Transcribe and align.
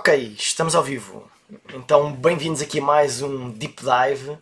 Ok, 0.00 0.34
estamos 0.38 0.74
ao 0.74 0.82
vivo. 0.82 1.30
Então, 1.74 2.10
bem-vindos 2.10 2.62
aqui 2.62 2.78
a 2.78 2.82
mais 2.82 3.20
um 3.20 3.50
Deep 3.50 3.82
Dive. 3.82 4.38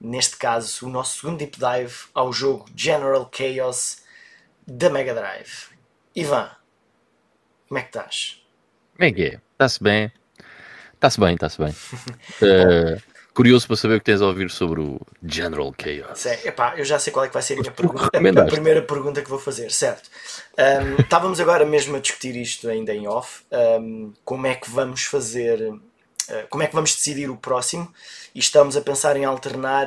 Neste 0.00 0.36
caso, 0.36 0.86
o 0.86 0.88
nosso 0.88 1.18
segundo 1.18 1.38
Deep 1.38 1.58
Dive 1.58 1.94
ao 2.14 2.32
jogo 2.32 2.66
General 2.76 3.28
Chaos 3.34 4.02
da 4.64 4.88
Mega 4.88 5.12
Drive. 5.12 5.70
Ivan, 6.14 6.48
como 7.66 7.80
é 7.80 7.82
que 7.82 7.88
estás? 7.88 8.40
Como 8.94 9.04
é 9.04 9.10
que 9.12 9.22
é? 9.24 9.40
Está-se 9.50 9.82
bem? 9.82 10.12
Está-se 10.94 11.18
bem, 11.18 11.34
está-se 11.34 11.58
bem. 11.58 11.72
uh, 11.72 13.02
curioso 13.34 13.66
para 13.66 13.76
saber 13.76 13.96
o 13.96 13.98
que 13.98 14.04
tens 14.04 14.20
a 14.20 14.26
ouvir 14.26 14.50
sobre 14.50 14.80
o 14.80 15.00
General 15.22 15.72
Chaos. 15.80 16.26
É, 16.26 16.48
epá, 16.48 16.74
eu 16.76 16.84
já 16.84 16.98
sei 16.98 17.12
qual 17.12 17.24
é 17.24 17.28
que 17.28 17.34
vai 17.34 17.42
ser 17.42 17.54
a 17.54 17.60
minha 17.60 17.70
pergunta. 17.70 18.10
A, 18.12 18.42
a 18.42 18.46
primeira 18.46 18.82
pergunta 18.82 19.22
que 19.22 19.30
vou 19.30 19.38
fazer, 19.38 19.70
certo? 19.70 20.10
Um, 20.58 21.00
estávamos 21.02 21.40
agora 21.40 21.64
mesmo 21.64 21.96
a 21.96 22.00
discutir 22.00 22.36
isto 22.36 22.68
ainda 22.68 22.94
em 22.94 23.06
off. 23.06 23.42
Um, 23.50 24.12
como 24.24 24.46
é 24.46 24.54
que 24.54 24.70
vamos 24.70 25.04
fazer, 25.04 25.60
uh, 25.60 25.80
como 26.48 26.62
é 26.62 26.66
que 26.66 26.74
vamos 26.74 26.94
decidir 26.94 27.30
o 27.30 27.36
próximo? 27.36 27.92
E 28.34 28.38
estamos 28.38 28.76
a 28.76 28.80
pensar 28.80 29.16
em 29.16 29.24
alternar 29.24 29.86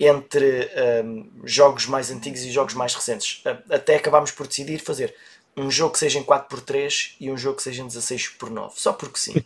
entre 0.00 0.70
um, 1.04 1.28
jogos 1.44 1.86
mais 1.86 2.10
antigos 2.10 2.42
e 2.42 2.50
jogos 2.50 2.74
mais 2.74 2.94
recentes. 2.94 3.42
Até 3.68 3.96
acabámos 3.96 4.30
por 4.30 4.46
decidir 4.46 4.78
fazer 4.78 5.14
um 5.56 5.70
jogo 5.70 5.92
que 5.92 5.98
seja 5.98 6.18
em 6.18 6.24
4x3 6.24 7.14
e 7.20 7.30
um 7.30 7.36
jogo 7.36 7.56
que 7.56 7.62
seja 7.62 7.82
em 7.82 7.88
16x9. 7.88 8.72
Só 8.74 8.92
porque 8.92 9.18
sim. 9.18 9.44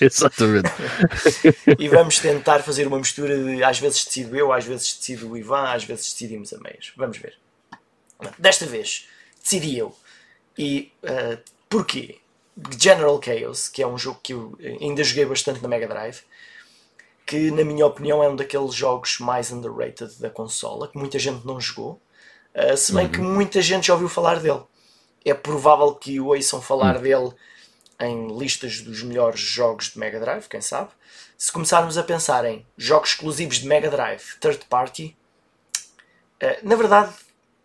Exatamente. 0.00 0.70
e 1.78 1.88
vamos 1.88 2.18
tentar 2.18 2.60
fazer 2.62 2.86
uma 2.86 2.98
mistura 2.98 3.36
de 3.36 3.62
às 3.62 3.78
vezes 3.78 4.04
decido 4.04 4.36
eu, 4.36 4.52
às 4.52 4.64
vezes 4.64 4.96
decido 4.96 5.30
o 5.30 5.36
Ivan, 5.36 5.64
às 5.68 5.84
vezes 5.84 6.12
decidimos 6.12 6.52
a 6.52 6.58
meias. 6.58 6.92
Vamos 6.96 7.18
ver. 7.18 7.34
Desta 8.38 8.66
vez 8.66 9.06
decidi 9.42 9.78
eu. 9.78 9.94
E 10.56 10.92
uh, 11.02 11.38
porquê? 11.68 12.18
General 12.78 13.20
Chaos, 13.22 13.68
que 13.68 13.82
é 13.82 13.86
um 13.86 13.98
jogo 13.98 14.20
que 14.22 14.32
eu 14.32 14.56
ainda 14.80 15.02
joguei 15.02 15.24
bastante 15.24 15.60
na 15.60 15.68
Mega 15.68 15.88
Drive, 15.88 16.20
que 17.26 17.50
na 17.50 17.64
minha 17.64 17.84
opinião 17.84 18.22
é 18.22 18.28
um 18.28 18.36
daqueles 18.36 18.72
jogos 18.72 19.18
mais 19.18 19.50
underrated 19.50 20.20
da 20.20 20.30
consola, 20.30 20.86
que 20.86 20.96
muita 20.96 21.18
gente 21.18 21.44
não 21.44 21.60
jogou, 21.60 22.00
uh, 22.54 22.76
se 22.76 22.92
bem 22.92 23.06
uhum. 23.06 23.12
que 23.12 23.18
muita 23.18 23.60
gente 23.60 23.88
já 23.88 23.94
ouviu 23.94 24.08
falar 24.08 24.40
dele. 24.40 24.62
É 25.24 25.34
provável 25.34 25.94
que 25.94 26.20
ouçam 26.20 26.60
falar 26.60 26.96
uhum. 26.96 27.02
dele 27.02 27.32
em 28.00 28.36
listas 28.36 28.80
dos 28.80 29.02
melhores 29.02 29.40
jogos 29.40 29.90
de 29.90 29.98
Mega 29.98 30.18
Drive, 30.20 30.48
quem 30.48 30.60
sabe. 30.60 30.90
Se 31.36 31.52
começarmos 31.52 31.98
a 31.98 32.02
pensar 32.02 32.44
em 32.44 32.66
jogos 32.76 33.10
exclusivos 33.10 33.56
de 33.58 33.66
Mega 33.66 33.90
Drive, 33.90 34.36
third 34.40 34.64
party, 34.68 35.16
uh, 36.42 36.68
na 36.68 36.76
verdade 36.76 37.12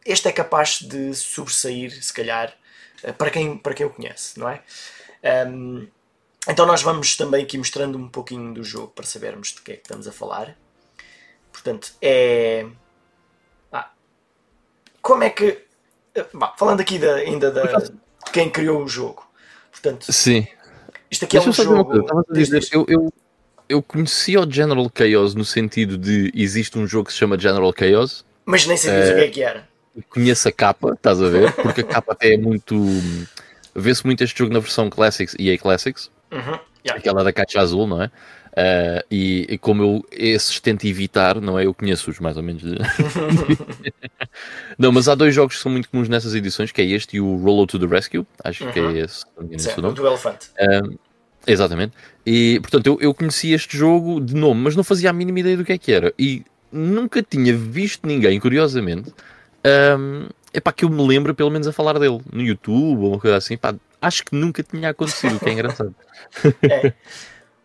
este 0.05 0.27
é 0.27 0.31
capaz 0.31 0.79
de 0.79 1.13
sobressair, 1.13 1.91
se 2.03 2.13
calhar, 2.13 2.55
uh, 3.03 3.13
para 3.13 3.29
quem, 3.29 3.57
para 3.57 3.73
quem 3.73 3.85
o 3.85 3.89
conhece, 3.89 4.39
não 4.39 4.49
é? 4.49 4.63
Um, 5.47 5.87
então 6.47 6.65
nós 6.65 6.81
vamos 6.81 7.15
também 7.15 7.43
aqui 7.43 7.57
mostrando 7.57 7.97
um 7.97 8.07
pouquinho 8.07 8.53
do 8.53 8.63
jogo 8.63 8.87
para 8.87 9.05
sabermos 9.05 9.49
de 9.49 9.61
que 9.61 9.73
é 9.73 9.75
que 9.75 9.81
estamos 9.81 10.07
a 10.07 10.11
falar. 10.11 10.57
Portanto, 11.51 11.93
é. 12.01 12.65
Ah, 13.71 13.91
como 15.01 15.23
é 15.23 15.29
que. 15.29 15.65
Bah, 16.33 16.55
falando 16.57 16.81
aqui 16.81 16.97
da, 16.97 17.15
ainda 17.15 17.51
da, 17.51 17.63
de 17.63 17.91
quem 18.31 18.49
criou 18.49 18.83
o 18.83 18.87
jogo. 18.87 19.28
Portanto, 19.81 20.11
Sim. 20.11 20.47
Isto 21.09 21.25
aqui 21.25 21.37
é 21.37 21.41
um 21.41 21.51
jogo. 21.51 22.05
Dizer, 22.31 22.67
eu, 22.71 22.85
eu, 22.87 23.13
eu 23.67 23.81
conheci 23.81 24.37
o 24.37 24.49
General 24.49 24.89
Chaos 24.95 25.33
no 25.33 25.45
sentido 25.45 25.97
de 25.97 26.31
existe 26.35 26.77
um 26.77 26.85
jogo 26.85 27.07
que 27.07 27.13
se 27.13 27.19
chama 27.19 27.39
General 27.39 27.73
Chaos. 27.77 28.25
Mas 28.45 28.65
nem 28.65 28.77
sabias 28.77 29.09
uh, 29.09 29.13
o 29.13 29.15
que 29.15 29.21
é 29.21 29.27
que 29.27 29.41
era. 29.41 29.67
Conheço 30.09 30.47
a 30.47 30.51
capa, 30.51 30.93
estás 30.93 31.21
a 31.21 31.29
ver? 31.29 31.51
Porque 31.53 31.81
a 31.81 31.83
capa 31.83 32.13
até 32.13 32.33
é 32.33 32.37
muito. 32.37 32.75
Vê-se 33.75 34.05
muito 34.05 34.23
este 34.23 34.37
jogo 34.37 34.53
na 34.53 34.59
versão 34.59 34.89
Classics 34.89 35.35
e 35.39 35.51
a 35.51 35.57
Classics. 35.57 36.11
Uhum. 36.31 36.59
Yeah. 36.85 36.97
Aquela 36.97 37.23
da 37.23 37.33
caixa 37.33 37.59
azul, 37.59 37.87
não 37.87 38.01
é? 38.01 38.11
Uh, 38.51 39.05
e, 39.11 39.45
e, 39.49 39.57
como 39.57 39.83
eu 39.83 40.05
esses 40.11 40.59
tento 40.59 40.85
evitar, 40.85 41.39
não 41.39 41.57
é? 41.57 41.65
Eu 41.65 41.73
conheço-os 41.73 42.19
mais 42.19 42.35
ou 42.35 42.43
menos. 42.43 42.63
não, 44.77 44.91
mas 44.91 45.07
há 45.07 45.15
dois 45.15 45.33
jogos 45.33 45.55
que 45.55 45.61
são 45.61 45.71
muito 45.71 45.89
comuns 45.89 46.09
nessas 46.09 46.33
edições, 46.33 46.71
que 46.71 46.81
é 46.81 46.85
este 46.85 47.17
e 47.17 47.21
o 47.21 47.37
Rollo 47.37 47.67
to 47.67 47.79
the 47.79 47.85
Rescue, 47.85 48.25
acho 48.43 48.65
uhum. 48.65 48.71
que 48.71 48.79
é 48.79 48.81
uhum. 48.81 48.95
esse, 48.95 49.25
Certo, 49.57 49.77
o 49.77 49.81
nome. 49.81 49.95
do 49.95 50.07
elefante. 50.07 50.49
Uh, 50.59 50.97
exatamente. 51.45 51.93
E 52.25 52.59
portanto 52.61 52.87
eu, 52.87 52.97
eu 52.99 53.13
conheci 53.13 53.53
este 53.53 53.77
jogo 53.77 54.19
de 54.19 54.35
nome, 54.35 54.61
mas 54.61 54.75
não 54.75 54.83
fazia 54.83 55.09
a 55.09 55.13
mínima 55.13 55.39
ideia 55.39 55.55
do 55.55 55.63
que 55.63 55.73
é 55.73 55.77
que 55.77 55.91
era. 55.91 56.13
E 56.17 56.43
nunca 56.71 57.21
tinha 57.21 57.55
visto 57.55 58.07
ninguém, 58.07 58.39
curiosamente, 58.39 59.13
um, 59.97 60.27
epá, 60.53 60.71
que 60.71 60.85
eu 60.85 60.89
me 60.89 61.05
lembro 61.05 61.35
pelo 61.35 61.49
menos 61.49 61.67
a 61.67 61.71
falar 61.71 61.99
dele 61.99 62.19
no 62.31 62.41
YouTube 62.41 63.01
ou 63.01 63.11
uma 63.11 63.19
coisa 63.19 63.37
assim. 63.37 63.53
Epá, 63.53 63.75
acho 64.01 64.25
que 64.25 64.35
nunca 64.35 64.63
tinha 64.63 64.89
acontecido, 64.89 65.35
o 65.35 65.39
que 65.39 65.49
é 65.49 65.53
engraçado. 65.53 65.95
é. 66.63 66.93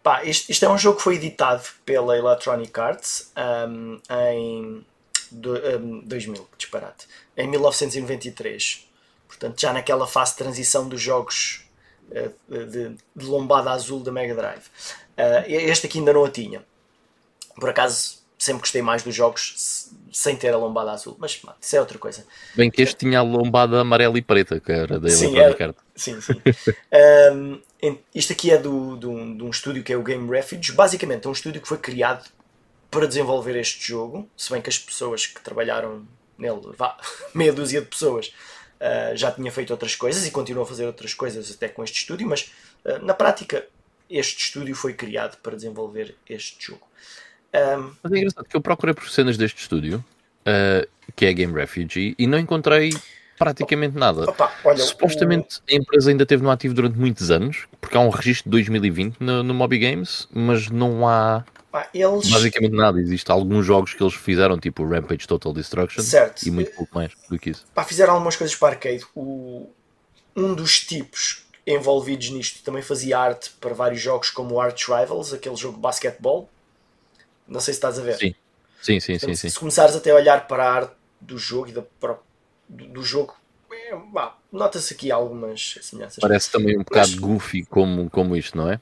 Pá, 0.05 0.23
isto, 0.23 0.51
isto, 0.51 0.63
é 0.63 0.69
um 0.69 0.77
jogo 0.77 0.99
que 0.99 1.03
foi 1.03 1.15
editado 1.15 1.63
pela 1.83 2.15
Electronic 2.15 2.79
Arts 2.79 3.33
um, 3.67 3.99
em 4.11 4.85
do, 5.31 5.55
um, 5.79 6.01
2000, 6.01 6.47
disparate, 6.59 7.07
em 7.35 7.49
1993. 7.49 8.87
Portanto, 9.27 9.59
já 9.59 9.73
naquela 9.73 10.07
fase 10.07 10.33
de 10.33 10.37
transição 10.37 10.87
dos 10.87 11.01
jogos 11.01 11.65
uh, 12.11 12.67
de, 12.67 12.91
de, 13.17 13.25
lombada 13.25 13.71
azul 13.71 14.01
da 14.01 14.13
Mega 14.13 14.35
Drive. 14.35 14.67
Uh, 15.17 15.43
este 15.47 15.87
aqui 15.87 16.01
ainda 16.01 16.13
não 16.13 16.27
a 16.27 16.31
tinha. 16.31 16.63
Por 17.55 17.71
acaso, 17.71 18.19
sempre 18.39 18.61
gostei 18.61 18.83
mais 18.83 19.03
dos 19.03 19.15
jogos 19.15 19.89
sem 20.13 20.37
ter 20.37 20.53
a 20.53 20.59
lombada 20.59 20.93
azul, 20.93 21.17
mas 21.19 21.41
mano, 21.43 21.57
isso 21.59 21.77
é 21.77 21.81
outra 21.81 21.97
coisa. 21.97 22.27
Bem 22.55 22.71
que 22.71 22.83
este 22.83 22.97
tinha 22.97 23.21
a 23.21 23.23
lombada 23.23 23.81
amarela 23.81 24.19
e 24.19 24.23
preta, 24.23 24.61
que 24.61 24.71
era 24.71 25.01
da 25.01 25.09
sim, 25.09 25.35
Electronic 25.35 25.63
Arts. 25.63 25.83
Sim, 25.97 26.21
sim. 26.21 26.35
um, 27.33 27.61
isto 28.15 28.33
aqui 28.33 28.51
é 28.51 28.59
do, 28.59 28.97
do, 28.97 29.37
de 29.37 29.43
um 29.43 29.51
estúdio 29.51 29.83
que 29.83 29.93
é 29.93 29.97
o 29.97 30.03
Game 30.03 30.29
Refuge. 30.31 30.73
Basicamente 30.73 31.27
é 31.27 31.29
um 31.29 31.33
estúdio 31.33 31.61
que 31.61 31.69
foi 31.69 31.79
criado 31.79 32.29
para 32.91 33.07
desenvolver 33.07 33.57
este 33.57 33.89
jogo, 33.89 34.29
se 34.37 34.53
bem 34.53 34.63
que 34.63 34.69
as 34.69 34.79
pessoas 34.79 35.27
que 35.27 35.41
trabalharam 35.41 36.07
nele, 36.39 36.61
vá, 36.77 36.97
meia 37.35 37.53
dúzia 37.53 37.81
de 37.81 37.89
pessoas, 37.89 38.29
uh, 38.81 39.17
já 39.17 39.33
tinha 39.33 39.51
feito 39.51 39.73
outras 39.73 39.97
coisas 39.97 40.25
e 40.25 40.31
continuam 40.31 40.65
a 40.65 40.67
fazer 40.67 40.87
outras 40.87 41.13
coisas 41.13 41.51
até 41.51 41.69
com 41.69 41.83
este 41.83 41.99
estúdio, 41.99 42.29
mas 42.29 42.53
uh, 42.85 43.05
na 43.05 43.13
prática 43.13 43.67
este 44.09 44.45
estúdio 44.45 44.77
foi 44.77 44.95
criado 44.95 45.37
para 45.39 45.57
desenvolver 45.57 46.15
este 46.29 46.67
jogo. 46.67 46.87
Um, 47.53 47.95
mas 48.03 48.13
é 48.13 48.19
engraçado 48.19 48.45
que 48.47 48.57
eu 48.57 48.61
procurei 48.61 48.95
por 48.95 49.09
cenas 49.11 49.37
deste 49.37 49.61
estúdio, 49.61 50.05
uh, 50.41 50.89
que 51.17 51.27
é 51.27 51.33
Game 51.33 51.53
Refuge, 51.53 52.15
e 52.17 52.27
não 52.27 52.39
encontrei 52.39 52.91
praticamente 53.39 53.97
nada. 53.97 54.29
Opa, 54.31 54.53
olha, 54.65 54.79
Supostamente 54.79 55.59
o... 55.59 55.63
a 55.71 55.75
empresa 55.75 56.11
ainda 56.11 56.23
esteve 56.23 56.43
no 56.43 56.51
ativo 56.51 56.75
durante 56.75 56.99
muitos 56.99 57.31
anos, 57.31 57.67
porque 57.81 57.97
há 57.97 58.01
um 58.01 58.11
registro 58.11 58.45
de 58.45 58.51
2020 58.51 59.17
no, 59.21 59.43
no 59.43 59.55
Moby 59.55 59.79
Games, 59.79 60.29
mas 60.33 60.69
não 60.69 61.07
há 61.09 61.45
eles... 61.93 62.31
basicamente 62.31 62.75
nada. 62.75 63.01
Existem 63.01 63.35
alguns 63.35 63.67
jogos 63.67 63.95
que 63.95 64.03
eles 64.03 64.15
fizeram, 64.15 64.59
tipo 64.59 64.87
Rampage 64.87 65.27
Total 65.27 65.53
Destruction, 65.53 66.03
certo. 66.03 66.47
e 66.47 66.51
muito 66.51 66.71
pouco 66.73 66.95
mais 66.95 67.13
do 67.29 67.39
que 67.39 67.51
isso. 67.51 67.67
Pá, 67.75 67.85
fizeram 67.85 68.15
algumas 68.15 68.37
coisas 68.37 68.55
para 68.55 68.75
arcade. 68.75 69.05
O... 69.15 69.69
Um 70.37 70.55
dos 70.55 70.81
tipos 70.81 71.45
envolvidos 71.67 72.31
nisto 72.31 72.63
também 72.63 72.83
fazia 72.83 73.19
arte 73.19 73.51
para 73.61 73.73
vários 73.73 74.01
jogos 74.01 74.31
como 74.31 74.61
Arch 74.61 74.89
Rivals, 74.89 75.33
aquele 75.33 75.57
jogo 75.57 75.77
de 75.77 75.81
basquetebol. 75.81 76.49
Não 77.47 77.61
sei 77.61 77.75
se 77.75 77.79
estás 77.79 77.99
a 77.99 78.03
ver. 78.03 78.17
Sim, 78.17 78.35
sim, 78.83 79.01
sim. 79.01 79.13
Portanto, 79.13 79.37
sim, 79.37 79.49
sim. 79.49 79.49
Se 79.49 79.59
começares 79.59 79.97
até 79.97 80.11
a 80.11 80.15
olhar 80.15 80.47
para 80.47 80.65
a 80.65 80.73
arte 80.73 80.93
do 81.21 81.39
jogo 81.39 81.69
e 81.69 81.73
da, 81.73 81.85
do, 82.69 82.87
do 82.87 83.03
jogo, 83.03 83.35
é, 83.73 83.97
nota-se 84.53 84.95
aqui 84.95 85.11
algumas 85.11 85.79
semelhanças. 85.83 86.19
Parece 86.21 86.51
também 86.51 86.77
um 86.77 86.83
bocado 86.83 87.21
goofy 87.21 87.65
como, 87.65 88.09
como 88.11 88.37
isto, 88.37 88.57
não 88.57 88.71
é? 88.71 88.81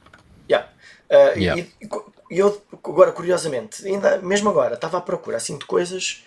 Yeah. 0.51 0.69
Uh, 1.11 1.39
yeah. 1.39 1.61
E, 1.61 1.87
e, 2.31 2.39
eu, 2.39 2.63
agora, 2.73 3.13
curiosamente, 3.13 3.87
ainda, 3.87 4.19
mesmo 4.19 4.49
agora, 4.49 4.75
estava 4.75 4.99
à 4.99 5.01
procura 5.01 5.37
assim, 5.37 5.59
de 5.59 5.65
coisas 5.65 6.25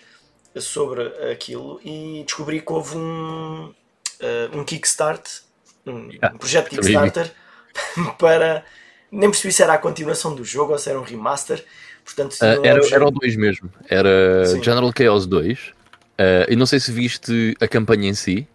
sobre 0.59 1.01
aquilo 1.31 1.79
e 1.83 2.23
descobri 2.25 2.61
que 2.61 2.71
houve 2.71 2.95
um, 2.95 3.74
uh, 4.21 4.57
um 4.57 4.63
Kickstart, 4.63 5.41
um, 5.85 6.09
yeah. 6.09 6.33
um 6.33 6.38
projeto 6.38 6.69
Kickstarter 6.69 7.31
para. 8.18 8.63
Nem 9.12 9.30
percebi 9.30 9.53
se 9.53 9.63
era 9.63 9.74
a 9.74 9.77
continuação 9.77 10.35
do 10.35 10.44
jogo 10.44 10.74
ou 10.74 10.80
se 10.80 10.89
era 10.89 11.00
um 11.00 11.03
remaster. 11.03 11.63
Portanto, 12.03 12.33
uh, 12.33 12.65
era, 12.65 12.85
era 12.91 13.07
o 13.07 13.12
2 13.12 13.35
mesmo. 13.35 13.71
Era 13.88 14.45
Sim. 14.45 14.63
General 14.63 14.91
Chaos 14.95 15.25
2. 15.25 15.75
Uh, 16.19 16.50
e 16.50 16.56
não 16.56 16.65
sei 16.65 16.79
se 16.79 16.91
viste 16.91 17.56
a 17.59 17.67
campanha 17.67 18.09
em 18.09 18.13
si. 18.13 18.47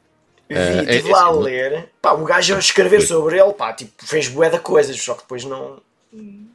Vi, 0.49 0.57
uh, 0.57 0.91
estive 0.91 1.11
é, 1.11 1.13
lá 1.13 1.21
é, 1.21 1.25
a 1.25 1.31
ler. 1.31 1.89
Pá, 2.01 2.13
o 2.13 2.25
gajo 2.25 2.57
a 2.57 2.59
escrever 2.59 3.03
sobre 3.03 3.39
ele, 3.39 3.53
pá, 3.53 3.73
tipo, 3.73 3.93
fez 3.99 4.29
bué 4.29 4.49
de 4.49 4.59
coisas, 4.59 5.01
só 5.01 5.15
que 5.15 5.23
depois 5.23 5.45
não, 5.45 5.81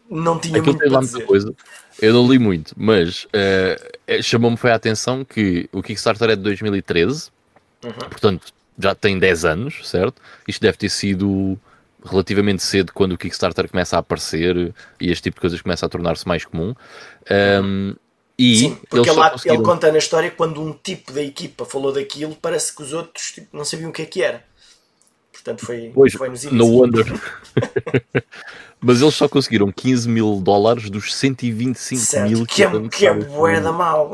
não 0.10 0.40
tinha 0.40 0.60
Aquilo 0.60 0.76
muito 0.76 0.90
para 0.90 1.00
dizer. 1.00 1.26
Coisa. 1.26 1.54
Eu 2.02 2.14
não 2.14 2.30
li 2.30 2.38
muito, 2.38 2.74
mas 2.76 3.26
uh, 3.26 4.22
chamou-me 4.22 4.58
foi 4.58 4.72
a 4.72 4.76
atenção 4.76 5.24
que 5.24 5.70
o 5.72 5.82
Kickstarter 5.82 6.32
é 6.32 6.36
de 6.36 6.42
2013, 6.42 7.30
uhum. 7.84 7.92
portanto 7.92 8.54
já 8.78 8.94
tem 8.94 9.18
10 9.18 9.46
anos, 9.46 9.90
certo? 9.90 10.22
Isto 10.48 10.62
deve 10.62 10.78
ter 10.78 10.90
sido 10.90 11.58
relativamente 12.04 12.62
cedo 12.62 12.92
quando 12.94 13.14
o 13.14 13.18
Kickstarter 13.18 13.70
começa 13.70 13.96
a 13.96 14.00
aparecer 14.00 14.74
e 15.00 15.10
este 15.10 15.24
tipo 15.24 15.36
de 15.36 15.42
coisas 15.42 15.62
começa 15.62 15.86
a 15.86 15.90
tornar-se 15.90 16.28
mais 16.28 16.46
comum. 16.46 16.76
Um, 17.64 17.96
e 18.38 18.58
Sim, 18.58 18.78
porque 18.90 19.10
ele, 19.10 19.30
conseguiram... 19.30 19.56
ele, 19.56 19.64
conta 19.64 19.92
na 19.92 19.98
história 19.98 20.32
quando 20.32 20.62
um 20.62 20.74
tipo 20.74 21.14
da 21.14 21.24
equipa 21.24 21.64
falou 21.66 21.94
daquilo, 21.94 22.36
parece 22.42 22.76
que 22.76 22.84
os 22.84 22.92
outros 22.92 23.32
tipo, 23.32 23.56
não 23.56 23.64
sabiam 23.64 23.90
o 23.90 23.94
que 23.94 24.02
é 24.02 24.06
que 24.06 24.22
era. 24.22 24.44
Portanto, 25.32 25.66
foi, 25.66 25.92
Pois, 25.94 26.14
foi 26.14 26.30
nos 26.30 26.44
no 26.46 26.66
wonder. 26.66 27.06
Mas 28.82 29.02
eles 29.02 29.16
só 29.16 29.30
conseguiram 29.30 29.72
15 29.72 30.10
mil 30.10 30.42
dólares 30.42 30.90
dos 30.90 31.14
125 31.14 32.02
Certo, 32.02 32.30
mil 32.30 32.46
que 32.46 32.64
é, 32.64 32.70
que 32.90 33.06
é 33.08 33.14
necessários. 33.14 33.26
bué 33.26 33.62
da 33.62 33.72
mau. 33.72 34.12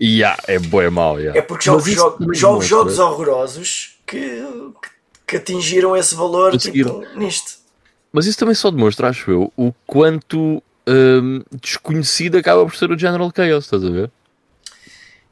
E 0.00 0.18
yeah, 0.18 0.40
é 0.46 0.58
bué 0.58 0.90
mau, 0.90 1.18
yeah. 1.18 1.38
É 1.38 1.42
porque 1.42 1.70
Mas 1.70 1.86
isso 1.86 1.96
jogos, 2.38 2.66
jogos 2.66 2.98
horrorosos 2.98 3.98
que, 4.06 4.42
que 5.26 5.36
atingiram 5.36 5.96
esse 5.96 6.14
valor 6.14 6.56
tipo, 6.56 7.04
nisto. 7.16 7.58
Mas 8.12 8.26
isso 8.26 8.38
também 8.38 8.54
só 8.54 8.70
demonstra, 8.70 9.08
acho 9.08 9.30
eu, 9.30 9.52
o 9.56 9.72
quanto 9.86 10.62
hum, 10.88 11.42
desconhecido 11.60 12.38
acaba 12.38 12.64
por 12.64 12.74
ser 12.74 12.90
o 12.90 12.98
General 12.98 13.30
Chaos, 13.34 13.64
estás 13.64 13.84
a 13.84 13.90
ver? 13.90 14.10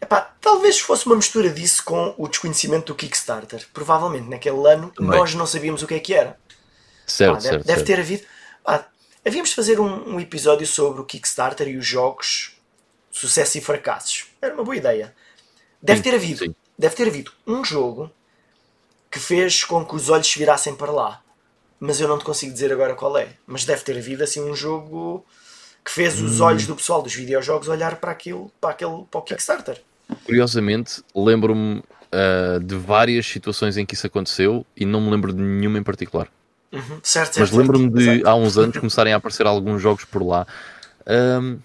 Epá, 0.00 0.20
talvez 0.40 0.78
fosse 0.78 1.06
uma 1.06 1.16
mistura 1.16 1.50
disso 1.50 1.82
com 1.84 2.14
o 2.18 2.28
desconhecimento 2.28 2.86
do 2.86 2.94
Kickstarter. 2.94 3.66
Provavelmente 3.72 4.28
naquele 4.28 4.68
ano 4.68 4.92
Também. 4.94 5.18
nós 5.18 5.34
não 5.34 5.46
sabíamos 5.46 5.82
o 5.82 5.86
que 5.86 5.94
é 5.94 6.00
que 6.00 6.14
era. 6.14 6.38
Certo, 7.06 7.34
deve, 7.34 7.48
certo. 7.48 7.66
deve 7.66 7.78
certo. 7.78 7.86
ter 7.86 8.00
havido. 8.00 8.22
Pá, 8.62 8.86
havíamos 9.24 9.50
de 9.50 9.56
fazer 9.56 9.80
um, 9.80 10.14
um 10.14 10.20
episódio 10.20 10.66
sobre 10.66 11.00
o 11.00 11.04
Kickstarter 11.04 11.68
e 11.68 11.76
os 11.76 11.86
jogos, 11.86 12.56
sucesso 13.10 13.58
e 13.58 13.60
fracassos. 13.60 14.26
Era 14.40 14.54
uma 14.54 14.64
boa 14.64 14.76
ideia. 14.76 15.14
Deve 15.80 15.98
Sim, 15.98 16.02
ter 16.02 16.14
havido. 16.14 16.38
sim. 16.44 16.54
Deve 16.78 16.94
ter 16.94 17.08
havido 17.08 17.32
um 17.46 17.64
jogo 17.64 18.10
que 19.10 19.18
fez 19.18 19.64
com 19.64 19.84
que 19.84 19.96
os 19.96 20.10
olhos 20.10 20.26
se 20.26 20.38
virassem 20.38 20.74
para 20.74 20.92
lá. 20.92 21.22
Mas 21.80 22.00
eu 22.00 22.08
não 22.08 22.18
te 22.18 22.24
consigo 22.24 22.52
dizer 22.52 22.72
agora 22.72 22.94
qual 22.94 23.16
é. 23.16 23.30
Mas 23.46 23.64
deve 23.64 23.82
ter 23.82 23.96
havido 23.96 24.22
assim 24.22 24.40
um 24.40 24.54
jogo 24.54 25.24
que 25.86 25.92
fez 25.92 26.20
os 26.20 26.40
Hum. 26.40 26.44
olhos 26.44 26.66
do 26.66 26.74
pessoal 26.74 27.00
dos 27.00 27.14
videojogos 27.14 27.68
olhar 27.68 27.96
para 27.96 28.10
aquilo, 28.10 28.50
para 28.60 28.70
aquele, 28.70 29.04
para 29.08 29.20
o 29.20 29.22
Kickstarter. 29.22 29.80
Curiosamente, 30.24 31.02
lembro-me 31.14 31.82
ah, 32.12 32.58
de 32.62 32.74
várias 32.76 33.26
situações 33.26 33.76
em 33.76 33.86
que 33.86 33.94
isso 33.94 34.06
aconteceu 34.06 34.66
e 34.76 34.84
não 34.84 35.00
me 35.00 35.10
lembro 35.10 35.32
de 35.32 35.40
nenhuma 35.40 35.78
em 35.78 35.82
particular. 35.84 36.28
Uhum. 36.72 37.00
Certo, 37.02 37.34
certo. 37.34 37.38
Mas 37.38 37.50
lembro-me 37.52 37.84
certo. 37.84 37.98
de 37.98 38.10
Exato. 38.20 38.28
há 38.28 38.34
uns 38.34 38.58
anos 38.58 38.76
começarem 38.78 39.12
a 39.12 39.16
aparecer 39.16 39.46
alguns 39.46 39.80
jogos 39.80 40.04
por 40.04 40.22
lá. 40.26 40.46
Ahm, 41.06 41.58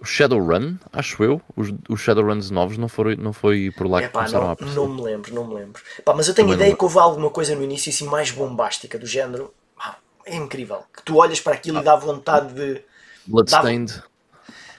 o 0.00 0.04
Shadowrun, 0.04 0.76
acho 0.92 1.22
eu, 1.24 1.40
os, 1.56 1.72
os 1.88 2.00
Shadowruns 2.00 2.50
novos 2.50 2.78
não, 2.78 2.88
foram, 2.88 3.16
não 3.16 3.32
foi 3.32 3.70
por 3.76 3.86
lá 3.88 4.02
que 4.02 4.06
Epá, 4.06 4.20
começaram 4.20 4.44
a 4.44 4.48
não, 4.48 4.52
aparecer. 4.54 4.76
não 4.76 4.88
me 4.88 5.02
lembro, 5.02 5.34
não 5.34 5.46
me 5.46 5.54
lembro. 5.54 5.82
Pá, 6.04 6.14
mas 6.14 6.28
eu 6.28 6.34
tenho 6.34 6.48
Também 6.48 6.56
ideia 6.56 6.70
não 6.70 6.76
que 6.76 6.84
houve 6.84 6.98
alguma 6.98 7.30
coisa 7.30 7.54
no 7.54 7.62
início 7.64 7.90
assim 7.90 8.06
mais 8.06 8.30
bombástica, 8.30 8.98
do 8.98 9.06
género. 9.06 9.52
pá, 9.76 9.98
é 10.24 10.36
incrível. 10.36 10.84
Que 10.96 11.02
tu 11.02 11.16
olhas 11.16 11.40
para 11.40 11.54
aquilo 11.54 11.78
e 11.78 11.84
dá 11.84 11.96
vontade 11.96 12.54
de. 12.54 12.82
Bloodstained, 13.28 14.02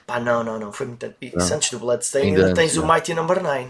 Pá, 0.06 0.18
não, 0.20 0.42
não, 0.42 0.58
não. 0.58 0.72
Foi 0.72 0.86
muito. 0.86 1.14
Isso 1.20 1.54
antes 1.54 1.70
do 1.70 1.78
Bloodstained 1.78 2.28
Ainda 2.28 2.42
ainda 2.48 2.54
tens 2.54 2.76
o. 2.76 2.84
Mighty 2.86 3.14
Number 3.14 3.42
9. 3.42 3.68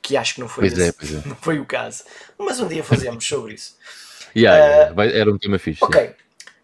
Que 0.00 0.16
acho 0.16 0.34
que 0.34 0.40
não 0.40 0.48
foi 0.48 0.68
Pois 0.68 0.78
é, 0.78 0.92
pois 0.92 1.14
é. 1.14 1.22
Não 1.28 1.36
foi 1.36 1.58
o 1.58 1.64
caso. 1.66 2.04
Mas 2.38 2.58
um 2.60 2.66
dia 2.68 2.82
fazemos 2.84 3.26
sobre 3.26 3.54
isso. 3.54 3.74
Yeah, 4.36 4.62
Ah, 4.62 4.66
yeah, 4.68 4.92
vai- 4.94 5.12
era 5.16 5.30
um 5.30 5.38
tema 5.38 5.58
fixe. 5.58 5.82
Ok. 5.84 6.14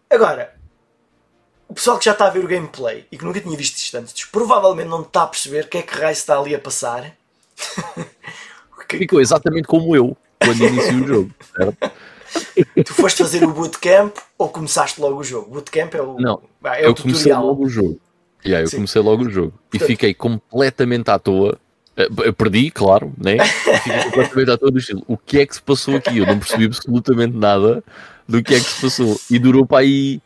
Agora, 0.09 0.53
o 1.67 1.73
pessoal 1.73 1.97
que 1.97 2.05
já 2.05 2.11
está 2.11 2.27
a 2.27 2.29
ver 2.29 2.43
o 2.43 2.47
gameplay 2.47 3.07
e 3.11 3.17
que 3.17 3.23
nunca 3.25 3.39
tinha 3.39 3.57
visto 3.57 3.77
isto 3.77 3.95
antes, 3.97 4.25
provavelmente 4.25 4.89
não 4.89 5.01
está 5.01 5.23
a 5.23 5.27
perceber 5.27 5.65
o 5.65 5.67
que 5.67 5.77
é 5.79 5.81
que 5.81 5.95
raio 5.97 6.11
está 6.13 6.37
ali 6.37 6.53
a 6.53 6.59
passar. 6.59 7.15
Que- 8.87 8.97
Ficou 8.97 9.21
exatamente 9.21 9.67
como 9.67 9.95
eu 9.95 10.17
quando 10.43 10.63
iniciei 10.65 11.01
o 11.01 11.07
jogo. 11.07 11.31
certo? 11.55 11.77
Tu 12.85 12.93
foste 12.93 13.17
fazer 13.23 13.43
o 13.43 13.51
bootcamp 13.51 14.15
ou 14.37 14.49
começaste 14.49 14.99
logo 15.01 15.19
o 15.19 15.23
jogo? 15.23 15.51
Bootcamp 15.51 15.93
é 15.95 16.01
o, 16.01 16.19
Não, 16.19 16.41
Ah, 16.63 16.79
é 16.79 16.85
eu 16.85 16.91
o 16.91 16.95
comecei 16.95 17.33
logo 17.33 17.65
o 17.65 17.69
jogo. 17.69 17.99
Yeah, 18.45 18.63
eu 18.63 18.67
Sim. 18.69 18.77
comecei 18.77 19.01
logo 19.01 19.23
o 19.23 19.29
jogo. 19.29 19.53
E 19.67 19.77
Portanto- 19.77 19.87
fiquei 19.87 20.13
completamente 20.13 21.09
à 21.11 21.19
toa. 21.19 21.57
Eh, 21.95 22.07
Eu 22.25 22.33
perdi, 22.33 22.71
claro, 22.71 23.13
né? 23.17 23.37
E 23.67 23.77
fiquei 23.79 24.03
completamente 24.05 24.51
à 24.51 24.57
toa 24.57 24.71
do 24.71 24.79
estilo. 24.79 25.03
O 25.07 25.17
que 25.17 25.39
é 25.39 25.45
que 25.45 25.55
se 25.55 25.61
passou 25.61 25.95
aqui? 25.95 26.17
Eu 26.17 26.25
não 26.25 26.39
percebi 26.39 26.65
absolutamente 26.65 27.35
nada 27.37 27.83
do 28.27 28.41
que 28.41 28.55
é 28.55 28.59
que 28.59 28.65
se 28.65 28.81
passou. 28.81 29.19
E 29.29 29.37
durou 29.37 29.65
para 29.65 29.79
aí 29.79 30.19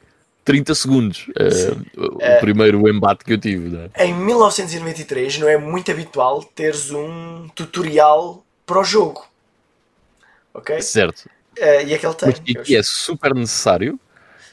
30 0.46 0.76
segundos 0.76 1.26
eh, 1.38 1.76
o, 1.98 2.06
o 2.18 2.40
primeiro 2.40 2.88
embate 2.88 3.26
que 3.26 3.34
eu 3.34 3.38
tive. 3.38 3.68
Né? 3.70 3.90
Em 3.98 4.14
1993 4.14 5.40
não 5.40 5.50
é 5.50 5.58
muito 5.58 5.92
habitual 5.92 6.44
teres 6.44 6.92
um 6.92 7.48
tutorial 7.56 8.46
para 8.66 8.80
o 8.80 8.84
jogo. 8.84 9.26
Ok? 10.54 10.82
Certo. 10.82 11.30
Eh, 11.58 11.86
e 11.86 11.94
aquele 11.94 12.14
tem. 12.14 12.30
Mas 12.30 12.40
que 12.40 12.58
aqui 12.58 12.76
é 12.76 12.84
super 12.84 13.34
necessário 13.34 14.00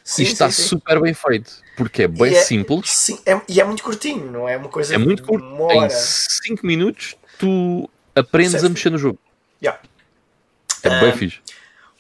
Sim, 0.05 0.23
e 0.23 0.27
está 0.27 0.51
sim, 0.51 0.63
sim. 0.63 0.69
super 0.69 1.01
bem 1.01 1.15
feito. 1.15 1.53
Porque 1.77 2.03
é 2.03 2.09
bem 2.09 2.33
E 2.33 2.37
é- 2.37 2.43
simples, 2.43 2.91
Sim, 2.91 3.19
é- 3.25 3.41
e 3.49 3.61
é 3.61 3.65
muito 3.65 3.83
curtinho, 3.83 4.31
não 4.31 4.49
é 4.49 4.57
uma 4.57 4.69
coisa 4.69 4.95
é 4.95 4.99
muito 4.99 5.23
curto. 5.23 5.45
uma 5.45 5.73
Em 5.73 5.79
hora. 5.79 5.91
5 5.91 6.67
minutos 6.67 7.17
tu 7.39 7.89
aprendes 8.15 8.63
a 8.63 8.69
mexer 8.69 8.91
no 8.91 8.99
jogo. 8.99 9.19
Yeah. 9.63 9.81
É 10.83 10.91
bem 11.01 11.11
Ah, 11.11 11.17
fixe. 11.17 11.41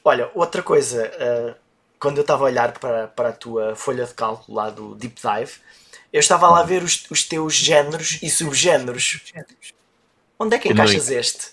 Olha, 0.04 0.30
outra 0.34 0.62
coisa, 0.62 1.04
eh, 1.06 1.54
quando 1.98 2.18
eu 2.18 2.22
estava 2.22 2.42
a 2.42 2.46
olhar 2.46 2.72
para, 2.78 3.06
para 3.08 3.28
a 3.28 3.32
tua 3.32 3.74
folha 3.76 4.04
de 4.04 4.12
cálculo 4.12 4.56
lá 4.58 4.68
do 4.70 4.94
Deep 4.96 5.14
Dive, 5.20 5.52
eu 6.12 6.20
estava 6.20 6.48
lá 6.48 6.60
a 6.60 6.64
ver 6.64 6.82
os, 6.82 7.04
os 7.10 7.22
teus 7.22 7.54
géneros 7.54 8.18
e 8.22 8.28
subgéneros. 8.28 9.20
Onde 10.38 10.56
é 10.56 10.58
que 10.58 10.68
encaixas 10.70 11.08
este? 11.08 11.52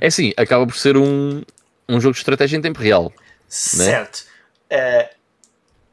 É 0.00 0.08
assim, 0.08 0.32
acaba 0.36 0.66
por 0.66 0.76
ser 0.76 0.96
um, 0.96 1.42
um 1.88 2.00
jogo 2.00 2.12
de 2.14 2.18
estratégia 2.18 2.56
em 2.56 2.62
tempo 2.62 2.80
real. 2.80 3.12
Certo. 3.48 4.24
Eh, 4.70 5.10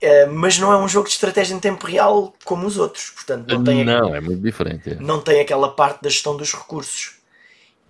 eh, 0.02 0.26
mas 0.26 0.58
não 0.58 0.72
é 0.72 0.78
um 0.78 0.88
jogo 0.88 1.08
de 1.08 1.14
estratégia 1.14 1.54
em 1.54 1.60
tempo 1.60 1.86
real 1.86 2.34
como 2.44 2.66
os 2.66 2.78
outros. 2.78 3.10
Portanto, 3.12 3.48
não 3.54 3.64
tem, 3.64 3.84
Não, 3.86 4.16
é 4.16 4.20
muito 4.22 4.42
diferente. 4.42 4.92
é. 4.92 4.96
não 4.96 5.22
tem 5.22 5.40
aquela 5.40 5.74
parte 5.74 6.02
da 6.02 6.10
gestão 6.10 6.36
dos 6.36 6.54
recursos. 6.54 7.18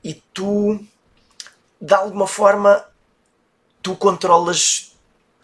E 0.03 0.15
tu, 0.33 0.80
de 1.80 1.94
alguma 1.94 2.27
forma, 2.27 2.86
tu 3.81 3.95
controlas 3.95 4.95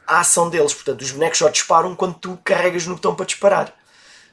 a 0.05 0.19
ação 0.19 0.49
deles. 0.49 0.73
Portanto, 0.73 1.01
os 1.01 1.11
bonecos 1.11 1.37
só 1.37 1.49
disparam 1.49 1.95
quando 1.95 2.15
tu 2.15 2.39
carregas 2.43 2.85
no 2.85 2.95
botão 2.95 3.15
para 3.15 3.25
disparar. 3.25 3.73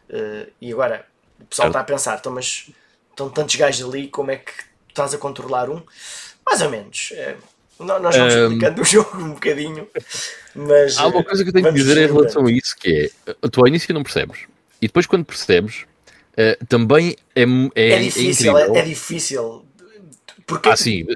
Eh, 0.09 0.49
e 0.61 0.73
agora, 0.73 1.06
o 1.41 1.44
pessoal 1.44 1.69
está 1.69 1.81
a 1.81 1.85
pensar, 1.85 2.19
então, 2.19 2.32
mas 2.32 2.70
estão 3.11 3.29
tantos 3.31 3.55
gajos 3.55 3.87
ali, 3.88 4.09
como 4.09 4.31
é 4.31 4.37
que 4.37 4.53
estás 4.88 5.15
a 5.15 5.19
controlar 5.19 5.69
um? 5.70 5.82
Mais 6.47 6.61
ou 6.62 6.70
menos. 6.70 7.11
Eh, 7.12 7.37
nó- 7.79 7.99
nós 7.99 8.17
vamos 8.17 8.35
Ahm. 8.35 8.43
explicando 8.53 8.82
o 8.82 8.85
jogo 8.85 9.17
um 9.19 9.31
bocadinho. 9.35 9.88
Mas, 10.55 10.97
Há 10.99 11.06
uma 11.09 11.21
eh, 11.21 11.25
coisa 11.25 11.43
que 11.43 11.49
eu 11.50 11.53
tenho 11.53 11.67
que 11.67 11.73
dizer 11.75 11.97
em 11.99 12.06
relação 12.12 12.47
a 12.47 12.50
isso, 12.53 12.76
que 12.76 13.11
é, 13.26 13.49
tu 13.49 13.61
ao 13.61 13.67
início 13.69 13.93
não 13.94 14.03
percebes. 14.03 14.41
E 14.81 14.87
depois 14.87 15.06
quando 15.06 15.25
percebes, 15.25 15.85
eh, 16.37 16.59
também 16.69 17.17
é, 17.35 17.44
mu- 17.47 17.71
é, 17.75 17.91
É 17.91 17.99
difícil, 18.00 18.56
é, 18.59 18.79
é 18.79 18.82
difícil. 18.82 19.65
Porque 20.47 20.69
Ah, 20.69 20.76
sim, 20.76 21.06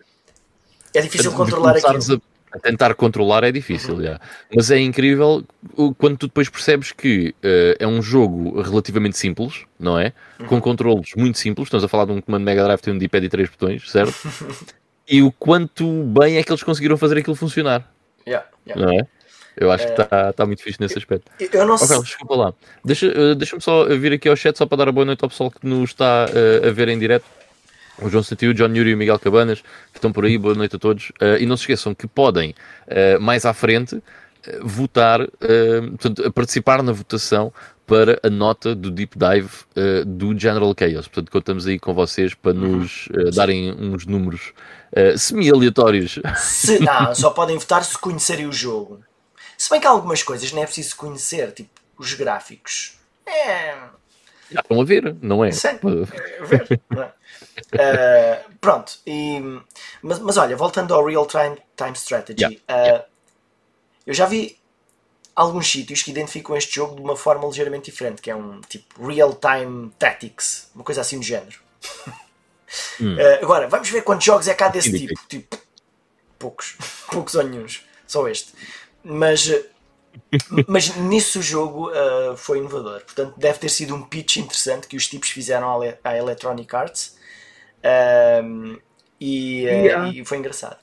é 0.95 1.01
difícil 1.03 1.31
de 1.31 1.37
controlar 1.37 1.71
aquilo. 1.73 1.87
começares 1.93 2.11
a, 2.53 2.57
a 2.57 2.59
tentar 2.61 2.95
controlar 2.95 3.45
é 3.45 3.53
difícil, 3.53 4.03
já. 4.03 4.19
mas 4.57 4.71
é 4.71 4.79
incrível 4.81 5.45
quando 5.99 6.17
tu 6.17 6.27
depois 6.29 6.49
percebes 6.49 6.93
que 6.93 7.35
eh, 7.43 7.77
é 7.79 7.87
um 7.87 8.01
jogo 8.01 8.61
relativamente 8.63 9.19
simples, 9.19 9.65
não 9.79 9.99
é? 9.99 10.15
Com 10.49 10.61
controlos 10.61 11.11
muito 11.15 11.39
simples, 11.39 11.67
estamos 11.67 11.85
a 11.85 11.89
falar 11.89 12.07
de 12.07 12.13
um 12.13 12.21
comando 12.23 12.43
Mega 12.43 12.65
Drive 12.65 12.81
tem 12.81 12.95
um 12.95 12.99
D-pad 12.99 13.27
e 13.27 13.29
três 13.29 13.49
botões, 13.51 13.89
certo? 13.91 14.15
e 15.09 15.23
o 15.23 15.33
quanto 15.33 16.03
bem 16.05 16.37
é 16.37 16.43
que 16.43 16.51
eles 16.51 16.63
conseguiram 16.63 16.97
fazer 16.97 17.19
aquilo 17.19 17.37
funcionar, 17.37 17.89
Yeah, 18.27 18.47
yeah. 18.67 18.87
não 18.87 18.93
é? 18.99 19.07
Eu 19.57 19.73
acho 19.73 19.87
que 19.87 20.01
está 20.01 20.33
tá 20.33 20.47
muito 20.47 20.63
fixe 20.63 20.81
nesse 20.81 20.97
aspecto. 20.99 21.33
Eu 21.53 21.67
não 21.67 21.75
Ok, 21.75 21.87
sei. 21.89 22.01
desculpa 22.03 22.37
lá. 22.37 22.55
Deixa, 22.85 23.07
eh, 23.07 23.35
Deixa-me 23.35 23.61
só 23.61 23.87
vir 23.87 24.13
aqui 24.13 24.29
ao 24.29 24.37
chat 24.37 24.57
só 24.57 24.67
para 24.67 24.79
dar 24.79 24.89
a 24.89 24.93
boa 24.93 25.05
noite 25.05 25.25
ao 25.25 25.29
pessoal 25.29 25.51
que 25.51 25.67
nos 25.67 25.91
está 25.91 26.27
eh, 26.33 26.69
a 26.69 26.71
ver 26.71 26.89
em 26.89 26.97
direto. 26.99 27.25
O 28.01 28.09
João 28.09 28.23
Santiu, 28.23 28.53
o 28.53 28.55
John 28.55 28.69
Yuri 28.73 28.91
e 28.91 28.95
o 28.95 28.97
Miguel 28.97 29.19
Cabanas, 29.19 29.61
que 29.91 29.97
estão 29.99 30.13
por 30.13 30.25
aí. 30.25 30.39
Boa 30.39 30.55
noite 30.55 30.77
a 30.77 30.79
todos. 30.79 31.11
Eh, 31.21 31.39
e 31.41 31.47
não 31.47 31.57
se 31.57 31.63
esqueçam 31.65 31.93
que 31.93 32.07
podem, 32.07 32.55
eh, 32.87 33.19
mais 33.19 33.45
à 33.45 33.53
frente, 33.53 34.01
votar, 34.63 35.27
portanto, 35.91 36.33
participar 36.33 36.81
na 36.83 36.93
votação 36.93 37.53
para 37.89 38.21
a 38.23 38.29
nota 38.29 38.75
do 38.75 38.91
Deep 38.91 39.19
Dive 39.19 39.51
eh, 39.75 40.05
do 40.05 40.39
General 40.39 40.73
Chaos. 40.79 41.09
Portanto, 41.09 41.33
contamos 41.33 41.67
aí 41.67 41.79
com 41.79 41.95
vocês 41.95 42.35
para 42.35 42.53
nos 42.53 43.09
eh, 43.15 43.31
darem 43.35 43.73
uns 43.73 44.05
números 44.05 44.53
eh, 44.93 45.17
semi-aleatórios. 45.17 46.21
Se, 46.37 46.79
não, 46.81 47.15
só 47.15 47.31
podem 47.31 47.57
votar 47.57 47.83
se 47.83 47.97
conhecerem 47.97 48.47
o 48.47 48.53
jogo. 48.53 49.01
Se 49.57 49.71
bem 49.71 49.81
que 49.81 49.87
há 49.87 49.91
algumas 49.91 50.23
coisas 50.23 50.53
não 50.53 50.63
é 50.63 50.67
preciso 50.67 50.95
conhecer, 50.97 51.51
tipo 51.53 51.71
os 51.97 52.13
gráficos. 52.13 52.99
É. 53.27 53.75
Já 54.51 54.61
estão 54.61 54.81
a 54.81 54.85
ver, 54.85 55.17
não 55.23 55.43
é? 55.43 55.51
Sim. 55.51 55.69
é 55.69 56.47
ver? 56.47 56.81
Ah, 57.79 58.41
pronto, 58.61 58.99
e, 59.07 59.41
mas, 60.03 60.19
mas 60.21 60.37
olha, 60.37 60.57
voltando 60.57 60.95
ao 60.95 61.05
Real 61.05 61.27
Time, 61.27 61.57
time 61.77 61.93
Strategy, 61.95 62.41
Yeah, 62.41 62.59
ah, 62.69 62.83
yeah. 62.85 63.05
eu 64.07 64.15
já 64.15 64.27
vi 64.27 64.58
alguns 65.41 65.71
sítios 65.71 66.03
que 66.03 66.11
identificam 66.11 66.57
este 66.57 66.75
jogo 66.75 66.97
de 66.97 67.01
uma 67.03 67.17
forma 67.17 67.47
ligeiramente 67.47 67.91
diferente, 67.91 68.21
que 68.21 68.31
é 68.31 68.35
um 68.37 68.61
tipo 68.63 69.07
Real 69.07 69.33
Time 69.35 69.91
Tactics, 69.99 70.71
uma 70.75 70.85
coisa 70.85 71.01
assim 71.01 71.19
do 71.19 71.25
género. 71.25 71.59
Hum. 73.01 73.17
Ah, 73.19 73.39
agora, 73.43 73.67
vamos 73.67 73.89
ver 73.89 74.03
quantos 74.03 74.27
jogos 74.27 74.47
é 74.47 74.55
cá 74.55 74.69
desse 74.69 74.91
Indica. 74.91 75.15
tipo. 75.27 75.57
Tipo, 75.57 75.59
poucos, 76.39 76.77
poucos 77.11 77.35
ou 77.35 77.43
nenhuns, 77.43 77.83
só 78.07 78.29
este. 78.29 78.53
Mas, 79.03 79.51
ah, 79.51 79.63
mas 80.67 80.95
nisso 80.97 81.39
o 81.39 81.43
jogo 81.43 81.91
ah, 81.91 82.37
foi 82.37 82.59
inovador. 82.59 83.01
Portanto, 83.05 83.35
deve 83.39 83.59
ter 83.59 83.69
sido 83.69 83.95
um 83.95 84.03
pitch 84.03 84.37
interessante 84.37 84.87
que 84.87 84.97
os 84.97 85.07
tipos 85.09 85.31
fizeram 85.31 85.71
à 85.71 85.79
Le- 85.79 85.99
à 86.05 86.17
Electronic 86.17 86.75
Arts. 86.77 87.17
Ahm, 87.83 88.79
E, 89.21 89.65
uh, 89.67 89.69
yeah. 89.71 90.09
e 90.13 90.25
foi 90.25 90.39
engraçado. 90.39 90.79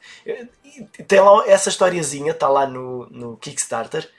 Tem 1.07 1.19
lá 1.21 1.47
essa 1.47 1.69
historiazinha, 1.69 2.31
está 2.31 2.49
lá 2.49 2.67
no, 2.67 3.07
no 3.09 3.37
Kickstarter. 3.37 4.09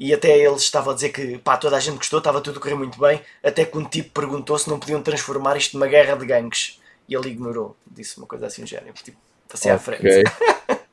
E 0.00 0.14
até 0.14 0.38
eles 0.38 0.62
estavam 0.62 0.92
a 0.92 0.94
dizer 0.94 1.10
que 1.10 1.36
pá, 1.36 1.58
toda 1.58 1.76
a 1.76 1.80
gente 1.80 1.98
gostou, 1.98 2.20
estava 2.20 2.40
tudo 2.40 2.58
a 2.58 2.62
correr 2.62 2.74
muito 2.74 2.98
bem. 2.98 3.20
Até 3.44 3.66
que 3.66 3.76
um 3.76 3.84
tipo 3.84 4.18
perguntou 4.18 4.58
se 4.58 4.66
não 4.66 4.80
podiam 4.80 5.02
transformar 5.02 5.58
isto 5.58 5.74
numa 5.76 5.86
guerra 5.86 6.16
de 6.16 6.24
gangues. 6.24 6.80
E 7.06 7.14
ele 7.14 7.28
ignorou. 7.28 7.76
Disse 7.86 8.16
uma 8.16 8.26
coisa 8.26 8.46
assim, 8.46 8.66
género. 8.66 8.94
Tipo, 8.94 9.18
passei 9.46 9.70
okay. 9.70 9.76
à 9.76 9.98
frente. 9.98 10.32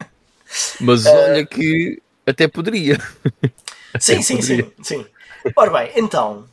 Mas 0.81 1.05
uh, 1.05 1.09
olha 1.09 1.45
que 1.45 2.01
até 2.25 2.49
poderia. 2.49 2.97
Sim, 3.99 4.21
sim, 4.21 4.41
sim, 4.41 4.71
sim. 4.83 5.07
Ora 5.55 5.71
bem, 5.71 5.91
então, 5.95 6.47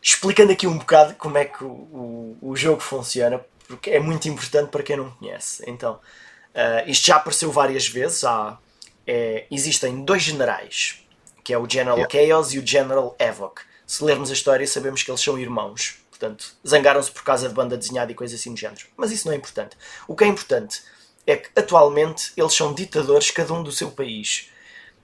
explicando 0.00 0.52
aqui 0.52 0.66
um 0.66 0.78
bocado 0.78 1.14
como 1.14 1.36
é 1.38 1.44
que 1.44 1.64
o, 1.64 1.70
o, 1.70 2.38
o 2.40 2.54
jogo 2.54 2.80
funciona, 2.80 3.40
porque 3.66 3.90
é 3.90 3.98
muito 3.98 4.28
importante 4.28 4.70
para 4.70 4.82
quem 4.82 4.96
não 4.96 5.10
conhece. 5.10 5.64
Então, 5.66 5.94
uh, 5.94 6.88
isto 6.88 7.04
já 7.06 7.16
apareceu 7.16 7.50
várias 7.50 7.88
vezes. 7.88 8.22
Há, 8.22 8.58
é, 9.04 9.46
existem 9.50 10.04
dois 10.04 10.22
generais, 10.22 11.01
que 11.42 11.52
é 11.52 11.58
o 11.58 11.68
General 11.68 11.98
yeah. 11.98 12.28
Chaos 12.28 12.52
e 12.52 12.58
o 12.58 12.66
General 12.66 13.14
Evoc. 13.18 13.60
Se 13.86 14.02
lermos 14.04 14.30
a 14.30 14.32
história, 14.32 14.66
sabemos 14.66 15.02
que 15.02 15.10
eles 15.10 15.20
são 15.20 15.38
irmãos. 15.38 15.98
Portanto, 16.10 16.54
zangaram-se 16.66 17.10
por 17.10 17.24
causa 17.24 17.48
de 17.48 17.54
banda 17.54 17.76
desenhada 17.76 18.12
e 18.12 18.14
coisas 18.14 18.38
assim 18.40 18.54
do 18.54 18.60
género. 18.60 18.86
Mas 18.96 19.10
isso 19.10 19.26
não 19.26 19.34
é 19.34 19.36
importante. 19.36 19.76
O 20.06 20.14
que 20.14 20.24
é 20.24 20.26
importante 20.26 20.82
é 21.26 21.36
que 21.36 21.50
atualmente 21.56 22.32
eles 22.36 22.54
são 22.54 22.72
ditadores, 22.72 23.30
cada 23.30 23.52
um 23.52 23.62
do 23.62 23.72
seu 23.72 23.90
país, 23.90 24.50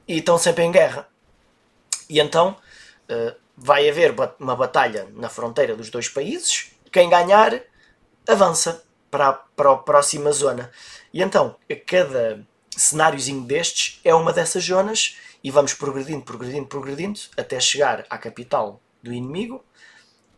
e 0.07 0.19
estão 0.19 0.39
sempre 0.39 0.65
em 0.65 0.73
guerra. 0.73 1.09
E 2.09 2.21
então 2.21 2.57
uh, 3.11 3.35
vai 3.57 3.89
haver 3.89 4.15
uma 4.39 4.55
batalha 4.55 5.09
na 5.15 5.29
fronteira 5.29 5.75
dos 5.75 5.91
dois 5.91 6.09
países. 6.09 6.71
Quem 6.93 7.11
ganhar 7.11 7.61
avança 8.27 8.85
para 9.11 9.29
a, 9.29 9.33
para 9.33 9.73
a 9.73 9.77
próxima 9.77 10.31
zona. 10.33 10.71
E 11.13 11.23
então, 11.23 11.57
cada 11.87 12.41
cenáriozinho 12.77 13.43
destes 13.43 14.01
é 14.05 14.15
uma 14.15 14.33
dessas 14.33 14.65
zonas 14.65 15.17
e 15.43 15.51
vamos 15.51 15.75
progredindo, 15.75 16.23
progredindo, 16.23 16.67
progredindo 16.67 17.21
até 17.37 17.61
chegar 17.61 18.05
à 18.11 18.19
capital 18.19 18.81
do 19.03 19.13
inimigo. 19.13 19.65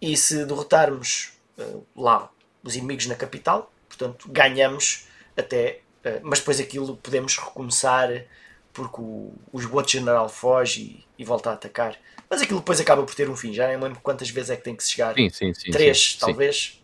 E 0.00 0.16
se 0.16 0.45
derrotarmos 0.45 1.33
uh, 1.59 1.85
lá 1.97 2.30
os 2.62 2.75
inimigos 2.75 3.07
na 3.07 3.14
capital, 3.14 3.73
portanto, 3.88 4.28
ganhamos 4.30 5.07
até. 5.37 5.80
Uh, 6.04 6.21
mas 6.23 6.38
depois 6.38 6.59
aquilo 6.59 6.97
podemos 6.97 7.37
recomeçar 7.37 8.25
porque 8.73 9.00
o, 9.00 9.33
o 9.52 9.59
esgoto 9.59 9.90
general 9.90 10.28
foge 10.28 10.80
e, 10.80 11.04
e, 11.23 11.25
volta 11.25 11.50
a 11.50 11.52
atacar. 11.54 11.99
Mas 12.28 12.40
aquilo 12.40 12.61
depois 12.61 12.80
acaba 12.80 13.02
por 13.02 13.14
ter 13.14 13.28
um 13.28 13.37
fim. 13.37 13.52
Já 13.52 13.66
nem 13.66 13.78
lembro 13.78 14.00
quantas 14.00 14.30
vezes 14.30 14.50
é 14.50 14.57
que 14.57 14.62
tem 14.62 14.75
que 14.75 14.85
se 14.85 14.92
chegar. 14.92 15.14
Sim, 15.14 15.28
sim, 15.28 15.52
sim. 15.52 15.71
Três, 15.71 16.14
talvez. 16.14 16.80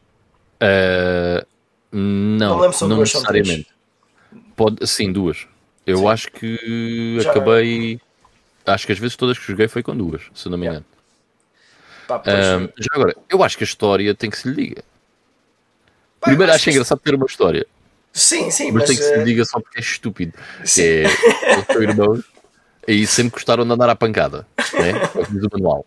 Uh, 0.57 1.47
não, 1.93 2.49
não, 2.49 2.61
lembro, 2.61 2.77
não 2.81 2.97
duas, 2.97 3.15
necessariamente. 3.15 3.69
Pode, 4.57 4.87
sim, 4.87 5.13
duas. 5.13 5.47
Eu 5.87 6.09
acho 6.09 6.31
que 6.33 7.19
Já 7.21 7.31
acabei. 7.31 8.01
Acho 8.67 8.87
que 8.87 8.93
as 8.93 8.99
vezes 8.99 9.17
todas 9.17 9.39
que 9.39 9.47
joguei 9.47 9.69
foi 9.69 9.83
com 9.83 9.97
duas, 9.97 10.23
se 10.35 10.49
não 10.49 10.59
me 10.59 10.67
engano. 10.67 10.85
Pá, 12.07 12.19
uh, 12.19 12.73
já 12.79 12.89
agora, 12.93 13.17
eu 13.29 13.43
acho 13.43 13.57
que 13.57 13.65
a 13.65 13.67
história 13.67 14.15
tem 14.15 14.31
que 14.31 14.39
se 14.39 14.49
lhe 14.49 14.55
diga. 14.55 14.83
Primeiro 16.21 16.53
acho, 16.53 16.63
acho 16.63 16.71
engraçado 16.71 16.99
ter 16.99 17.15
uma 17.15 17.27
história. 17.27 17.67
Sim, 18.13 18.51
sim, 18.51 18.73
mas, 18.73 18.83
mas 18.83 18.89
tem 18.89 18.97
que 18.97 19.03
se 19.03 19.15
lhe 19.15 19.21
eh, 19.21 19.25
diga 19.25 19.45
só 19.45 19.61
porque 19.61 19.79
é 19.79 19.81
estúpido. 19.81 20.33
Sim. 20.65 20.83
É, 20.83 21.59
o 21.59 21.65
teu 21.65 21.83
irmão. 21.83 22.23
E 22.89 23.05
sempre 23.05 23.33
gostaram 23.33 23.67
de 23.67 23.73
andar 23.73 23.91
à 23.91 23.97
pancada, 23.97 24.47
né? 24.75 24.93
o 25.17 25.49
manual. 25.59 25.85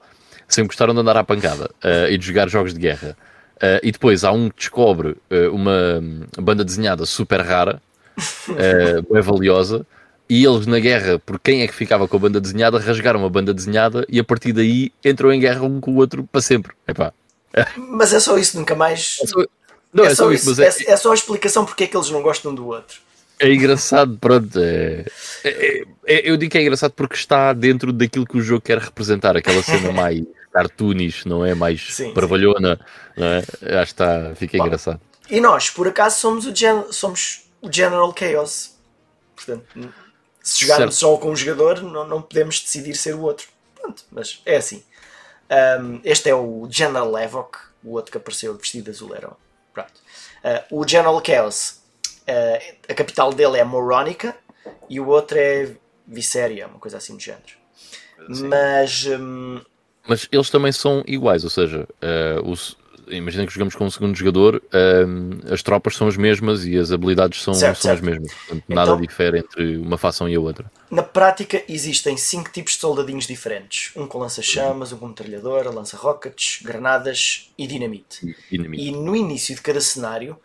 Sempre 0.50 0.68
gostaram 0.68 0.94
de 0.94 1.00
andar 1.00 1.16
à 1.16 1.24
pancada 1.24 1.72
uh, 1.82 2.12
e 2.12 2.18
de 2.18 2.26
jogar 2.26 2.50
jogos 2.50 2.74
de 2.74 2.80
guerra. 2.82 3.16
Uh, 3.56 3.80
e 3.82 3.90
depois 3.90 4.26
há 4.26 4.34
um 4.34 4.50
que 4.50 4.58
descobre 4.58 5.16
uma 5.54 6.04
banda 6.38 6.66
desenhada 6.66 7.06
super 7.06 7.40
rara, 7.40 7.82
uh, 8.50 9.14
bem 9.14 9.22
valiosa, 9.22 9.88
e 10.30 10.46
eles 10.46 10.68
na 10.68 10.80
guerra, 10.80 11.18
por 11.18 11.40
quem 11.40 11.64
é 11.64 11.68
que 11.68 11.74
ficava 11.74 12.08
com 12.08 12.16
a 12.16 12.20
banda 12.20 12.40
desenhada, 12.40 12.78
rasgaram 12.78 13.26
a 13.26 13.30
banda 13.30 13.54
desenhada 13.54 14.06
e 14.08 14.20
a 14.20 14.24
partir 14.24 14.54
daí 14.54 14.92
entram 15.04 15.34
em 15.34 15.40
guerra 15.40 15.64
um 15.64 15.82
com 15.82 15.92
o 15.92 15.96
outro 15.96 16.24
para 16.32 16.42
sempre. 16.42 16.74
Epá. 16.88 17.12
Mas 17.76 18.14
é 18.14 18.20
só 18.20 18.38
isso, 18.38 18.58
nunca 18.58 18.76
mais. 18.76 19.18
É 19.24 19.28
só... 19.28 19.44
Não, 19.92 20.06
é, 20.06 20.12
é, 20.12 20.16
só 20.16 20.32
isso, 20.32 20.52
isso. 20.52 20.62
É... 20.62 20.68
é... 20.68 20.98
só 20.98 21.12
a 21.12 21.16
explicação 21.16 21.66
porque 21.66 21.86
é 21.86 21.88
que 21.88 21.98
eles 21.98 22.12
não 22.12 22.22
gostam 22.22 22.54
do 22.54 22.68
outro. 22.68 23.00
É 23.40 23.52
engraçado, 23.52 24.18
pronto. 24.20 24.60
É, 24.60 25.06
é, 25.44 25.84
é, 26.06 26.30
eu 26.30 26.38
digo 26.38 26.52
que 26.52 26.58
é 26.58 26.62
engraçado 26.62 26.92
porque 26.92 27.16
está 27.16 27.54
dentro 27.54 27.92
daquilo 27.94 28.26
que 28.26 28.38
o 28.38 28.42
jogo 28.42 28.62
quer 28.62 28.78
representar, 28.78 29.36
aquela 29.36 29.64
cena 29.64 29.92
mais 29.94 30.24
cartoonish, 30.54 31.26
não 31.26 31.46
é? 31.46 31.56
Mais 31.56 31.96
sim, 31.96 32.14
parvalhona, 32.14 32.80
não 33.16 33.28
é? 33.28 33.40
Acho 33.82 33.96
que 33.96 34.02
está, 34.04 34.36
fica 34.36 34.58
Bom, 34.58 34.66
engraçado. 34.66 35.00
E 35.30 35.40
nós, 35.40 35.70
por 35.70 35.88
acaso, 35.88 36.20
somos 36.20 36.46
o, 36.46 36.54
gen 36.54 36.84
somos 36.92 37.50
o 37.62 37.72
General 37.72 38.14
Chaos. 38.18 38.76
Portanto, 39.36 39.64
se 40.42 40.62
jogarmos 40.62 40.96
certo. 40.96 41.14
só 41.14 41.18
com 41.18 41.32
um 41.32 41.36
jogador, 41.36 41.82
não, 41.82 42.08
não 42.08 42.22
podemos 42.22 42.60
decidir 42.60 42.96
ser 42.96 43.16
o 43.16 43.22
outro. 43.22 43.48
Pronto, 43.76 44.04
mas 44.12 44.42
é 44.46 44.58
assim. 44.58 44.84
Um, 45.82 46.00
este 46.04 46.30
é 46.30 46.36
o 46.36 46.68
General 46.70 47.10
Levok, 47.12 47.58
o 47.84 47.94
outro 47.94 48.12
que 48.12 48.18
apareceu 48.18 48.56
vestido 48.56 48.86
de 48.86 48.92
azul 48.92 49.16
era. 49.16 49.30
Pronto. 49.74 49.94
Uh, 50.72 50.80
o 50.80 50.88
General 50.88 51.22
Chaos, 51.26 51.82
uh, 52.28 52.76
a 52.88 52.94
capital 52.94 53.34
dele 53.34 53.58
é 53.58 53.64
Moronica 53.64 54.36
e 54.90 55.00
o 55.00 55.08
outro 55.08 55.38
é 55.38 55.76
Viséria, 56.08 56.68
uma 56.68 56.80
coisa 56.80 56.98
assim 56.98 57.16
do 57.16 57.22
género. 57.22 57.60
Sim. 58.34 58.48
Mas 58.48 59.06
um, 59.06 59.62
mas 60.10 60.28
eles 60.32 60.50
também 60.50 60.72
são 60.72 61.04
iguais, 61.06 61.44
ou 61.44 61.52
seja, 61.52 61.88
uh, 62.02 62.50
os, 62.50 62.76
imagina 63.10 63.46
que 63.46 63.54
jogamos 63.54 63.76
com 63.76 63.86
um 63.86 63.90
segundo 63.90 64.16
jogador, 64.16 64.56
uh, 64.56 65.54
as 65.54 65.62
tropas 65.62 65.96
são 65.96 66.08
as 66.08 66.18
mesmas 66.18 66.66
e 66.66 66.78
as 66.78 66.92
habilidades 66.92 67.42
são, 67.42 67.54
certo, 67.54 67.78
são 67.78 67.92
certo. 67.92 68.00
as 68.00 68.06
mesmas. 68.06 68.34
Portanto, 68.34 68.64
então, 68.68 68.76
nada 68.76 69.02
difere 69.02 69.40
entre 69.40 69.78
uma 69.78 69.98
facção 69.98 70.28
e 70.30 70.36
a 70.36 70.40
outra. 70.40 70.72
Na 70.90 71.04
prática, 71.04 71.64
existem 71.68 72.18
cinco 72.18 72.52
tipos 72.52 72.74
de 72.74 72.80
soldadinhos 72.80 73.28
diferentes: 73.28 73.92
um 73.96 74.08
com 74.08 74.20
lança-chamas, 74.20 74.92
um 74.92 74.98
com 74.98 75.08
metralhadora, 75.08 75.70
lança-rockets, 75.70 76.62
granadas 76.64 77.52
e 77.58 77.68
dinamite. 77.68 78.36
dinamite. 78.50 78.84
E 78.84 78.92
no 78.92 79.16
início 79.16 79.56
de 79.56 79.62
cada 79.62 79.82
cenário 79.82 80.38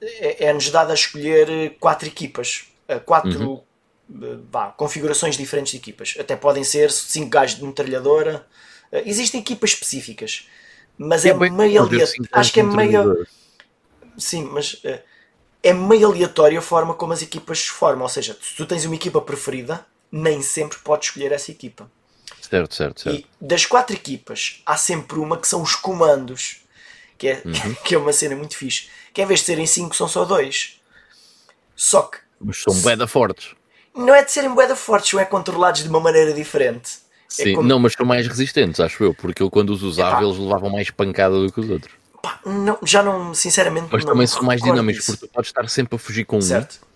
é, 0.00 0.46
é-nos 0.46 0.70
dado 0.70 0.90
a 0.90 0.94
escolher 0.94 1.76
quatro 1.78 2.08
equipas, 2.08 2.66
eh, 2.88 2.98
quatro 2.98 3.50
uhum. 3.50 3.62
Bah, 4.50 4.74
configurações 4.76 5.38
diferentes 5.38 5.70
de 5.70 5.78
equipas. 5.78 6.16
Até 6.18 6.36
podem 6.36 6.62
ser 6.64 6.90
5 6.90 7.30
gajos 7.30 7.58
de 7.58 7.64
metralhadora, 7.64 8.44
existem 9.06 9.40
equipas 9.40 9.70
específicas, 9.70 10.46
mas 10.98 11.24
é 11.24 11.34
meio 11.34 11.82
aleatório. 11.82 12.28
Acho 12.32 12.52
que 12.52 12.60
é 12.60 12.62
meio. 12.62 13.26
Sim, 14.16 14.44
mas 14.44 14.74
uh, 14.74 15.00
é 15.62 15.72
meio 15.72 16.08
aleatório 16.08 16.58
a 16.58 16.62
forma 16.62 16.94
como 16.94 17.12
as 17.12 17.22
equipas 17.22 17.60
se 17.60 17.70
formam. 17.70 18.02
Ou 18.02 18.08
seja, 18.08 18.36
se 18.40 18.56
tu 18.56 18.66
tens 18.66 18.84
uma 18.84 18.94
equipa 18.94 19.20
preferida, 19.20 19.84
nem 20.10 20.42
sempre 20.42 20.78
podes 20.78 21.08
escolher 21.08 21.32
essa 21.32 21.50
equipa. 21.50 21.90
Certo, 22.40 22.74
certo, 22.74 23.00
certo. 23.00 23.18
E 23.18 23.26
das 23.40 23.64
quatro 23.64 23.96
equipas, 23.96 24.60
há 24.66 24.76
sempre 24.76 25.18
uma 25.18 25.38
que 25.38 25.48
são 25.48 25.62
os 25.62 25.74
comandos, 25.74 26.62
que 27.16 27.28
é, 27.28 27.42
uhum. 27.44 27.74
que 27.82 27.94
é 27.94 27.98
uma 27.98 28.12
cena 28.12 28.36
muito 28.36 28.56
fixe. 28.56 28.88
Que 29.14 29.22
em 29.22 29.26
vez 29.26 29.40
de 29.40 29.46
serem 29.46 29.66
cinco, 29.66 29.96
são 29.96 30.08
só 30.08 30.24
dois. 30.24 30.80
Só 31.74 32.02
que. 32.02 32.18
Mas 32.40 32.62
são 32.62 32.74
bem 32.82 33.06
fortes. 33.06 33.54
Não 33.94 34.14
é 34.14 34.24
de 34.24 34.32
serem 34.32 34.50
boeda 34.52 34.74
fortes, 34.74 35.10
são 35.10 35.20
é 35.20 35.24
controlados 35.24 35.82
de 35.82 35.88
uma 35.88 36.00
maneira 36.00 36.32
diferente. 36.32 36.98
É 37.38 37.44
Sim, 37.44 37.54
como... 37.54 37.68
não, 37.68 37.78
mas 37.78 37.94
são 37.94 38.04
mais 38.04 38.26
resistentes, 38.26 38.78
acho 38.80 39.02
eu, 39.02 39.14
porque 39.14 39.42
eu 39.42 39.50
quando 39.50 39.70
os 39.70 39.82
usava 39.82 40.16
Epá. 40.16 40.24
eles 40.24 40.38
levavam 40.38 40.70
mais 40.70 40.90
pancada 40.90 41.40
do 41.40 41.50
que 41.50 41.60
os 41.60 41.70
outros. 41.70 41.94
Pá, 42.22 42.38
não, 42.44 42.78
já 42.84 43.02
não, 43.02 43.34
sinceramente, 43.34 43.88
mas 43.90 44.04
também 44.04 44.26
são 44.26 44.42
mais 44.42 44.60
dinâmicos, 44.62 45.06
porque 45.06 45.26
tu 45.26 45.32
podes 45.32 45.48
estar 45.48 45.68
sempre 45.68 45.96
a 45.96 45.98
fugir 45.98 46.24
com 46.24 46.40
certo. 46.40 46.80
um 46.82 46.86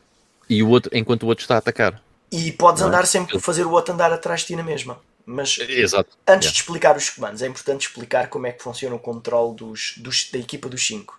e 0.49 0.63
o 0.63 0.69
outro, 0.69 0.91
enquanto 0.95 1.25
o 1.25 1.27
outro 1.27 1.43
está 1.43 1.57
a 1.57 1.59
atacar. 1.59 2.01
E 2.31 2.53
podes 2.53 2.81
não 2.81 2.89
é? 2.89 2.91
andar 2.91 3.03
é? 3.03 3.07
sempre 3.07 3.39
fazer 3.41 3.65
o 3.65 3.71
outro 3.71 3.95
andar 3.95 4.13
atrás 4.13 4.43
de 4.43 4.49
ti 4.49 4.57
na 4.57 4.63
mesma. 4.63 5.01
Mas 5.25 5.59
Exato. 5.59 6.11
antes 6.29 6.47
yeah. 6.47 6.53
de 6.53 6.61
explicar 6.61 6.97
os 6.97 7.11
comandos, 7.11 7.43
é 7.43 7.49
importante 7.49 7.89
explicar 7.89 8.29
como 8.29 8.47
é 8.47 8.53
que 8.53 8.63
funciona 8.63 8.95
o 8.95 8.99
controle 8.99 9.57
dos, 9.57 9.95
dos 9.97 10.31
da 10.31 10.39
equipa 10.39 10.69
dos 10.69 10.87
5. 10.87 11.19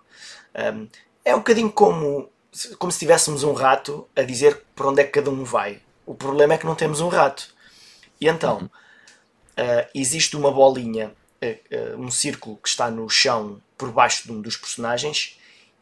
Um, 0.56 0.88
é 1.26 1.36
um 1.36 1.40
bocadinho 1.40 1.70
como, 1.70 2.30
como 2.80 2.90
se 2.90 3.00
tivéssemos 3.00 3.44
um 3.44 3.52
rato 3.52 4.08
a 4.16 4.22
dizer 4.22 4.64
para 4.74 4.88
onde 4.88 5.02
é 5.02 5.04
que 5.04 5.12
cada 5.12 5.30
um 5.30 5.44
vai. 5.44 5.82
O 6.06 6.16
problema 6.16 6.54
é 6.54 6.58
que 6.58 6.66
não 6.66 6.76
temos 6.76 7.02
um 7.02 7.10
rato. 7.10 7.50
E 8.22 8.30
então, 8.30 8.60
uhum 8.60 8.70
uh, 9.58 9.88
existe 9.94 10.36
uma 10.36 10.52
bolinha, 10.52 11.12
uh, 11.42 12.02
um 12.02 12.12
círculo 12.12 12.58
que 12.58 12.70
está 12.70 12.90
no 12.90 13.10
chão 13.10 13.62
por 13.78 13.92
baixo 13.92 14.24
de 14.26 14.32
um 14.32 14.42
dos 14.42 14.58
personagens 14.58 15.38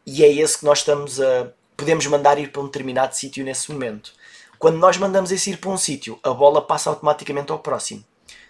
e 0.06 0.24
é 0.24 0.32
esse 0.32 0.58
que 0.58 0.64
nós 0.64 0.78
estamos 0.78 1.20
a. 1.20 1.50
podemos 1.76 2.06
mandar 2.06 2.38
ir 2.38 2.50
para 2.50 2.62
um 2.62 2.66
determinado 2.66 3.14
sítio 3.14 3.44
nesse 3.44 3.70
momento. 3.72 4.12
Quando 4.58 4.78
nós 4.78 4.96
mandamos 4.96 5.30
esse 5.32 5.50
ir 5.50 5.58
para 5.58 5.70
um 5.70 5.76
sítio, 5.76 6.18
a 6.22 6.30
bola 6.30 6.62
passa 6.62 6.88
automaticamente 6.88 7.52
ao 7.52 7.58
próximo. 7.58 8.02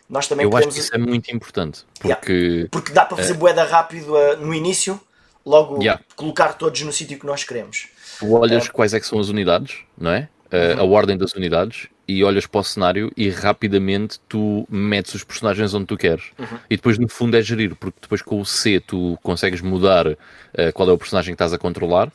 Nós 0.08 0.28
também 0.28 0.44
Eu 0.44 0.50
podemos... 0.50 0.74
acho 0.74 0.80
que 0.80 0.86
isso 0.86 0.94
é 0.94 0.98
muito 0.98 1.34
importante 1.34 1.84
porque, 1.98 2.32
yeah. 2.32 2.68
porque 2.70 2.92
dá 2.92 3.04
para 3.04 3.16
fazer 3.16 3.32
uh... 3.32 3.36
boeda 3.36 3.64
rápido 3.64 4.14
uh, 4.14 4.36
no 4.36 4.54
início, 4.54 5.00
logo 5.44 5.82
yeah. 5.82 6.00
colocar 6.14 6.52
todos 6.52 6.80
no 6.82 6.92
sítio 6.92 7.18
que 7.18 7.26
nós 7.26 7.42
queremos. 7.42 7.88
Tu 8.20 8.30
olhas 8.32 8.66
uh... 8.66 8.72
quais 8.72 8.94
é 8.94 9.00
que 9.00 9.06
são 9.06 9.18
as 9.18 9.28
unidades, 9.28 9.78
não 9.98 10.12
é? 10.12 10.28
Uhum. 10.52 10.80
A 10.80 10.84
ordem 10.84 11.18
das 11.18 11.32
unidades 11.32 11.88
e 12.08 12.22
olhas 12.22 12.46
para 12.46 12.60
o 12.60 12.64
cenário 12.64 13.12
e 13.16 13.28
rapidamente 13.28 14.20
tu 14.28 14.66
metes 14.70 15.14
os 15.14 15.24
personagens 15.24 15.74
onde 15.74 15.86
tu 15.86 15.96
queres. 15.96 16.26
Uhum. 16.38 16.58
E 16.70 16.76
depois, 16.76 16.98
no 16.98 17.08
fundo, 17.08 17.36
é 17.36 17.42
gerir, 17.42 17.74
porque 17.74 17.98
depois 18.00 18.22
com 18.22 18.40
o 18.40 18.46
C 18.46 18.78
tu 18.78 19.18
consegues 19.22 19.60
mudar 19.60 20.06
uh, 20.06 20.16
qual 20.72 20.88
é 20.88 20.92
o 20.92 20.98
personagem 20.98 21.32
que 21.32 21.34
estás 21.34 21.52
a 21.52 21.58
controlar. 21.58 22.12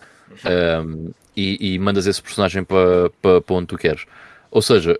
um, 0.85 1.11
e, 1.35 1.75
e, 1.75 1.79
mandas 1.79 2.07
esse 2.07 2.21
personagem 2.21 2.63
para 2.63 3.09
pa, 3.21 3.41
pa 3.41 3.53
onde 3.53 3.67
tu 3.67 3.77
queres. 3.77 4.05
Ou 4.49 4.61
seja, 4.61 4.99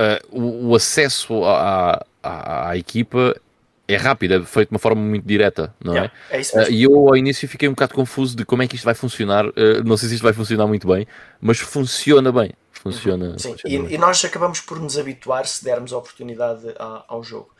uh, 0.00 0.38
o, 0.38 0.68
o, 0.68 0.74
acesso 0.74 1.44
à, 1.44 2.04
à, 2.22 2.70
à, 2.70 2.76
equipa 2.76 3.38
é 3.86 3.96
rápido, 3.96 4.34
é 4.34 4.42
feito 4.42 4.68
de 4.68 4.74
uma 4.74 4.78
forma 4.78 5.02
muito 5.02 5.26
direta, 5.26 5.74
não 5.82 5.92
yeah, 5.92 6.12
é? 6.30 6.40
é 6.40 6.70
e 6.70 6.82
eu 6.84 7.08
ao 7.08 7.14
início 7.14 7.46
fiquei 7.46 7.68
um 7.68 7.72
bocado 7.72 7.92
confuso 7.92 8.34
de 8.34 8.44
como 8.44 8.62
é 8.62 8.66
que 8.66 8.76
isto 8.76 8.86
vai 8.86 8.94
funcionar. 8.94 9.44
Não 9.84 9.98
sei 9.98 10.08
se 10.08 10.14
isto 10.14 10.24
vai 10.24 10.32
funcionar 10.32 10.66
muito 10.66 10.88
bem, 10.88 11.06
mas 11.40 11.58
funciona 11.58 12.32
bem. 12.32 12.50
Funciona. 12.84 13.38
Sim, 13.38 13.52
funciona 13.52 13.88
e, 13.88 13.94
e, 13.94 13.98
nós 13.98 14.22
acabamos 14.24 14.60
por 14.60 14.78
nos 14.78 14.98
habituar 14.98 15.46
se 15.46 15.64
dermos 15.64 15.92
a 15.92 15.98
oportunidade 15.98 16.68
a, 16.78 17.04
ao 17.08 17.24
jogo. 17.24 17.50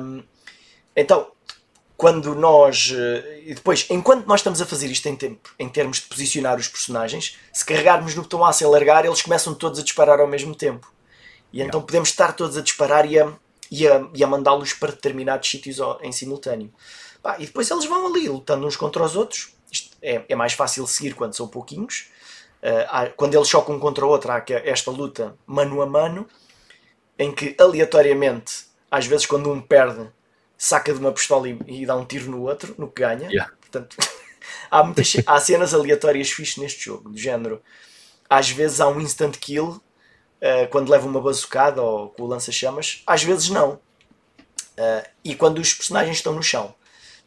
Um, 0.00 0.22
então, 0.94 1.30
quando 1.96 2.34
nós. 2.34 2.92
Eh, 2.94 3.42
e 3.46 3.54
depois, 3.54 3.86
enquanto 3.90 4.26
nós 4.26 4.40
estamos 4.40 4.62
a 4.62 4.66
fazer 4.66 4.86
isto 4.88 5.06
em 5.08 5.16
tempo, 5.16 5.52
em 5.58 5.68
termos 5.68 5.98
de 5.98 6.04
posicionar 6.04 6.58
os 6.58 6.68
personagens, 6.68 7.36
se 7.52 7.64
carregarmos 7.64 8.14
no 8.14 8.22
botão 8.22 8.44
A 8.44 8.52
sem 8.52 8.66
largar, 8.68 9.04
eles 9.04 9.20
começam 9.20 9.52
todos 9.52 9.80
a 9.80 9.82
disparar 9.82 10.20
ao 10.20 10.28
mesmo 10.28 10.54
tempo. 10.54 10.90
E 11.52 11.60
então 11.60 11.80
podemos 11.82 12.10
estar 12.10 12.32
todos 12.32 12.56
a 12.56 12.62
disparar 12.62 13.10
e 13.10 13.18
a, 13.18 13.32
e 13.70 13.88
a, 13.88 14.06
e 14.14 14.22
a 14.22 14.26
mandá-los 14.26 14.74
para 14.74 14.92
determinados 14.92 15.50
sítios 15.50 15.78
em 16.02 16.12
simultâneo. 16.12 16.70
e 17.38 17.46
depois 17.46 17.70
eles 17.70 17.86
vão 17.86 18.06
ali 18.06 18.28
lutando 18.28 18.66
uns 18.66 18.76
contra 18.76 19.02
os 19.02 19.16
outros. 19.16 19.54
Isto 19.72 19.96
é, 20.02 20.24
é 20.28 20.36
mais 20.36 20.52
fácil 20.52 20.86
seguir 20.86 21.14
quando 21.14 21.34
são 21.34 21.48
pouquinhos. 21.48 22.08
Uh, 22.66 23.12
quando 23.16 23.32
eles 23.36 23.48
chocam 23.48 23.76
um 23.76 23.78
contra 23.78 24.04
o 24.04 24.08
outro, 24.08 24.32
há 24.32 24.42
esta 24.64 24.90
luta 24.90 25.36
mano 25.46 25.80
a 25.80 25.86
mano, 25.86 26.26
em 27.16 27.32
que 27.32 27.54
aleatoriamente, 27.60 28.64
às 28.90 29.06
vezes, 29.06 29.24
quando 29.24 29.52
um 29.52 29.60
perde, 29.60 30.10
saca 30.58 30.92
de 30.92 30.98
uma 30.98 31.12
pistola 31.12 31.48
e, 31.48 31.56
e, 31.68 31.86
dá 31.86 31.94
um 31.94 32.04
tiro 32.04 32.28
no 32.28 32.42
outro, 32.42 32.74
no 32.76 32.90
que 32.90 33.02
ganha. 33.02 33.28
Yeah. 33.28 33.52
Portanto, 33.60 33.96
há, 34.68 34.82
muitas, 34.82 35.16
há 35.24 35.38
cenas 35.38 35.72
aleatórias 35.72 36.28
fixas 36.28 36.56
neste 36.56 36.86
jogo, 36.86 37.10
do 37.10 37.16
género. 37.16 37.62
Às 38.28 38.50
vezes 38.50 38.80
há 38.80 38.88
um 38.88 39.00
instant 39.00 39.36
kill 39.36 39.68
uh, 39.68 40.68
quando 40.72 40.90
leva 40.90 41.06
uma 41.06 41.20
bazucada 41.20 41.80
ou 41.80 42.08
com 42.08 42.24
o 42.24 42.26
lança-chamas, 42.26 43.04
às 43.06 43.22
vezes 43.22 43.48
não. 43.48 43.74
Uh, 44.76 45.08
e 45.22 45.36
quando 45.36 45.60
os 45.60 45.72
personagens 45.72 46.16
estão 46.16 46.34
no 46.34 46.42
chão, 46.42 46.74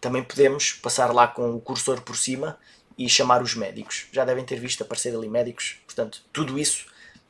também 0.02 0.22
podemos 0.22 0.74
passar 0.74 1.14
lá 1.14 1.30
com 1.30 1.56
o 1.56 1.62
cursor 1.62 2.02
por 2.02 2.18
cima 2.18 2.60
e 3.00 3.08
chamar 3.08 3.42
os 3.42 3.56
médicos. 3.56 4.08
Já 4.12 4.26
devem 4.26 4.44
ter 4.44 4.60
visto 4.60 4.84
aparecer 4.84 5.16
ali 5.16 5.30
médicos. 5.30 5.78
Portanto, 5.86 6.22
tudo 6.34 6.60
isso 6.60 6.86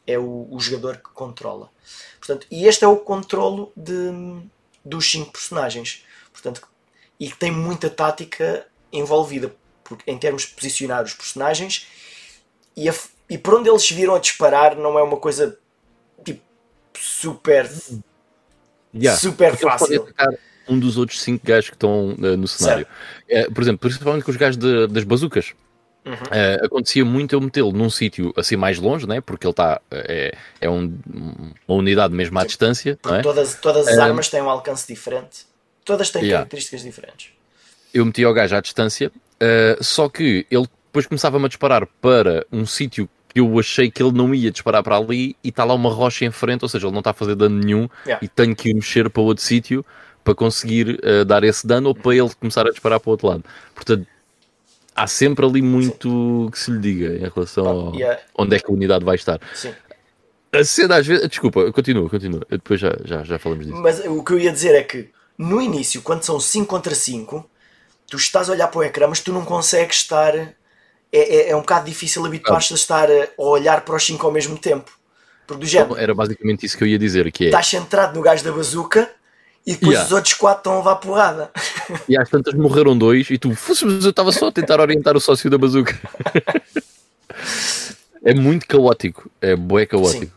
é 0.08 0.18
o, 0.18 0.48
o 0.50 0.60
jogador 0.60 0.98
que 0.98 1.10
controla. 1.14 1.70
Portanto, 2.18 2.48
e 2.50 2.68
este 2.68 2.84
é 2.84 2.88
o 2.88 2.98
controlo 2.98 3.72
de, 3.78 4.42
dos 4.84 5.10
cinco 5.10 5.32
personagens. 5.32 6.04
Portanto, 6.34 6.68
e 7.20 7.30
que 7.30 7.38
tem 7.38 7.52
muita 7.52 7.88
tática 7.88 8.66
envolvida 8.92 9.56
em 10.08 10.18
termos 10.18 10.44
de 10.44 10.56
posicionar 10.56 11.04
os 11.04 11.14
personagens 11.14 11.88
e, 12.76 12.90
a, 12.90 12.94
e 13.30 13.38
por 13.38 13.56
onde 13.56 13.70
eles 13.70 13.90
viram 13.90 14.16
a 14.16 14.20
disparar 14.20 14.76
não 14.76 14.98
é 14.98 15.04
uma 15.04 15.18
coisa 15.18 15.60
tipo 16.24 16.42
super 16.98 17.70
yeah, 18.94 19.20
super 19.20 19.56
fácil. 19.58 20.08
Um 20.70 20.80
dos 20.80 20.98
outros 20.98 21.22
cinco 21.22 21.46
gajos 21.46 21.70
que 21.70 21.76
estão 21.76 22.10
uh, 22.12 22.38
no 22.38 22.48
cenário. 22.48 22.86
Uh, 23.30 23.52
por 23.54 23.62
exemplo, 23.62 23.80
principalmente 23.80 24.24
com 24.24 24.32
os 24.32 24.38
gajos 24.38 24.58
de, 24.58 24.88
das 24.88 25.04
bazucas. 25.04 25.54
Uhum. 26.06 26.14
Uh, 26.14 26.66
acontecia 26.66 27.04
muito 27.04 27.34
eu 27.34 27.42
metê-lo 27.42 27.72
num 27.72 27.90
sítio 27.90 28.34
assim 28.38 28.56
mais 28.56 28.80
longe, 28.80 29.08
né? 29.08 29.20
porque 29.22 29.46
ele 29.46 29.52
está 29.52 29.82
é, 29.92 30.36
é 30.62 30.70
um, 30.70 30.98
uma 31.68 31.78
unidade 31.78 32.14
mesmo 32.14 32.38
à 32.40 32.42
Sim, 32.42 32.48
distância. 32.48 33.00
É? 33.06 33.22
Todas, 33.22 33.56
todas 33.56 33.88
as 33.88 33.98
armas 33.98 34.30
têm 34.30 34.42
um 34.42 34.50
alcance 34.50 34.88
diferente, 34.88 35.46
todas 35.84 36.10
têm 36.10 36.22
yeah. 36.22 36.38
características 36.38 36.84
diferentes. 36.84 37.32
Eu 37.94 38.06
meti 38.06 38.26
o 38.26 38.34
gajo 38.34 38.56
à 38.56 38.62
distância, 38.62 39.12
só 39.82 40.08
que 40.08 40.46
ele 40.50 40.68
depois 40.86 41.06
começava-me 41.06 41.46
a 41.46 41.48
disparar 41.48 41.88
para 42.02 42.46
um 42.52 42.66
sítio 42.66 43.10
que 43.30 43.40
eu 43.40 43.60
achei 43.60 43.92
que 43.92 44.02
ele 44.02 44.12
não 44.12 44.34
ia 44.34 44.52
disparar 44.52 44.82
para 44.84 44.98
ali 44.98 45.36
e 45.44 45.50
está 45.50 45.64
lá 45.64 45.74
uma 45.74 45.90
rocha 45.90 46.26
em 46.26 46.32
frente, 46.32 46.64
ou 46.64 46.70
seja, 46.70 46.88
ele 46.88 46.94
não 46.94 47.00
está 47.00 47.12
a 47.12 47.14
fazer 47.14 47.36
dano 47.36 47.60
nenhum 47.60 47.88
yeah. 48.05 48.24
e 48.24 48.27
tenho 48.27 48.55
que 48.55 48.70
ir 48.70 48.74
mexer 48.74 49.10
para 49.10 49.22
outro 49.22 49.44
sítio 49.44 49.86
para 50.29 50.35
conseguir 50.35 51.01
dar 51.25 51.44
esse 51.44 51.65
dano 51.65 51.89
ou 51.89 51.96
para 51.96 52.15
ele 52.15 52.29
começar 52.39 52.68
a 52.68 52.70
disparar 52.70 53.00
para 53.00 53.09
o 53.09 53.11
outro 53.11 53.27
lado. 53.27 53.44
Portanto, 53.74 54.05
há 54.96 55.07
sempre 55.07 55.44
ali 55.44 55.61
muito 55.61 56.44
Sim. 56.46 56.51
que 56.51 56.59
se 56.59 56.72
lhe 56.72 56.79
diga 56.79 57.15
em 57.15 57.31
relação 57.33 57.63
Pá, 57.63 57.70
ao 57.72 57.96
yeah. 57.96 58.22
onde 58.37 58.55
é 58.55 58.59
que 58.59 58.70
a 58.70 58.74
unidade 58.74 59.03
vai 59.03 59.15
estar. 59.15 59.39
Sim. 59.55 59.74
A 60.51 60.63
cena 60.63 60.98
às 60.98 61.07
vezes. 61.07 61.27
Desculpa, 61.27 61.72
continua, 61.72 62.07
continua. 62.09 62.46
Depois 62.48 62.79
já, 62.79 62.96
já, 63.05 63.24
já 63.24 63.39
falamos 63.39 63.65
disso. 63.65 63.79
Mas 63.79 64.05
o 64.05 64.24
que 64.24 64.33
eu 64.33 64.39
ia 64.39 64.51
dizer 64.51 64.75
é 64.75 64.83
que 64.83 65.09
no 65.37 65.59
início, 65.59 66.01
quando 66.01 66.24
são 66.24 66.39
5 66.39 66.68
contra 66.68 66.94
5, 66.94 67.50
tu 68.07 68.18
estás 68.18 68.50
a 68.50 68.53
olhar 68.53 68.68
para 68.68 68.79
o 68.79 68.83
ecrã, 68.83 69.07
mas 69.07 69.20
tu 69.20 69.33
não 69.33 69.44
consegues 69.44 69.98
estar. 69.98 70.35
É, 70.35 70.55
é, 71.11 71.50
é 71.50 71.55
um 71.55 71.61
bocado 71.61 71.85
difícil 71.85 72.24
habituar-te 72.24 72.72
a 72.74 72.75
estar 72.75 73.09
a, 73.09 73.24
a 73.35 73.44
olhar 73.44 73.81
para 73.81 73.96
os 73.96 74.05
5 74.05 74.24
ao 74.25 74.31
mesmo 74.31 74.57
tempo. 74.59 74.92
Porque 75.48 75.61
do 75.61 75.68
género, 75.68 75.98
Era 75.98 76.13
basicamente 76.13 76.65
isso 76.68 76.77
que 76.77 76.83
eu 76.83 76.87
ia 76.87 77.00
dizer. 77.00 77.31
Que 77.31 77.46
é... 77.46 77.48
Estás 77.48 77.68
centrado 77.68 78.15
no 78.15 78.22
gajo 78.22 78.44
da 78.44 78.51
bazuca 78.51 79.09
e 79.65 79.74
depois 79.74 79.91
yeah. 79.91 80.05
os 80.05 80.11
outros 80.11 80.33
quatro 80.33 80.59
estão 80.59 80.74
a 80.74 80.77
levar 80.77 80.95
porrada. 80.95 81.51
E 82.07 82.17
às 82.17 82.29
tantas 82.29 82.53
morreram 82.53 82.98
dois 82.98 83.29
e 83.29 83.37
tu, 83.37 83.50
mas 83.50 84.03
eu 84.03 84.09
estava 84.09 84.31
só 84.31 84.48
a 84.48 84.51
tentar 84.51 84.79
orientar 84.79 85.15
o 85.15 85.19
sócio 85.19 85.50
da 85.50 85.57
bazuca. 85.57 85.98
é 88.24 88.33
muito 88.33 88.67
caótico, 88.67 89.29
é 89.41 89.55
bué 89.55 89.85
caótico. 89.85 90.25
Sim. 90.25 90.31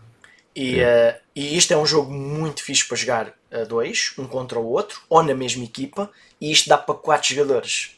E, 0.54 0.82
uh, 0.82 1.14
e 1.34 1.56
isto 1.56 1.72
é 1.72 1.76
um 1.76 1.86
jogo 1.86 2.12
muito 2.12 2.62
fixe 2.62 2.86
para 2.86 2.96
jogar 2.96 3.34
a 3.50 3.64
dois, 3.64 4.12
um 4.18 4.26
contra 4.26 4.58
o 4.58 4.66
outro, 4.66 5.00
ou 5.08 5.22
na 5.22 5.34
mesma 5.34 5.64
equipa, 5.64 6.10
e 6.40 6.50
isto 6.50 6.68
dá 6.68 6.76
para 6.76 6.94
quatro 6.94 7.34
jogadores. 7.34 7.96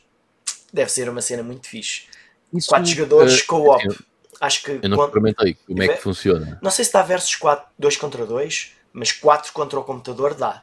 Deve 0.73 0.91
ser 0.91 1.09
uma 1.09 1.21
cena 1.21 1.43
muito 1.43 1.69
fixe. 1.69 2.03
Isso, 2.53 2.69
quatro 2.69 2.89
jogadores 2.89 3.41
uh, 3.41 3.47
co-op. 3.47 3.83
Acho 4.41 4.63
que 4.63 4.71
eu 4.83 4.89
não 4.89 4.97
quando... 4.97 5.09
experimentei 5.09 5.57
como 5.67 5.83
é 5.83 5.89
que 5.89 6.03
funciona. 6.03 6.59
Não 6.63 6.71
sei 6.71 6.85
se 6.85 6.93
dá 6.93 7.03
versus 7.03 7.35
4, 7.37 7.67
2 7.79 7.97
contra 7.97 8.27
2, 8.27 8.73
mas 8.93 9.13
4 9.13 9.53
contra 9.53 9.79
o 9.79 9.85
computador 9.85 10.35
dá. 10.35 10.63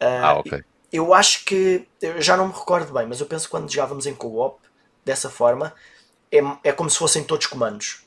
Uh, 0.00 0.22
ah, 0.22 0.38
ok. 0.38 0.64
Eu 0.92 1.12
acho 1.12 1.44
que. 1.44 1.86
Eu 2.00 2.20
já 2.20 2.36
não 2.36 2.48
me 2.48 2.54
recordo 2.54 2.92
bem, 2.92 3.06
mas 3.06 3.20
eu 3.20 3.26
penso 3.26 3.46
que 3.46 3.50
quando 3.50 3.70
jogávamos 3.70 4.06
em 4.06 4.14
co-op, 4.14 4.60
dessa 5.04 5.30
forma, 5.30 5.72
é, 6.30 6.38
é 6.64 6.72
como 6.72 6.90
se 6.90 6.98
fossem 6.98 7.24
todos 7.24 7.46
comandos. 7.46 8.04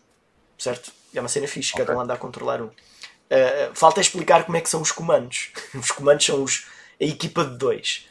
Certo? 0.58 0.92
É 1.14 1.20
uma 1.20 1.30
cena 1.30 1.48
fixe, 1.48 1.72
okay. 1.74 1.86
cada 1.86 1.98
um 1.98 2.02
anda 2.02 2.14
a 2.14 2.18
controlar 2.18 2.62
um. 2.62 2.68
Uh, 2.68 3.74
falta 3.74 4.02
explicar 4.02 4.44
como 4.46 4.58
é 4.58 4.62
que 4.62 4.70
são 4.70 4.82
os 4.82 4.92
comandos. 4.92 5.52
Os 5.74 5.92
comandos 5.92 6.26
são 6.26 6.44
os, 6.44 6.66
a 7.00 7.06
equipa 7.06 7.46
de 7.46 7.58
dois. 7.58 8.08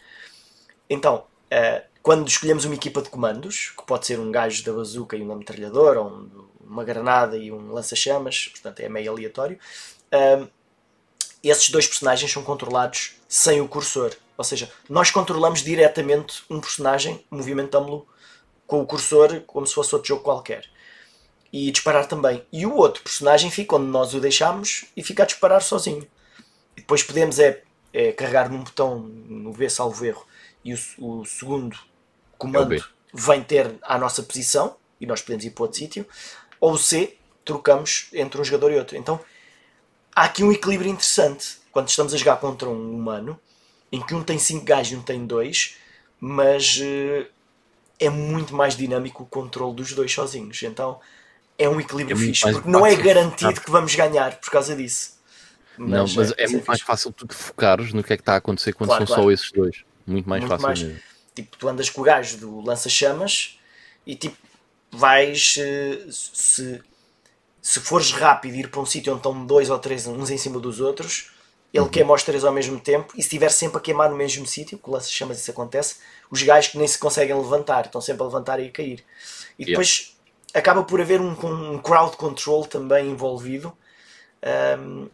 Então, 0.88 1.24
uh, 1.52 1.82
quando 2.02 2.28
escolhemos 2.28 2.64
uma 2.64 2.74
equipa 2.74 3.02
de 3.02 3.10
comandos, 3.10 3.74
que 3.76 3.84
pode 3.84 4.06
ser 4.06 4.18
um 4.18 4.30
gajo 4.30 4.64
da 4.64 4.72
bazuca 4.72 5.16
e 5.16 5.22
uma 5.22 5.36
metralhadora, 5.36 6.00
ou 6.00 6.08
um, 6.08 6.48
uma 6.60 6.84
granada 6.84 7.36
e 7.36 7.50
um 7.50 7.72
lança-chamas, 7.72 8.48
portanto 8.48 8.80
é 8.80 8.88
meio 8.88 9.10
aleatório, 9.10 9.58
uh, 10.14 10.48
esses 11.42 11.70
dois 11.70 11.86
personagens 11.86 12.32
são 12.32 12.42
controlados 12.42 13.14
sem 13.28 13.60
o 13.60 13.68
cursor. 13.68 14.14
Ou 14.36 14.44
seja, 14.44 14.70
nós 14.88 15.10
controlamos 15.10 15.62
diretamente 15.62 16.42
um 16.48 16.60
personagem, 16.60 17.24
movimentamos-lo 17.30 18.06
com 18.66 18.80
o 18.80 18.86
cursor 18.86 19.40
como 19.46 19.66
se 19.66 19.74
fosse 19.74 19.94
outro 19.94 20.08
jogo 20.08 20.22
qualquer. 20.22 20.64
E 21.52 21.70
disparar 21.70 22.06
também. 22.06 22.44
E 22.52 22.66
o 22.66 22.74
outro 22.76 23.02
personagem 23.02 23.50
fica 23.50 23.76
onde 23.76 23.86
nós 23.86 24.14
o 24.14 24.20
deixamos 24.20 24.84
e 24.96 25.02
fica 25.02 25.22
a 25.22 25.26
disparar 25.26 25.62
sozinho. 25.62 26.06
E 26.76 26.80
depois 26.80 27.02
podemos 27.02 27.38
é, 27.38 27.62
é 27.92 28.12
carregar 28.12 28.50
num 28.50 28.62
botão 28.62 28.98
no 28.98 29.52
V 29.52 29.68
salvo 29.70 30.04
erro 30.04 30.26
e 30.64 30.74
o, 30.74 30.78
o 30.98 31.24
segundo 31.24 31.78
comando 32.36 32.74
é 32.74 32.80
vem 33.12 33.42
ter 33.42 33.74
à 33.82 33.98
nossa 33.98 34.22
posição 34.22 34.76
e 35.00 35.06
nós 35.06 35.22
podemos 35.22 35.44
ir 35.44 35.50
para 35.50 35.64
outro 35.64 35.78
sítio. 35.78 36.06
Ou 36.60 36.72
o 36.72 36.78
C, 36.78 37.16
trocamos 37.44 38.08
entre 38.12 38.40
um 38.40 38.44
jogador 38.44 38.72
e 38.72 38.76
outro. 38.76 38.96
Então 38.96 39.18
há 40.14 40.24
aqui 40.24 40.42
um 40.42 40.52
equilíbrio 40.52 40.90
interessante 40.90 41.58
quando 41.70 41.88
estamos 41.88 42.14
a 42.14 42.16
jogar 42.16 42.36
contra 42.36 42.68
um 42.68 42.94
humano 42.94 43.38
em 43.90 44.00
que 44.00 44.14
um 44.14 44.22
tem 44.22 44.38
5 44.38 44.64
gajos 44.64 44.92
e 44.92 44.96
um 44.96 45.02
tem 45.02 45.26
2, 45.26 45.76
mas 46.20 46.78
uh, 46.78 47.26
é 47.98 48.10
muito 48.10 48.54
mais 48.54 48.76
dinâmico 48.76 49.22
o 49.22 49.26
controle 49.26 49.74
dos 49.74 49.92
dois 49.92 50.12
sozinhos. 50.12 50.62
Então 50.62 51.00
é 51.58 51.68
um 51.68 51.80
equilíbrio 51.80 52.16
é 52.16 52.20
fixe, 52.20 52.50
porque 52.52 52.68
não 52.68 52.86
é 52.86 52.94
garantido 52.94 53.60
que 53.60 53.70
vamos 53.70 53.94
ganhar 53.94 54.36
por 54.36 54.50
causa 54.50 54.76
disso. 54.76 55.18
Mas, 55.76 55.90
não, 55.90 56.22
mas 56.22 56.32
é, 56.32 56.44
é 56.44 56.48
muito 56.48 56.66
mais 56.66 56.80
fácil 56.80 57.12
tu 57.12 57.26
te 57.26 57.34
focares 57.34 57.92
no 57.92 58.02
que 58.02 58.12
é 58.12 58.16
que 58.16 58.22
está 58.22 58.34
a 58.34 58.36
acontecer 58.36 58.72
quando 58.72 58.88
claro, 58.88 59.06
são 59.06 59.14
claro. 59.14 59.22
só 59.22 59.32
esses 59.32 59.52
dois. 59.52 59.84
Muito 60.06 60.28
mais 60.28 60.40
muito 60.40 60.50
fácil 60.50 60.66
mais, 60.66 60.82
mesmo. 60.82 61.00
Tipo, 61.34 61.56
tu 61.56 61.68
andas 61.68 61.90
com 61.90 62.00
o 62.00 62.04
gajo 62.04 62.38
do 62.38 62.60
lança-chamas 62.60 63.58
e 64.06 64.14
tipo, 64.16 64.36
vais 64.90 65.56
uh, 65.56 66.12
se 66.12 66.80
se 67.60 67.80
fores 67.80 68.12
rápido 68.12 68.56
ir 68.56 68.70
para 68.70 68.80
um 68.80 68.86
sítio 68.86 69.12
onde 69.12 69.20
estão 69.20 69.46
dois 69.46 69.70
ou 69.70 69.78
três 69.78 70.06
uns 70.06 70.30
em 70.30 70.38
cima 70.38 70.58
dos 70.58 70.80
outros, 70.80 71.30
ele 71.72 71.84
uhum. 71.84 71.90
queima 71.90 72.14
os 72.14 72.22
três 72.22 72.44
ao 72.44 72.52
mesmo 72.52 72.80
tempo 72.80 73.12
e 73.14 73.16
se 73.16 73.28
estiver 73.28 73.50
sempre 73.50 73.78
a 73.78 73.80
queimar 73.80 74.08
no 74.08 74.16
mesmo 74.16 74.46
sítio, 74.46 74.78
que 74.78 74.88
o 74.88 74.92
lança-chamas 74.92 75.38
isso 75.38 75.50
acontece, 75.50 75.96
os 76.30 76.42
gajos 76.42 76.70
que 76.70 76.78
nem 76.78 76.88
se 76.88 76.98
conseguem 76.98 77.36
levantar, 77.36 77.86
estão 77.86 78.00
sempre 78.00 78.22
a 78.22 78.26
levantar 78.26 78.58
e 78.60 78.68
a 78.68 78.70
cair. 78.70 79.04
E 79.58 79.66
depois 79.66 80.14
yeah. 80.54 80.60
acaba 80.60 80.82
por 80.82 81.00
haver 81.00 81.20
um, 81.20 81.30
um, 81.30 81.78
crowd 81.78 82.16
control 82.16 82.64
também 82.64 83.10
envolvido 83.10 83.76
um, 84.80 85.08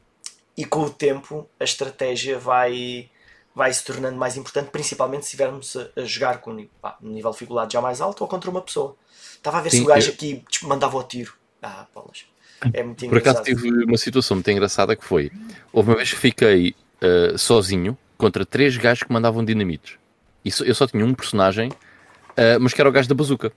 e 0.57 0.65
com 0.65 0.83
o 0.83 0.91
tempo 0.91 1.49
a 1.59 1.65
estratégia 1.65 2.39
vai, 2.39 3.11
vai 3.53 3.73
se 3.73 3.85
tornando 3.85 4.17
mais 4.17 4.37
importante, 4.37 4.71
principalmente 4.71 5.23
se 5.23 5.31
estivermos 5.31 5.77
a, 5.77 5.89
a 5.97 6.05
jogar 6.05 6.41
com 6.41 6.69
pá, 6.81 6.97
um 7.03 7.09
nível 7.09 7.31
de 7.31 7.37
dificuldade 7.37 7.73
já 7.73 7.81
mais 7.81 8.01
alto 8.01 8.23
ou 8.23 8.29
contra 8.29 8.49
uma 8.49 8.63
pessoa. 8.63 8.97
Estava 9.33 9.59
a 9.59 9.61
ver 9.61 9.71
Sim, 9.71 9.79
se 9.79 9.83
o 9.83 9.87
gajo 9.87 10.11
eu... 10.11 10.15
aqui 10.15 10.45
mandava 10.63 10.97
o 10.97 11.03
tiro. 11.03 11.35
Ah, 11.61 11.87
bolas. 11.93 12.25
É 12.73 12.83
muito 12.83 13.09
Por 13.09 13.19
acaso 13.19 13.43
tive 13.43 13.69
uma 13.85 13.97
situação 13.97 14.37
muito 14.37 14.51
engraçada 14.51 14.97
que 14.97 15.05
foi: 15.05 15.31
houve 15.73 15.91
uma 15.91 15.97
vez 15.97 16.13
que 16.13 16.19
fiquei 16.19 16.75
uh, 17.03 17.37
sozinho 17.37 17.97
contra 18.17 18.45
três 18.45 18.77
gajos 18.77 19.03
que 19.03 19.13
mandavam 19.13 19.45
dinamites. 19.45 19.97
E 20.45 20.51
eu 20.65 20.75
só 20.75 20.87
tinha 20.87 21.05
um 21.05 21.15
personagem, 21.15 21.69
uh, 21.71 22.61
mas 22.61 22.73
que 22.73 22.81
era 22.81 22.89
o 22.89 22.93
gajo 22.93 23.09
da 23.09 23.15
bazuca. 23.15 23.53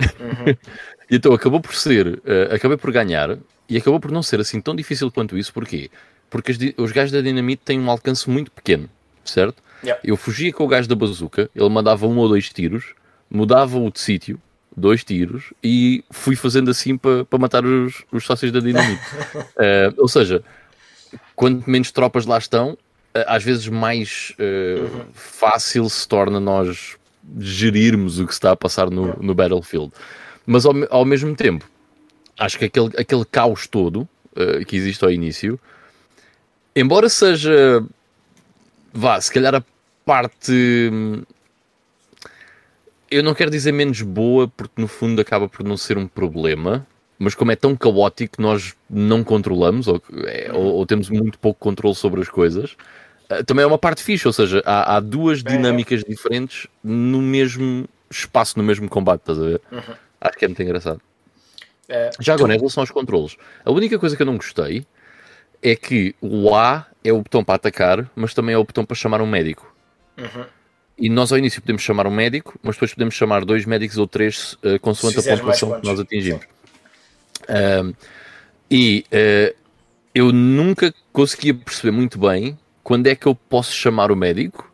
Uhum. 0.00 0.56
então 1.10 1.32
acabou 1.32 1.60
por 1.60 1.74
ser, 1.74 2.06
uh, 2.06 2.54
acabei 2.54 2.76
por 2.76 2.92
ganhar 2.92 3.38
e 3.68 3.76
acabou 3.76 4.00
por 4.00 4.10
não 4.10 4.22
ser 4.22 4.40
assim 4.40 4.60
tão 4.60 4.74
difícil 4.74 5.10
quanto 5.10 5.36
isso. 5.36 5.52
Porquê? 5.52 5.90
Porque 6.28 6.74
os 6.76 6.92
gajos 6.92 7.12
da 7.12 7.20
dinamite 7.20 7.62
têm 7.64 7.78
um 7.80 7.90
alcance 7.90 8.28
muito 8.28 8.50
pequeno, 8.50 8.88
certo? 9.24 9.62
Yep. 9.84 10.00
Eu 10.04 10.16
fugia 10.16 10.52
com 10.52 10.64
o 10.64 10.68
gajo 10.68 10.88
da 10.88 10.94
bazuca, 10.94 11.50
ele 11.54 11.68
mandava 11.68 12.06
um 12.06 12.16
ou 12.18 12.28
dois 12.28 12.48
tiros, 12.48 12.94
mudava-o 13.28 13.90
de 13.90 14.00
sítio, 14.00 14.40
dois 14.76 15.04
tiros, 15.04 15.52
e 15.62 16.04
fui 16.10 16.36
fazendo 16.36 16.70
assim 16.70 16.96
para 16.96 17.24
pa 17.24 17.38
matar 17.38 17.64
os, 17.64 18.04
os 18.10 18.24
sócios 18.24 18.50
da 18.50 18.60
dinamite. 18.60 19.02
uh, 19.34 19.94
ou 19.98 20.08
seja, 20.08 20.42
quanto 21.34 21.68
menos 21.68 21.90
tropas 21.90 22.26
lá 22.26 22.38
estão, 22.38 22.76
às 23.26 23.42
vezes 23.42 23.68
mais 23.68 24.32
uh, 24.38 24.82
uhum. 24.82 25.04
fácil 25.12 25.88
se 25.88 26.08
torna 26.08 26.40
nós 26.40 26.96
gerirmos 27.38 28.18
o 28.18 28.26
que 28.26 28.32
está 28.32 28.52
a 28.52 28.56
passar 28.56 28.90
no, 28.90 29.14
no 29.20 29.34
Battlefield. 29.34 29.92
Mas 30.46 30.64
ao, 30.66 30.74
ao 30.90 31.04
mesmo 31.04 31.34
tempo, 31.36 31.68
acho 32.38 32.58
que 32.58 32.64
aquele, 32.64 32.90
aquele 32.98 33.24
caos 33.24 33.66
todo 33.66 34.08
uh, 34.32 34.64
que 34.66 34.76
existe 34.76 35.04
ao 35.04 35.10
início, 35.10 35.60
embora 36.74 37.08
seja, 37.08 37.84
vá, 38.92 39.20
se 39.20 39.30
calhar 39.32 39.54
a 39.54 39.62
parte. 40.04 40.90
Eu 43.12 43.22
não 43.22 43.34
quero 43.34 43.50
dizer 43.50 43.72
menos 43.72 44.00
boa, 44.00 44.48
porque 44.48 44.80
no 44.80 44.88
fundo 44.88 45.20
acaba 45.20 45.48
por 45.48 45.64
não 45.64 45.76
ser 45.76 45.98
um 45.98 46.06
problema, 46.06 46.86
mas 47.18 47.34
como 47.34 47.52
é 47.52 47.56
tão 47.56 47.76
caótico, 47.76 48.40
nós 48.40 48.74
não 48.88 49.22
controlamos, 49.22 49.86
ou, 49.86 50.02
é, 50.24 50.50
ou, 50.52 50.74
ou 50.74 50.86
temos 50.86 51.10
muito 51.10 51.38
pouco 51.38 51.60
controle 51.60 51.94
sobre 51.94 52.22
as 52.22 52.28
coisas, 52.28 52.74
eh, 53.28 53.42
também 53.42 53.62
é 53.64 53.66
uma 53.66 53.78
parte 53.78 54.02
fixe, 54.02 54.26
ou 54.26 54.32
seja, 54.32 54.62
há, 54.64 54.96
há 54.96 55.00
duas 55.00 55.40
é. 55.40 55.42
dinâmicas 55.42 56.02
diferentes 56.02 56.66
no 56.82 57.20
mesmo 57.20 57.86
espaço, 58.10 58.58
no 58.58 58.64
mesmo 58.64 58.88
combate, 58.88 59.20
estás 59.20 59.38
a 59.38 59.42
ver? 59.42 59.60
Uhum. 59.70 59.94
Acho 60.20 60.38
que 60.38 60.44
é 60.44 60.48
muito 60.48 60.62
engraçado. 60.62 61.00
É, 61.88 62.10
Já 62.18 62.34
agora, 62.34 62.52
tu... 62.52 62.56
em 62.56 62.58
relação 62.58 62.82
aos 62.82 62.90
controles, 62.90 63.36
a 63.64 63.70
única 63.70 63.98
coisa 63.98 64.16
que 64.16 64.22
eu 64.22 64.26
não 64.26 64.36
gostei 64.36 64.86
é 65.62 65.76
que 65.76 66.14
o 66.20 66.54
A 66.54 66.86
é 67.04 67.12
o 67.12 67.18
botão 67.18 67.44
para 67.44 67.56
atacar, 67.56 68.10
mas 68.16 68.34
também 68.34 68.54
é 68.54 68.58
o 68.58 68.64
botão 68.64 68.84
para 68.84 68.96
chamar 68.96 69.20
um 69.20 69.26
médico. 69.26 69.74
Uhum. 70.18 70.44
E 70.98 71.08
nós 71.08 71.32
ao 71.32 71.38
início 71.38 71.60
podemos 71.60 71.82
chamar 71.82 72.06
um 72.06 72.10
médico, 72.10 72.58
mas 72.62 72.76
depois 72.76 72.92
podemos 72.92 73.14
chamar 73.14 73.44
dois 73.44 73.64
médicos 73.64 73.98
ou 73.98 74.06
três, 74.06 74.54
uh, 74.64 74.78
consoante 74.80 75.18
a 75.18 75.36
pontuação 75.36 75.80
que 75.80 75.86
nós 75.86 75.98
atingimos. 75.98 76.44
Uh, 77.42 77.94
e 78.70 79.04
uh, 79.12 79.54
eu 80.14 80.32
nunca 80.32 80.94
conseguia 81.12 81.54
perceber 81.54 81.90
muito 81.90 82.18
bem 82.18 82.58
quando 82.82 83.06
é 83.06 83.14
que 83.14 83.26
eu 83.26 83.34
posso 83.34 83.72
chamar 83.72 84.10
o 84.10 84.16
médico? 84.16 84.71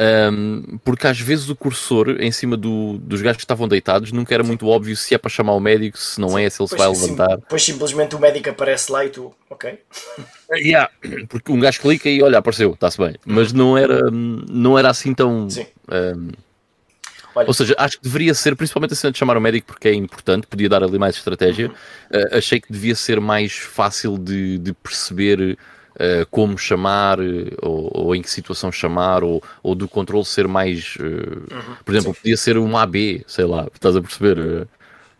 Um, 0.00 0.78
porque 0.84 1.08
às 1.08 1.18
vezes 1.18 1.48
o 1.48 1.56
cursor 1.56 2.18
em 2.20 2.30
cima 2.30 2.56
do, 2.56 2.98
dos 2.98 3.20
gajos 3.20 3.38
que 3.38 3.42
estavam 3.42 3.66
deitados 3.66 4.12
nunca 4.12 4.32
era 4.32 4.44
muito 4.44 4.64
óbvio 4.68 4.96
se 4.96 5.12
é 5.12 5.18
para 5.18 5.28
chamar 5.28 5.54
o 5.54 5.60
médico, 5.60 5.98
se 5.98 6.20
não 6.20 6.38
é, 6.38 6.48
se 6.48 6.62
ele 6.62 6.68
se 6.68 6.76
vai 6.76 6.86
levantar. 6.86 7.36
Depois 7.36 7.64
simplesmente 7.64 8.14
o 8.14 8.18
médico 8.20 8.48
aparece 8.48 8.92
lá 8.92 9.04
e 9.04 9.08
tu, 9.08 9.34
ok. 9.50 9.80
Yeah, 10.52 10.88
porque 11.28 11.50
um 11.50 11.58
gajo 11.58 11.80
clica 11.80 12.08
e 12.08 12.22
olha, 12.22 12.38
apareceu, 12.38 12.72
está-se 12.72 12.96
bem. 12.96 13.16
Mas 13.26 13.52
não 13.52 13.76
era, 13.76 14.08
não 14.10 14.78
era 14.78 14.88
assim 14.88 15.12
tão. 15.12 15.50
Sim. 15.50 15.66
Um, 15.90 16.30
Olha, 17.34 17.46
Ou 17.46 17.54
seja, 17.54 17.74
acho 17.78 17.98
que 17.98 18.02
deveria 18.02 18.34
ser, 18.34 18.56
principalmente 18.56 18.94
a 18.94 18.96
cena 18.96 19.12
de 19.12 19.18
chamar 19.18 19.36
o 19.36 19.40
médico, 19.40 19.68
porque 19.68 19.88
é 19.88 19.94
importante, 19.94 20.46
podia 20.46 20.68
dar 20.68 20.82
ali 20.82 20.98
mais 20.98 21.14
estratégia. 21.14 21.68
Uhum. 21.68 22.20
Uh, 22.20 22.36
achei 22.36 22.60
que 22.60 22.72
devia 22.72 22.96
ser 22.96 23.20
mais 23.20 23.52
fácil 23.52 24.18
de, 24.18 24.58
de 24.58 24.72
perceber 24.72 25.56
uh, 25.98 26.26
como 26.30 26.56
chamar, 26.56 27.18
eh, 27.20 27.54
ou, 27.60 27.90
ou, 27.92 28.14
em 28.14 28.22
que 28.22 28.30
situação 28.30 28.70
chamar, 28.70 29.24
ou, 29.24 29.42
ou 29.62 29.74
do 29.74 29.88
controle 29.88 30.24
ser 30.24 30.46
mais. 30.48 30.96
Uh, 30.96 31.02
uhum, 31.02 31.76
por 31.84 31.94
exemplo, 31.94 32.14
sim. 32.14 32.20
podia 32.20 32.36
ser 32.36 32.56
um 32.56 32.76
AB, 32.76 33.24
sei 33.26 33.44
lá, 33.44 33.66
estás 33.72 33.96
a 33.96 34.00
perceber? 34.00 34.68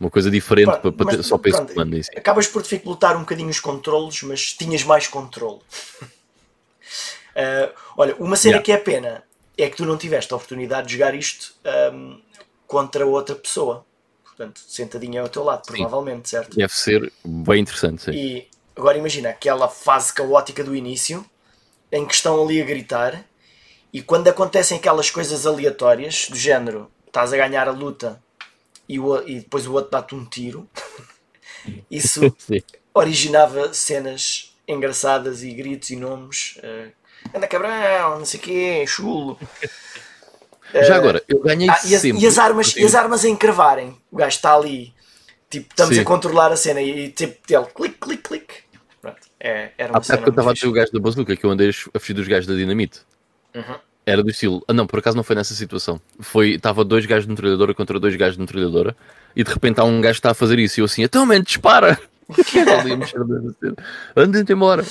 uma 0.00 0.10
coisa 0.10 0.30
diferente 0.30 0.78
para, 0.78 0.92
para 0.92 1.10
ter, 1.10 1.22
só 1.24 1.36
para 1.36 1.50
esse 1.50 1.60
comando 1.60 1.96
em 1.96 2.02
si. 2.04 2.10
Acabas 2.16 2.46
por 2.46 2.62
dificultar 2.62 3.16
um 3.16 3.20
bocadinho 3.20 3.48
os 3.48 3.58
controles, 3.58 4.22
mas 4.22 4.52
tinhas 4.52 4.84
mais 4.84 5.08
controle. 5.08 5.58
uh, 6.00 7.74
olha, 7.98 8.14
uma 8.16 8.36
cena 8.36 8.58
yeah. 8.58 8.64
que 8.64 8.70
é 8.70 8.76
pena 8.76 9.24
é 9.56 9.68
que 9.68 9.76
tu 9.76 9.84
não 9.84 9.98
tiveste 9.98 10.32
a 10.32 10.36
oportunidade 10.36 10.86
de 10.86 10.92
jogar 10.92 11.16
isto 11.16 11.52
um, 11.92 12.20
contra 12.66 13.04
outra 13.04 13.34
pessoa. 13.34 13.84
Portanto, 14.22 14.60
sentadinha 14.68 15.20
ao 15.20 15.28
teu 15.28 15.42
lado, 15.42 15.66
sim. 15.66 15.72
provavelmente, 15.72 16.28
certo? 16.28 16.56
Deve 16.56 16.72
ser 16.72 17.12
bem 17.24 17.60
interessante, 17.60 18.04
sim. 18.04 18.12
E 18.12 18.48
Agora 18.78 18.96
imagina 18.96 19.30
aquela 19.30 19.66
fase 19.68 20.12
caótica 20.12 20.62
do 20.62 20.74
início 20.74 21.26
em 21.90 22.06
que 22.06 22.14
estão 22.14 22.40
ali 22.40 22.62
a 22.62 22.64
gritar 22.64 23.24
e 23.92 24.00
quando 24.00 24.28
acontecem 24.28 24.78
aquelas 24.78 25.10
coisas 25.10 25.48
aleatórias 25.48 26.28
do 26.30 26.36
género 26.36 26.88
estás 27.04 27.32
a 27.32 27.36
ganhar 27.36 27.66
a 27.66 27.72
luta 27.72 28.22
e, 28.88 29.00
o, 29.00 29.20
e 29.26 29.40
depois 29.40 29.66
o 29.66 29.72
outro 29.72 29.90
dá-te 29.90 30.14
um 30.14 30.24
tiro, 30.24 30.70
isso 31.90 32.20
originava 32.94 33.74
cenas 33.74 34.56
engraçadas 34.66 35.42
e 35.42 35.52
gritos 35.52 35.90
e 35.90 35.96
nomes. 35.96 36.56
Uh, 36.58 36.92
anda 37.34 37.48
cabrão, 37.48 38.20
não 38.20 38.24
sei 38.24 38.38
o 38.38 38.42
quê, 38.44 38.84
chulo. 38.86 39.40
Já 40.86 40.94
uh, 40.94 40.98
agora, 40.98 41.24
eu 41.26 41.40
ganhei 41.40 41.68
ah, 41.68 41.80
e, 41.84 41.96
as. 41.96 42.04
E 42.04 42.26
as, 42.26 42.38
armas, 42.38 42.76
e 42.76 42.84
as 42.84 42.94
armas 42.94 43.24
a 43.24 43.28
encravarem. 43.28 44.00
O 44.12 44.16
gajo 44.18 44.36
está 44.36 44.54
ali, 44.54 44.94
tipo, 45.50 45.66
estamos 45.70 45.96
Sim. 45.96 46.02
a 46.02 46.04
controlar 46.04 46.52
a 46.52 46.56
cena 46.56 46.80
e 46.80 47.10
tipo, 47.10 47.40
ele 47.52 47.66
clique, 47.66 47.98
clique, 47.98 48.22
clique. 48.22 48.67
É, 49.40 49.70
era 49.78 49.92
uma 49.92 49.98
Há 49.98 50.02
cena. 50.02 50.22
eu 50.22 50.30
estava 50.30 50.50
a 50.50 50.54
dizer 50.54 50.66
o 50.66 50.72
gajo 50.72 50.92
da 50.92 50.98
bazuca, 50.98 51.36
que 51.36 51.44
eu 51.44 51.50
andei 51.50 51.70
a 51.70 51.98
fugir 51.98 52.14
dos 52.14 52.26
gajos 52.26 52.46
da 52.46 52.54
dinamite. 52.54 53.00
Uhum. 53.54 53.76
Era 54.04 54.22
do 54.22 54.30
estilo. 54.30 54.64
Ah, 54.66 54.72
não, 54.72 54.86
por 54.86 54.98
acaso 54.98 55.16
não 55.16 55.22
foi 55.22 55.36
nessa 55.36 55.54
situação. 55.54 56.00
Foi, 56.18 56.54
estava 56.54 56.84
dois 56.84 57.06
gajos 57.06 57.24
de 57.24 57.30
metralhadora 57.30 57.74
contra 57.74 58.00
dois 58.00 58.16
gajos 58.16 58.36
de 58.36 58.40
metralhadora 58.40 58.96
e 59.36 59.44
de 59.44 59.50
repente 59.50 59.80
há 59.80 59.84
um 59.84 60.00
gajo 60.00 60.14
que 60.14 60.20
está 60.20 60.30
a 60.30 60.34
fazer 60.34 60.58
isso 60.58 60.80
e 60.80 60.82
eu 60.82 60.86
assim, 60.86 61.02
então, 61.02 61.24
man, 61.24 61.42
dispara! 61.42 62.00
Andem-te 64.16 64.52
embora. 64.52 64.84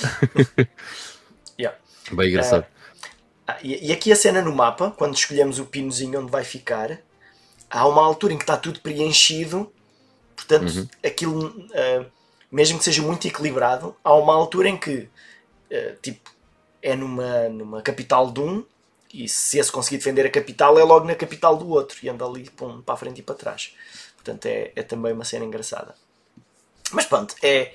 yeah. 1.58 1.76
Bem 2.12 2.28
engraçado. 2.28 2.62
Uh, 2.62 3.54
e, 3.62 3.88
e 3.88 3.92
aqui 3.92 4.10
a 4.12 4.16
cena 4.16 4.40
no 4.40 4.54
mapa, 4.54 4.90
quando 4.90 5.16
escolhemos 5.16 5.58
o 5.58 5.66
pinozinho 5.66 6.20
onde 6.20 6.30
vai 6.30 6.44
ficar, 6.44 6.98
há 7.70 7.86
uma 7.86 8.02
altura 8.02 8.32
em 8.32 8.36
que 8.36 8.44
está 8.44 8.56
tudo 8.56 8.80
preenchido, 8.80 9.72
portanto, 10.34 10.74
uhum. 10.74 10.88
aquilo. 11.04 11.48
Uh, 11.48 12.17
mesmo 12.50 12.78
que 12.78 12.84
seja 12.84 13.02
muito 13.02 13.26
equilibrado, 13.26 13.94
há 14.02 14.14
uma 14.14 14.34
altura 14.34 14.68
em 14.68 14.76
que, 14.76 15.08
uh, 15.70 15.96
tipo, 16.02 16.30
é 16.82 16.94
numa, 16.94 17.48
numa 17.48 17.82
capital 17.82 18.30
de 18.30 18.40
um, 18.40 18.64
e 19.12 19.28
se 19.28 19.58
esse 19.58 19.72
conseguir 19.72 19.98
defender 19.98 20.26
a 20.26 20.30
capital, 20.30 20.78
é 20.78 20.84
logo 20.84 21.06
na 21.06 21.14
capital 21.14 21.56
do 21.56 21.68
outro, 21.68 21.98
e 22.02 22.08
anda 22.08 22.24
ali 22.24 22.48
pum, 22.50 22.82
para 22.82 22.94
a 22.94 22.96
frente 22.96 23.18
e 23.18 23.22
para 23.22 23.34
trás. 23.34 23.74
Portanto, 24.16 24.46
é, 24.46 24.72
é 24.76 24.82
também 24.82 25.12
uma 25.12 25.24
cena 25.24 25.44
engraçada. 25.44 25.94
Mas 26.92 27.06
pronto, 27.06 27.34
é, 27.42 27.72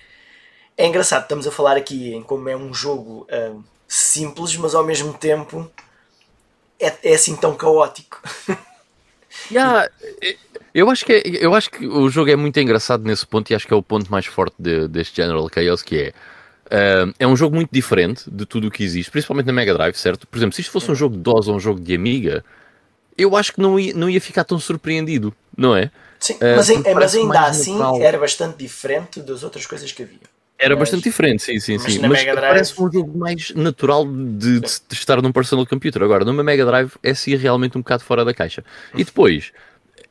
é 0.77 0.85
engraçado. 0.85 1.23
Estamos 1.23 1.47
a 1.47 1.51
falar 1.51 1.77
aqui 1.77 2.13
em 2.13 2.23
como 2.23 2.49
é 2.49 2.55
um 2.55 2.73
jogo 2.73 3.27
uh, 3.31 3.63
simples, 3.87 4.55
mas 4.55 4.75
ao 4.75 4.83
mesmo 4.83 5.13
tempo 5.13 5.69
é, 6.79 6.93
é 7.03 7.13
assim 7.13 7.35
tão 7.35 7.55
caótico. 7.55 8.21
Yeah, 9.51 9.89
eu 10.73 10.89
acho, 10.89 11.05
que 11.05 11.13
é, 11.13 11.21
eu 11.25 11.53
acho 11.53 11.69
que 11.69 11.85
o 11.85 12.09
jogo 12.09 12.31
é 12.31 12.35
muito 12.35 12.59
engraçado 12.59 13.03
nesse 13.03 13.25
ponto 13.27 13.51
e 13.51 13.55
acho 13.55 13.67
que 13.67 13.73
é 13.73 13.77
o 13.77 13.83
ponto 13.83 14.11
mais 14.11 14.25
forte 14.25 14.55
de, 14.57 14.87
deste 14.87 15.21
General 15.21 15.47
Chaos, 15.53 15.81
que 15.81 15.97
é 15.97 16.13
uh, 16.73 17.13
é 17.19 17.27
um 17.27 17.35
jogo 17.35 17.55
muito 17.55 17.69
diferente 17.71 18.23
de 18.29 18.45
tudo 18.45 18.67
o 18.67 18.71
que 18.71 18.83
existe, 18.83 19.11
principalmente 19.11 19.45
na 19.45 19.53
Mega 19.53 19.73
Drive, 19.73 19.95
certo? 19.95 20.25
Por 20.25 20.37
exemplo, 20.37 20.55
se 20.55 20.61
isto 20.61 20.71
fosse 20.71 20.89
um 20.89 20.95
jogo 20.95 21.15
de 21.15 21.21
DOS 21.21 21.47
ou 21.47 21.55
um 21.55 21.59
jogo 21.59 21.79
de 21.79 21.93
Amiga, 21.93 22.43
eu 23.17 23.35
acho 23.35 23.53
que 23.53 23.61
não 23.61 23.79
ia, 23.79 23.93
não 23.93 24.09
ia 24.09 24.19
ficar 24.19 24.43
tão 24.43 24.59
surpreendido, 24.59 25.33
não 25.55 25.75
é? 25.75 25.91
Sim, 26.19 26.33
uh, 26.35 26.55
mas, 26.55 26.69
mas 26.95 27.15
ainda 27.15 27.41
assim 27.41 27.77
natural. 27.77 28.01
era 28.01 28.17
bastante 28.17 28.57
diferente 28.57 29.19
das 29.21 29.43
outras 29.43 29.65
coisas 29.65 29.91
que 29.91 30.03
havia. 30.03 30.32
Era 30.57 30.75
mas, 30.75 30.81
bastante 30.81 31.03
diferente, 31.03 31.43
sim, 31.43 31.59
sim, 31.59 31.77
sim. 31.77 31.99
Mas, 31.99 32.23
mas 32.25 32.35
parece 32.35 32.81
um 32.81 32.91
jogo 32.91 33.17
mais 33.17 33.51
natural 33.51 34.05
de, 34.05 34.59
de, 34.59 34.67
estar 34.91 35.21
num 35.21 35.31
personal 35.31 35.65
computer. 35.65 36.01
Agora, 36.01 36.23
numa 36.23 36.43
Mega 36.43 36.65
Drive, 36.65 36.91
é 37.01 37.13
sim 37.13 37.35
realmente 37.35 37.77
um 37.77 37.81
bocado 37.81 38.03
fora 38.03 38.23
da 38.23 38.33
caixa. 38.33 38.63
E 38.95 39.03
depois, 39.03 39.51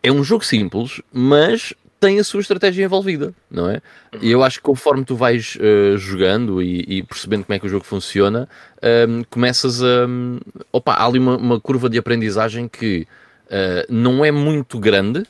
é 0.03 0.11
um 0.11 0.23
jogo 0.23 0.45
simples, 0.45 1.01
mas 1.13 1.73
tem 2.03 2.19
a 2.19 2.25
sua 2.25 2.41
estratégia 2.41 2.85
envolvida, 2.85 3.33
não 3.49 3.71
é? 3.71 3.81
E 4.21 4.33
eu 4.33 4.43
acho 4.43 4.59
que 4.59 4.65
conforme 4.65 5.05
tu 5.05 5.15
vais 5.15 5.57
uh, 5.57 5.97
jogando 5.97 6.61
e, 6.61 6.85
e, 6.89 7.03
percebendo 7.05 7.45
como 7.45 7.55
é 7.55 7.61
que 7.61 7.67
o 7.67 7.69
jogo 7.69 7.85
funciona, 7.85 8.49
um, 8.83 8.87
ehm, 8.87 9.23
começas 9.31 9.81
a. 9.81 10.07
Um, 10.09 10.41
opa, 10.73 10.95
há 10.95 11.07
ali 11.07 11.21
uma, 11.21 11.37
uma, 11.37 11.61
curva 11.61 11.89
de 11.89 11.97
aprendizagem 11.97 12.67
que 12.67 13.07
uh, 13.47 13.87
não 13.89 14.25
é 14.25 14.33
muito 14.33 14.81
grande, 14.81 15.23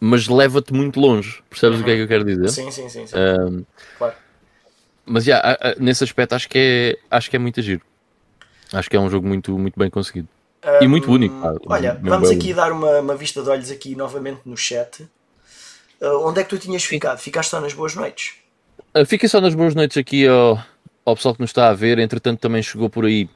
mas 0.00 0.28
leva-te 0.28 0.72
muito 0.72 1.00
longe. 1.00 1.42
Percebes 1.48 1.78
uhum. 1.78 1.82
o 1.82 1.84
que 1.84 1.90
é 1.90 1.96
que 1.96 2.02
eu 2.02 2.08
quero 2.08 2.24
dizer? 2.24 2.48
Sim, 2.48 2.70
sim, 2.70 2.88
sim. 2.88 3.06
sim. 3.06 3.16
Um, 3.16 3.64
claro. 3.98 4.14
Mas 5.04 5.24
já, 5.24 5.36
yeah, 5.36 5.74
nesse 5.78 6.02
aspecto 6.02 6.34
acho 6.34 6.48
que 6.48 6.58
é, 6.58 6.98
acho 7.16 7.30
que 7.30 7.36
é 7.36 7.38
muito 7.38 7.62
giro. 7.62 7.82
Acho 8.72 8.90
que 8.90 8.96
é 8.96 9.00
um 9.00 9.08
jogo 9.08 9.26
muito, 9.26 9.56
muito 9.56 9.78
bem 9.78 9.88
conseguido. 9.88 10.28
e 10.80 10.88
muito 10.88 11.10
único. 11.10 11.40
pá. 11.40 11.54
Olha, 11.66 11.98
vamos 12.02 12.30
aqui 12.30 12.52
dar 12.52 12.72
uma, 12.72 13.00
uma 13.00 13.14
vista 13.14 13.42
de 13.42 13.48
olhos 13.48 13.70
aqui 13.70 13.94
novamente 13.94 14.40
no 14.44 14.56
chat. 14.56 15.02
Uh, 16.00 16.26
onde 16.26 16.40
é 16.40 16.44
que 16.44 16.50
tu 16.50 16.58
tinhas 16.58 16.84
ficado? 16.84 17.18
Ficaste 17.18 17.50
só 17.50 17.60
nas 17.60 17.72
boas 17.72 17.94
noites? 17.94 18.34
Uh, 18.94 19.06
Fiquem 19.06 19.28
só 19.28 19.40
nas 19.40 19.54
boas 19.54 19.74
noites 19.74 19.96
aqui 19.96 20.26
ao, 20.26 20.62
ao 21.04 21.16
pessoal 21.16 21.34
que 21.34 21.40
nos 21.40 21.50
está 21.50 21.68
a 21.68 21.72
ver. 21.72 21.98
Entretanto, 21.98 22.40
também 22.40 22.62
chegou 22.62 22.90
por 22.90 23.06
aí 23.06 23.30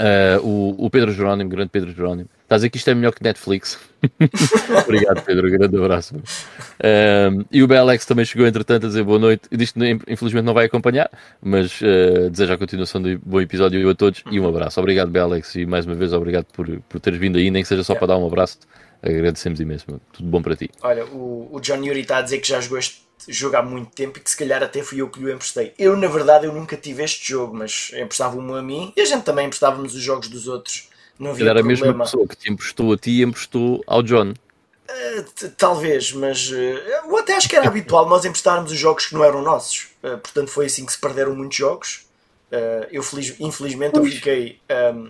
uh, 0.00 0.40
o, 0.42 0.86
o 0.86 0.90
Pedro 0.90 1.12
Jerónimo, 1.12 1.50
grande 1.50 1.70
Pedro 1.70 1.92
Jerónimo. 1.92 2.28
Estás 2.48 2.62
a 2.62 2.64
dizer 2.64 2.70
que 2.70 2.78
isto 2.78 2.88
é 2.88 2.94
melhor 2.94 3.12
que 3.12 3.22
Netflix? 3.22 3.78
Obrigado, 4.86 5.22
Pedro. 5.22 5.50
Grande 5.50 5.76
abraço. 5.76 6.14
Um, 6.16 7.44
e 7.52 7.62
o 7.62 7.66
Belex 7.66 8.06
também 8.06 8.24
chegou, 8.24 8.46
entretanto, 8.46 8.86
a 8.86 8.88
dizer 8.88 9.04
boa 9.04 9.18
noite. 9.18 9.46
Diz 9.52 9.72
que 9.72 9.98
infelizmente 10.08 10.46
não 10.46 10.54
vai 10.54 10.64
acompanhar, 10.64 11.10
mas 11.42 11.78
uh, 11.82 12.30
deseja 12.30 12.54
a 12.54 12.56
continuação 12.56 13.02
de 13.02 13.18
bom 13.18 13.38
episódio 13.38 13.86
a 13.90 13.94
todos 13.94 14.24
e 14.30 14.40
um 14.40 14.48
abraço. 14.48 14.80
Obrigado, 14.80 15.10
Belex, 15.10 15.56
e 15.56 15.66
mais 15.66 15.84
uma 15.84 15.94
vez 15.94 16.14
obrigado 16.14 16.46
por, 16.46 16.66
por 16.88 16.98
teres 17.00 17.20
vindo 17.20 17.36
aí, 17.36 17.50
nem 17.50 17.62
que 17.62 17.68
seja 17.68 17.84
só 17.84 17.92
Yeah. 17.92 18.06
para 18.06 18.14
dar 18.14 18.18
um 18.18 18.26
abraço. 18.26 18.60
Agradecemos 19.02 19.60
imenso. 19.60 19.84
Tudo 20.14 20.30
bom 20.30 20.40
para 20.40 20.56
ti. 20.56 20.70
Olha, 20.82 21.04
o, 21.04 21.50
o 21.52 21.60
John 21.60 21.84
Yuri 21.84 22.00
está 22.00 22.16
a 22.16 22.22
dizer 22.22 22.38
que 22.38 22.48
já 22.48 22.62
jogou 22.62 22.78
este 22.78 23.02
jogo 23.28 23.56
há 23.56 23.62
muito 23.62 23.90
tempo 23.90 24.18
e 24.18 24.22
que 24.22 24.30
se 24.30 24.36
calhar 24.38 24.62
até 24.62 24.82
fui 24.82 25.02
eu 25.02 25.10
que 25.10 25.20
lhe 25.22 25.30
emprestei. 25.30 25.74
Eu, 25.78 25.98
na 25.98 26.08
verdade, 26.08 26.46
eu 26.46 26.52
nunca 26.54 26.78
tive 26.78 27.02
este 27.04 27.28
jogo, 27.28 27.54
mas 27.54 27.90
emprestava-me 27.94 28.58
a 28.58 28.62
mim 28.62 28.90
e 28.96 29.02
a 29.02 29.04
gente 29.04 29.24
também 29.24 29.44
emprestávamos 29.46 29.94
os 29.94 30.00
jogos 30.02 30.28
dos 30.28 30.48
outros. 30.48 30.87
Não 31.18 31.30
havia 31.32 31.50
Era 31.50 31.60
a 31.60 31.62
mesma 31.62 31.92
pessoa 31.98 32.26
que 32.28 32.36
te 32.36 32.50
emprestou 32.50 32.92
a 32.92 32.96
ti 32.96 33.10
e 33.10 33.22
emprestou 33.22 33.82
ao 33.86 34.02
John. 34.02 34.34
T- 35.34 35.48
Talvez, 35.50 36.12
mas 36.12 36.50
eh, 36.52 37.00
eu 37.04 37.16
até 37.18 37.34
acho 37.36 37.48
que 37.48 37.56
era 37.56 37.66
habitual 37.66 38.08
nós 38.08 38.24
emprestarmos 38.24 38.70
os 38.70 38.78
jogos 38.78 39.06
que 39.06 39.14
não 39.14 39.24
eram 39.24 39.42
nossos. 39.42 39.88
Eh, 40.02 40.16
portanto, 40.16 40.48
foi 40.48 40.66
assim 40.66 40.86
que 40.86 40.92
se 40.92 40.98
perderam 40.98 41.34
muitos 41.34 41.56
jogos. 41.56 42.06
Eu, 42.90 43.02
feliz- 43.02 43.34
infelizmente, 43.38 43.96
eu 43.98 44.04
fiquei, 44.04 44.58
ehm, 44.70 45.08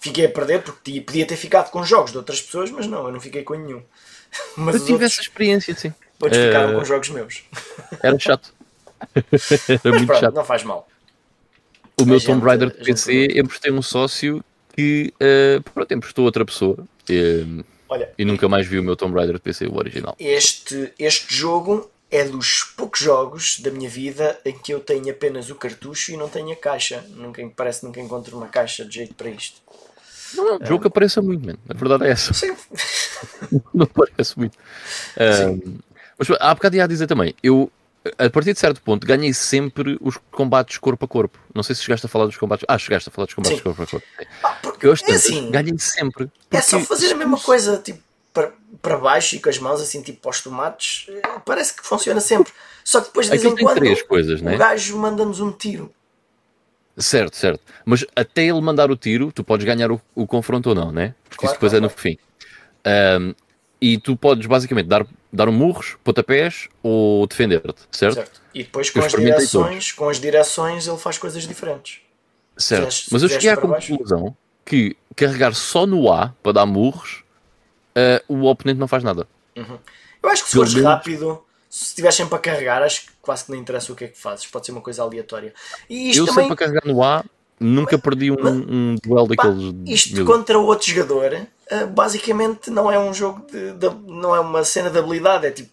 fiquei 0.00 0.24
a 0.26 0.28
perder 0.28 0.62
porque 0.62 1.00
podia 1.00 1.24
ter 1.24 1.36
ficado 1.36 1.70
com 1.70 1.84
jogos 1.84 2.10
de 2.10 2.16
outras 2.18 2.42
pessoas, 2.42 2.70
mas 2.72 2.86
não, 2.88 3.06
eu 3.06 3.12
não 3.12 3.20
fiquei 3.20 3.44
com 3.44 3.54
nenhum. 3.54 3.82
Mas 4.56 4.74
Eu 4.76 4.80
tive 4.80 4.92
outros, 4.94 5.12
essa 5.12 5.20
experiência, 5.20 5.74
sim. 5.76 5.92
outros 6.20 6.42
ficaram 6.42 6.74
com 6.78 6.84
jogos 6.84 7.08
meus. 7.10 7.44
Era 8.02 8.18
chato. 8.18 8.52
Era 9.14 9.24
Mas 9.84 9.92
muito 9.92 10.06
pronto, 10.06 10.20
chato. 10.20 10.34
não 10.34 10.44
faz 10.44 10.64
mal. 10.64 10.88
O 12.00 12.04
meu 12.04 12.16
A 12.16 12.20
Tomb 12.20 12.34
gente- 12.40 12.44
Raider 12.44 12.68
a 12.68 12.70
de 12.72 12.78
gente 12.78 12.86
PC 12.86 13.26
emprestei 13.38 13.70
um 13.70 13.82
sócio 13.82 14.42
que 14.74 15.12
eh, 15.20 15.60
pronto, 15.74 15.92
emprestou 15.92 16.24
outra 16.24 16.44
pessoa 16.44 16.76
eh, 17.08 17.44
Olha, 17.88 18.10
e 18.16 18.24
nunca 18.24 18.48
mais 18.48 18.66
vi 18.66 18.78
o 18.78 18.82
meu 18.82 18.96
Tomb 18.96 19.14
Raider 19.14 19.34
de 19.36 19.40
PC, 19.40 19.66
o 19.66 19.76
original. 19.76 20.16
este, 20.18 20.92
este 20.98 21.34
jogo 21.34 21.90
é 22.10 22.24
dos 22.24 22.62
poucos 22.76 23.00
jogos 23.00 23.60
da 23.60 23.70
minha 23.70 23.88
vida 23.88 24.38
em 24.44 24.52
que 24.52 24.72
eu 24.72 24.80
tenho 24.80 25.10
apenas 25.10 25.48
o 25.48 25.54
cartucho 25.54 26.12
e 26.12 26.16
não 26.16 26.28
tenho 26.28 26.52
a 26.52 26.56
caixa. 26.56 27.02
Nunca, 27.08 27.42
parece 27.56 27.80
que 27.80 27.86
nunca 27.86 28.00
encontro 28.00 28.36
uma 28.36 28.48
caixa 28.48 28.84
de 28.84 28.94
jeito 28.96 29.14
para 29.14 29.30
isto. 29.30 29.60
Não 30.34 30.48
é 30.48 30.56
um 30.56 30.66
jogo 30.66 30.82
que 30.82 30.88
apareça 30.88 31.22
muito, 31.22 31.44
mano. 31.44 31.58
A 31.68 31.74
verdade 31.74 32.06
é 32.06 32.10
essa. 32.10 32.32
Sim. 32.32 32.54
Não 33.72 33.84
aparece 33.84 34.38
muito. 34.38 34.56
Um, 35.18 35.78
mas 36.18 36.28
há 36.40 36.54
bocado 36.54 36.76
ia 36.76 36.84
a 36.84 36.86
dizer 36.86 37.06
também, 37.06 37.34
eu 37.42 37.70
a 38.18 38.28
partir 38.30 38.52
de 38.52 38.58
certo 38.58 38.82
ponto 38.82 39.06
ganhei 39.06 39.32
sempre 39.32 39.96
os 40.00 40.18
combates 40.30 40.78
corpo 40.78 41.04
a 41.04 41.08
corpo. 41.08 41.38
Não 41.54 41.62
sei 41.62 41.74
se 41.76 41.82
chegaste 41.82 42.06
a 42.06 42.08
falar 42.08 42.26
dos 42.26 42.36
combates. 42.36 42.64
Ah, 42.68 42.78
chegaste 42.78 43.08
a 43.08 43.12
falar 43.12 43.26
dos 43.26 43.34
combates 43.34 43.58
Sim. 43.58 43.64
corpo 43.64 43.82
a 43.82 43.86
corpo. 43.86 44.06
Ah, 44.42 44.48
porque 44.62 44.86
Porque 44.86 44.86
eu 44.86 45.14
é 45.14 45.16
assim, 45.16 45.50
ganhei 45.50 45.78
sempre. 45.78 46.30
é 46.50 46.60
só 46.60 46.78
Porque 46.78 46.86
fazer 46.86 47.12
a 47.12 47.16
mesma 47.16 47.38
coisa, 47.38 47.78
tipo, 47.78 48.00
para, 48.32 48.52
para 48.80 48.96
baixo 48.98 49.36
e 49.36 49.40
com 49.40 49.48
as 49.48 49.58
mãos, 49.58 49.80
assim, 49.80 50.02
tipo, 50.02 50.20
para 50.20 50.30
os 50.30 50.40
tomates. 50.40 51.06
eh, 51.08 51.22
Parece 51.44 51.74
que 51.74 51.86
funciona 51.86 52.20
sempre. 52.20 52.52
Só 52.84 53.00
que 53.00 53.06
depois, 53.08 53.26
de 53.26 53.38
vez 53.38 53.44
em 53.44 53.56
quando, 53.56 53.78
três 53.78 54.02
coisas, 54.02 54.40
o 54.40 54.44
né? 54.44 54.56
gajo 54.56 54.98
manda-nos 54.98 55.40
um 55.40 55.52
tiro. 55.52 55.92
Certo, 56.98 57.36
certo. 57.36 57.60
Mas 57.84 58.04
até 58.14 58.42
ele 58.42 58.60
mandar 58.60 58.90
o 58.90 58.96
tiro, 58.96 59.32
tu 59.32 59.42
podes 59.42 59.64
ganhar 59.64 59.90
o, 59.90 60.00
o 60.14 60.26
confronto 60.26 60.68
ou 60.70 60.74
não, 60.74 60.92
né? 60.92 61.14
Porque 61.28 61.46
Claro, 61.46 61.46
isso 61.46 61.54
depois 61.54 61.72
claro, 61.72 61.84
é 61.84 61.88
no 61.88 61.88
fim. 61.88 62.18
Um, 63.20 63.34
e 63.82 63.98
tu 63.98 64.16
podes 64.16 64.46
basicamente 64.46 64.86
dar, 64.86 65.04
dar 65.32 65.48
um 65.48 65.52
murros, 65.52 65.96
pontapés 66.04 66.68
ou 66.84 67.26
defender-te, 67.26 67.82
certo? 67.90 68.14
Certo? 68.14 68.40
E 68.54 68.62
depois 68.62 68.86
Eu 68.88 68.92
com 68.94 69.00
as 69.06 69.12
direções, 69.12 69.92
com 69.92 70.08
as 70.08 70.20
direções 70.20 70.86
ele 70.86 70.96
faz 70.98 71.18
coisas 71.18 71.42
diferentes. 71.48 72.00
Certo. 72.56 72.84
Fizeste- 72.84 73.08
Mas 73.12 73.22
eu 73.24 73.28
cheguei 73.28 73.50
à 73.50 73.56
baixo? 73.56 73.88
conclusão 73.88 74.36
que 74.64 74.96
carregar 75.16 75.52
só 75.54 75.84
no 75.84 76.12
A 76.12 76.28
para 76.42 76.52
dar 76.52 76.66
murros, 76.66 77.24
uh, 77.96 78.22
o 78.32 78.44
oponente 78.44 78.78
não 78.78 78.86
faz 78.86 79.02
nada. 79.02 79.26
Eu 79.56 80.30
acho 80.30 80.44
que 80.44 80.50
se 80.50 80.56
fores 80.56 80.74
rápido, 80.74 81.44
se 81.68 81.86
estiveres 81.86 82.14
sempre 82.14 82.36
a 82.36 82.38
carregar, 82.38 82.82
acho 82.82 83.06
que 83.06 83.12
quase 83.20 83.44
que 83.46 83.50
não 83.50 83.58
interessa 83.58 83.92
o 83.92 83.96
que 83.96 84.04
é 84.04 84.08
que 84.08 84.18
fazes. 84.18 84.46
Pode 84.46 84.64
ser 84.64 84.70
uma 84.72 84.80
coisa 84.80 85.02
aleatória. 85.02 85.52
E 85.90 86.10
isto 86.10 86.20
eu 86.20 86.26
também, 86.26 86.44
sempre 86.44 86.54
a 86.54 86.56
carregar 86.56 86.86
no 86.86 87.02
A, 87.02 87.24
nunca 87.60 87.98
perdi 87.98 88.30
um, 88.30 88.36
um 88.36 88.96
duelo 89.02 89.28
pá, 89.36 89.44
daqueles. 89.46 89.74
isto 89.86 90.14
mil- 90.16 90.26
contra 90.26 90.58
outro 90.58 90.88
jogador, 90.88 91.32
eh, 91.68 91.86
basicamente 91.86 92.70
não 92.70 92.90
é 92.90 92.98
um 92.98 93.12
jogo 93.14 93.46
de, 93.50 93.72
de- 93.72 93.96
não 94.06 94.34
é 94.34 94.40
uma 94.40 94.64
cena 94.64 94.90
de 94.90 94.98
habilidade, 94.98 95.46
é 95.46 95.50
tipo 95.50 95.70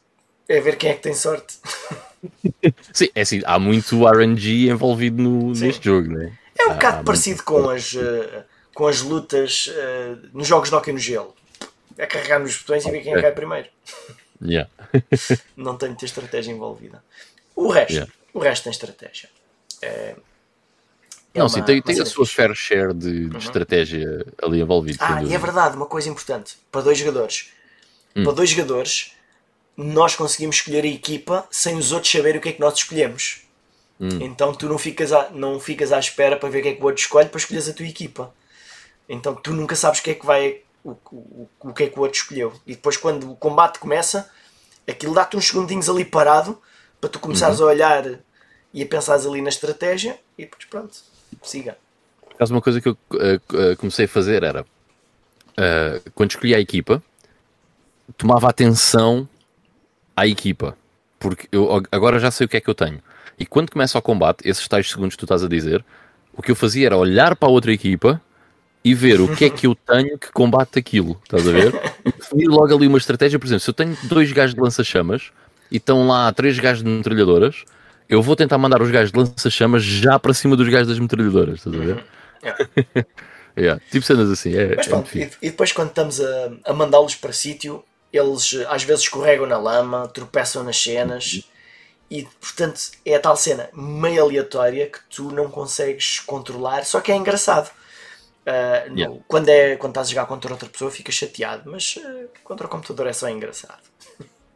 é 0.47 0.59
ver 0.59 0.77
quem 0.77 0.89
é 0.91 0.93
que 0.95 1.01
tem 1.01 1.13
sorte. 1.13 1.57
Sim, 2.93 3.07
é 3.15 3.21
assim, 3.21 3.41
há 3.45 3.57
muito 3.59 4.07
RNG 4.07 4.69
envolvido 4.69 5.21
no, 5.21 5.55
Sim. 5.55 5.67
neste 5.67 5.85
jogo, 5.85 6.09
né? 6.11 6.33
É 6.57 6.65
um 6.67 6.71
Ah, 6.71 6.73
bocado 6.73 7.03
parecido 7.05 7.43
com 7.43 7.69
as, 7.69 7.95
eh, 7.95 8.43
com 8.73 8.87
as 8.87 9.01
lutas 9.01 9.69
eh, 9.73 10.15
nos 10.33 10.47
jogos 10.47 10.69
de 10.69 10.75
hockey 10.75 10.91
no 10.91 10.99
gelo. 10.99 11.33
É 11.97 12.05
carregar 12.05 12.39
nos 12.39 12.57
botões 12.57 12.85
e 12.85 12.91
ver 12.91 13.01
quem 13.01 13.13
é 13.13 13.21
cai 13.21 13.31
primeiro. 13.31 13.67
Yeah. 14.41 14.69
Não 15.57 15.75
tem 15.75 15.89
muita 15.89 16.05
estratégia 16.05 16.53
envolvida. 16.53 17.03
O 17.53 17.67
resto, 17.67 17.91
Yeah. 17.91 18.11
o 18.33 18.39
resto 18.39 18.63
tem 18.63 18.71
estratégia. 18.71 19.27
É, 19.81 20.15
é 21.33 21.39
Não, 21.39 21.45
uma- 21.45 21.49
sim, 21.49 21.61
tem, 21.63 21.81
tem 21.81 21.99
a 22.01 22.05
sua 22.05 22.25
fixe. 22.25 22.35
fair 22.35 22.55
share 22.55 22.93
de, 22.93 23.27
de 23.29 23.37
estratégia 23.37 24.25
ali 24.41 24.61
envolvida. 24.61 24.97
Ah, 25.01 25.23
e 25.23 25.33
é 25.33 25.37
verdade, 25.37 25.75
uma 25.75 25.85
coisa 25.85 26.09
importante. 26.09 26.57
Para 26.71 26.81
dois 26.81 26.97
jogadores. 26.97 27.51
Hum. 28.15 28.23
Para 28.23 28.33
dois 28.33 28.49
jogadores, 28.49 29.13
nós 29.77 30.15
conseguimos 30.15 30.57
escolher 30.57 30.83
a 30.83 30.87
equipa 30.87 31.47
sem 31.51 31.75
os 31.77 31.91
outros 31.91 32.11
saberem 32.11 32.39
o 32.39 32.41
que 32.41 32.49
é 32.49 32.53
que 32.53 32.59
nós 32.59 32.75
escolhemos. 32.77 33.41
Hum. 33.99 34.07
Então 34.21 34.53
tu 34.53 34.67
não 34.67 34.77
ficas, 34.77 35.11
à, 35.13 35.29
não 35.29 35.59
ficas 35.59 35.91
à 35.91 35.99
espera 35.99 36.35
para 36.37 36.49
ver 36.49 36.59
o 36.59 36.63
que 36.63 36.67
é 36.69 36.73
que 36.73 36.81
o 36.81 36.85
outro 36.85 37.01
escolhe 37.01 37.29
para 37.29 37.37
escolheres 37.37 37.69
a 37.69 37.73
tua 37.73 37.85
equipa. 37.85 38.33
Então 39.07 39.35
tu 39.35 39.53
nunca 39.53 39.75
sabes 39.75 39.99
o 39.99 40.03
que 40.03 40.11
é 40.11 40.15
que 40.15 40.25
vai. 40.25 40.61
O, 40.83 40.91
o, 41.11 41.49
o 41.59 41.73
que 41.73 41.83
é 41.83 41.87
que 41.89 41.99
o 41.99 42.01
outro 42.01 42.17
escolheu. 42.17 42.53
E 42.65 42.73
depois 42.73 42.95
quando 42.97 43.29
o 43.31 43.35
combate 43.35 43.79
começa, 43.79 44.29
aquilo 44.87 45.13
dá-te 45.13 45.35
uns 45.35 45.47
segundinhos 45.47 45.89
ali 45.89 46.05
parado 46.05 46.59
para 47.01 47.09
tu 47.09 47.19
começares 47.19 47.59
Uhum. 47.59 47.67
a 47.67 47.69
olhar 47.69 48.19
e 48.73 48.81
a 48.81 48.85
pensares 48.85 49.25
ali 49.25 49.41
na 49.41 49.49
estratégia 49.49 50.17
e 50.37 50.43
depois 50.45 50.63
pronto, 50.65 50.97
siga. 51.43 51.77
Acaso, 52.35 52.53
uma 52.53 52.61
coisa 52.61 52.79
que 52.79 52.87
eu 52.87 52.97
eh, 53.19 53.75
comecei 53.75 54.05
a 54.05 54.07
fazer 54.07 54.43
era 54.43 54.65
eh, 55.57 56.01
quando 56.15 56.31
escolhi 56.31 56.55
a 56.55 56.59
equipa, 56.59 57.03
tomava 58.17 58.49
atenção 58.49 59.27
à 60.15 60.25
equipa, 60.25 60.77
porque 61.19 61.47
eu 61.51 61.71
ag- 61.75 61.87
agora 61.91 62.19
já 62.19 62.31
sei 62.31 62.45
o 62.45 62.49
que 62.49 62.57
é 62.57 62.61
que 62.61 62.69
eu 62.69 62.75
tenho. 62.75 63.01
E 63.37 63.45
quando 63.45 63.71
começa 63.71 63.97
o 63.97 64.01
combate, 64.01 64.47
esses 64.47 64.67
tais 64.67 64.89
segundos 64.89 65.15
que 65.15 65.19
tu 65.19 65.25
estás 65.25 65.43
a 65.43 65.47
dizer, 65.47 65.83
o 66.33 66.41
que 66.41 66.51
eu 66.51 66.55
fazia 66.55 66.87
era 66.87 66.97
olhar 66.97 67.35
para 67.35 67.49
a 67.49 67.51
outra 67.51 67.71
equipa 67.73 68.21
e 68.83 68.93
ver 68.93 69.19
o 69.19 69.35
que 69.35 69.43
é 69.45 69.49
que 69.49 69.67
eu 69.67 69.75
tenho 69.75 70.17
que 70.17 70.31
combate 70.31 70.79
aquilo, 70.79 71.19
estás 71.23 71.45
a 71.47 71.51
ver? 71.51 71.73
E 72.35 72.47
logo 72.47 72.73
ali 72.73 72.87
uma 72.87 72.97
estratégia, 72.97 73.37
por 73.37 73.45
exemplo, 73.45 73.59
se 73.61 73.69
eu 73.69 73.73
tenho 73.73 73.97
dois 74.03 74.31
gajos 74.31 74.55
de 74.55 74.61
lança-chamas 74.61 75.31
e 75.69 75.75
estão 75.77 76.07
lá 76.07 76.31
três 76.31 76.57
gajos 76.57 76.83
de 76.83 76.89
metralhadoras, 76.89 77.65
eu 78.09 78.21
vou 78.21 78.35
tentar 78.35 78.57
mandar 78.57 78.81
os 78.81 78.89
gajos 78.91 79.11
de 79.11 79.19
lança-chamas 79.19 79.83
já 79.83 80.17
para 80.19 80.33
cima 80.33 80.55
dos 80.55 80.67
gajos 80.67 80.87
das 80.87 80.99
metralhadoras, 80.99 81.55
estás 81.59 81.75
a 81.75 81.79
ver? 81.79 82.05
Yeah. 82.41 82.65
Yeah, 83.57 83.81
tipo 83.91 84.05
cenas 84.05 84.31
assim, 84.31 84.55
é, 84.55 84.77
Mas 84.77 84.87
é 84.87 84.89
pronto, 84.89 85.09
e, 85.17 85.29
depois 85.49 85.73
quando 85.73 85.89
estamos 85.89 86.21
a, 86.21 86.51
a 86.67 86.73
mandá-los 86.73 87.15
para 87.15 87.33
sítio, 87.33 87.83
eles 88.13 88.53
às 88.69 88.83
vezes 88.83 89.03
escorregam 89.03 89.45
na 89.45 89.57
lama, 89.57 90.07
tropeçam 90.07 90.63
nas 90.63 90.81
cenas 90.81 91.43
e 92.09 92.23
portanto 92.39 92.79
é 93.05 93.15
a 93.15 93.19
tal 93.19 93.35
cena 93.35 93.69
meio 93.73 94.23
aleatória 94.23 94.87
que 94.87 94.99
tu 95.09 95.31
não 95.33 95.49
consegues 95.51 96.21
controlar, 96.21 96.85
só 96.85 97.01
que 97.01 97.11
é 97.11 97.15
engraçado. 97.17 97.69
No- 98.89 98.97
Yeah. 98.97 99.19
quando, 99.27 99.49
é, 99.49 99.75
quando 99.75 99.91
estás 99.91 100.07
a 100.07 100.09
jogar 100.11 100.25
contra 100.25 100.51
outra 100.53 100.69
pessoa 100.69 100.89
ficas 100.89 101.13
chateado, 101.15 101.69
mas 101.69 101.99
eh, 102.03 102.25
contra 102.43 102.65
o 102.67 102.69
computador 102.69 103.05
é 103.07 103.13
só 103.13 103.29
engraçado. 103.29 103.88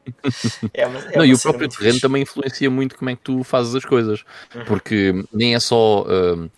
é 0.74 0.88
uma, 0.88 1.00
é 1.12 1.18
Não, 1.18 1.26
e 1.26 1.34
o 1.34 1.40
próprio 1.40 1.70
terreno 1.70 2.00
fixe. 2.00 2.02
também 2.02 2.24
influencia 2.24 2.70
muito 2.70 2.98
como 2.98 3.10
é 3.10 3.16
que 3.16 3.22
tu 3.22 3.44
fazes 3.44 3.76
as 3.76 3.86
coisas, 3.86 4.24
Uhum. 4.54 4.66
porque 4.66 5.14
nem 5.32 5.56
é 5.56 5.60
só, 5.60 6.06
ah, 6.08 6.50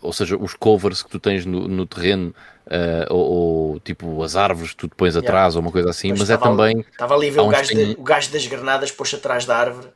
ou 0.00 0.12
seja, 0.12 0.36
os 0.36 0.54
covers 0.54 1.02
que 1.02 1.10
tu 1.10 1.18
tens 1.20 1.44
no, 1.46 1.68
no 1.68 1.86
terreno, 1.86 2.34
ah, 2.70 3.06
ou, 3.10 3.72
ou, 3.72 3.80
tipo 3.80 4.22
as 4.22 4.36
árvores 4.36 4.70
que 4.72 4.76
tu 4.78 4.88
te 4.88 4.94
pões 4.96 5.16
atrás, 5.16 5.56
ou 5.56 5.62
uma 5.62 5.72
coisa 5.72 5.90
assim, 5.90 6.08
Pois 6.08 6.20
mas 6.20 6.30
é 6.30 6.36
também, 6.36 6.84
Estava 6.90 7.14
ali 7.14 7.28
a 7.28 7.32
ver 7.32 7.40
o 7.40 7.48
gajo, 7.48 7.70
que 7.70 7.74
de- 7.74 7.98
o 8.00 8.02
gajo 8.02 8.30
das 8.32 8.46
granadas 8.46 8.90
pôs 8.92 9.12
atrás 9.14 9.44
da 9.44 9.56
árvore 9.56 9.88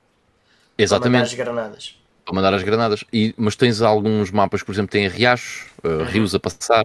mandar 0.89 1.23
as 1.23 1.33
exatamente, 1.33 1.35
granadas. 1.35 1.85
para 2.25 2.35
mandar 2.35 2.55
as 2.55 2.63
granadas. 2.63 3.05
E, 3.13 3.35
mas 3.39 3.57
tens 3.57 3.83
alguns 3.83 4.31
mapas, 4.31 4.63
por 4.63 4.73
exemplo, 4.73 4.91
têm 4.91 5.09
riachos, 5.09 5.67
ah, 5.85 6.05
Uhum. 6.05 6.05
rios 6.05 6.35
a 6.35 6.41
passar, 6.41 6.85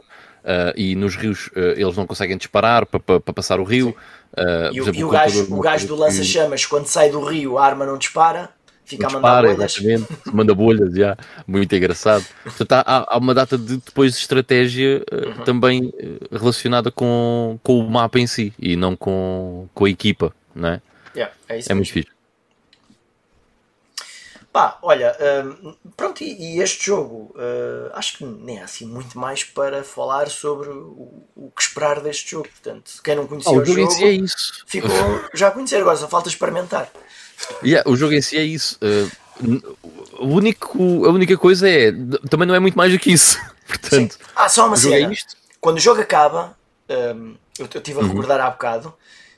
e 0.76 0.94
nos 0.96 1.16
rios 1.16 1.50
eles 1.56 1.96
não 1.96 2.06
conseguem 2.06 2.38
disparar 2.38 2.86
para, 2.86 3.00
para, 3.00 3.20
para 3.22 3.34
passar 3.34 3.60
o 3.62 3.64
rio. 3.64 3.96
Ah, 4.36 4.72
E, 4.72 4.78
exemplo, 4.80 5.00
e 5.00 5.04
o 5.04 5.10
gajo, 5.10 5.48
não 5.50 5.58
o 5.60 5.62
gajo 5.62 5.88
do 5.88 5.96
lança-chamas, 5.96 6.66
quando 6.66 6.88
sai 6.88 7.10
do 7.10 7.22
rio, 7.24 7.58
a 7.58 7.66
arma 7.66 7.86
não 7.86 7.98
dispara, 7.98 8.50
Fica 8.86 9.08
a 9.08 9.10
Um 9.10 9.14
mandar 9.14 9.36
dispara, 9.36 9.48
bolhas. 9.48 9.72
exatamente, 9.78 10.08
manda 10.32 10.54
bolhas, 10.54 10.94
já, 10.94 11.16
muito 11.48 11.74
engraçado. 11.74 12.26
Portanto, 12.44 12.74
há, 12.74 13.06
há 13.16 13.18
uma 13.18 13.34
data 13.34 13.58
de 13.58 13.78
depois 13.78 14.14
de 14.14 14.20
estratégia 14.20 15.04
eh, 15.12 15.30
Uhum. 15.30 15.44
também 15.46 15.94
eh, 15.98 16.18
relacionada 16.38 16.92
com, 16.92 17.58
com 17.64 17.80
o 17.80 17.90
mapa 17.90 18.20
em 18.20 18.28
si 18.28 18.54
e 18.60 18.76
não 18.76 18.96
com, 18.96 19.70
com 19.74 19.86
a 19.86 19.90
equipa, 19.90 20.34
não 20.54 20.68
é? 20.70 20.82
Yeah, 21.16 21.34
é 21.48 21.60
isso 21.60 21.72
É 21.72 21.76
muito 21.76 21.92
fixe. 21.94 22.12
Pá, 24.54 24.78
olha, 24.84 25.18
hum, 25.64 25.76
pronto, 25.98 26.24
e, 26.24 26.58
e 26.58 26.62
este 26.62 26.86
jogo, 26.86 27.34
uh, 27.36 27.90
acho 27.94 28.20
que 28.20 28.24
nem 28.24 28.60
há 28.62 28.66
assim 28.66 28.86
muito 28.86 29.18
mais 29.18 29.44
para 29.44 29.84
falar 29.84 30.30
sobre 30.30 30.70
o, 30.70 31.24
o 31.36 31.52
que 31.56 31.64
esperar 31.64 32.00
deste 32.02 32.30
jogo. 32.32 32.48
Portanto, 32.50 32.92
quem 33.04 33.16
não 33.16 33.26
conhecia 33.26 33.52
Ah, 33.52 33.62
o, 33.62 33.66
jogo 33.66 33.90
si 33.90 34.04
é 34.06 34.12
isso. 34.12 34.64
ficou 34.68 34.92
já 35.34 35.48
a 35.48 35.52
conhecer, 35.52 35.78
agora 35.78 35.98
só 35.98 36.08
falta 36.08 36.30
experimentar. 36.30 36.88
Yeah, 37.64 37.90
o 37.90 37.96
jogo 37.96 38.14
em 38.14 38.22
si 38.22 38.38
é 38.38 38.44
isso. 38.44 38.78
N- 39.42 39.62
o 40.20 40.28
único, 40.28 41.06
a 41.06 41.10
única 41.10 41.36
coisa 41.36 41.68
é. 41.68 41.92
Também 42.30 42.48
não 42.48 42.54
é 42.54 42.60
muito 42.60 42.78
mais 42.78 42.92
do 42.94 43.00
que 43.00 43.12
isso. 43.12 43.40
Portanto, 43.68 44.20
Ah, 44.36 44.48
só 44.48 44.68
uma 44.68 44.76
é 44.76 44.80
cena. 44.80 45.14
isto. 45.14 45.36
Quando 45.60 45.78
o 45.78 45.82
jogo 45.82 46.00
acaba, 46.02 46.56
hum, 47.16 47.36
eu 47.58 47.68
eu 47.74 47.80
estive 47.80 48.00
a 48.00 48.04
recordar 48.04 48.40
há 48.40 48.50
bocado, 48.52 48.94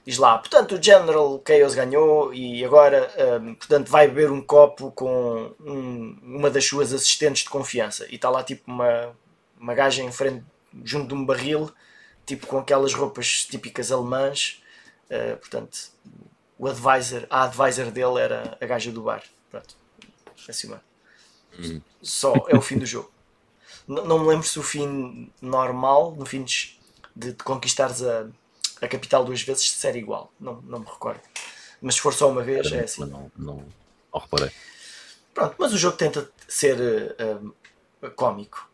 diz 0.05 0.17
lá, 0.17 0.37
portanto 0.37 0.75
o 0.75 0.81
General 0.83 1.41
Chaos 1.47 1.73
ganhou 1.73 2.33
e 2.33 2.63
agora, 2.63 3.11
hum, 3.41 3.55
portanto, 3.55 3.89
vai 3.89 4.07
beber 4.07 4.31
um 4.31 4.41
copo 4.41 4.91
com 4.91 5.53
um- 5.59 6.17
uma 6.21 6.49
das 6.49 6.65
suas 6.65 6.93
assistentes 6.93 7.43
de 7.43 7.49
confiança. 7.49 8.05
E 8.09 8.15
está 8.15 8.29
lá 8.29 8.43
tipo 8.43 8.69
uma, 8.71 9.15
uma 9.59 9.73
gaja 9.73 10.03
em 10.03 10.11
frente, 10.11 10.43
junto 10.83 11.07
de 11.07 11.13
um 11.15 11.25
barril, 11.25 11.71
tipo 12.25 12.45
com 12.47 12.57
aquelas 12.59 12.93
roupas 12.93 13.45
típicas 13.45 13.91
alemãs. 13.91 14.61
Uh, 15.09 15.37
portanto, 15.37 15.77
o 16.57 16.67
advisor, 16.67 17.25
a 17.29 17.43
advisor 17.43 17.91
dele 17.91 18.19
era 18.19 18.57
a 18.61 18.65
gaja 18.65 18.91
do 18.91 19.01
bar. 19.03 19.23
Pronto, 19.51 19.75
assim, 20.49 20.67
mano. 20.67 20.81
Só 22.01 22.33
é 22.49 22.55
o 22.55 22.61
fim 22.61 22.77
do 22.77 22.85
jogo. 22.85 23.11
N- 23.87 24.01
não 24.01 24.19
me 24.19 24.27
lembro 24.27 24.45
se 24.47 24.57
o 24.59 24.63
fim 24.63 25.31
normal, 25.41 26.13
no 26.17 26.25
fim 26.25 26.43
de, 26.43 26.77
de 27.15 27.33
conquistares 27.43 28.01
a, 28.03 28.27
a 28.81 28.87
capital 28.87 29.23
duas 29.25 29.41
vezes, 29.41 29.71
se 29.71 29.87
era 29.87 29.97
igual. 29.97 30.31
Não, 30.39 30.61
não 30.63 30.79
me 30.79 30.85
recordo. 30.85 31.21
Mas 31.81 31.95
se 31.95 32.01
for 32.01 32.13
só 32.13 32.29
uma 32.29 32.41
vez, 32.41 32.71
é 32.71 32.81
assim. 32.83 33.01
Não, 33.05 33.31
não, 33.37 33.65
não 34.13 34.19
reparei. 34.19 34.51
Pronto, 35.33 35.55
mas 35.59 35.73
o 35.73 35.77
jogo 35.77 35.97
tenta 35.97 36.29
ser 36.47 36.79
eh, 37.17 37.37
eh, 38.01 38.09
cómico. 38.15 38.69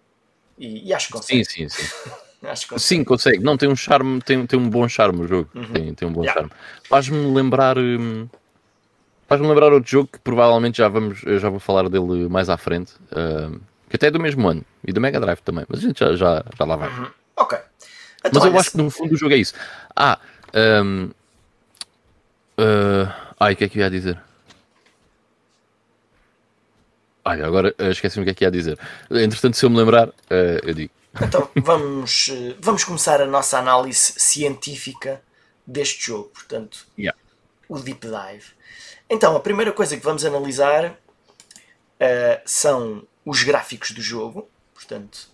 E, 0.58 0.88
e 0.88 0.94
acho 0.94 1.08
que 1.08 1.14
consegue. 1.14 1.44
Sim, 1.46 1.68
sim, 1.68 1.70
sim. 1.70 2.12
Acho 2.44 2.64
que 2.64 2.70
consegue. 2.70 2.88
Sim, 3.00 3.04
consegue. 3.04 3.40
Não, 3.44 3.56
tem 3.56 3.70
um 3.70 3.76
charme, 3.76 4.20
tem, 4.22 4.46
tem 4.48 4.58
um 4.60 4.68
bom 4.68 4.88
charme 4.90 5.22
o 5.22 5.28
jogo. 5.28 5.50
Tem, 5.72 5.94
tem 5.94 6.08
um 6.08 6.12
bom 6.12 6.22
Uhum. 6.22 6.26
Yeah. 6.26 6.42
charme. 6.42 6.52
Faz-me 6.90 7.34
lembrar. 7.36 7.78
hum, 7.78 8.28
Faz-me 9.28 9.48
lembrar 9.48 9.72
outro 9.72 9.90
jogo 9.90 10.10
que 10.12 10.20
provavelmente 10.20 10.80
já, 10.80 10.88
vamos, 10.90 11.20
já 11.20 11.50
vou 11.50 11.60
falar 11.60 11.88
dele 11.88 12.28
mais 12.28 12.50
à 12.50 12.58
frente. 12.58 12.94
hum, 13.16 13.60
que 13.90 13.96
até 13.96 14.08
é 14.08 14.12
do 14.12 14.20
mesmo 14.20 14.48
ano. 14.48 14.66
E 14.88 14.92
do 14.92 15.00
Mega 15.00 15.20
Drive 15.20 15.40
também. 15.42 15.66
Mas 15.70 15.80
a 15.80 15.82
gente 15.84 16.00
já, 16.00 16.16
já, 16.16 16.44
já 16.58 16.66
lá 16.66 16.76
vai. 16.76 16.90
Ok. 17.38 17.60
Então, 18.24 18.42
Mas 18.42 18.54
eu 18.54 18.60
acho 18.60 18.72
que 18.72 18.78
no 18.78 18.90
fundo 18.90 19.14
o 19.14 19.18
jogo 19.18 19.34
é 19.34 19.38
isso. 19.38 19.54
Ah, 19.96 20.20
hum, 20.84 21.10
ah, 22.58 23.34
ai, 23.40 23.54
o 23.54 23.56
que 23.58 23.64
é 23.64 23.70
que 23.70 23.80
eu 23.80 23.84
ia 23.84 23.90
dizer? 23.90 24.22
Olha, 27.26 27.46
agora 27.46 27.76
ah, 27.78 27.90
esqueci-me 27.90 28.24
o 28.24 28.26
que 28.26 28.32
é 28.32 28.34
que 28.34 28.44
ia 28.44 28.52
dizer. 28.52 28.78
Entretanto, 29.10 29.58
se 29.58 29.66
eu 29.66 29.70
me 29.70 29.78
lembrar, 29.78 30.10
ah, 30.30 30.60
eu 30.64 30.74
digo. 30.74 30.92
Então 31.22 31.50
vamos, 31.58 32.30
eh, 32.32 32.56
vamos 32.60 32.84
começar 32.84 33.22
a 33.22 33.26
nossa 33.26 33.58
análise 33.58 34.14
científica 34.18 35.22
deste 35.66 36.06
jogo. 36.06 36.30
Portanto, 36.30 36.86
Yeah. 36.98 37.18
o 37.68 37.80
Deep 37.80 38.08
Dive. 38.08 38.46
Então, 39.10 39.36
a 39.36 39.40
primeira 39.40 39.72
coisa 39.74 39.98
que 39.98 40.04
vamos 40.04 40.24
analisar 40.24 40.96
eh, 42.00 42.42
são 42.46 43.06
os 43.26 43.44
gráficos 43.44 43.92
do 43.92 44.02
jogo. 44.02 44.50
Portanto, 44.74 45.28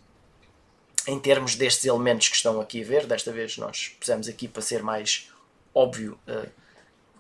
em 1.08 1.18
termos 1.20 1.56
destes 1.56 1.86
elementos 1.86 2.28
que 2.28 2.36
estão 2.36 2.60
aqui 2.62 2.84
a 2.84 2.86
ver, 2.86 3.06
desta 3.08 3.32
vez 3.32 3.58
nós 3.58 3.96
pusemos 4.00 4.28
aqui 4.28 4.48
para 4.48 4.62
ser 4.62 4.84
mais 4.84 5.30
óbvio 5.74 6.20
eh, 6.28 6.48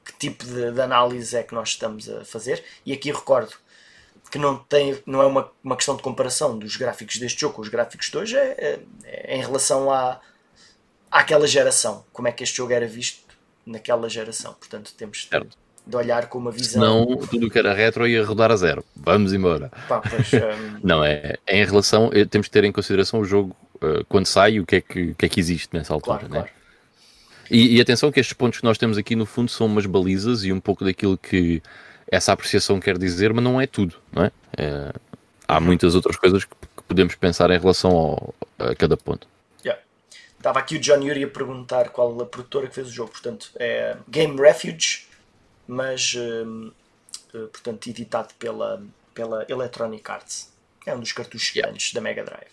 que 0.03 0.13
tipo 0.19 0.43
de, 0.45 0.71
de 0.71 0.81
análise 0.81 1.35
é 1.35 1.43
que 1.43 1.53
nós 1.55 1.69
estamos 1.69 2.09
a 2.09 2.23
fazer. 2.25 2.63
E 2.85 2.91
aqui 2.93 3.11
recordo 3.11 3.53
que 4.29 4.37
não, 4.37 4.57
tem, 4.57 5.01
não 5.05 5.21
é 5.21 5.25
uma, 5.25 5.49
uma 5.63 5.75
questão 5.77 5.95
de 5.95 6.01
comparação 6.03 6.57
dos 6.59 6.75
gráficos 6.75 7.17
deste 7.17 7.39
jogo 7.39 7.55
com 7.55 7.61
os 7.61 7.69
gráficos 7.69 8.09
de 8.09 8.17
hoje, 8.17 8.35
é, 8.37 8.55
é- 8.57 8.79
é 9.05 9.37
em 9.37 9.41
relação 9.41 9.89
à, 9.91 10.19
àquela 11.09 11.47
geração. 11.47 12.05
Como 12.11 12.27
é 12.27 12.31
que 12.31 12.43
este 12.43 12.57
jogo 12.57 12.73
era 12.73 12.85
visto 12.87 13.25
naquela 13.65 14.09
geração. 14.09 14.53
Portanto, 14.53 14.93
temos 14.97 15.27
de, 15.31 15.47
de 15.85 15.95
olhar 15.95 16.27
com 16.29 16.37
uma 16.37 16.51
visão. 16.51 16.81
Senão 16.81 17.17
tudo 17.27 17.47
o 17.47 17.49
que 17.49 17.59
era 17.59 17.73
retro 17.73 18.07
ia 18.07 18.23
rodar 18.25 18.51
a 18.51 18.55
zero. 18.55 18.83
Vamos 18.95 19.33
embora. 19.33 19.69
Pá, 19.87 19.99
pois, 20.01 20.31
hum, 20.33 20.79
Não, 20.83 21.03
é, 21.03 21.37
é 21.45 21.57
em 21.61 21.65
relação. 21.65 22.09
eh, 22.13 22.25
Temos 22.25 22.47
que 22.47 22.51
ter 22.53 22.63
em 22.63 22.71
consideração 22.71 23.19
o 23.19 23.25
jogo 23.25 23.55
eh, 23.81 24.03
quando 24.09 24.25
sai 24.25 24.59
o 24.59 24.65
que 24.65 24.77
é 24.77 24.81
que, 24.81 25.01
o 25.11 25.15
que, 25.15 25.25
é 25.25 25.29
que 25.29 25.39
existe 25.39 25.69
nessa 25.73 25.93
altura. 25.93 26.19
claro, 26.19 26.33
né? 26.33 26.39
claro. 26.41 26.57
E, 27.49 27.77
e 27.77 27.81
atenção 27.81 28.11
que 28.11 28.19
estes 28.19 28.33
pontos 28.33 28.59
que 28.59 28.65
nós 28.65 28.77
temos 28.77 28.97
aqui 28.97 29.15
no 29.15 29.25
fundo 29.25 29.49
são 29.49 29.67
umas 29.67 29.85
balizas 29.85 30.43
e 30.43 30.51
um 30.51 30.59
pouco 30.59 30.83
daquilo 30.83 31.17
que 31.17 31.61
essa 32.11 32.31
apreciação 32.33 32.79
quer 32.79 32.97
dizer, 32.97 33.33
mas 33.33 33.43
não 33.43 33.59
é 33.59 33.65
tudo, 33.67 33.95
não 34.11 34.23
é? 34.25 34.31
Eh, 34.57 34.93
há 35.47 35.59
muitas 35.59 35.95
outras 35.95 36.17
coisas 36.17 36.43
que, 36.45 36.51
que 36.55 36.83
podemos 36.87 37.15
pensar 37.15 37.49
em 37.51 37.57
relação 37.59 37.91
ao- 37.91 38.35
a 38.59 38.75
cada 38.75 38.97
ponto. 38.97 39.27
Yeah. 39.63 39.81
Estava 40.37 40.59
aqui 40.59 40.75
o 40.75 40.79
John 40.79 41.01
Yuri 41.01 41.23
a 41.23 41.27
perguntar 41.27 41.89
qual 41.89 42.19
a 42.21 42.25
produtora 42.25 42.67
que 42.67 42.75
fez 42.75 42.87
o 42.87 42.91
jogo. 42.91 43.11
Portanto, 43.11 43.49
é 43.55 43.95
Game 44.09 44.37
Refuge, 44.39 45.07
mas 45.67 46.15
hum, 46.17 46.71
eh, 47.33 47.37
portanto, 47.51 47.87
editado 47.89 48.33
pela, 48.39 48.81
pela 49.13 49.45
Electronic 49.47 50.09
Arts. 50.11 50.51
É 50.85 50.93
um 50.95 50.99
dos 50.99 51.11
cartuchos 51.13 51.53
Yeah. 51.55 51.69
grandes 51.69 51.93
da 51.93 52.01
Mega 52.01 52.23
Drive. 52.23 52.51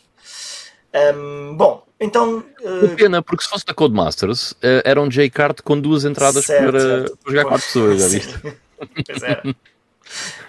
Bom, 1.57 1.85
então. 2.01 2.45
eh, 2.63 2.95
Pena, 2.97 3.23
porque 3.23 3.43
se 3.45 3.51
fosse 3.51 3.65
da 3.67 3.75
Codemasters, 3.75 4.55
eh, 4.63 4.83
era 4.85 5.01
um 5.01 5.09
J-Card 5.09 5.63
com 5.63 5.81
duas 5.81 6.05
entradas 6.05 6.45
Certo, 6.45 6.71
para, 6.71 6.81
certo. 6.81 7.17
para 7.19 7.31
jogar 7.33 7.45
quatro 7.49 7.67
pessoas, 7.67 8.01
já 8.01 8.09
viste? 8.09 8.35
pois 9.07 9.23
era. 9.23 9.57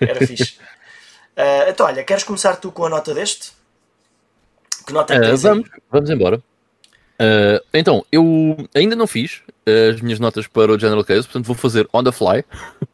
Era 0.01 0.27
fixe. 0.27 0.57
Eh, 1.35 1.69
então, 1.69 1.85
olha, 1.85 2.03
queres 2.03 2.23
começar 2.23 2.55
tu 2.57 2.71
com 2.71 2.85
a 2.85 2.89
nota 2.89 3.13
deste? 3.13 3.51
Que 4.85 4.93
nota 4.93 5.13
é 5.15 5.19
que 5.19 5.25
aí? 5.25 5.35
vamos, 5.37 5.69
vamos 5.91 6.09
embora. 6.09 6.41
Eh, 7.17 7.61
então, 7.73 8.05
eu 8.11 8.57
ainda 8.75 8.95
não 8.95 9.07
fiz 9.07 9.41
as 9.93 9.99
minhas 10.01 10.19
notas 10.19 10.45
para 10.45 10.71
o 10.71 10.77
General 10.79 11.03
Case, 11.03 11.23
portanto 11.23 11.45
vou 11.47 11.55
fazer 11.55 11.87
on 11.91 12.03
the 12.03 12.11
fly. 12.11 12.45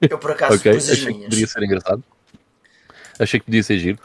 Eu, 0.10 0.18
por 0.18 0.32
acaso, 0.32 0.56
ok, 0.60 0.72
pus 0.74 0.86
as 0.86 0.92
achei 0.92 1.06
que 1.08 1.12
minhas. 1.14 1.26
poderia 1.26 1.48
ser 1.48 1.64
engraçado. 1.64 2.04
Achei 3.20 3.40
que 3.40 3.46
podia 3.46 3.62
ser 3.62 3.78
giro. 3.78 4.00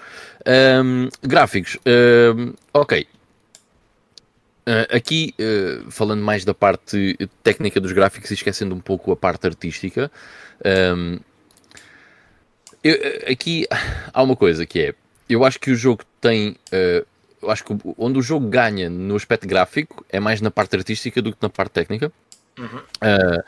Ahm, 0.44 1.08
gráficos, 1.22 1.78
ahm, 1.86 2.52
ok. 2.74 3.06
Ah, 4.66 4.96
aqui, 4.96 5.32
ah, 5.38 5.86
falando 5.90 6.22
mais 6.22 6.44
da 6.44 6.52
parte 6.52 7.16
técnica 7.42 7.80
dos 7.80 7.92
gráficos 7.92 8.30
e 8.30 8.34
esquecendo 8.34 8.74
um 8.74 8.80
pouco 8.80 9.12
a 9.12 9.16
parte 9.16 9.46
artística, 9.46 10.10
ahm, 10.64 11.18
eu- 12.82 13.32
aqui 13.32 13.66
há 14.12 14.22
uma 14.22 14.36
coisa 14.36 14.66
que 14.66 14.80
é: 14.80 14.94
eu 15.28 15.44
acho 15.44 15.58
que 15.60 15.70
o 15.70 15.76
jogo 15.76 16.02
tem. 16.20 16.56
eu 17.42 17.50
acho 17.50 17.62
que 17.64 17.76
onde 17.96 18.18
o 18.18 18.22
jogo 18.22 18.48
ganha 18.48 18.90
no 18.90 19.14
aspecto 19.14 19.46
gráfico 19.46 20.04
é 20.10 20.18
mais 20.18 20.40
na 20.40 20.50
parte 20.50 20.74
artística 20.74 21.22
do 21.22 21.30
que 21.32 21.38
na 21.40 21.48
parte 21.48 21.72
técnica. 21.72 22.10
Ah, 23.00 23.44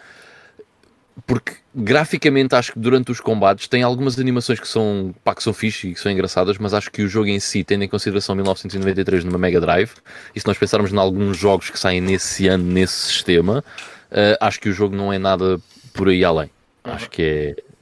porque 1.26 1.52
graficamente 1.74 2.54
acho 2.54 2.72
que 2.72 2.78
durante 2.78 3.10
os 3.10 3.20
combates 3.20 3.66
tem 3.68 3.82
algumas 3.82 4.18
animações 4.18 4.58
que 4.60 4.68
são, 4.68 5.14
pá, 5.24 5.34
que 5.34 5.42
são 5.42 5.52
fixe 5.52 5.88
e 5.88 5.94
que 5.94 6.00
são 6.00 6.10
engraçadas, 6.12 6.58
mas 6.58 6.72
acho 6.74 6.90
que 6.90 7.02
o 7.02 7.08
jogo 7.08 7.26
em 7.28 7.40
si, 7.40 7.64
tendo 7.64 7.84
em 7.84 7.88
consideração 7.88 8.34
1993 8.34 9.24
numa 9.24 9.38
Mega 9.38 9.60
Drive, 9.60 9.92
e 10.34 10.40
se 10.40 10.46
nós 10.46 10.56
pensarmos 10.58 10.92
em 10.92 10.96
alguns 10.96 11.36
jogos 11.36 11.70
que 11.70 11.78
saem 11.78 12.00
nesse 12.00 12.46
ano, 12.48 12.64
nesse 12.64 12.94
sistema, 12.94 13.64
ah, 14.10 14.46
acho 14.46 14.60
que 14.60 14.68
o 14.68 14.72
jogo 14.72 14.94
não 14.96 15.12
é 15.12 15.18
nada 15.18 15.60
por 15.92 16.08
aí 16.08 16.24
além. 16.24 16.50
Acho 16.84 17.10
que 17.10 17.22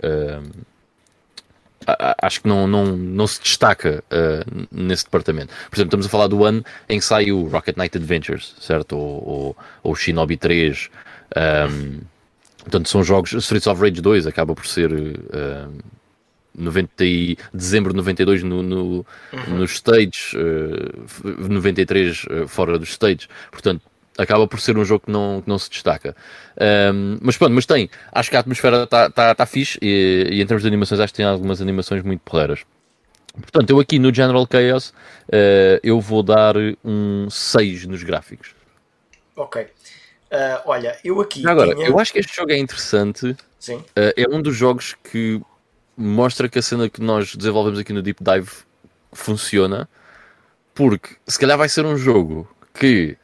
é. 0.03 0.40
a- 1.87 2.16
acho 2.22 2.42
que 2.42 2.49
não, 2.49 2.66
não, 2.66 2.96
não 2.96 3.27
se 3.27 3.40
destaca 3.40 4.03
ah, 4.11 4.44
nesse 4.70 5.05
departamento. 5.05 5.53
Por 5.70 5.77
exemplo, 5.77 5.88
estamos 5.88 6.07
a 6.07 6.09
falar 6.09 6.27
do 6.27 6.44
ano 6.44 6.64
em 6.88 6.99
que 6.99 7.05
sai 7.05 7.31
o 7.31 7.46
Rocket 7.49 7.77
Knight 7.77 7.96
Adventures, 7.96 8.55
certo? 8.61 8.96
Ou, 8.96 9.29
ou, 9.29 9.57
ou 9.83 9.92
o 9.92 9.96
Shinobi 9.96 10.37
3. 10.37 10.91
ahm, 11.37 12.01
portanto, 12.66 12.88
são 12.88 13.02
jogos. 13.04 13.32
Streets 13.32 13.66
of 13.66 13.80
Rage 13.80 14.00
2 14.00 14.26
acaba 14.26 14.54
por 14.54 14.66
ser. 14.66 14.90
ahm, 14.92 15.78
90 16.58 17.04
e, 17.04 17.36
dezembro 17.52 17.92
de 17.92 17.98
92 17.98 18.42
no, 18.42 18.62
no, 18.62 19.06
nos 19.48 19.72
States, 19.72 20.32
eh, 20.34 21.02
f- 21.06 21.22
93 21.50 22.24
eh, 22.30 22.46
fora 22.46 22.78
dos 22.78 22.88
States, 22.92 23.28
portanto 23.50 23.82
acaba 24.16 24.48
por 24.48 24.58
ser 24.58 24.78
um 24.78 24.82
jogo 24.82 25.04
que 25.04 25.12
não, 25.12 25.42
que 25.42 25.48
não 25.50 25.58
se 25.58 25.68
destaca. 25.68 26.16
Ahm, 26.58 27.18
mas 27.20 27.36
pronto, 27.36 27.52
mas 27.52 27.66
tem, 27.66 27.90
acho 28.10 28.30
que 28.30 28.36
a 28.36 28.40
atmosfera 28.40 28.84
está 28.84 29.10
tá, 29.10 29.34
tá 29.34 29.44
fixe 29.44 29.78
e, 29.82 30.28
e 30.32 30.40
em 30.40 30.46
termos 30.46 30.62
de 30.62 30.68
animações 30.68 30.98
acho 30.98 31.12
que 31.12 31.18
tem 31.18 31.26
algumas 31.26 31.60
animações 31.60 32.02
muito 32.02 32.20
porreiras. 32.20 32.64
Portanto, 33.34 33.68
eu 33.68 33.78
aqui 33.78 33.98
no 33.98 34.14
General 34.14 34.48
Chaos 34.50 34.94
eh, 35.30 35.78
eu 35.82 36.00
vou 36.00 36.22
dar 36.22 36.54
um 36.82 37.28
6 37.28 37.84
nos 37.86 38.02
gráficos. 38.02 38.54
Ok. 39.36 39.66
Ah, 40.31 40.62
olha, 40.66 40.99
eu 41.05 41.20
aqui. 41.20 41.47
Agora, 41.47 41.74
tinha... 41.74 41.89
eu 41.89 41.99
acho 41.99 42.12
que 42.12 42.18
este 42.18 42.35
jogo 42.35 42.53
é 42.53 42.59
interessante 42.59 43.37
Sim. 43.66 43.79
Uh, 43.79 44.14
é 44.16 44.29
um 44.31 44.41
dos 44.41 44.55
jogos 44.55 44.95
que 45.11 45.41
mostra 45.97 46.49
que 46.49 46.57
a 46.57 46.62
cena 46.62 46.89
que 46.89 47.01
nós 47.01 47.35
desenvolvemos 47.35 47.81
aqui 47.81 47.93
no 47.93 48.01
Deep 48.01 48.22
Dive 48.22 48.51
funciona, 49.12 49.89
porque 50.72 51.16
se 51.27 51.37
calhar 51.37 51.59
vai 51.59 51.68
ser 51.68 51.85
um 51.85 51.97
jogo 51.97 52.49
que 52.72 53.16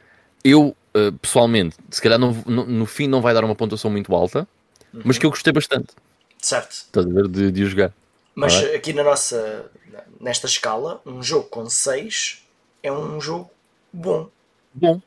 eu, 0.43 0.75
uh, 0.93 1.13
pessoalmente, 1.21 1.77
se 1.89 2.01
calhar 2.01 2.19
no, 2.19 2.33
no, 2.45 2.65
no, 2.65 2.85
fim 2.85 3.07
não 3.07 3.21
vai 3.21 3.33
dar 3.33 3.45
uma 3.45 3.55
pontuação 3.55 3.89
muito 3.89 4.13
alta, 4.13 4.45
uhum. 4.93 5.01
mas 5.05 5.17
que 5.17 5.25
eu 5.25 5.29
gostei 5.29 5.53
bastante. 5.53 5.93
Certo. 6.39 6.71
Estás 6.71 7.05
a 7.05 7.09
ver? 7.09 7.29
De, 7.29 7.49
de 7.49 7.65
jogar. 7.65 7.93
Mas 8.35 8.53
é? 8.55 8.75
aqui 8.75 8.91
na 8.91 9.03
nossa, 9.03 9.71
nesta 10.19 10.47
escala, 10.47 11.01
um 11.05 11.23
jogo 11.23 11.47
com 11.47 11.69
6 11.69 12.43
é 12.81 12.91
um 12.91 13.21
jogo 13.21 13.49
bom. 13.93 14.29
Bom. 14.73 15.01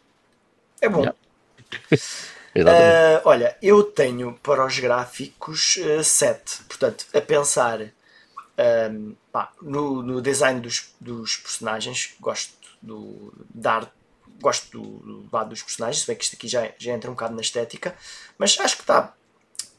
É 0.81 0.89
bom. 0.89 1.01
Yeah. 1.01 1.19
uh, 2.57 3.20
olha, 3.24 3.57
eu 3.62 3.83
tenho 3.83 4.35
para 4.43 4.64
os 4.64 4.79
gráficos 4.79 5.79
7. 6.03 6.61
Uh, 6.61 6.64
Portanto, 6.68 7.07
a 7.14 7.20
pensar 7.20 7.81
um, 8.91 9.14
pá, 9.31 9.53
no, 9.61 10.03
no, 10.03 10.20
design 10.20 10.61
dos, 10.61 10.95
dos, 11.01 11.37
personagens, 11.37 12.14
gosto 12.20 12.55
do 12.83 13.33
dar 13.55 13.93
gosto 14.41 14.70
do, 14.70 14.83
do 14.99 15.29
lado 15.33 15.51
dos 15.51 15.62
personagens, 15.62 16.03
se 16.03 16.07
bem 16.07 16.16
que 16.16 16.24
isto 16.24 16.37
aqui 16.37 16.47
já, 16.47 16.70
já 16.79 16.93
entra 16.93 17.11
um 17.11 17.14
bocado 17.14 17.35
na 17.35 17.41
estética, 17.41 17.97
mas 18.39 18.59
acho 18.61 18.77
que 18.77 18.83
está 18.83 19.14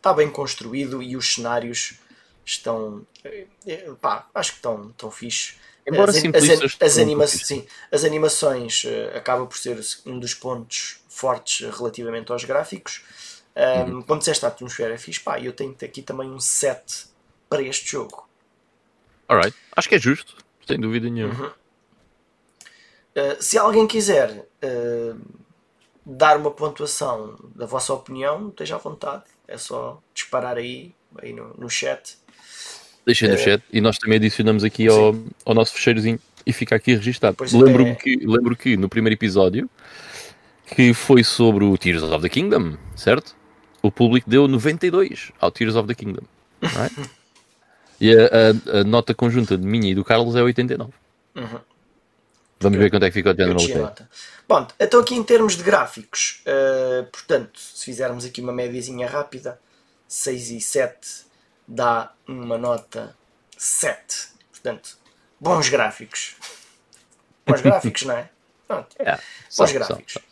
tá 0.01 0.13
bem 0.13 0.29
construído 0.29 1.01
e 1.01 1.15
os 1.15 1.35
cenários 1.35 1.99
estão 2.43 3.05
eh, 3.23 3.45
eh, 3.67 3.91
pá, 4.01 4.27
acho 4.33 4.51
que 4.51 4.57
estão, 4.57 4.89
estão 4.89 5.11
fixe. 5.11 5.55
Embora 5.85 6.11
as, 6.11 6.17
as, 6.17 6.81
as, 6.81 6.97
anima 6.97 7.27
sim, 7.27 7.65
as 7.91 8.03
animações 8.03 8.83
uh, 8.83 9.15
acaba 9.15 9.45
por 9.45 9.57
ser 9.57 9.79
um 10.05 10.19
dos 10.19 10.33
pontos 10.33 10.99
fortes 11.17 11.67
relativamente 11.77 12.31
aos 12.31 12.43
gráficos. 12.43 13.03
Um, 13.55 13.95
uhum. 13.95 14.01
Quando 14.03 14.19
disseste 14.19 14.45
a 14.45 14.49
atmosfera 14.49 14.93
é 14.93 14.97
fixe, 14.97 15.19
pá, 15.19 15.39
eu 15.39 15.51
tenho 15.51 15.75
aqui 15.81 16.01
também 16.01 16.29
um 16.29 16.39
set 16.39 17.07
para 17.49 17.61
este 17.61 17.91
jogo. 17.91 18.27
Alright, 19.27 19.55
acho 19.75 19.89
que 19.89 19.95
é 19.95 19.99
justo, 19.99 20.37
sem 20.65 20.79
dúvida 20.79 21.09
nenhuma. 21.09 21.33
Uhum. 21.33 21.47
Uh, 21.47 23.41
se 23.41 23.57
alguém 23.57 23.87
quiser 23.87 24.47
uh, 24.63 25.19
dar 26.05 26.37
uma 26.37 26.51
pontuação 26.51 27.35
da 27.55 27.65
vossa 27.65 27.93
opinião, 27.93 28.49
esteja 28.49 28.75
à 28.75 28.77
vontade. 28.77 29.23
É 29.47 29.57
só 29.57 30.01
disparar 30.13 30.57
aí, 30.57 30.93
aí 31.21 31.33
no, 31.33 31.53
no 31.57 31.69
chat 31.69 32.17
Deixem 33.07 33.29
no 33.29 33.35
é. 33.35 33.37
chat 33.37 33.63
e 33.71 33.79
nós 33.79 33.97
também 33.97 34.17
adicionamos 34.17 34.65
aqui 34.65 34.85
ao, 34.85 35.15
ao, 35.45 35.53
nosso 35.53 35.73
fecheirozinho 35.73 36.19
e 36.45 36.51
fica 36.51 36.75
aqui 36.75 36.93
registado. 36.93 37.37
Lembro-me 37.53 37.91
é. 37.91 37.95
que, 37.95 38.17
lembro 38.17 38.53
que 38.53 38.75
no 38.75 38.89
primeiro 38.89 39.13
episódio, 39.13 39.69
que 40.75 40.93
foi 40.93 41.23
sobre 41.23 41.63
o 41.63 41.77
Tears 41.77 42.03
of 42.03 42.21
the 42.21 42.29
Kingdom, 42.29 42.77
certo? 42.95 43.35
O 43.81 43.91
público 43.91 44.29
deu 44.29 44.47
92 44.47 45.31
ao 45.39 45.51
Tears 45.51 45.75
of 45.75 45.87
the 45.87 45.95
Kingdom. 45.95 46.23
É? 46.61 47.07
e 48.01 48.11
a, 48.13 48.25
a, 48.25 48.79
a, 48.79 48.83
nota 48.83 49.13
conjunta 49.13 49.57
de 49.57 49.65
minha 49.65 49.91
e 49.91 49.95
do 49.95 50.03
Carlos 50.03 50.35
é 50.35 50.41
89. 50.41 50.91
Uhum. 51.35 51.59
Vamos 52.59 52.79
ver 52.79 52.89
quanto 52.89 53.03
é 53.03 53.09
que 53.09 53.13
fica 53.13 53.31
o 53.31 53.35
General 53.35 53.95
Bom, 54.47 54.67
então 54.79 54.99
aqui 54.99 55.13
em 55.13 55.23
termos 55.23 55.55
de 55.55 55.63
gráficos, 55.63 56.41
uh, 56.47 57.05
portanto, 57.11 57.59
se 57.59 57.85
fizermos 57.85 58.25
aqui 58.25 58.41
uma 58.41 58.51
médiazinha 58.51 59.07
rápida, 59.07 59.59
6 60.07 60.51
e 60.51 60.61
7 60.61 61.25
dá 61.67 62.11
uma 62.27 62.57
nota 62.57 63.15
7. 63.57 64.29
Portanto, 64.51 64.97
bons 65.39 65.69
gráficos. 65.69 66.35
Bons 67.45 67.61
gráficos, 67.61 68.03
não 68.03 68.17
é? 68.17 68.29
Pronto. 68.67 68.95
Yeah, 68.99 69.21
bons 69.57 69.71
gráficos. 69.71 70.13
Só, 70.13 70.19
só. 70.19 70.26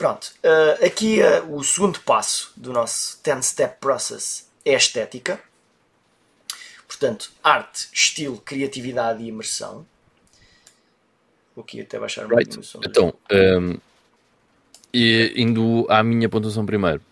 Pronto. 0.00 0.32
Uh, 0.42 0.86
aqui 0.86 1.20
uh, 1.20 1.54
o 1.54 1.62
segundo 1.62 2.00
passo 2.00 2.54
do 2.56 2.72
nosso 2.72 3.20
10-step 3.22 3.76
process 3.80 4.48
é 4.64 4.72
a 4.72 4.78
estética. 4.78 5.38
Portanto, 6.86 7.30
arte, 7.44 7.86
estilo, 7.92 8.38
criatividade 8.38 9.22
e 9.22 9.28
imersão. 9.28 9.84
Vou 11.54 11.62
aqui 11.62 11.82
até 11.82 11.98
baixar 11.98 12.24
um 12.24 12.34
right. 12.34 12.58
Então, 12.82 13.12
um, 13.30 13.76
e 14.90 15.34
indo 15.36 15.86
à 15.90 16.02
minha 16.02 16.30
pontuação 16.30 16.64
primeiro. 16.64 17.02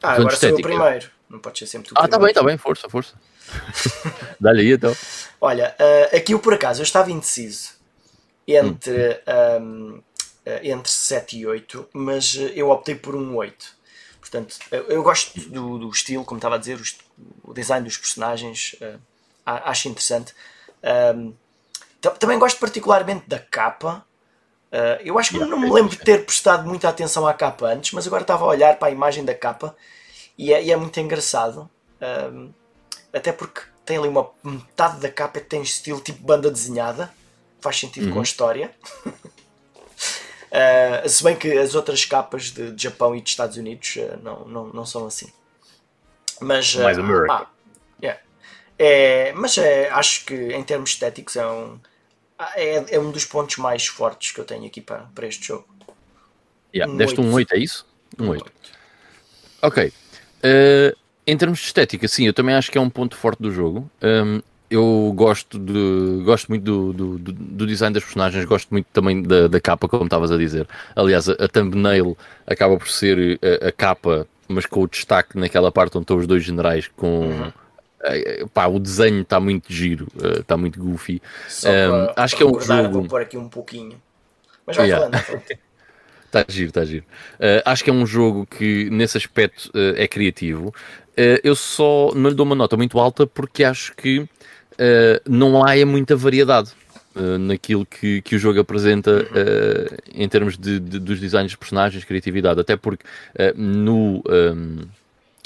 Ah, 0.00 0.12
agora 0.12 0.36
sou 0.36 0.54
o 0.54 0.62
primeiro. 0.62 1.10
Não 1.28 1.40
pode 1.40 1.58
ser 1.58 1.66
sempre 1.66 1.88
tudo. 1.88 1.98
Ah, 1.98 2.06
tá 2.06 2.16
bem, 2.16 2.32
tá 2.32 2.44
bem, 2.44 2.56
força, 2.56 2.88
força. 2.88 3.16
Dá-lhe 4.38 4.60
aí 4.60 4.72
então. 4.74 4.96
Olha, 5.40 5.74
uh, 5.80 6.16
aqui 6.16 6.32
eu 6.32 6.38
por 6.38 6.54
acaso 6.54 6.80
eu 6.80 6.84
estava 6.84 7.10
indeciso 7.10 7.70
entre, 8.46 9.20
hum. 9.60 9.96
um, 9.96 10.02
entre 10.62 10.90
7 10.90 11.38
e 11.38 11.46
8, 11.46 11.88
mas 11.92 12.36
eh, 12.36 12.52
eu 12.54 12.70
optei 12.70 12.94
por 12.94 13.14
um 13.14 13.36
8. 13.36 13.80
Portanto, 14.20 14.58
eu, 14.70 15.02
gosto 15.02 15.38
do, 15.48 15.78
do, 15.78 15.90
estilo, 15.90 16.24
como 16.24 16.38
estava 16.38 16.54
a 16.54 16.58
dizer, 16.58 16.78
o, 16.78 17.50
o 17.50 17.54
design 17.54 17.84
dos 17.84 17.96
personagens, 17.96 18.76
uh, 18.80 19.00
acho 19.44 19.88
interessante. 19.88 20.34
Um, 21.14 21.34
também 22.18 22.38
gosto 22.38 22.58
particularmente 22.60 23.28
da 23.28 23.38
capa. 23.38 24.04
Uh, 24.70 25.02
eu 25.02 25.18
acho 25.18 25.30
que 25.30 25.38
não 25.38 25.58
me 25.58 25.70
lembro 25.70 25.90
de 25.90 25.98
ter 25.98 26.24
prestado 26.24 26.68
muita 26.68 26.88
atenção 26.88 27.26
à 27.26 27.34
capa 27.34 27.66
antes, 27.66 27.92
mas 27.92 28.06
agora 28.06 28.22
estava 28.22 28.44
a 28.44 28.48
olhar 28.48 28.78
para 28.78 28.88
a 28.88 28.90
imagem 28.90 29.24
da 29.24 29.34
capa 29.34 29.74
e 30.38 30.52
é, 30.52 30.62
e 30.62 30.70
é 30.70 30.76
muito 30.76 30.98
engraçado. 31.00 31.68
Um, 32.32 32.52
até 33.12 33.32
porque 33.32 33.62
tem 33.84 33.98
ali 33.98 34.08
uma 34.08 34.30
metade 34.44 35.00
da 35.00 35.10
capa 35.10 35.40
que 35.40 35.46
tem 35.46 35.62
estilo 35.62 36.00
tipo 36.00 36.22
banda 36.22 36.50
desenhada. 36.50 37.12
Faz 37.60 37.78
sentido 37.78 38.06
uhum. 38.06 38.10
com 38.12 38.16
a 38.16 38.18
uhum. 38.18 38.22
história. 38.22 38.70
uh, 40.52 41.08
se 41.08 41.22
bem 41.22 41.36
que 41.36 41.50
as 41.58 41.74
outras 41.74 42.04
capas 42.04 42.50
de, 42.50 42.72
de 42.72 42.82
Japão 42.82 43.14
e 43.14 43.20
de 43.20 43.30
Estados 43.30 43.56
Unidos 43.56 43.96
uh, 43.96 44.18
não, 44.22 44.44
não, 44.46 44.66
não 44.68 44.86
são 44.86 45.06
assim. 45.06 45.32
Mas, 46.40 46.74
uh, 46.74 46.82
Mais 46.82 46.98
America. 46.98 47.32
Ah, 47.32 47.46
yeah. 48.02 48.20
é, 48.78 49.32
mas 49.32 49.58
é, 49.58 49.90
acho 49.90 50.24
que 50.24 50.34
em 50.34 50.62
termos 50.62 50.90
estéticos 50.90 51.36
é 51.36 51.46
um, 51.46 51.78
é, 52.56 52.96
é 52.96 52.98
um 52.98 53.10
dos 53.10 53.24
pontos 53.24 53.56
mais 53.56 53.86
fortes 53.86 54.32
que 54.32 54.40
eu 54.40 54.44
tenho 54.44 54.66
aqui 54.66 54.80
para, 54.80 55.08
para 55.14 55.26
este 55.26 55.46
jogo. 55.46 55.68
Yeah. 56.74 56.92
Um 56.92 56.96
Deste 56.96 57.20
8. 57.20 57.28
um 57.28 57.34
8, 57.34 57.54
é 57.54 57.58
isso? 57.58 57.86
Um 58.18 58.28
8. 58.28 58.42
8. 58.42 58.52
Ok. 59.62 59.86
Uh, 59.86 60.96
em 61.26 61.36
termos 61.36 61.58
de 61.58 61.66
estética, 61.66 62.08
sim, 62.08 62.26
eu 62.26 62.32
também 62.32 62.54
acho 62.54 62.70
que 62.70 62.78
é 62.78 62.80
um 62.80 62.90
ponto 62.90 63.16
forte 63.16 63.42
do 63.42 63.52
jogo. 63.52 63.90
Um, 64.02 64.40
eu 64.70 65.12
gosto, 65.16 65.58
de, 65.58 66.22
gosto 66.24 66.48
muito 66.48 66.62
do, 66.62 66.92
do, 66.92 67.32
do, 67.32 67.66
design 67.66 67.92
das 67.92 68.04
personagens, 68.04 68.44
gosto 68.44 68.70
muito 68.70 68.86
também 68.92 69.20
da, 69.20 69.48
da 69.48 69.60
capa, 69.60 69.88
como 69.88 70.04
estavas 70.04 70.30
a 70.30 70.36
dizer. 70.36 70.66
Aliás, 70.94 71.28
a, 71.28 71.32
a 71.32 71.48
thumbnail 71.48 72.16
acaba 72.46 72.76
por 72.76 72.88
ser 72.88 73.40
a, 73.42 73.68
a, 73.68 73.72
capa, 73.72 74.28
mas 74.46 74.66
com 74.66 74.82
o 74.82 74.88
destaque 74.88 75.36
naquela 75.36 75.72
parte 75.72 75.96
onde 75.96 76.04
estão 76.04 76.16
os 76.16 76.26
dois 76.26 76.44
generais 76.44 76.88
com. 76.96 77.26
Uhum. 77.26 77.52
Pá, 78.54 78.66
o 78.66 78.78
desenho 78.78 79.20
está 79.20 79.38
muito 79.38 79.70
giro, 79.70 80.08
está 80.38 80.56
muito 80.56 80.80
goofy. 80.80 81.20
Um, 81.66 82.12
acho 82.16 82.34
que 82.34 82.42
é 82.42 82.46
um 82.46 82.58
jogo. 82.58 82.92
Vou 82.92 83.04
pôr 83.04 83.20
aqui 83.20 83.36
um 83.36 83.48
pouquinho. 83.48 84.00
Mas 84.66 84.76
vai 84.76 84.86
yeah. 84.86 85.10
falando. 85.10 85.42
Está 86.24 86.44
giro, 86.48 86.68
está 86.68 86.84
giro. 86.84 87.04
Uh, 87.34 87.60
acho 87.64 87.84
que 87.84 87.90
é 87.90 87.92
um 87.92 88.06
jogo 88.06 88.46
que, 88.46 88.88
nesse 88.88 89.18
aspecto, 89.18 89.70
uh, 89.74 89.94
é 89.96 90.08
criativo. 90.08 90.68
Uh, 91.10 91.40
eu 91.44 91.54
só 91.54 92.12
não 92.14 92.30
lhe 92.30 92.36
dou 92.36 92.46
uma 92.46 92.54
nota 92.54 92.76
muito 92.76 92.98
alta 92.98 93.26
porque 93.26 93.64
acho 93.64 93.94
que 93.94 94.26
não 95.28 95.64
há 95.64 95.84
muita 95.84 96.16
variedade 96.16 96.72
naquilo 97.40 97.84
que, 97.84 98.22
que 98.22 98.36
o 98.36 98.38
jogo 98.38 98.60
apresenta 98.60 99.26
em 100.14 100.28
termos 100.28 100.56
de, 100.56 100.78
de, 100.78 100.98
dos 100.98 101.20
designs 101.20 101.50
de 101.50 101.58
personagens, 101.58 102.04
criatividade. 102.04 102.60
Até 102.60 102.76
porque 102.76 103.04
no. 103.56 104.22
Um, 104.28 104.78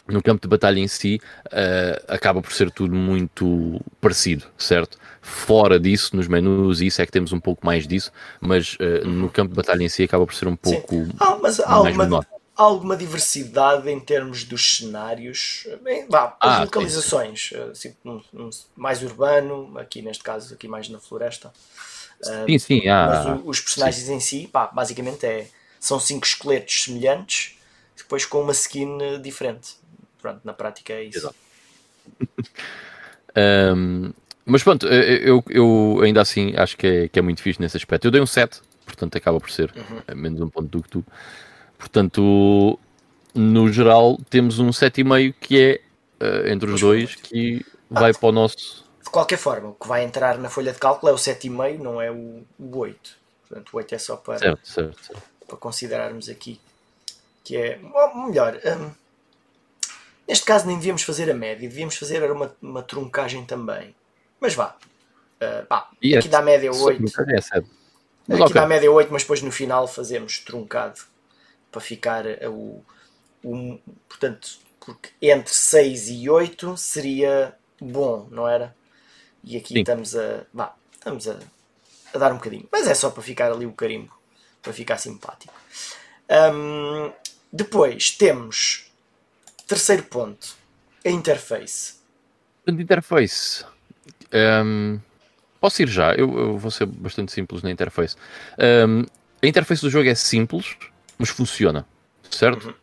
no 0.06 0.22
campo 0.22 0.42
de 0.42 0.48
batalha 0.48 0.78
em 0.80 0.86
si, 0.86 1.18
acaba 2.08 2.42
por 2.42 2.52
ser 2.52 2.70
tudo 2.70 2.94
muito 2.94 3.80
parecido, 4.02 4.44
certo? 4.58 4.98
Fora 5.24 5.80
disso, 5.80 6.14
nos 6.14 6.28
menus, 6.28 6.82
isso 6.82 7.00
é 7.00 7.06
que 7.06 7.12
temos 7.12 7.32
um 7.32 7.40
pouco 7.40 7.64
mais 7.64 7.86
disso, 7.86 8.12
mas 8.38 8.74
uh, 8.74 9.08
no 9.08 9.30
campo 9.30 9.48
de 9.52 9.56
batalha 9.56 9.82
em 9.82 9.88
si 9.88 10.02
acaba 10.02 10.26
por 10.26 10.34
ser 10.34 10.46
um 10.46 10.54
pouco. 10.54 11.06
Ah, 11.18 11.38
mas 11.40 11.58
há 11.60 11.72
alguma, 11.72 12.26
alguma 12.56 12.96
diversidade 12.96 13.90
em 13.90 13.98
termos 13.98 14.44
dos 14.44 14.76
cenários, 14.76 15.66
bem, 15.82 16.06
vá, 16.08 16.36
as 16.40 16.58
ah, 16.58 16.60
localizações, 16.60 17.48
sim, 17.48 17.56
sim. 17.56 17.70
Assim, 17.70 17.94
um, 18.04 18.20
um, 18.32 18.50
mais 18.76 19.02
urbano, 19.02 19.76
aqui 19.78 20.02
neste 20.02 20.22
caso, 20.22 20.54
aqui 20.54 20.68
mais 20.68 20.88
na 20.88 20.98
floresta. 21.00 21.52
Sim, 22.22 22.58
sim, 22.58 22.88
há, 22.88 23.06
mas 23.06 23.26
o, 23.26 23.48
os 23.48 23.60
personagens 23.60 24.06
sim. 24.06 24.14
em 24.14 24.20
si, 24.20 24.48
pá, 24.50 24.66
basicamente 24.68 25.26
é, 25.26 25.48
são 25.80 25.98
cinco 25.98 26.26
esqueletos 26.26 26.84
semelhantes, 26.84 27.58
depois 27.96 28.24
com 28.24 28.40
uma 28.40 28.52
skin 28.52 29.20
diferente. 29.20 29.76
Pronto, 30.20 30.40
na 30.42 30.52
prática 30.54 30.92
é 30.92 31.04
isso. 31.04 31.18
Exato. 31.18 31.36
um, 33.76 34.12
Mas 34.46 34.62
pronto, 34.62 34.86
eu, 34.86 35.44
eu 35.50 36.00
ainda 36.02 36.20
assim 36.20 36.54
acho 36.56 36.76
que 36.76 36.86
é, 36.86 37.08
que 37.08 37.18
é 37.18 37.22
muito 37.22 37.42
fixe 37.42 37.60
nesse 37.60 37.76
aspecto. 37.76 38.06
Eu 38.06 38.10
dei 38.10 38.20
um 38.20 38.26
7, 38.26 38.60
portanto 38.86 39.16
acaba 39.16 39.38
por 39.38 39.50
ser 39.50 39.72
uhum. 39.76 40.16
menos 40.16 40.40
um 40.40 40.48
ponto 40.48 40.68
do 40.68 40.82
que 40.82 40.88
tu. 40.88 41.04
Portanto, 41.78 42.78
no 43.34 43.72
geral, 43.72 44.18
temos 44.30 44.58
um 44.58 44.70
7,5 44.70 45.34
que 45.40 45.60
é 45.60 45.80
uh, 46.24 46.48
entre 46.48 46.70
os 46.70 46.80
dois 46.80 47.14
que 47.14 47.64
ah, 47.90 48.00
vai 48.00 48.12
para 48.14 48.28
o 48.28 48.32
nosso. 48.32 48.84
De 49.02 49.10
qualquer 49.10 49.38
forma, 49.38 49.70
o 49.70 49.74
que 49.74 49.86
vai 49.86 50.04
entrar 50.04 50.38
na 50.38 50.48
folha 50.48 50.72
de 50.72 50.78
cálculo 50.78 51.10
é 51.10 51.14
o 51.14 51.18
7,5, 51.18 51.78
não 51.78 52.00
é 52.00 52.10
o, 52.10 52.42
o 52.58 52.78
8. 52.78 53.16
Portanto, 53.48 53.70
o 53.72 53.76
8 53.76 53.94
é 53.94 53.98
só 53.98 54.16
para, 54.16 54.38
certo, 54.38 54.66
certo, 54.66 55.04
certo. 55.04 55.22
para 55.46 55.56
considerarmos 55.56 56.28
aqui 56.28 56.60
que 57.44 57.56
é. 57.56 57.78
Melhor, 58.26 58.58
um, 58.64 58.90
Neste 60.26 60.46
caso 60.46 60.66
nem 60.66 60.76
devíamos 60.76 61.02
fazer 61.02 61.30
a 61.30 61.34
média, 61.34 61.68
devíamos 61.68 61.96
fazer 61.96 62.30
uma, 62.30 62.56
uma 62.62 62.82
truncagem 62.82 63.44
também. 63.44 63.94
Mas 64.40 64.54
vá. 64.54 64.74
Uh, 65.36 65.66
pá, 65.66 65.90
E 66.00 66.16
aqui 66.16 66.28
é- 66.28 66.30
dá 66.30 66.40
média 66.40 66.72
Só 66.72 66.84
8. 66.86 67.04
que 67.04 67.34
é 67.34 67.40
sete. 67.42 67.70
Mas 68.26 68.40
Aqui 68.40 68.50
ok. 68.50 68.54
dá 68.54 68.66
média 68.66 68.90
8, 68.90 69.12
mas 69.12 69.22
depois 69.22 69.42
no 69.42 69.52
final 69.52 69.86
fazemos 69.86 70.38
truncado 70.38 70.98
para 71.74 71.80
ficar 71.80 72.24
o, 72.48 72.84
o. 73.42 73.78
Portanto, 74.08 74.48
porque 74.78 75.10
entre 75.20 75.52
6 75.52 76.08
e 76.10 76.30
8 76.30 76.76
seria 76.76 77.52
bom, 77.80 78.28
não 78.30 78.48
era? 78.48 78.74
E 79.42 79.56
aqui 79.56 79.74
Sim. 79.74 79.80
estamos 79.80 80.14
a. 80.14 80.46
Vá, 80.54 80.72
estamos 80.92 81.28
a, 81.28 81.36
a 82.14 82.18
dar 82.18 82.32
um 82.32 82.36
bocadinho. 82.36 82.68
Mas 82.70 82.86
é 82.86 82.94
só 82.94 83.10
para 83.10 83.24
ficar 83.24 83.50
ali 83.50 83.66
o 83.66 83.72
carimbo, 83.72 84.12
para 84.62 84.72
ficar 84.72 84.98
simpático. 84.98 85.52
Hum, 86.30 87.12
depois 87.52 88.12
temos. 88.12 88.88
Terceiro 89.66 90.04
ponto. 90.04 90.54
A 91.04 91.10
interface. 91.10 91.94
Portanto, 92.64 92.82
interface. 92.82 93.64
Ehm, 94.30 94.98
posso 95.60 95.82
ir 95.82 95.88
já, 95.88 96.12
eu, 96.14 96.38
eu 96.38 96.58
vou 96.58 96.70
ser 96.70 96.86
bastante 96.86 97.32
simples 97.32 97.62
na 97.62 97.70
interface. 97.70 98.16
Ehm, 98.58 99.04
a 99.42 99.46
interface 99.46 99.82
do 99.82 99.90
jogo 99.90 100.08
é 100.08 100.14
simples, 100.14 100.76
mas 101.18 101.28
funciona, 101.28 101.86
certo? 102.30 102.74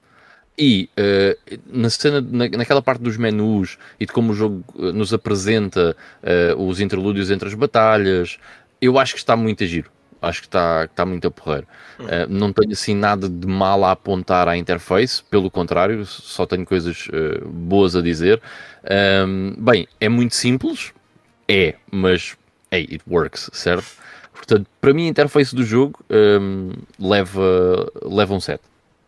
E 0.57 0.89
eh, 0.95 1.37
na 1.65 1.89
cena, 1.89 2.21
na, 2.21 2.47
naquela 2.49 2.81
parte 2.81 3.01
dos 3.01 3.17
menus 3.17 3.77
e 3.99 4.05
de 4.05 4.11
como 4.11 4.31
o 4.31 4.35
jogo 4.35 4.63
eh, 4.77 4.91
nos 4.91 5.13
apresenta 5.13 5.95
eh, 6.21 6.53
os 6.57 6.79
interlúdios 6.79 7.31
entre 7.31 7.47
as 7.47 7.53
batalhas, 7.53 8.37
eu 8.81 8.99
acho 8.99 9.13
que 9.13 9.19
está 9.19 9.35
muito 9.35 9.63
a 9.63 9.67
giro. 9.67 9.89
Acho 10.21 10.41
que 10.41 10.47
está, 10.47 10.85
está 10.85 11.03
muito 11.03 11.27
a 11.27 11.31
porrer. 11.31 11.63
Eh, 12.07 12.27
não 12.29 12.53
tenho 12.53 12.73
assim 12.73 12.93
nada 12.93 13.27
de 13.27 13.47
mal 13.47 13.83
a 13.83 13.91
apontar 13.91 14.47
à 14.47 14.55
interface, 14.55 15.23
pelo 15.23 15.49
contrário, 15.49 16.05
só 16.05 16.45
tenho 16.45 16.63
coisas 16.65 17.07
boas 17.43 17.95
a 17.95 18.01
dizer. 18.01 18.39
Ahm, 18.83 19.55
bem, 19.57 19.87
é 19.99 20.07
muito 20.09 20.35
simples, 20.35 20.93
é, 21.47 21.75
mas 21.91 22.35
hey, 22.71 22.87
it 22.91 23.01
works, 23.07 23.49
certo? 23.53 23.85
Portanto, 24.41 24.67
para 24.81 24.91
mim 24.91 25.05
a 25.05 25.09
interface 25.09 25.53
do 25.55 25.63
jogo 25.63 25.99
ahm, 26.09 26.71
leva, 26.99 27.91
leva 28.03 28.33
um 28.33 28.39
7. 28.39 28.59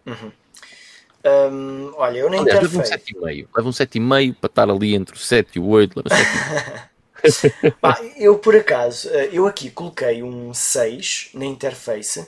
Hum, 0.05 1.91
olha, 1.95 2.19
eu 2.19 2.29
na 2.29 2.37
Aliás, 2.37 2.61
leva 2.61 2.77
um 2.77 2.81
interface. 2.81 3.13
7,5. 3.13 3.47
Leva 3.55 3.69
um 3.69 3.71
7,5 3.71 4.35
para 4.35 4.47
estar 4.47 4.69
ali 4.69 4.93
entre 4.93 5.15
o 5.15 5.19
7 5.19 5.55
e 5.55 5.59
o 5.59 5.67
8. 5.69 5.97
Leva 5.97 6.09
7,5. 6.09 7.73
Pá, 7.81 7.99
eu 8.17 8.37
por 8.37 8.55
acaso, 8.55 9.09
eh, 9.09 9.29
eu 9.31 9.47
aqui 9.47 9.71
coloquei 9.71 10.21
um 10.21 10.53
6 10.53 11.31
na 11.33 11.45
interface. 11.45 12.27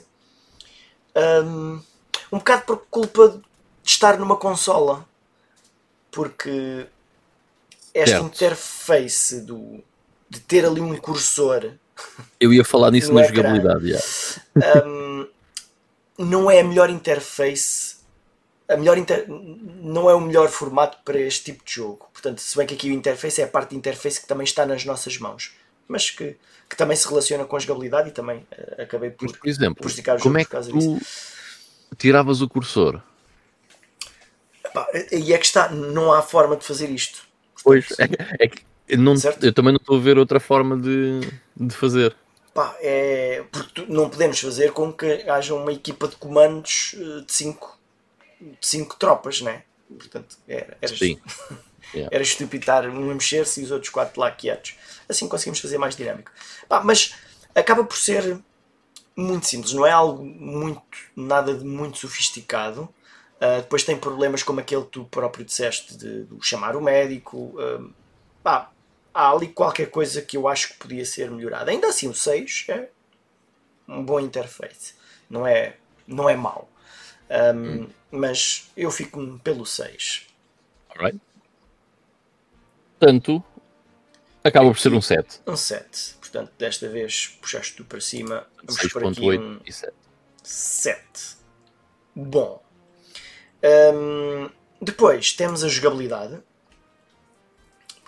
Um, 1.14 1.80
um 2.32 2.38
bocado 2.38 2.62
por 2.62 2.86
culpa 2.90 3.28
de 3.28 3.40
estar 3.88 4.18
numa 4.18 4.36
consola. 4.36 5.06
Porque 6.10 6.86
esta 7.94 8.16
Certo. 8.16 8.26
interface 8.26 9.40
do, 9.42 9.80
de 10.28 10.40
ter 10.40 10.64
ali 10.64 10.80
um 10.80 10.96
cursor 10.96 11.72
Eu 12.38 12.52
ia 12.52 12.64
falar 12.64 12.90
nisso 12.90 13.12
na 13.12 13.22
ecrã. 13.22 13.36
jogabilidade. 13.36 13.88
já. 13.88 14.86
um, 14.86 15.28
não 16.18 16.50
é 16.50 16.60
a 16.60 16.64
melhor 16.64 16.90
interface. 16.90 17.96
A 18.68 18.76
melhor 18.76 18.98
inter... 18.98 19.26
Não 19.28 20.10
é 20.10 20.14
o 20.14 20.20
melhor 20.20 20.48
formato 20.48 20.98
para 21.04 21.18
este 21.18 21.52
tipo 21.52 21.64
de 21.64 21.74
jogo. 21.74 22.08
Portanto, 22.12 22.40
se 22.40 22.56
bem 22.56 22.66
que 22.66 22.74
aqui 22.74 22.90
o 22.90 22.92
interface 22.92 23.40
é 23.40 23.44
a 23.44 23.48
parte 23.48 23.70
de 23.70 23.76
interface 23.76 24.20
que 24.20 24.26
também 24.26 24.44
está 24.44 24.66
nas 24.66 24.84
nossas 24.84 25.18
mãos, 25.18 25.54
mas 25.86 26.10
que, 26.10 26.36
que 26.68 26.76
também 26.76 26.96
se 26.96 27.08
relaciona 27.08 27.44
com 27.44 27.56
a 27.56 27.58
jogabilidade 27.58 28.08
e 28.08 28.12
também 28.12 28.46
eh, 28.50 28.82
acabei 28.82 29.10
por. 29.10 29.28
Mas, 29.28 29.36
por 29.36 29.48
exemplo, 29.48 29.76
prejudicar 29.76 30.16
o 30.16 30.20
como 30.20 30.38
é 30.38 30.40
por 30.42 30.46
que 30.46 30.52
causa 30.52 30.72
tu 30.72 31.00
tiravas 31.96 32.42
o 32.42 32.48
cursor? 32.48 33.00
Pá, 34.74 34.86
e 35.12 35.32
é 35.32 35.38
que 35.38 35.46
está, 35.46 35.70
não 35.70 36.12
há 36.12 36.20
forma 36.22 36.56
de 36.56 36.64
fazer 36.64 36.90
isto. 36.90 37.22
Pois, 37.62 37.86
é, 37.98 38.44
é 38.44 38.48
que 38.48 38.64
eu, 38.88 38.98
não, 38.98 39.14
eu 39.42 39.52
também 39.52 39.72
não 39.72 39.80
estou 39.80 39.96
a 39.96 40.00
ver 40.00 40.18
outra 40.18 40.40
forma 40.40 40.76
de, 40.76 41.20
de 41.56 41.74
fazer. 41.74 42.14
Pá, 42.54 42.74
é, 42.80 43.44
porque 43.52 43.84
não 43.88 44.08
podemos 44.08 44.40
fazer 44.40 44.72
com 44.72 44.92
que 44.92 45.28
haja 45.28 45.54
uma 45.54 45.72
equipa 45.72 46.08
de 46.08 46.16
comandos 46.16 46.94
eh, 46.98 47.24
de 47.26 47.32
5 47.32 47.76
de 48.40 48.66
cinco 48.66 48.96
tropas, 48.96 49.40
né? 49.40 49.62
Portanto, 49.88 50.36
era, 50.46 50.76
era, 50.80 50.96
Sim. 50.96 51.18
Yeah. 51.94 52.10
era 52.12 52.22
estúpido 52.24 52.62
estar 52.62 52.84
um 52.88 53.12
a 53.12 53.14
mexer-se 53.14 53.60
e 53.60 53.64
os 53.64 53.70
outros 53.70 53.90
quatro 53.90 54.20
lá 54.20 54.28
quietos. 54.28 54.74
Assim 55.08 55.28
conseguimos 55.28 55.60
fazer 55.60 55.78
mais 55.78 55.94
dinâmico. 55.94 56.32
Pá, 56.68 56.82
mas 56.82 57.14
acaba 57.54 57.84
por 57.84 57.96
ser 57.96 58.40
muito 59.14 59.46
simples, 59.46 59.72
não 59.72 59.86
é 59.86 59.92
algo 59.92 60.24
muito, 60.24 60.82
nada 61.14 61.54
de 61.54 61.64
muito 61.64 61.98
sofisticado. 61.98 62.92
Ah, 63.40 63.60
depois 63.60 63.84
tem 63.84 63.96
problemas 63.96 64.42
como 64.42 64.58
aquele 64.58 64.82
que 64.82 64.90
tu 64.90 65.04
próprio 65.04 65.44
disseste 65.44 65.96
de, 65.96 66.24
de 66.24 66.36
chamar 66.40 66.74
o 66.74 66.80
médico. 66.82 67.54
ah, 67.60 67.88
pá, 68.42 68.72
há 69.16 69.30
ali 69.30 69.48
qualquer 69.48 69.90
coisa 69.90 70.20
que 70.20 70.36
eu 70.36 70.46
acho 70.46 70.68
que 70.68 70.74
podia 70.74 71.04
ser 71.06 71.30
melhorada. 71.30 71.70
Ainda 71.70 71.88
assim, 71.88 72.06
o 72.06 72.14
6 72.14 72.66
é 72.68 72.88
um 73.88 74.04
bom 74.04 74.20
interface. 74.20 74.94
Não 75.28 75.46
é, 75.46 75.76
não 76.06 76.28
é 76.28 76.36
mau. 76.36 76.68
Um, 77.30 77.88
Mas 78.10 78.70
eu 78.76 78.90
fico 78.90 79.40
pelo 79.42 79.64
6. 79.64 80.26
Alright? 80.90 81.18
Portanto, 82.98 83.42
acaba 84.44 84.70
por 84.70 84.78
ser 84.78 84.92
um 84.92 85.00
7. 85.00 85.40
Um 85.46 85.56
7. 85.56 86.16
Portanto, 86.20 86.52
desta 86.58 86.88
vez 86.88 87.38
puxaste 87.40 87.74
tu 87.74 87.84
para 87.84 88.00
cima. 88.00 88.46
Vamos 88.62 88.92
por 88.92 89.02
aqui 89.06 89.20
6.8 89.20 89.40
um 89.40 89.60
e 89.64 89.72
7. 89.72 89.92
7. 90.42 91.36
Bom. 92.14 92.62
Hum, 93.62 94.50
depois 94.80 95.32
temos 95.32 95.64
a 95.64 95.68
jogabilidade. 95.68 96.42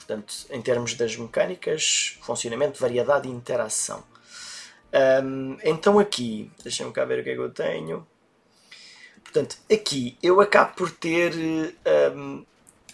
Portanto, 0.09 0.34
em 0.50 0.62
termos 0.62 0.94
das 0.94 1.16
mecânicas, 1.16 2.16
funcionamento, 2.22 2.80
variedade 2.80 3.28
e 3.28 3.30
interação. 3.30 4.02
Hum, 5.22 5.59
então 5.62 5.98
aqui, 5.98 6.50
deixa-me 6.64 6.90
cá 6.92 7.04
ver 7.04 7.20
o 7.20 7.24
que 7.24 7.28
é 7.30 7.34
que 7.34 7.40
eu 7.40 7.50
tenho. 7.50 8.06
Portanto, 9.22 9.59
aqui 9.70 10.16
eu 10.22 10.40
acabo 10.40 10.74
por 10.74 10.90
ter 10.90 11.34
hum, 12.16 12.42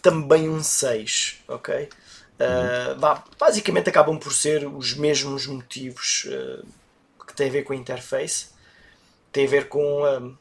também 0.02 0.48
um 0.48 0.62
6, 0.62 1.42
ok? 1.46 1.88
Uh, 2.34 3.22
basicamente 3.38 3.88
acabam 3.88 4.18
por 4.18 4.32
ser 4.32 4.66
os 4.66 4.94
mesmos 4.94 5.46
motivos 5.46 6.26
uh, 6.26 6.66
que 7.24 7.32
têm 7.34 7.48
a 7.48 7.52
ver 7.52 7.62
com 7.62 7.72
a 7.72 7.76
interface, 7.76 8.48
tem 9.32 9.46
a 9.46 9.50
ver 9.50 9.68
com 9.68 10.02
um, 10.02 10.36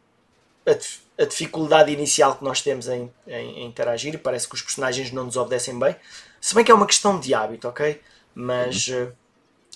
a, 0.65 1.23
a 1.23 1.25
dificuldade 1.25 1.91
inicial 1.91 2.35
que 2.35 2.43
nós 2.43 2.61
temos 2.61 2.87
em, 2.87 3.11
em- 3.27 3.59
em 3.59 3.65
interagir. 3.67 4.19
Parece 4.19 4.47
que 4.47 4.55
os 4.55 4.61
personagens 4.63 5.11
não 5.11 5.25
nos 5.25 5.37
obedecem 5.37 5.77
bem, 5.77 5.95
se 6.43 6.53
bem 6.53 6.65
que 6.65 6.69
é 6.69 6.75
uma 6.75 6.85
questão 6.85 7.17
de 7.21 7.33
hábito, 7.33 7.69
ok? 7.69 8.01
Mas 8.35 8.89
uh, 8.89 9.13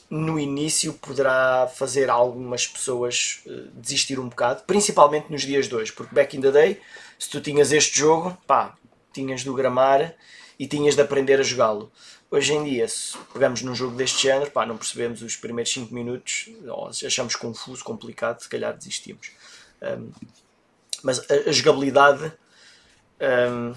no 0.10 0.38
início 0.38 0.92
poderá 0.92 1.66
fazer 1.74 2.10
algumas 2.10 2.68
pessoas 2.68 3.42
uh, 3.46 3.72
desistir 3.74 4.20
um 4.20 4.28
bocado, 4.28 4.64
principalmente 4.64 5.32
nos 5.32 5.44
dias 5.44 5.70
de 5.70 5.76
hoje, 5.76 5.94
porque 5.94 6.14
back 6.14 6.36
in 6.36 6.42
the 6.42 6.52
day, 6.52 6.82
se 7.18 7.30
tu 7.30 7.40
tinhas 7.40 7.72
este 7.72 7.98
jogo, 7.98 8.38
pá, 8.46 8.76
tinhas 9.14 9.44
de 9.44 9.50
o 9.50 9.54
gramar 9.54 10.14
e 10.60 10.68
tinhas 10.68 10.94
de 10.94 11.02
aprender 11.02 11.40
a 11.40 11.44
jogá-lo. 11.44 11.90
Hoje 12.30 12.52
em 12.52 12.66
dia, 12.66 12.86
se 12.90 13.18
pegamos 13.32 13.62
num 13.62 13.74
jogo 13.74 13.96
deste 13.96 14.24
género, 14.24 14.52
pá, 14.52 14.66
não 14.66 14.76
percebemos 14.76 15.22
os 15.22 15.38
primeiros 15.38 15.72
5 15.72 15.94
minutos, 15.94 16.50
achamos 17.06 17.38
confuso, 17.38 17.82
complicado, 17.82 18.42
se 18.42 18.50
calhar 18.50 18.76
desistimos. 18.76 19.32
Um, 19.82 20.12
mas 21.02 21.20
a, 21.32 21.50
a 21.50 21.52
jogabilidade 21.54 22.30
um, 23.22 23.74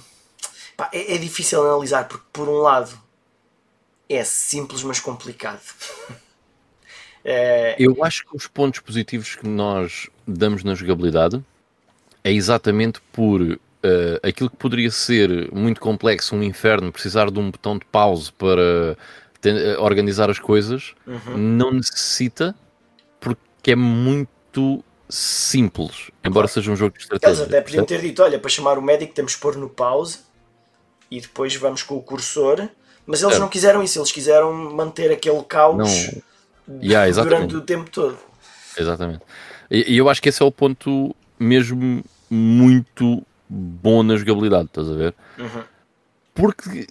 pá, 0.80 0.88
é, 0.94 1.14
é 1.14 1.18
difícil 1.18 1.62
analisar, 1.62 2.08
porque 2.08 2.24
por 2.32 2.48
um 2.48 2.58
lado 2.58 2.90
é 4.08 4.24
simples, 4.24 4.82
mas 4.82 4.98
complicado. 4.98 5.60
É, 7.22 7.76
Eu 7.78 8.02
acho 8.02 8.24
que 8.26 8.34
os 8.34 8.46
pontos 8.46 8.80
positivos 8.80 9.34
que 9.34 9.46
nós 9.46 10.08
damos 10.26 10.64
na 10.64 10.74
jogabilidade 10.74 11.44
é 12.24 12.32
exatamente 12.32 12.98
por 13.12 13.42
eh, 13.82 14.20
aquilo 14.22 14.48
que 14.48 14.56
poderia 14.56 14.90
ser 14.90 15.52
muito 15.52 15.82
complexo, 15.82 16.34
um 16.34 16.42
inferno, 16.42 16.90
precisar 16.90 17.30
de 17.30 17.38
um 17.38 17.50
botão 17.50 17.76
de 17.76 17.84
pause 17.84 18.32
para 18.32 18.96
eh, 19.44 19.76
organizar 19.78 20.30
as 20.30 20.38
coisas, 20.38 20.94
não 21.36 21.72
necessita 21.72 22.54
porque 23.20 23.72
é 23.72 23.76
muito 23.76 24.82
simples, 25.06 26.10
embora 26.24 26.48
seja 26.48 26.72
um 26.72 26.76
jogo 26.76 26.96
de 26.96 27.04
Eles 27.04 27.12
estratégia. 27.12 27.44
até 27.44 27.60
podiam 27.60 27.84
ter 27.84 28.00
dito: 28.00 28.22
olha, 28.22 28.38
para 28.38 28.48
chamar 28.48 28.78
o 28.78 28.82
médico 28.82 29.12
temos 29.12 29.34
que 29.34 29.42
pôr 29.42 29.56
no 29.56 29.68
pause 29.68 30.29
e 31.10 31.20
depois 31.20 31.54
vamos 31.56 31.82
com 31.82 31.96
o 31.96 32.02
cursor. 32.02 32.68
Mas 33.06 33.20
eles 33.22 33.32
Certo. 33.32 33.42
não 33.42 33.48
quiseram 33.48 33.82
isso, 33.82 33.98
eles 33.98 34.12
quiseram 34.12 34.52
manter 34.52 35.10
aquele 35.10 35.42
caos 35.42 35.76
Não. 36.68 36.80
Yeah, 36.82 37.10
durante 37.22 37.56
o 37.56 37.60
tempo 37.60 37.90
todo. 37.90 38.16
Exatamente. 38.78 39.22
E, 39.70 39.96
eu 39.96 40.08
acho 40.08 40.22
que 40.22 40.28
esse 40.28 40.40
é 40.40 40.46
o 40.46 40.52
ponto 40.52 41.14
mesmo 41.38 42.04
muito 42.28 43.26
bom 43.48 44.04
na 44.04 44.16
jogabilidade, 44.16 44.66
estás 44.66 44.88
a 44.88 44.94
ver? 44.94 45.14
Porque 46.32 46.86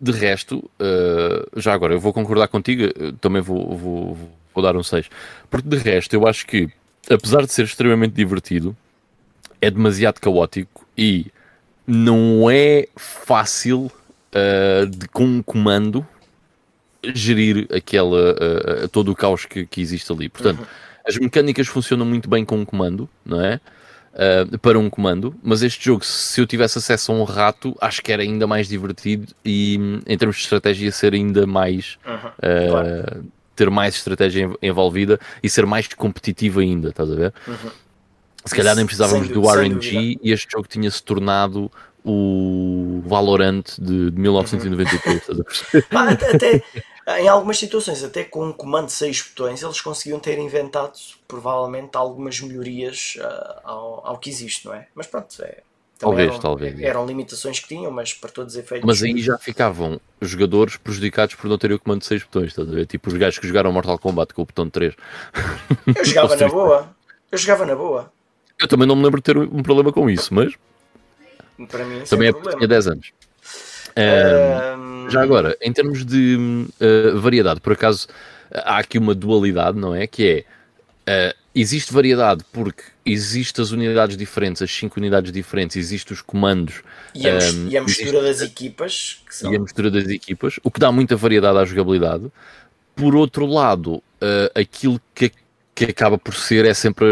de 0.00 0.12
resto, 0.12 0.70
eh, 0.78 1.46
já 1.56 1.72
agora 1.72 1.94
eu 1.94 2.00
vou 2.00 2.12
concordar 2.12 2.48
contigo, 2.48 2.84
eh, 2.84 3.12
também 3.20 3.42
vou, 3.42 3.76
vou, 3.76 4.18
vou 4.54 4.62
dar 4.62 4.76
um 4.76 4.82
6. 4.82 5.08
Porque 5.50 5.68
de 5.68 5.76
resto, 5.76 6.14
eu 6.14 6.26
acho 6.26 6.46
que, 6.46 6.68
apesar 7.10 7.44
de 7.44 7.52
ser 7.52 7.64
extremamente 7.64 8.12
divertido, 8.12 8.76
é 9.60 9.70
demasiado 9.70 10.20
caótico 10.20 10.86
e 10.96 11.26
não 11.88 12.50
é 12.50 12.86
fácil 12.96 13.90
uh, 14.34 14.86
de, 14.86 15.08
com 15.08 15.24
um 15.24 15.42
comando 15.42 16.06
gerir 17.02 17.66
aquela, 17.74 18.32
uh, 18.32 18.88
todo 18.88 19.10
o 19.10 19.16
caos 19.16 19.46
que, 19.46 19.64
que 19.64 19.80
existe 19.80 20.12
ali. 20.12 20.28
Portanto, 20.28 20.58
uhum. 20.58 20.66
as 21.06 21.16
mecânicas 21.16 21.66
funcionam 21.66 22.04
muito 22.04 22.28
bem 22.28 22.44
com 22.44 22.58
um 22.58 22.64
comando, 22.64 23.08
não 23.24 23.40
é? 23.40 23.58
Uh, 24.12 24.58
para 24.58 24.78
um 24.78 24.90
comando, 24.90 25.34
mas 25.42 25.62
este 25.62 25.82
jogo, 25.82 26.04
se 26.04 26.40
eu 26.40 26.46
tivesse 26.46 26.76
acesso 26.76 27.10
a 27.10 27.14
um 27.14 27.24
rato, 27.24 27.74
acho 27.80 28.02
que 28.02 28.12
era 28.12 28.22
ainda 28.22 28.46
mais 28.46 28.68
divertido 28.68 29.32
e 29.42 29.78
em 30.06 30.18
termos 30.18 30.36
de 30.36 30.42
estratégia 30.42 30.86
ia 30.86 30.92
ser 30.92 31.14
ainda 31.14 31.46
mais 31.46 31.98
uhum. 32.04 32.14
uh, 32.14 32.70
claro. 32.70 33.24
ter 33.56 33.70
mais 33.70 33.94
estratégia 33.94 34.50
envolvida 34.60 35.18
e 35.42 35.48
ser 35.48 35.64
mais 35.64 35.88
competitivo 35.88 36.60
ainda, 36.60 36.88
estás 36.90 37.10
a 37.10 37.14
ver? 37.14 37.32
Uhum. 37.46 37.70
Se 38.48 38.54
calhar 38.54 38.74
nem 38.74 38.86
precisávamos 38.86 39.28
do 39.28 39.48
RNG 39.48 40.18
e 40.22 40.32
este 40.32 40.50
jogo 40.50 40.66
tinha-se 40.66 41.02
tornado 41.02 41.70
o 42.04 43.02
Valorant 43.04 43.64
de, 43.78 44.10
de 44.10 44.18
1993. 44.20 45.22
ah, 45.90 46.08
até, 46.34 46.62
em 47.18 47.28
algumas 47.28 47.58
situações, 47.58 48.02
até 48.02 48.24
com 48.24 48.46
um 48.46 48.52
comando 48.52 48.86
de 48.86 48.92
6 48.92 49.22
botões, 49.30 49.62
eles 49.62 49.80
conseguiam 49.80 50.18
ter 50.18 50.38
inventado 50.38 50.92
provavelmente 51.26 51.96
algumas 51.96 52.40
melhorias 52.40 53.16
uh, 53.18 53.60
ao, 53.64 54.06
ao, 54.06 54.18
que 54.18 54.30
existe, 54.30 54.66
não 54.66 54.74
é? 54.74 54.86
Mas 54.94 55.06
pronto, 55.06 55.42
é, 55.42 55.58
talvez, 55.98 56.28
eram, 56.28 56.40
talvez. 56.40 56.80
Eram 56.80 57.06
limitações 57.06 57.60
que 57.60 57.68
tinham, 57.68 57.90
mas 57.90 58.12
para 58.12 58.30
todos 58.30 58.54
os 58.54 58.58
efeitos. 58.58 58.86
Mas 58.86 59.02
aí 59.02 59.20
já 59.20 59.38
ficavam 59.38 60.00
jogadores 60.20 60.76
prejudicados 60.76 61.34
por 61.34 61.48
não 61.48 61.58
terem 61.58 61.76
o 61.76 61.80
comando 61.80 62.00
de 62.00 62.06
6 62.06 62.22
botões, 62.24 62.48
estás 62.48 62.68
a 62.68 62.72
ver? 62.72 62.86
Tipo 62.86 63.08
os 63.08 63.16
gajos 63.16 63.38
que 63.38 63.46
jogaram 63.46 63.72
Mortal 63.72 63.98
Kombat 63.98 64.34
com 64.34 64.42
o 64.42 64.46
botão 64.46 64.66
de 64.66 64.72
3. 64.72 64.94
Eu 65.94 66.04
jogava 66.04 66.36
na 66.36 66.48
boa. 66.48 66.96
Eu 67.30 67.38
jogava 67.38 67.66
na 67.66 67.74
boa. 67.74 68.12
Eu 68.60 68.68
também 68.68 68.86
não 68.86 68.96
me 68.96 69.04
lembro 69.04 69.20
de 69.20 69.24
ter 69.24 69.36
um 69.36 69.62
problema 69.62 69.92
com 69.92 70.10
isso, 70.10 70.34
mas. 70.34 70.52
Para 71.68 71.84
mim, 71.84 72.00
também 72.08 72.28
é 72.28 72.32
porque 72.32 72.56
tinha 72.56 72.68
10 72.68 72.86
anos. 72.88 73.12
Um, 73.98 75.10
já 75.10 75.22
agora, 75.22 75.56
em 75.60 75.72
termos 75.72 76.04
de 76.04 76.36
uh, 76.80 77.18
variedade, 77.18 77.60
por 77.60 77.72
acaso 77.72 78.06
há 78.52 78.78
aqui 78.78 78.96
uma 78.98 79.14
dualidade, 79.14 79.78
não 79.78 79.94
é? 79.94 80.06
Que 80.06 80.44
é. 81.06 81.32
Uh, 81.32 81.48
existe 81.54 81.92
variedade 81.92 82.44
porque 82.52 82.82
existem 83.04 83.62
as 83.62 83.70
unidades 83.70 84.16
diferentes, 84.16 84.62
as 84.62 84.70
5 84.70 85.00
unidades 85.00 85.32
diferentes, 85.32 85.76
existem 85.76 86.14
os 86.14 86.20
comandos 86.20 86.82
e 87.14 87.28
a, 87.28 87.34
um, 87.34 87.68
e 87.68 87.76
a 87.76 87.82
mistura 87.82 88.18
existe, 88.18 88.22
das 88.22 88.40
equipas 88.42 89.22
são... 89.28 89.52
e 89.52 89.56
a 89.56 89.58
mistura 89.58 89.90
das 89.90 90.06
equipas, 90.06 90.60
o 90.62 90.70
que 90.70 90.78
dá 90.78 90.92
muita 90.92 91.16
variedade 91.16 91.58
à 91.58 91.64
jogabilidade. 91.64 92.30
Por 92.94 93.14
outro 93.14 93.46
lado, 93.46 93.94
uh, 93.94 94.02
aquilo 94.54 95.00
que 95.14 95.32
que 95.78 95.84
acaba 95.84 96.18
por 96.18 96.34
ser 96.34 96.64
é 96.64 96.74
sempre 96.74 97.06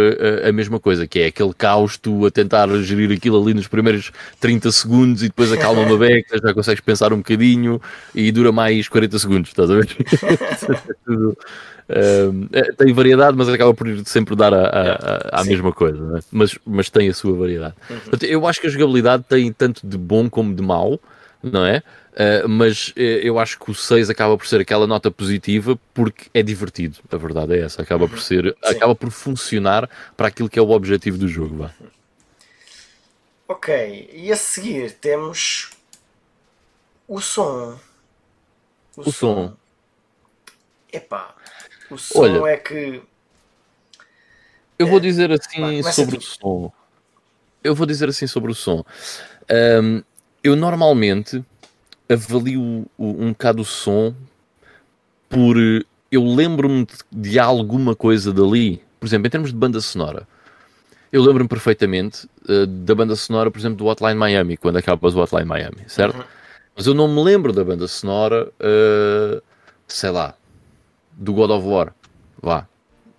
a, 0.44 0.48
a, 0.48 0.52
mesma 0.52 0.80
coisa, 0.80 1.06
que 1.06 1.20
é 1.20 1.26
aquele 1.26 1.54
caos, 1.54 1.96
tu 1.96 2.26
a 2.26 2.32
tentar 2.32 2.68
gerir 2.80 3.12
aquilo 3.12 3.40
ali 3.40 3.54
nos 3.54 3.68
primeiros 3.68 4.10
30 4.40 4.72
segundos 4.72 5.22
e 5.22 5.26
depois 5.26 5.52
acalma 5.52 5.82
uma 5.82 5.96
beca, 5.96 6.36
já 6.36 6.52
consegues 6.52 6.80
pensar 6.80 7.12
um 7.12 7.18
bocadinho 7.18 7.80
e 8.12 8.32
dura 8.32 8.50
mais 8.50 8.88
40 8.88 9.18
segundos, 9.20 9.50
estás 9.50 9.70
a 9.70 9.74
ver? 9.74 9.96
Um, 11.88 12.48
é, 12.52 12.72
tem 12.72 12.92
variedade, 12.92 13.36
mas 13.36 13.48
acaba 13.48 13.72
por 13.72 13.86
sempre 14.06 14.34
dar 14.34 14.52
a, 14.52 14.64
a, 14.66 15.40
a, 15.40 15.44
mesma 15.44 15.72
coisa, 15.72 16.18
é? 16.18 16.20
mas, 16.32 16.58
mas 16.66 16.90
tem 16.90 17.08
a 17.08 17.14
sua 17.14 17.32
variedade. 17.32 17.74
Uhum. 17.88 18.18
Eu 18.22 18.44
acho 18.44 18.60
que 18.60 18.66
a 18.66 18.70
jogabilidade 18.70 19.24
tem 19.28 19.52
tanto 19.52 19.86
de 19.86 19.96
bom 19.96 20.28
como 20.28 20.52
de 20.52 20.62
mau, 20.62 20.98
não 21.40 21.64
é? 21.64 21.84
Uh, 22.16 22.48
mas 22.48 22.88
uh, 22.88 22.98
eu 22.98 23.38
acho 23.38 23.58
que 23.58 23.70
o 23.70 23.74
6 23.74 24.08
acaba 24.08 24.38
por 24.38 24.46
ser 24.46 24.58
aquela 24.58 24.86
nota 24.86 25.10
positiva 25.10 25.78
porque 25.92 26.30
é 26.32 26.42
divertido, 26.42 26.98
a 27.10 27.16
verdade 27.18 27.54
é 27.54 27.60
essa, 27.60 27.82
acaba 27.82 28.08
por 28.08 28.18
ser, 28.18 28.56
Sim. 28.64 28.74
acaba 28.74 28.94
por 28.94 29.10
funcionar 29.10 29.86
para 30.16 30.28
aquilo 30.28 30.48
que 30.48 30.58
é 30.58 30.62
o 30.62 30.70
objetivo 30.70 31.18
do 31.18 31.28
jogo. 31.28 31.56
Vá. 31.58 31.74
Ok, 33.46 34.10
e 34.14 34.32
a 34.32 34.36
seguir 34.36 34.92
temos 34.92 35.70
o 37.06 37.20
som. 37.20 37.78
O, 38.96 39.02
o 39.02 39.04
som. 39.04 39.12
som. 39.12 39.56
Epá, 40.90 41.34
o 41.90 41.98
som 41.98 42.20
Olha, 42.20 42.48
é 42.48 42.56
que. 42.56 43.02
Eu 44.78 44.86
vou 44.86 44.98
é, 44.98 45.02
dizer 45.02 45.30
assim 45.30 45.82
sobre 45.82 46.16
o 46.16 46.20
som. 46.22 46.72
Eu 47.62 47.74
vou 47.74 47.86
dizer 47.86 48.08
assim 48.08 48.26
sobre 48.26 48.50
o 48.50 48.54
som. 48.54 48.82
Um, 49.50 50.02
eu 50.42 50.56
normalmente 50.56 51.44
avalio 52.08 52.86
um 52.98 53.28
bocado 53.30 53.62
o 53.62 53.64
som 53.64 54.14
por. 55.28 55.56
Eu 56.10 56.24
lembro-me 56.24 56.86
de 57.10 57.38
alguma 57.38 57.94
coisa 57.94 58.32
dali. 58.32 58.82
Por 59.00 59.06
exemplo, 59.06 59.26
em 59.26 59.30
termos 59.30 59.50
de 59.50 59.56
banda 59.56 59.80
sonora. 59.80 60.26
Eu 61.12 61.22
lembro-me 61.22 61.48
perfeitamente 61.48 62.26
uh, 62.48 62.66
da 62.66 62.94
banda 62.94 63.14
sonora, 63.16 63.50
por 63.50 63.58
exemplo, 63.58 63.78
do 63.78 63.86
Hotline 63.86 64.16
Miami, 64.16 64.56
quando 64.56 64.76
acabas 64.76 65.14
o 65.14 65.20
Hotline 65.20 65.44
Miami, 65.44 65.78
certo? 65.86 66.16
Uhum. 66.18 66.24
Mas 66.76 66.86
eu 66.86 66.94
não 66.94 67.08
me 67.08 67.22
lembro 67.22 67.52
da 67.52 67.64
banda 67.64 67.86
sonora, 67.88 68.48
uh, 68.60 69.42
sei 69.86 70.10
lá, 70.10 70.34
do 71.12 71.32
God 71.32 71.50
of 71.50 71.66
War. 71.66 71.94
Vá. 72.42 72.66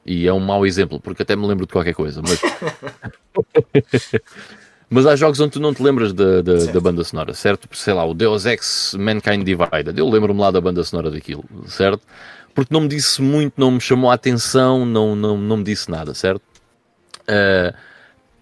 E 0.05 0.27
é 0.27 0.33
um 0.33 0.39
mau 0.39 0.65
exemplo, 0.65 0.99
porque 0.99 1.23
até 1.23 1.35
me 1.35 1.47
lembro 1.47 1.65
de 1.65 1.73
qualquer 1.73 1.93
coisa, 1.93 2.21
mas. 2.21 2.39
Mas 4.89 5.05
há 5.05 5.15
jogos 5.15 5.39
onde 5.39 5.51
tu 5.51 5.59
não 5.59 5.73
te 5.73 5.83
lembras 5.83 6.13
da, 6.13 6.41
da, 6.41 6.53
da, 6.53 6.79
banda 6.79 7.03
sonora, 7.03 7.33
certo? 7.33 7.67
Sei 7.75 7.93
lá, 7.93 8.05
o 8.05 8.13
Deus 8.13 8.45
Ex 8.45 8.95
Mankind 8.97 9.43
Divided. 9.43 9.97
Eu 9.97 10.09
lembro-me 10.09 10.39
lá 10.39 10.49
da 10.49 10.61
banda 10.61 10.81
sonora 10.83 11.11
daquilo, 11.11 11.43
certo? 11.67 12.01
Porque 12.55 12.73
não 12.73 12.81
me 12.81 12.88
disse 12.88 13.21
muito, 13.21 13.53
não 13.57 13.71
me 13.71 13.81
chamou 13.81 14.09
a 14.09 14.13
atenção, 14.13 14.85
não, 14.85 15.15
não, 15.15 15.38
não 15.38 15.57
me 15.57 15.63
disse 15.63 15.91
nada, 15.91 16.13
certo? 16.13 16.41
Uh, 17.23 17.75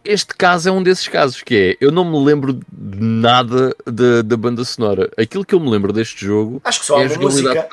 este 0.03 0.35
caso 0.35 0.69
é 0.69 0.71
um 0.71 0.83
desses 0.83 1.07
casos 1.07 1.41
que 1.41 1.55
é, 1.55 1.83
eu 1.83 1.91
não 1.91 2.05
me 2.05 2.23
lembro 2.23 2.53
de 2.53 2.63
nada 2.71 3.75
da, 3.83 4.21
da 4.21 4.37
banda 4.37 4.63
sonora. 4.63 5.09
Aquilo 5.17 5.43
que 5.43 5.55
eu 5.55 5.59
me 5.59 5.69
lembro 5.69 5.91
deste 5.91 6.23
jogo 6.23 6.61
acho 6.63 6.79
que 6.79 6.85
só 6.85 7.01
é 7.01 7.07
a 7.07 7.17
música. 7.17 7.69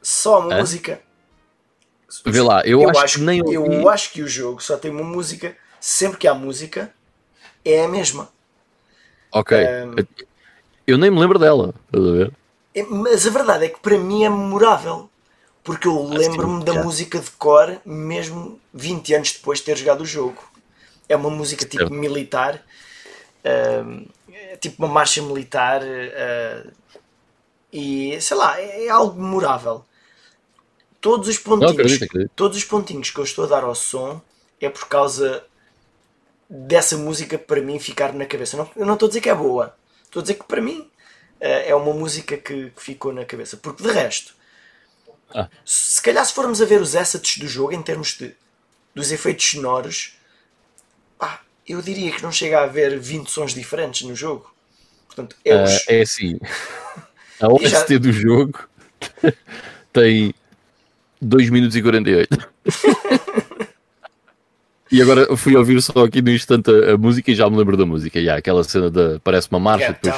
Só 0.00 0.50
a 0.50 0.56
música. 0.56 1.00
Vê 2.24 2.40
lá, 2.40 2.62
eu, 2.64 2.80
eu 2.80 2.90
acho, 2.90 3.00
acho, 3.00 3.18
que 3.18 3.24
nem 3.24 3.42
eu 3.52 3.88
acho 3.88 4.12
que 4.12 4.22
o 4.22 4.28
jogo 4.28 4.62
só 4.62 4.76
tem 4.76 4.88
uma 4.88 5.02
música 5.02 5.56
sempre 5.80 6.16
que 6.16 6.28
há 6.28 6.34
música 6.34 6.92
é 7.64 7.84
a 7.84 7.88
mesma. 7.88 8.28
Ok. 9.32 9.56
Um, 9.56 9.94
eu 10.86 10.98
nem 10.98 11.10
me 11.10 11.18
lembro 11.18 11.38
dela, 11.38 11.74
estás 11.86 12.06
a 12.06 12.12
ver? 12.12 12.32
É, 12.74 12.82
mas 12.82 13.26
a 13.26 13.30
verdade 13.30 13.64
é 13.66 13.68
que 13.68 13.80
para 13.80 13.98
mim 13.98 14.24
é 14.24 14.28
memorável. 14.28 15.08
Porque 15.62 15.88
eu 15.88 16.04
lembro-me 16.04 16.62
da 16.62 16.84
música 16.84 17.18
de 17.18 17.30
cor, 17.30 17.80
mesmo 17.86 18.60
20 18.74 19.14
anos 19.14 19.32
depois 19.32 19.60
de 19.60 19.64
ter 19.64 19.78
jogado 19.78 20.02
o 20.02 20.06
jogo. 20.06 20.44
É 21.08 21.16
uma 21.16 21.30
música 21.30 21.64
tipo 21.64 21.84
certo. 21.84 21.94
militar, 21.94 22.62
uh, 23.44 24.06
é 24.30 24.56
tipo 24.58 24.84
uma 24.84 24.92
marcha 24.92 25.22
militar, 25.22 25.80
uh, 25.82 26.70
e 27.72 28.20
sei 28.20 28.36
lá, 28.36 28.60
é, 28.60 28.84
é 28.84 28.88
algo 28.90 29.18
memorável. 29.18 29.82
Todos 31.00 31.28
os 31.28 31.38
pontinhos, 31.38 31.72
Não, 31.72 31.80
acredito, 31.80 32.04
acredito. 32.04 32.32
todos 32.36 32.58
os 32.58 32.64
pontinhos 32.64 33.10
que 33.10 33.18
eu 33.18 33.24
estou 33.24 33.44
a 33.44 33.48
dar 33.48 33.64
ao 33.64 33.74
som 33.74 34.20
é 34.60 34.68
por 34.68 34.86
causa 34.86 35.44
dessa 36.48 36.96
música 36.96 37.38
para 37.38 37.60
mim 37.60 37.78
ficar 37.78 38.12
na 38.12 38.26
cabeça. 38.26 38.56
Não, 38.56 38.70
eu 38.76 38.86
não 38.86 38.94
estou 38.94 39.06
a 39.06 39.10
dizer 39.10 39.20
que 39.20 39.30
é 39.30 39.34
boa, 39.34 39.74
estou 40.04 40.20
a 40.20 40.22
dizer 40.22 40.34
que 40.34 40.44
para 40.44 40.60
mim 40.60 40.80
uh, 40.80 40.88
é 41.40 41.74
uma 41.74 41.92
música 41.92 42.36
que, 42.36 42.70
que, 42.70 42.82
ficou 42.82 43.12
na 43.12 43.24
cabeça. 43.24 43.56
Porque 43.56 43.82
de 43.82 43.90
resto, 43.90 44.34
ah. 45.34 45.48
se 45.64 46.00
calhar 46.02 46.24
se 46.24 46.32
formos 46.32 46.60
a 46.60 46.64
ver 46.64 46.80
os 46.80 46.94
assets 46.94 47.38
do 47.38 47.48
jogo 47.48 47.72
em 47.72 47.82
termos 47.82 48.14
de, 48.14 48.34
dos 48.94 49.10
efeitos 49.12 49.46
sonoros, 49.46 50.18
pá, 51.18 51.40
eu 51.66 51.80
diria 51.80 52.12
que 52.12 52.22
não 52.22 52.32
chega 52.32 52.60
a 52.60 52.64
haver 52.64 52.98
20 52.98 53.30
sons 53.30 53.54
diferentes 53.54 54.02
no 54.02 54.14
jogo. 54.14 54.52
Portanto, 55.06 55.36
é, 55.44 55.54
uh, 55.54 55.68
é 55.88 56.00
assim. 56.02 56.38
A 57.40 57.48
OST 57.48 57.68
já... 57.68 57.98
do 57.98 58.12
jogo 58.12 58.68
tem 59.92 60.32
2 61.20 61.50
minutos 61.50 61.76
e 61.76 61.82
48. 61.82 62.50
E 64.94 65.02
agora 65.02 65.36
fui 65.36 65.56
ouvir 65.56 65.82
só 65.82 66.04
aqui 66.04 66.22
no 66.22 66.30
instante 66.30 66.70
a, 66.70 66.92
a, 66.92 66.96
música 66.96 67.28
e 67.28 67.34
já 67.34 67.50
me 67.50 67.56
lembro 67.56 67.76
da 67.76 67.84
música. 67.84 68.16
Yeah, 68.16 68.38
aquela 68.38 68.62
cena 68.62 68.88
da. 68.88 69.18
Parece 69.24 69.48
uma 69.50 69.58
marcha. 69.58 69.88
Depois, 69.88 70.14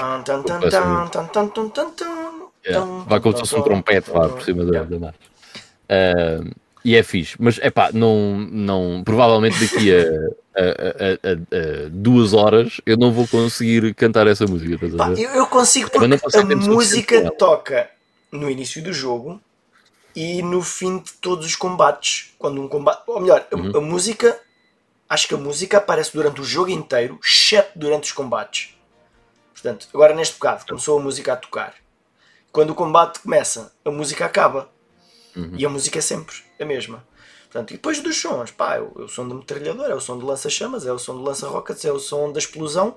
yeah, 2.67 3.05
vai 3.07 3.19
como 3.21 3.35
se 3.35 3.41
fosse 3.41 3.57
um 3.57 3.63
trompete 3.63 4.11
lá 4.11 4.29
por 4.29 4.43
cima 4.43 4.67
da, 4.67 4.83
da 4.83 4.99
marcha. 4.99 5.19
Uh, 5.89 6.55
e 6.85 6.95
é 6.95 7.03
fixe, 7.03 7.37
mas 7.39 7.59
é 7.63 7.71
pá, 7.71 7.91
não, 7.93 8.37
não, 8.51 9.03
provavelmente 9.03 9.59
daqui 9.59 9.93
a, 9.93 10.03
a, 10.55 10.63
a, 10.63 11.33
a, 11.33 11.89
duas 11.91 12.35
horas 12.35 12.81
eu 12.85 12.99
não 12.99 13.11
vou 13.11 13.27
conseguir 13.27 13.95
cantar 13.95 14.27
essa 14.27 14.47
música. 14.47 14.79
Pá, 14.95 15.09
eu, 15.13 15.31
eu, 15.31 15.47
consigo 15.47 15.91
porque 15.91 16.37
a 16.37 16.57
música 16.57 17.31
toca 17.31 17.89
no 18.31 18.51
início 18.51 18.83
do 18.83 18.93
jogo 18.93 19.41
e 20.15 20.43
no 20.43 20.63
fim 20.63 20.99
de 20.99 21.13
todos 21.15 21.47
os 21.47 21.57
combates. 21.57 22.35
Quando 22.39 22.61
um 22.61 22.69
combate, 22.69 23.03
ou 23.07 23.21
melhor, 23.21 23.47
uhum. 23.53 23.77
a, 23.77 23.81
música 23.81 24.39
acho 25.09 25.29
que 25.29 25.35
a 25.35 25.39
música 25.39 25.79
aparece 25.79 26.13
durante 26.13 26.41
o 26.41 26.45
jogo 26.45 26.71
inteiro, 26.71 27.19
exceto 27.23 27.79
durante 27.79 28.05
os 28.05 28.13
combates. 28.13 28.75
Portanto, 29.53 29.89
agora 29.93 30.15
neste 30.15 30.35
bocado 30.35 30.67
começou 30.67 30.99
a 30.99 31.03
música 31.03 31.33
a 31.33 31.37
tocar. 31.37 31.75
Quando 32.53 32.71
o 32.71 32.75
combate 32.75 33.21
começa, 33.21 33.73
a 33.85 33.91
música 33.91 34.25
acaba. 34.25 34.71
Uhum. 35.35 35.53
E 35.57 35.67
a 35.67 35.69
música 35.69 35.99
é 35.99 36.03
sempre 36.03 36.35
a 36.61 36.65
mesma. 36.65 37.07
Portanto, 37.45 37.71
e 37.71 37.75
depois 37.75 38.01
dos 38.01 38.17
sons, 38.21 38.51
pá, 38.51 38.77
é 38.77 38.81
o, 38.81 38.93
é 38.99 39.03
o 39.03 39.09
som 39.09 39.29
da 39.29 39.35
metralhadora, 39.35 39.93
é 39.93 39.95
o 39.97 40.01
som 40.01 40.19
do 40.19 40.27
lança-chamas, 40.27 40.87
é 40.87 40.93
o 40.93 40.99
som 40.99 41.15
do 41.17 41.23
lança-rockets, 41.23 41.85
é 41.85 41.93
o 41.93 41.99
som 41.99 42.33
da 42.33 42.39
explosão. 42.39 42.97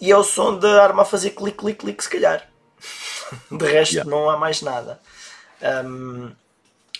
e 0.00 0.10
é 0.10 0.16
o 0.16 0.24
som 0.24 0.58
da 0.58 0.82
arma 0.82 1.02
a 1.02 1.04
fazer 1.04 1.30
clique, 1.30 1.58
clique, 1.58 1.80
clique, 1.80 2.02
se 2.04 2.10
calhar. 2.10 2.48
De 3.50 3.64
resto, 3.66 3.94
Yeah. 3.94 4.10
não 4.10 4.28
há 4.28 4.36
mais 4.36 4.60
nada. 4.62 5.00
Hum, 5.84 6.32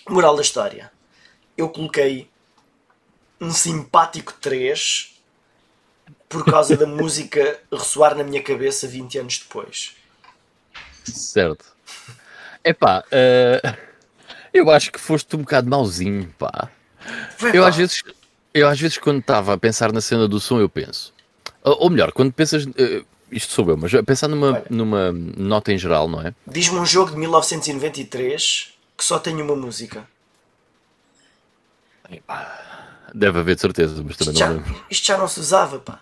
moral 0.09 0.35
da 0.35 0.41
história. 0.41 0.91
Eu 1.57 1.69
coloquei 1.69 2.29
um 3.39 3.51
simpático 3.51 4.33
3 4.39 5.13
por 6.29 6.45
causa 6.45 6.75
da 6.77 6.85
música 6.87 7.59
ressoar 7.71 8.15
na 8.15 8.23
minha 8.23 8.41
cabeça 8.41 8.87
20 8.87 9.19
anos 9.19 9.39
depois. 9.39 9.95
Certo. 11.03 11.65
Epá, 12.63 13.03
eh, 13.11 13.77
eu 14.53 14.69
acho 14.71 14.91
que 14.91 14.99
foste 14.99 15.35
um 15.35 15.39
bocado 15.39 15.69
mauzinho, 15.69 16.33
pá. 16.39 16.69
Eu 17.53 17.63
pá, 17.63 17.69
às 17.69 17.75
vezes, 17.75 18.03
eu 18.53 18.67
às 18.67 18.79
vezes 18.79 18.97
quando 18.97 19.19
estava 19.19 19.53
a 19.53 19.57
pensar 19.57 19.91
na 19.91 19.99
cena 19.99 20.27
do 20.27 20.39
som, 20.39 20.59
eu 20.59 20.69
penso. 20.69 21.13
Ou 21.63 21.83
ou 21.83 21.89
melhor, 21.89 22.11
quando 22.11 22.31
pensas. 22.31 22.65
eh, 22.77 23.03
isto 23.31 23.51
sou 23.51 23.67
eu, 23.67 23.75
mas 23.75 23.91
pensar 24.05 24.27
numa, 24.27 24.51
Olha. 24.51 24.65
numa 24.69 25.11
nota 25.11 25.73
em 25.73 25.77
geral, 25.77 26.07
não 26.07 26.21
é? 26.21 26.33
Diz-me 26.45 26.77
um 26.77 26.85
jogo 26.85 27.11
de 27.11 27.17
1993 27.17 28.73
que 28.95 29.03
só 29.03 29.17
tem 29.17 29.41
uma 29.41 29.55
música. 29.55 30.07
Deve 33.13 33.39
haver 33.39 33.55
de 33.55 33.61
certeza, 33.61 34.03
mas 34.03 34.17
também 34.17 34.33
Isto 34.33 34.43
não 34.45 34.49
já, 34.49 34.49
lembro. 34.49 34.85
isto 34.89 35.05
já 35.07 35.17
não 35.17 35.27
se 35.27 35.39
usava, 35.39 35.79
pá. 35.79 36.01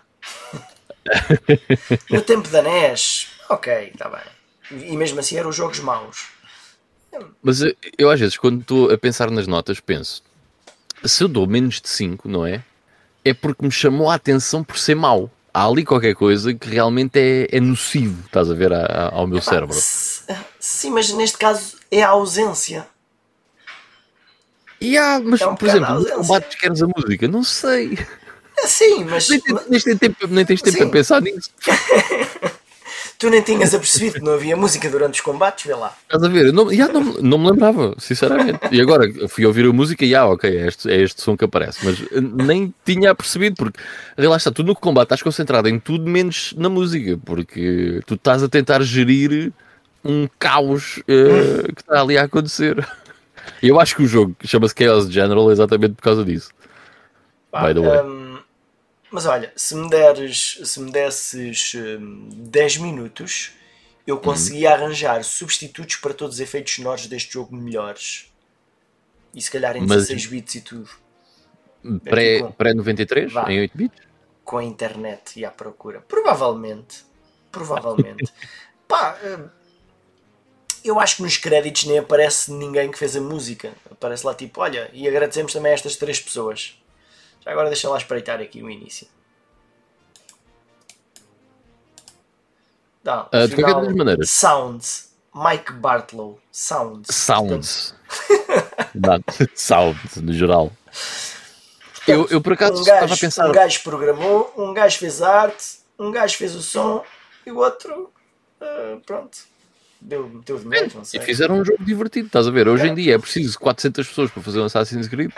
no 2.10 2.22
tempo 2.22 2.48
da 2.48 2.62
NES, 2.62 3.28
ok, 3.48 3.90
está 3.92 4.08
bem. 4.08 4.88
E 4.90 4.96
mesmo 4.96 5.20
assim 5.20 5.36
eram 5.36 5.50
os 5.50 5.56
jogos 5.56 5.80
maus. 5.80 6.28
Mas 7.42 7.60
eu, 7.60 7.74
eu 7.98 8.10
às 8.10 8.18
vezes, 8.18 8.36
quando 8.38 8.62
estou 8.62 8.90
a 8.90 8.96
pensar 8.96 9.30
nas 9.30 9.46
notas, 9.46 9.80
penso: 9.80 10.22
se 11.04 11.22
eu 11.22 11.28
dou 11.28 11.46
menos 11.46 11.80
de 11.80 11.88
5, 11.88 12.28
não 12.28 12.46
é? 12.46 12.62
É 13.24 13.34
porque 13.34 13.64
me 13.64 13.70
chamou 13.70 14.10
a 14.10 14.14
atenção 14.14 14.64
por 14.64 14.78
ser 14.78 14.94
mau. 14.96 15.30
Há 15.54 15.66
ali 15.66 15.84
qualquer 15.84 16.14
coisa 16.14 16.54
que 16.54 16.66
realmente 16.68 17.18
é, 17.18 17.46
é 17.54 17.60
nocivo, 17.60 18.24
estás 18.24 18.50
a 18.50 18.54
ver, 18.54 18.72
a- 18.72 18.86
a- 18.86 19.14
ao 19.14 19.26
meu 19.26 19.42
cérebro. 19.42 19.76
s- 19.76 20.22
Sim, 20.58 20.92
mas 20.92 21.12
neste 21.12 21.36
caso 21.36 21.76
é 21.90 22.02
a 22.02 22.08
ausência. 22.08 22.86
Há, 24.98 25.20
mas, 25.22 25.40
É 25.40 25.46
um 25.46 25.54
por 25.54 25.68
exemplo, 25.68 25.86
ausência. 25.86 26.16
combates 26.16 26.58
queres 26.58 26.82
a 26.82 26.86
música? 26.86 27.28
Não 27.28 27.44
sei. 27.44 27.98
É, 28.58 28.66
Sim, 28.66 29.04
mas 29.08 29.28
Nem, 29.28 29.40
tens- 29.40 29.66
nem 29.68 29.80
tens 29.80 29.98
tempo, 29.98 30.26
nem 30.28 30.44
tens 30.44 30.62
tempo 30.62 30.76
Sim. 30.78 30.84
a 30.84 30.88
pensar 30.88 31.20
nisso. 31.22 31.50
tu 33.18 33.30
nem 33.30 33.40
tinhas 33.40 33.72
apercebido 33.74 34.14
que 34.14 34.20
não 34.20 34.34
havia 34.34 34.56
música 34.56 34.88
durante 34.90 35.14
os 35.14 35.20
combates, 35.20 35.64
vê 35.64 35.74
lá. 35.74 35.96
Estás 36.02 36.22
a 36.24 36.28
ver? 36.28 36.52
Não, 36.52 36.72
já 36.72 36.88
não, 36.88 37.02
não 37.02 37.38
me 37.38 37.50
lembrava, 37.50 37.94
sinceramente. 37.98 38.58
E 38.72 38.80
agora 38.80 39.04
fui 39.28 39.46
ouvir 39.46 39.64
a 39.66 39.72
música 39.72 40.04
e, 40.04 40.14
ah, 40.14 40.26
ok, 40.26 40.50
é 40.58 40.66
este, 40.66 40.90
é 40.90 41.00
este 41.00 41.22
som 41.22 41.36
que 41.36 41.44
aparece. 41.44 41.78
Mas 41.84 42.00
eh, 42.00 42.20
nem 42.20 42.74
tinha 42.84 43.14
percebido, 43.14 43.56
porque 43.56 43.78
está, 44.18 44.50
tu 44.50 44.62
no 44.64 44.74
combate 44.74 45.06
estás 45.06 45.22
concentrado 45.22 45.68
em 45.68 45.78
tudo 45.78 46.08
menos 46.10 46.52
na 46.56 46.68
música, 46.68 47.18
porque 47.24 48.00
tu 48.06 48.14
estás 48.14 48.42
a 48.42 48.48
tentar 48.48 48.82
gerir 48.82 49.52
um 50.04 50.28
caos 50.38 51.00
eh, 51.06 51.62
que 51.74 51.80
está 51.80 52.00
ali 52.00 52.18
a 52.18 52.24
acontecer. 52.24 52.84
E 53.62 53.68
eu 53.68 53.78
acho 53.80 53.96
que 53.96 54.02
o 54.02 54.06
jogo 54.06 54.36
chama-se 54.44 54.74
Chaos 54.78 55.10
General 55.10 55.50
exatamente 55.50 55.94
por 55.94 56.02
causa 56.02 56.24
disso. 56.24 56.50
By 57.52 57.74
the 57.74 57.80
way. 57.80 58.00
Hum, 58.02 58.38
mas 59.10 59.26
olha, 59.26 59.52
se 59.56 59.74
me 59.74 59.88
deres, 59.90 60.58
se 60.64 60.80
me 60.80 60.90
desses 60.90 61.74
hum, 61.74 62.28
10 62.48 62.78
minutos, 62.78 63.52
eu 64.06 64.16
Uhum. 64.16 64.22
conseguia 64.22 64.72
arranjar 64.72 65.22
substitutos 65.24 65.96
para 65.96 66.14
todos 66.14 66.36
os 66.36 66.40
efeitos 66.40 66.74
sonoros 66.74 67.06
deste 67.06 67.34
jogo 67.34 67.54
melhores. 67.54 68.32
E 69.34 69.40
se 69.40 69.50
calhar 69.50 69.76
em 69.76 69.80
Mas- 69.80 70.06
16 70.08 70.26
bits 70.26 70.54
e 70.56 70.60
tudo. 70.60 70.88
Pré- 72.04 72.40
com- 72.40 72.52
Pré-93, 72.52 73.32
Vá. 73.32 73.50
em 73.52 73.60
8 73.60 73.76
bits? 73.76 73.98
com 74.44 74.58
a 74.58 74.64
internet 74.64 75.38
e 75.38 75.44
à 75.44 75.50
procura. 75.52 76.00
Provavelmente. 76.00 77.04
Provavelmente. 77.50 78.32
Pá, 78.88 79.16
hum, 79.24 79.48
eu 80.84 80.98
acho 81.00 81.16
que 81.16 81.22
nos 81.22 81.36
créditos 81.36 81.84
nem 81.84 81.98
aparece 81.98 82.50
ninguém 82.52 82.90
que 82.90 82.98
fez 82.98 83.16
a 83.16 83.20
música. 83.20 83.72
Aparece 83.90 84.26
lá 84.26 84.34
tipo, 84.34 84.60
olha, 84.60 84.90
e 84.92 85.06
agradecemos 85.08 85.52
também 85.52 85.72
a 85.72 85.74
estas 85.74 85.96
três 85.96 86.20
pessoas. 86.20 86.78
Já 87.44 87.50
agora 87.52 87.68
deixa 87.68 87.88
lá 87.88 87.96
espreitar 87.98 88.40
aqui 88.40 88.62
o 88.62 88.70
início. 88.70 89.06
Não, 93.04 93.28
Ah, 93.32 93.46
de 93.46 93.54
qualquer 93.56 93.74
das 93.86 93.94
maneiras. 93.94 94.30
Sounds. 94.30 95.12
Mike 95.34 95.72
Bartlow. 95.72 96.38
Sounds. 96.52 97.08
Sounds. 97.14 97.94
Sounds, 99.56 100.16
no 100.16 100.32
geral. 100.32 100.70
Eu, 102.06 102.26
eu 102.28 102.40
por 102.40 102.52
acaso 102.52 102.78
um 102.78 102.80
estava 102.82 103.00
gajo, 103.00 103.14
a 103.14 103.16
pensar. 103.16 103.48
um 103.48 103.52
gajo 103.52 103.82
programou, 103.82 104.52
um 104.56 104.74
gajo 104.74 104.98
fez 104.98 105.22
a 105.22 105.42
arte, 105.42 105.78
um 105.98 106.10
gajo 106.10 106.36
fez 106.36 106.54
o 106.54 106.62
som 106.62 107.02
e 107.46 107.50
o 107.50 107.58
outro, 107.58 108.12
ah, 108.60 108.98
pronto, 109.06 109.38
deu, 110.02 110.42
não 110.94 111.02
E 111.02 111.04
sei. 111.04 111.20
fizeram 111.20 111.58
um 111.58 111.64
jogo 111.64 111.84
divertido, 111.84 112.26
estás 112.26 112.46
a 112.46 112.50
ver? 112.50 112.68
Hoje 112.68 112.86
em 112.88 112.94
dia 112.94 113.14
é 113.14 113.18
preciso 113.18 113.58
400 113.58 114.06
pessoas 114.06 114.30
para 114.30 114.42
fazer 114.42 114.60
um 114.60 114.64
Assassin's 114.64 115.08
Creed 115.08 115.30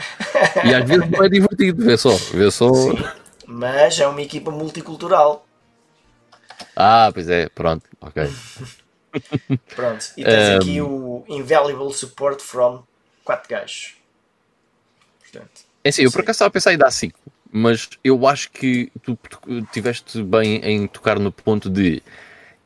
e 0.64 0.74
às 0.74 0.88
vezes 0.88 1.10
não 1.10 1.22
é 1.24 1.28
divertido, 1.28 1.84
vê 1.84 1.96
só, 1.96 2.14
vê 2.32 2.50
só. 2.50 2.70
Mas 3.46 3.98
é 4.00 4.06
uma 4.06 4.22
equipa 4.22 4.50
multicultural. 4.50 5.46
Ah, 6.74 7.10
pois 7.12 7.28
é, 7.28 7.48
pronto, 7.48 7.84
ok. 8.00 8.24
Pronto. 9.76 10.06
E 10.16 10.24
tens 10.24 10.56
aqui 10.56 10.80
o 10.82 11.24
Invaluable 11.28 11.92
Support 11.94 12.42
from 12.42 12.82
4 13.24 13.48
gajos. 13.48 13.94
Portanto, 15.20 15.60
É 15.84 15.88
assim, 15.88 16.02
eu 16.02 16.10
por 16.10 16.22
acaso 16.22 16.36
estava 16.36 16.48
a 16.48 16.52
pensar 16.52 16.72
em 16.72 16.78
dar 16.78 16.90
5, 16.90 17.16
mas 17.52 17.88
eu 18.02 18.26
acho 18.26 18.50
que 18.50 18.90
tu, 19.02 19.16
tu 19.16 19.62
tiveste 19.72 20.20
bem 20.22 20.56
em 20.64 20.86
tocar 20.88 21.18
no 21.20 21.30
ponto 21.30 21.70
de 21.70 22.02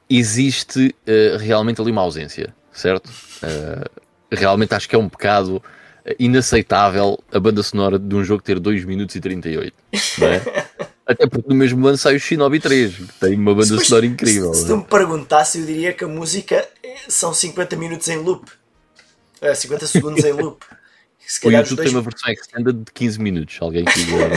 existe 0.08 0.94
eh, 1.06 1.36
realmente 1.38 1.80
ali 1.80 1.90
uma 1.90 2.02
ausência, 2.02 2.54
certo? 2.72 3.10
Eh, 3.42 3.84
realmente 4.32 4.74
acho 4.74 4.88
que 4.88 4.96
é 4.96 4.98
um 4.98 5.08
bocado 5.08 5.62
eh, 6.04 6.16
inaceitável 6.18 7.18
a 7.32 7.38
banda 7.38 7.62
sonora 7.62 7.98
de 7.98 8.14
um 8.14 8.24
jogo 8.24 8.42
ter 8.42 8.58
2 8.58 8.84
minutos 8.84 9.14
e 9.16 9.20
38, 9.20 9.74
não 10.18 10.28
é? 10.28 10.42
Até 11.06 11.26
porque 11.26 11.48
no 11.48 11.54
mesmo 11.54 11.86
ano 11.86 11.96
sai 11.96 12.16
o 12.16 12.20
Shinobi 12.20 12.60
3, 12.60 12.94
que 12.94 13.04
tem 13.18 13.34
uma 13.34 13.54
banda 13.54 13.66
Depois, 13.66 13.86
sonora 13.86 14.04
incrível. 14.04 14.52
Se, 14.52 14.60
se 14.60 14.66
tu 14.66 14.74
é? 14.74 14.76
me 14.76 14.84
perguntasse, 14.84 15.58
eu 15.58 15.64
diria 15.64 15.92
que 15.94 16.04
a 16.04 16.08
música 16.08 16.68
são 17.08 17.32
50 17.32 17.76
minutos 17.76 18.08
em 18.08 18.18
loop. 18.18 18.46
É, 19.40 19.54
50 19.54 19.86
segundos 19.86 20.22
em 20.22 20.32
loop. 20.32 20.66
Se 21.18 21.46
O 21.46 21.50
YouTube 21.50 21.76
dois 21.76 21.88
tem 21.88 21.96
uma 21.98 22.02
versão 22.02 22.30
extended 22.30 22.84
de 22.84 22.92
15 22.92 23.20
minutos, 23.20 23.56
alguém 23.60 23.84
quiser. 23.84 24.30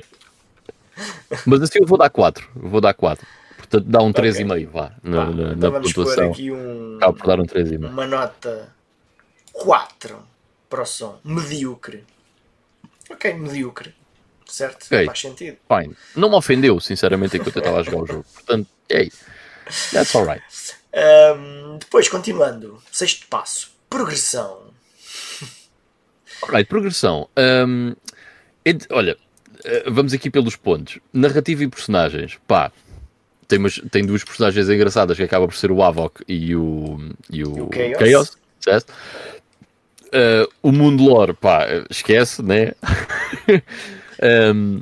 Mas 1.44 1.62
assim 1.62 1.80
eu 1.80 1.86
vou 1.86 1.98
dar 1.98 2.08
4, 2.08 2.48
vou 2.54 2.80
dar 2.80 2.94
4. 2.94 3.26
Portanto 3.68 3.88
dá 3.90 4.02
um 4.02 4.12
3,5, 4.12 4.66
vá, 4.70 4.92
na, 5.02 5.16
Pá, 5.26 5.30
na, 5.32 5.42
então 5.52 5.56
na 5.56 5.68
vamos 5.70 5.92
pôr 5.92 6.04
pontuação. 6.04 6.30
aqui 6.32 6.50
um, 6.52 6.96
Acaba 6.96 7.12
por 7.12 7.26
dar 7.26 7.40
um 7.40 7.44
3,5. 7.44 7.88
uma 7.90 8.06
nota 8.06 8.72
4 9.52 10.18
para 10.68 10.82
o 10.82 10.86
som. 10.86 11.18
Medíocre. 11.24 12.04
Ok, 13.10 13.32
medíocre. 13.34 13.94
Certo? 14.46 14.84
Ok. 14.86 15.06
Faz 15.06 15.20
sentido. 15.20 15.56
Fine. 15.68 15.96
Não 16.14 16.28
me 16.30 16.36
ofendeu, 16.36 16.78
sinceramente, 16.80 17.36
enquanto 17.36 17.56
eu 17.56 17.60
estava 17.60 17.80
a 17.80 17.82
jogar 17.82 18.02
o 18.02 18.06
jogo. 18.06 18.24
Portanto, 18.34 18.68
hey, 18.88 19.10
that's 19.92 20.14
alright. 20.14 20.42
Ahm, 20.94 21.78
depois, 21.78 22.08
continuando. 22.08 22.80
Sexto 22.92 23.26
passo. 23.28 23.70
Progressão. 23.90 24.70
Alright, 26.42 26.68
progressão. 26.68 27.28
Hum, 27.36 27.94
ent- 28.64 28.86
olha, 28.90 29.16
eh, 29.64 29.84
vamos 29.90 30.12
aqui 30.12 30.30
pelos 30.30 30.54
pontos. 30.56 30.98
Narrativa 31.12 31.64
e 31.64 31.68
personagens. 31.68 32.38
Pá, 32.46 32.70
tem, 33.48 33.58
umas- 33.58 33.80
tem 33.90 34.04
duas 34.04 34.22
personagens 34.24 34.68
engraçadas 34.68 35.16
que 35.16 35.22
acaba 35.22 35.46
por 35.46 35.54
ser 35.56 35.70
o 35.70 35.82
Avok 35.82 36.22
e 36.28 36.54
o, 36.56 36.98
e 37.30 37.44
o, 37.44 37.56
E 37.56 37.94
o 37.94 37.98
Chaos. 37.98 38.10
Chaos. 38.10 38.38
certo? 38.60 38.92
Eh, 40.12 40.48
o 40.62 40.72
mundo 40.72 41.04
lore, 41.04 41.32
pá, 41.34 41.66
esquece, 41.90 42.42
né? 42.42 42.72
Hum, 44.54 44.80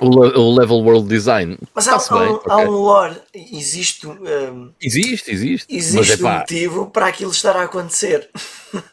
o, 0.00 0.06
o 0.06 0.54
level 0.56 0.76
world 0.76 1.08
design. 1.08 1.58
Mas 1.74 1.88
há, 1.88 1.96
há 1.96 2.14
um, 2.16 2.40
há 2.46 2.56
ok. 2.56 2.66
um 2.66 2.70
lore. 2.70 3.16
Existe, 3.34 4.06
um, 4.06 4.70
Existe, 4.80 5.30
existe. 5.32 5.74
existe 5.74 6.12
é 6.12 6.14
um 6.14 6.18
pá, 6.18 6.38
motivo 6.38 6.86
para 6.90 7.06
aquilo 7.06 7.32
estar 7.32 7.56
a 7.56 7.62
acontecer. 7.64 8.28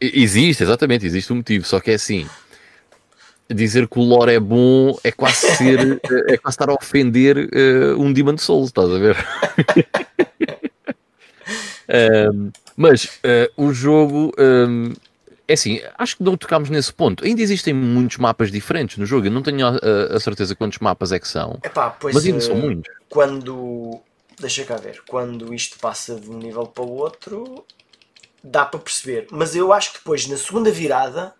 Existe, 0.00 0.64
exatamente, 0.64 1.06
existe 1.06 1.32
um 1.32 1.36
motivo, 1.36 1.64
só 1.64 1.78
que 1.78 1.92
é 1.92 1.94
assim. 1.94 2.26
Dizer 3.54 3.88
que 3.88 3.98
o 3.98 4.02
lore 4.02 4.32
é 4.34 4.40
bom 4.40 4.96
é 5.04 5.10
quase 5.12 5.36
ser, 5.56 6.00
é 6.28 6.36
quase 6.36 6.54
estar 6.54 6.70
a 6.70 6.74
ofender 6.74 7.48
eh, 7.52 7.94
um 7.96 8.12
Demon 8.12 8.38
Souls, 8.38 8.68
estás 8.68 8.90
a 8.90 8.98
ver? 8.98 9.16
Ahm, 11.88 12.50
mas 12.76 13.18
eh, 13.22 13.50
o 13.56 13.72
jogo 13.72 14.32
ahm, 14.38 14.92
é 15.46 15.52
assim, 15.54 15.80
acho 15.98 16.16
que 16.16 16.22
não 16.22 16.36
tocámos 16.36 16.70
nesse 16.70 16.92
ponto. 16.92 17.24
Ainda 17.24 17.42
existem 17.42 17.74
muitos 17.74 18.16
mapas 18.16 18.50
diferentes 18.50 18.96
no 18.96 19.04
jogo. 19.04 19.26
Eu 19.26 19.30
não 19.30 19.42
tenho 19.42 19.66
a, 19.66 20.16
a- 20.16 20.20
certeza 20.20 20.54
quantos 20.54 20.78
mapas 20.78 21.12
é 21.12 21.18
que 21.18 21.28
são, 21.28 21.58
Epá, 21.62 21.90
pois 21.90 22.14
mas 22.14 22.24
ainda 22.24 22.38
eh, 22.38 22.40
são 22.40 22.56
muitos. 22.56 22.90
quando. 23.08 24.00
Deixa 24.40 24.64
cá 24.64 24.76
ver. 24.76 25.02
Quando 25.06 25.52
isto 25.52 25.78
passa 25.78 26.14
de 26.14 26.30
um 26.30 26.38
nível 26.38 26.66
para 26.66 26.82
o 26.82 26.90
outro, 26.96 27.64
dá 28.42 28.64
para 28.64 28.80
perceber. 28.80 29.26
Mas 29.30 29.54
eu 29.54 29.72
acho 29.72 29.92
que 29.92 29.98
depois, 29.98 30.26
na 30.26 30.36
segunda 30.36 30.70
virada, 30.70 31.34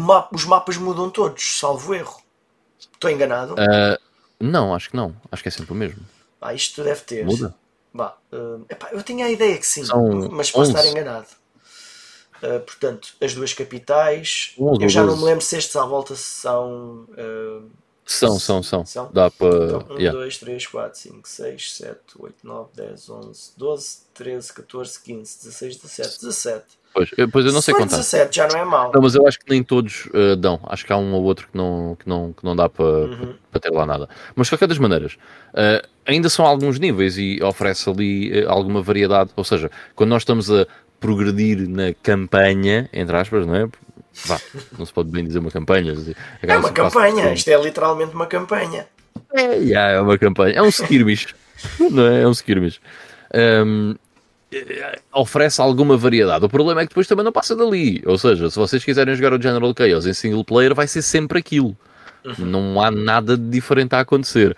mapa, 0.00 0.34
os 0.34 0.44
mapas 0.44 0.76
mudam 0.76 1.10
todos, 1.10 1.58
salvo 1.58 1.94
erro. 1.94 2.20
Estou 2.78 3.10
enganado? 3.10 3.54
Ah, 3.58 3.98
Não, 4.40 4.74
acho 4.74 4.90
que 4.90 4.96
não. 4.96 5.14
Acho 5.30 5.42
que 5.42 5.48
é 5.48 5.52
sempre 5.52 5.72
o 5.72 5.74
mesmo. 5.74 6.02
Ah, 6.40 6.52
isto 6.54 6.82
deve 6.84 7.00
ter. 7.02 7.24
Muda? 7.24 7.54
Bah, 7.92 8.16
uh, 8.32 8.64
epá, 8.68 8.88
eu 8.92 9.02
tinha 9.02 9.26
a 9.26 9.30
ideia 9.30 9.56
que 9.56 9.66
sim, 9.66 9.84
São 9.84 10.28
mas 10.30 10.50
posso 10.50 10.70
11. 10.70 10.78
estar 10.78 10.90
enganado. 10.90 11.26
Uh, 12.42 12.60
portanto, 12.60 13.14
as 13.22 13.32
duas 13.34 13.52
capitais. 13.54 14.52
11 14.58 14.82
eu 14.82 14.88
já 14.88 15.00
ou 15.02 15.06
não 15.06 15.14
12. 15.14 15.24
me 15.24 15.30
lembro 15.30 15.44
se 15.44 15.56
estes 15.56 15.76
à 15.76 15.86
volta 15.86 16.14
são. 16.16 17.06
uh, 17.12 17.70
São, 18.04 18.38
são, 18.38 18.62
são. 18.62 18.84
São? 18.84 19.10
Dá 19.12 19.30
para. 19.30 19.64
então, 19.64 19.86
1, 19.90 19.98
yeah. 19.98 20.18
2, 20.18 20.38
3, 20.38 20.66
4, 20.66 20.98
5, 20.98 21.28
6, 21.28 21.76
7, 21.76 21.98
8, 22.18 22.34
9, 22.42 22.68
10, 22.74 23.08
11, 23.10 23.52
12, 23.56 23.98
13, 24.12 24.52
14, 24.52 25.00
15, 25.00 25.38
16, 25.44 25.76
17, 25.76 26.20
17. 26.20 26.64
Pois, 26.94 27.10
eu, 27.16 27.28
pois 27.28 27.44
eu 27.44 27.52
não 27.52 27.60
Se 27.60 27.66
sei 27.66 27.74
contar. 27.74 27.96
17 27.96 28.36
já 28.36 28.46
não 28.46 28.56
é 28.56 28.64
mau. 28.64 28.92
Não, 28.94 29.02
mas 29.02 29.16
eu 29.16 29.26
acho 29.26 29.40
que 29.40 29.50
nem 29.50 29.64
todos 29.64 30.06
uh, 30.06 30.36
dão. 30.36 30.60
Acho 30.68 30.86
que 30.86 30.92
há 30.92 30.96
um 30.96 31.12
ou 31.12 31.24
outro 31.24 31.48
que 31.50 31.58
não, 31.58 31.96
que 31.98 32.08
não, 32.08 32.32
que 32.32 32.44
não 32.44 32.54
dá 32.54 32.68
para 32.68 32.84
Uhum. 32.84 33.34
ter 33.60 33.70
lá 33.70 33.84
nada. 33.84 34.08
Mas 34.36 34.46
de 34.46 34.52
qualquer 34.52 34.68
das 34.68 34.78
maneiras, 34.78 35.14
uh, 35.14 35.84
ainda 36.06 36.28
são 36.28 36.46
alguns 36.46 36.78
níveis 36.78 37.18
e 37.18 37.42
oferece 37.42 37.90
ali 37.90 38.44
uh, 38.44 38.48
alguma 38.48 38.80
variedade. 38.80 39.30
Ou 39.34 39.42
seja, 39.42 39.68
quando 39.96 40.10
nós 40.10 40.22
estamos 40.22 40.48
a 40.52 40.66
progredir 41.00 41.68
na 41.68 41.92
campanha, 42.00 42.88
entre 42.92 43.16
aspas, 43.16 43.44
não 43.44 43.56
é? 43.56 43.68
Vá, 44.26 44.40
não 44.78 44.86
se 44.86 44.92
pode 44.92 45.10
bem 45.10 45.24
dizer 45.24 45.40
uma 45.40 45.50
campanha. 45.50 45.92
É 46.40 46.56
uma 46.56 46.70
campanha, 46.70 47.32
isto 47.34 47.48
é 47.48 47.60
literalmente 47.60 48.14
uma 48.14 48.26
campanha. 48.26 48.86
É, 49.32 49.56
yeah, 49.56 49.94
é 49.94 50.00
uma 50.00 50.16
campanha. 50.16 50.54
É 50.54 50.62
um 50.62 50.68
skirmish. 50.68 51.34
não 51.90 52.06
é? 52.06 52.22
É 52.22 52.28
um 52.28 52.30
skirmish. 52.30 52.80
Um, 53.34 53.90
eh, 53.90 54.03
oferece 55.12 55.60
alguma 55.60 55.96
variedade. 55.96 56.44
O 56.44 56.48
problema 56.48 56.80
é 56.80 56.84
que 56.84 56.90
depois 56.90 57.06
também 57.06 57.24
não 57.24 57.32
passa 57.32 57.54
dali. 57.56 58.02
Ou 58.06 58.18
seja, 58.18 58.50
se 58.50 58.56
vocês 58.58 58.84
quiserem 58.84 59.14
jogar 59.14 59.32
o 59.32 59.40
General 59.42 59.74
Chaos 59.76 60.06
em 60.06 60.12
single 60.12 60.44
player, 60.44 60.74
vai 60.74 60.86
ser 60.86 61.02
sempre 61.02 61.38
aquilo. 61.38 61.76
Não 62.38 62.80
há 62.80 62.90
nada 62.90 63.36
de 63.36 63.48
diferente 63.50 63.94
a 63.94 64.00
acontecer. 64.00 64.56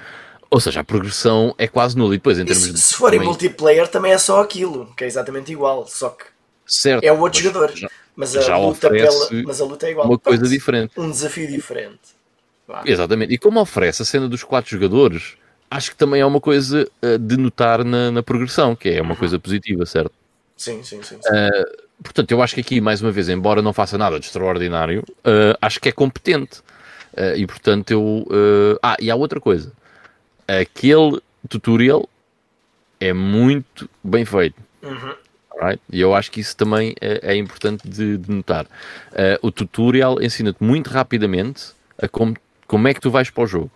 Ou 0.48 0.60
seja, 0.60 0.80
a 0.80 0.84
progressão 0.84 1.54
é 1.58 1.66
quase 1.66 1.96
nula. 1.98 2.14
E 2.14 2.18
depois, 2.18 2.38
em 2.38 2.42
E 2.42 2.46
termos 2.46 2.64
se, 2.64 2.72
de. 2.72 2.78
se 2.78 2.94
for 2.94 3.08
em 3.12 3.16
também- 3.16 3.28
multiplayer 3.28 3.88
também 3.88 4.12
é 4.12 4.18
só 4.18 4.40
aquilo, 4.40 4.92
que 4.96 5.02
é 5.04 5.06
exatamente 5.06 5.50
igual, 5.50 5.86
só 5.88 6.10
que 6.10 6.24
certo, 6.64 7.02
é 7.04 7.12
o 7.12 7.18
outro 7.20 7.40
jogador. 7.42 7.72
já- 7.74 7.90
Mas 8.14 8.34
a, 8.36 8.56
luta 8.56 8.88
pela, 8.88 9.28
mas 9.44 9.60
a 9.60 9.64
luta 9.64 9.86
é 9.86 9.90
igual. 9.90 10.06
Uma 10.06 10.18
coisa 10.18 10.38
Pronto, 10.40 10.52
diferente. 10.52 10.92
Um 10.96 11.10
desafio 11.10 11.48
diferente. 11.48 11.98
Vá. 12.66 12.82
Exatamente. 12.86 13.34
E 13.34 13.38
como 13.38 13.60
oferece 13.60 14.02
a 14.02 14.04
cena 14.04 14.28
dos 14.28 14.42
quatro 14.44 14.70
jogadores, 14.70 15.34
acho 15.70 15.90
que 15.90 15.96
também 15.96 16.20
é 16.20 16.26
uma 16.26 16.40
coisa 16.40 16.88
eh, 17.02 17.18
de 17.18 17.36
notar 17.36 17.84
na, 17.84 18.10
na 18.10 18.22
progressão, 18.22 18.74
que 18.74 18.88
é 18.88 19.02
uma 19.02 19.16
coisa 19.16 19.38
positiva, 19.38 19.84
certo? 19.86 20.12
Sim, 20.56 20.82
sim, 20.82 21.02
sim. 21.02 21.18
sim. 21.20 21.30
Portanto, 22.02 22.30
eu 22.30 22.42
acho 22.42 22.54
que 22.54 22.60
aqui, 22.60 22.80
mais 22.80 23.00
uma 23.00 23.10
vez, 23.10 23.28
embora 23.28 23.62
não 23.62 23.72
faça 23.72 23.96
nada 23.96 24.20
de 24.20 24.26
extraordinário, 24.26 25.02
eh, 25.24 25.56
acho 25.60 25.80
que 25.80 25.88
é 25.88 25.92
competente. 25.92 26.60
Eh, 27.16 27.38
e 27.38 27.46
portanto, 27.46 27.90
eu. 27.90 28.26
Ah, 28.82 28.96
e 29.00 29.10
há 29.10 29.16
outra 29.16 29.40
coisa. 29.40 29.72
Aquele 30.46 31.20
tutorial 31.48 32.08
é 33.00 33.12
muito 33.12 33.88
bem 34.04 34.24
feito. 34.24 34.60
Uhum. 34.82 35.14
Alright? 35.52 35.82
E 35.90 36.00
eu 36.00 36.14
acho 36.14 36.30
que 36.30 36.40
isso 36.40 36.56
também 36.56 36.94
é, 37.00 37.32
é 37.32 37.36
importante 37.36 37.88
de, 37.88 38.18
de 38.18 38.30
notar. 38.30 38.66
O 39.40 39.50
tutorial 39.50 40.22
ensina-te 40.22 40.62
muito 40.62 40.88
rapidamente 40.88 41.72
a 42.00 42.06
como, 42.06 42.36
como 42.66 42.86
é 42.86 42.94
que 42.94 43.00
tu 43.00 43.10
vais 43.10 43.30
para 43.30 43.44
o 43.44 43.46
jogo. 43.46 43.70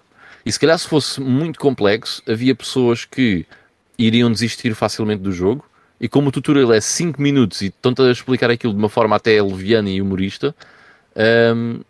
E 0.45 0.51
se 0.53 0.59
calhar 0.59 0.79
se 0.79 0.89
fosse 0.89 1.21
muito 1.21 1.59
complexo, 1.59 2.23
havia 2.29 2.55
pessoas 2.55 3.05
que 3.05 3.45
iriam 3.99 4.31
desistir 4.31 4.75
facilmente 4.75 5.23
do 5.23 5.33
jogo. 5.33 5.65
E 6.01 6.09
como 6.09 6.29
o 6.29 6.33
tutorial 6.33 6.73
é 6.73 6.81
5 6.81 7.21
minutos 7.21 7.61
e 7.61 7.67
estão-te 7.67 8.01
a 8.01 8.11
explicar 8.11 8.51
aquilo 8.51 8.73
de 8.73 8.79
uma 8.79 8.89
forma 8.89 9.17
até 9.17 9.41
leviana 9.43 9.91
e 9.91 10.01
humorista, 10.01 10.55
ehm, 11.15 11.81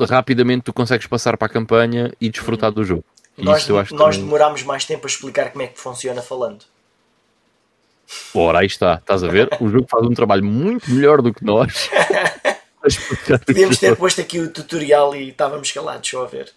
rapidamente 0.00 0.62
tu 0.64 0.72
consegues 0.72 1.06
passar 1.06 1.36
para 1.36 1.46
a 1.46 1.48
campanha 1.48 2.12
e 2.20 2.28
desfrutar 2.28 2.72
do 2.72 2.82
jogo. 2.84 3.04
E 3.38 3.44
Nós, 3.44 3.68
nós 3.68 3.88
também- 3.88 4.10
demorámos 4.20 4.62
mais 4.64 4.84
tempo 4.84 5.06
a 5.06 5.08
explicar 5.08 5.50
como 5.50 5.62
é 5.62 5.68
que 5.68 5.78
funciona 5.78 6.20
falando. 6.20 6.64
Ora, 8.34 8.58
aí 8.60 8.66
está, 8.66 8.94
estás 8.94 9.24
a 9.24 9.28
ver? 9.28 9.48
O 9.60 9.68
jogo 9.68 9.86
faz 9.88 10.04
um 10.04 10.12
trabalho 10.12 10.44
muito 10.44 10.90
melhor 10.90 11.22
do 11.22 11.32
que 11.32 11.44
nós. 11.44 11.88
Podíamos 13.46 13.78
ter 13.78 13.96
posto 13.96 14.20
aqui 14.20 14.38
o 14.40 14.50
tutorial 14.50 15.14
e 15.14 15.30
estávamos 15.30 15.70
calados 15.72 16.08
só 16.08 16.24
a 16.24 16.26
ver. 16.26 16.52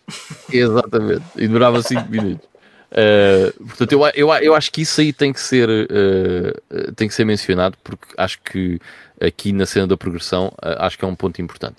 Exatamente, 0.52 1.24
e 1.36 1.48
demorava 1.48 1.82
5 1.82 2.10
minutos. 2.10 2.48
Uh, 2.90 3.66
portanto, 3.66 3.92
eu, 3.92 4.02
eu, 4.16 4.34
eu 4.36 4.56
acho 4.56 4.72
que 4.72 4.82
isso 4.82 5.02
aí 5.02 5.12
tem 5.12 5.34
que 5.34 5.42
ser 5.42 5.70
uh, 5.70 6.92
tem 6.94 7.06
que 7.08 7.14
ser 7.14 7.26
mencionado 7.26 7.78
porque 7.84 8.08
acho 8.16 8.40
que 8.42 8.80
aqui 9.20 9.52
na 9.52 9.66
cena 9.66 9.86
da 9.86 9.98
progressão 9.98 10.48
uh, 10.64 10.80
acho 10.80 10.98
que 10.98 11.04
é 11.04 11.08
um 11.08 11.16
ponto 11.16 11.42
importante. 11.42 11.76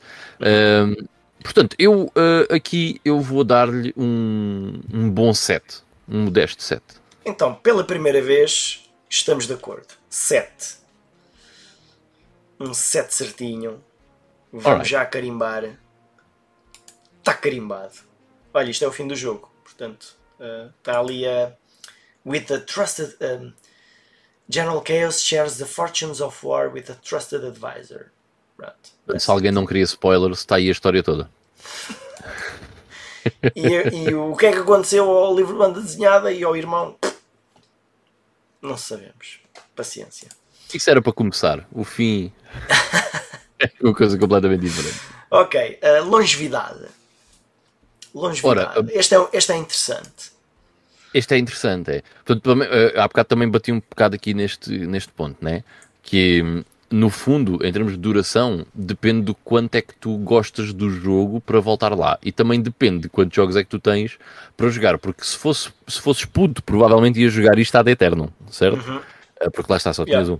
Portanto, 1.42 1.76
eu 1.78 2.12
aqui 2.50 3.00
eu 3.04 3.20
vou 3.20 3.44
dar-lhe 3.44 3.94
um, 3.96 4.80
um 4.92 5.08
bom 5.08 5.32
set, 5.32 5.82
um 6.08 6.24
modesto 6.24 6.62
set. 6.62 6.82
Então, 7.24 7.54
pela 7.54 7.84
primeira 7.84 8.20
vez, 8.20 8.90
estamos 9.08 9.46
de 9.46 9.52
acordo. 9.52 9.86
7. 10.10 10.78
Um 12.58 12.74
7 12.74 13.14
certinho. 13.14 13.80
Vamos 14.52 14.66
Alright. 14.66 14.88
já 14.90 15.04
carimbar. 15.06 15.78
Está 17.18 17.34
carimbado. 17.34 17.94
Olha, 18.54 18.70
isto 18.70 18.84
é 18.84 18.88
o 18.88 18.92
fim 18.92 19.06
do 19.06 19.14
jogo. 19.14 19.50
Portanto, 19.62 20.16
está 20.78 20.98
ali 20.98 21.26
a. 21.26 21.52
With 22.24 22.52
a 22.52 22.60
trusted. 22.60 23.16
um, 23.20 23.52
General 24.50 24.82
Chaos 24.86 25.22
shares 25.22 25.58
the 25.58 25.66
fortunes 25.66 26.20
of 26.20 26.44
war 26.44 26.68
with 26.72 26.90
a 26.90 26.94
trusted 26.94 27.44
advisor. 27.44 28.10
Pronto. 28.56 29.20
Se 29.20 29.30
alguém 29.30 29.52
não 29.52 29.66
queria 29.66 29.84
spoilers, 29.84 30.38
está 30.38 30.56
aí 30.56 30.68
a 30.68 30.72
história 30.72 31.02
toda. 31.02 31.30
E, 33.54 33.66
e 34.08 34.14
o 34.14 34.34
que 34.34 34.46
é 34.46 34.52
que 34.52 34.58
aconteceu 34.58 35.04
ao 35.10 35.36
livro 35.36 35.52
de 35.52 35.58
banda 35.58 35.80
desenhada 35.82 36.32
e 36.32 36.42
ao 36.42 36.56
irmão? 36.56 36.96
Não 38.62 38.76
sabemos. 38.78 39.40
Paciência. 39.76 40.28
Isso 40.72 40.88
era 40.88 41.02
para 41.02 41.12
começar. 41.12 41.66
O 41.70 41.84
fim 41.84 42.32
é 43.60 43.70
uma 43.82 43.94
coisa 43.94 44.18
completamente 44.18 44.60
diferente. 44.60 45.00
Ok, 45.30 45.78
uh, 45.82 46.04
longevidade. 46.04 46.86
Longevidade. 48.14 48.78
Ora, 48.78 48.86
este, 48.92 49.14
é, 49.14 49.28
este 49.32 49.52
é 49.52 49.56
interessante. 49.56 50.38
Este 51.12 51.34
é 51.34 51.38
interessante, 51.38 51.90
é. 51.90 52.02
Portanto, 52.24 52.62
eh, 52.62 52.94
há 52.96 53.08
bocado 53.08 53.28
também 53.28 53.48
bati 53.48 53.72
um 53.72 53.80
bocado 53.80 54.14
aqui 54.14 54.34
neste, 54.34 54.70
neste 54.70 55.10
ponto, 55.12 55.42
né? 55.42 55.64
Que 56.02 56.42
hum, 56.42 56.64
no 56.90 57.10
fundo, 57.10 57.64
em 57.64 57.72
termos 57.72 57.92
de 57.92 57.98
duração, 57.98 58.66
depende 58.74 59.22
do 59.22 59.34
quanto 59.34 59.74
é 59.74 59.82
que 59.82 59.94
tu 59.94 60.16
gostas 60.18 60.72
do 60.72 60.88
jogo 60.90 61.40
para 61.40 61.60
voltar 61.60 61.94
lá. 61.94 62.18
E 62.22 62.32
também 62.32 62.60
depende 62.60 63.02
de 63.02 63.08
quantos 63.08 63.34
jogos 63.34 63.56
é 63.56 63.62
que 63.62 63.68
tu 63.68 63.78
tens 63.78 64.18
para 64.56 64.68
jogar. 64.68 64.98
Porque 64.98 65.24
se, 65.24 65.36
fosse, 65.36 65.70
se 65.86 66.00
fosses 66.00 66.24
puto, 66.24 66.62
provavelmente 66.62 67.20
ia 67.20 67.28
jogar 67.28 67.58
isto 67.58 67.76
ad 67.76 67.90
eterno, 67.90 68.32
certo? 68.50 69.02
Eh, 69.40 69.50
Porque 69.50 69.70
lá 69.70 69.76
está, 69.76 69.92
só 69.92 70.04
tinhas 70.04 70.28
Yeah. 70.28 70.32
um. 70.34 70.38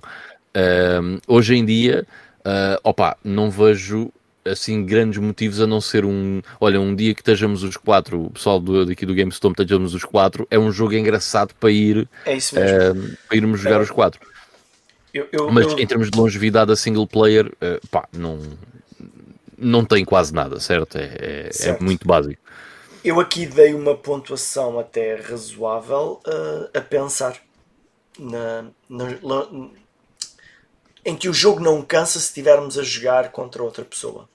Um, 0.57 1.19
hoje 1.29 1.55
em 1.55 1.65
dia, 1.65 2.07
uh, 2.49 2.81
opa, 2.83 3.17
não 3.25 3.51
vejo 3.51 4.11
assim 4.45 4.85
grandes 4.85 5.19
motivos 5.19 5.61
a 5.61 5.67
não 5.67 5.81
ser 5.81 6.05
um. 6.05 6.41
Olha, 6.61 6.81
um 6.81 6.95
dia 6.95 7.15
que 7.15 7.21
estejamos 7.21 7.63
os 7.63 7.77
quatro, 7.77 8.25
o 8.27 8.31
pessoal 8.31 8.59
do, 8.59 8.87
daqui 8.87 9.05
do 9.05 9.15
GameStone 9.15 9.53
estejamos 9.53 9.95
os 9.95 10.05
quatro, 10.05 10.47
é 10.51 10.59
um 10.59 10.73
jogo 10.73 10.95
engraçado 10.95 11.55
para 11.61 11.71
ir 11.71 12.09
É 12.25 12.35
um, 12.35 13.15
para 13.29 13.37
irmos 13.37 13.61
jogar 13.61 13.81
os 13.81 13.91
quatro. 13.91 14.21
eu, 15.13 15.29
eu, 15.33 15.51
Mas 15.51 15.67
eu- 15.67 15.79
em 15.79 15.87
termos 15.87 16.11
de 16.11 16.19
longevidade 16.19 16.73
a 16.73 16.77
single 16.77 17.07
player, 17.07 17.47
uh, 17.47 17.87
pá, 17.89 18.09
não, 18.13 18.39
não 19.57 19.85
tem 19.85 20.05
quase 20.05 20.33
nada, 20.33 20.61
certo? 20.61 20.97
É, 20.97 21.05
é- 21.05 21.49
é 21.49 21.53
Certo. 21.53 21.83
muito 21.85 22.07
básico. 22.07 22.41
eu 23.05 23.21
aqui 23.21 23.47
dei 23.47 23.75
uma 23.75 23.95
pontuação 23.97 24.79
até 24.79 25.17
razoável 25.17 26.21
uh, 26.27 26.69
a 26.77 26.81
pensar 26.81 27.37
na, 28.19 28.65
na- 28.89 29.49
em 31.05 31.17
que 31.17 31.29
o 31.29 31.35
jogo 31.35 31.61
não 31.61 31.83
cansa 31.83 32.19
se 32.19 32.27
estivermos 32.27 32.79
a 32.79 32.83
jogar 32.83 33.31
contra 33.31 33.63
outra 33.63 33.85
pessoa. 33.85 34.29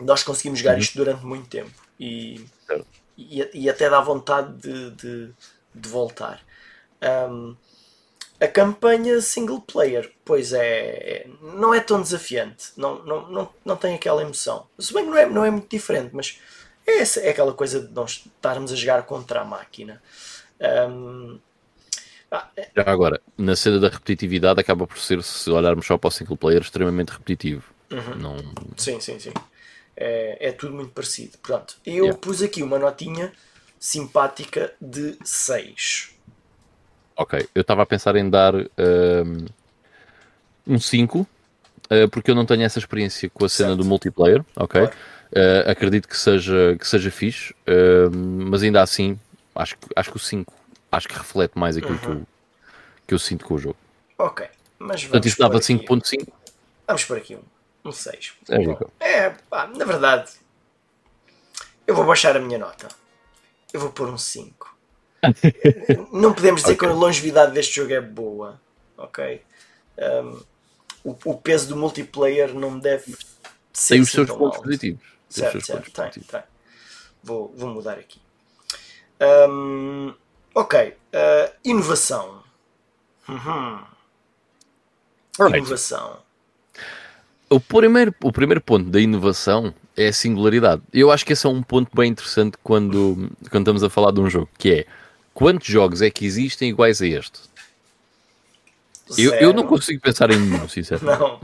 Nós 0.00 0.22
conseguimos 0.22 0.58
jogar 0.58 0.78
isto 0.78 0.96
durante 0.96 1.24
muito 1.24 1.48
tempo 1.48 1.70
e, 1.98 2.44
e, 3.16 3.48
e 3.52 3.70
até 3.70 3.88
dá 3.90 4.00
vontade 4.00 4.52
de, 4.56 4.90
de, 4.92 5.32
de 5.74 5.88
voltar. 5.88 6.40
Um, 7.02 7.56
a 8.40 8.46
campanha 8.46 9.20
single 9.20 9.60
player, 9.60 10.12
pois 10.24 10.52
é, 10.52 11.24
é- 11.24 11.26
não 11.40 11.74
é 11.74 11.80
tão 11.80 12.00
desafiante, 12.00 12.72
não, 12.76 13.02
não, 13.04 13.28
não, 13.28 13.54
não 13.64 13.76
tem 13.76 13.96
aquela 13.96 14.22
emoção. 14.22 14.66
Se 14.78 14.94
bem 14.94 15.04
que 15.04 15.10
não 15.10 15.18
é, 15.18 15.26
não 15.26 15.44
é 15.44 15.50
muito 15.50 15.68
diferente, 15.68 16.10
mas 16.14 16.38
é, 16.86 17.02
é 17.26 17.30
aquela 17.30 17.52
coisa 17.52 17.80
de 17.80 17.92
nós 17.92 18.24
estarmos 18.26 18.72
a 18.72 18.76
jogar 18.76 19.02
contra 19.04 19.40
a 19.40 19.44
máquina. 19.44 20.00
Um, 20.60 21.40
Já 22.76 22.84
agora, 22.86 23.20
na 23.36 23.56
cena 23.56 23.78
da 23.78 23.88
repetitividade, 23.88 24.60
acaba 24.60 24.86
por 24.86 24.98
ser, 24.98 25.22
se 25.22 25.50
olharmos 25.50 25.86
só 25.86 25.96
para 25.96 26.08
o 26.08 26.10
single 26.10 26.36
player, 26.36 26.60
extremamente 26.60 27.10
repetitivo. 27.10 27.64
Não, 28.16 28.36
sim, 28.76 29.00
sim, 29.00 29.18
sim. 29.18 29.32
É, 29.96 30.48
é 30.48 30.52
tudo 30.52 30.74
muito 30.74 30.92
parecido. 30.92 31.38
Pronto, 31.42 31.76
eu 31.84 32.04
Yeah. 32.04 32.18
pus 32.18 32.42
aqui 32.42 32.62
uma 32.62 32.78
notinha 32.78 33.32
simpática 33.80 34.72
de 34.80 35.16
6. 35.24 36.10
Ok, 37.16 37.48
eu 37.54 37.62
estava 37.62 37.82
a 37.82 37.86
pensar 37.86 38.14
em 38.16 38.28
dar 38.28 38.54
um, 38.54 39.46
um 40.66 40.78
5, 40.78 41.20
uh, 41.20 42.08
porque 42.10 42.30
eu 42.30 42.34
não 42.34 42.46
tenho 42.46 42.62
essa 42.62 42.78
experiência 42.78 43.28
com 43.30 43.44
a 43.44 43.48
cena 43.48 43.70
Certo. 43.70 43.82
do 43.82 43.84
multiplayer, 43.84 44.44
ok? 44.54 44.82
Claro. 44.82 44.96
Uh, 45.32 45.70
acredito 45.70 46.08
que 46.08 46.16
seja, 46.16 46.76
que 46.78 46.86
seja 46.86 47.10
fixe, 47.10 47.52
uh, 47.66 48.10
mas 48.14 48.62
ainda 48.62 48.82
assim 48.82 49.18
Acho, 49.54 49.76
acho 49.96 50.10
que 50.12 50.16
o 50.16 50.20
5 50.20 50.54
acho 50.90 51.08
que 51.08 51.14
reflete 51.14 51.58
mais 51.58 51.76
aquilo 51.76 51.98
que, 51.98 52.06
eu, 52.06 52.26
que 53.06 53.14
eu 53.14 53.18
sinto 53.18 53.44
com 53.44 53.54
o 53.54 53.58
jogo. 53.58 53.76
Ok, 54.18 54.46
mas 54.78 55.02
Portanto, 55.02 55.12
vamos 55.12 55.26
isso 55.26 55.36
pôr 55.36 55.42
dava 55.44 55.58
aqui- 55.58 55.64
5.5. 55.78 56.32
Vamos 56.86 57.04
por 57.04 57.16
aqui 57.18 57.36
um. 57.36 57.42
Um 57.84 57.92
6. 57.92 58.32
É, 58.48 58.58
Rico. 58.58 58.90
É, 59.00 59.30
pá, 59.30 59.66
na 59.66 59.84
verdade, 59.84 60.32
eu 61.86 61.94
vou 61.94 62.04
baixar 62.04 62.36
a 62.36 62.40
minha 62.40 62.58
nota. 62.58 62.88
Eu 63.72 63.80
vou 63.80 63.90
pôr 63.90 64.08
um 64.08 64.18
5. 64.18 64.76
Não 66.12 66.32
podemos 66.32 66.62
dizer 66.62 66.76
que 66.76 66.86
a 66.86 66.92
longevidade 66.92 67.52
deste 67.52 67.76
jogo 67.76 67.92
é 67.92 68.00
boa. 68.00 68.60
Ok? 68.96 69.42
Um, 69.98 70.42
o, 71.04 71.16
o 71.26 71.34
peso 71.40 71.68
do 71.68 71.76
multiplayer 71.76 72.52
não 72.54 72.78
deve 72.78 73.16
ser 73.72 73.94
Tem 73.94 74.00
os 74.02 74.10
seus 74.10 74.28
pontos 74.28 74.56
alto. 74.56 74.62
positivos. 74.62 75.02
Certo, 75.28 75.60
certo, 75.64 75.90
tem, 75.92 76.10
tem. 76.22 76.42
Vou, 77.22 77.52
vou 77.56 77.68
mudar 77.70 77.98
aqui. 77.98 78.20
Um, 79.20 80.14
ok, 80.54 80.88
uh, 80.88 81.52
inovação. 81.64 82.42
Uhum. 83.28 83.80
Inovação. 85.54 86.18
O 87.50 87.60
primeiro, 87.60 88.14
o 88.22 88.32
primeiro 88.32 88.60
ponto 88.60 88.90
da 88.90 89.00
inovação 89.00 89.72
é 89.96 90.08
a 90.08 90.12
singularidade. 90.12 90.82
Eu 90.92 91.10
acho 91.10 91.24
que 91.24 91.32
esse 91.32 91.46
é 91.46 91.48
um 91.48 91.62
ponto 91.62 91.90
bem 91.94 92.10
interessante 92.10 92.58
quando, 92.62 93.30
quando 93.50 93.62
estamos 93.62 93.82
a 93.82 93.90
falar 93.90 94.12
de 94.12 94.20
um 94.20 94.28
jogo, 94.28 94.48
que 94.58 94.72
é 94.72 94.86
quantos 95.32 95.66
jogos 95.66 96.02
é 96.02 96.10
que 96.10 96.26
existem 96.26 96.70
iguais 96.70 97.00
a 97.00 97.06
este? 97.06 97.40
Eu, 99.16 99.34
eu 99.34 99.52
não 99.54 99.66
consigo 99.66 100.00
pensar 100.00 100.30
em 100.30 100.38
nenhum, 100.38 100.68
sinceramente. 100.68 101.20
Não. 101.20 101.40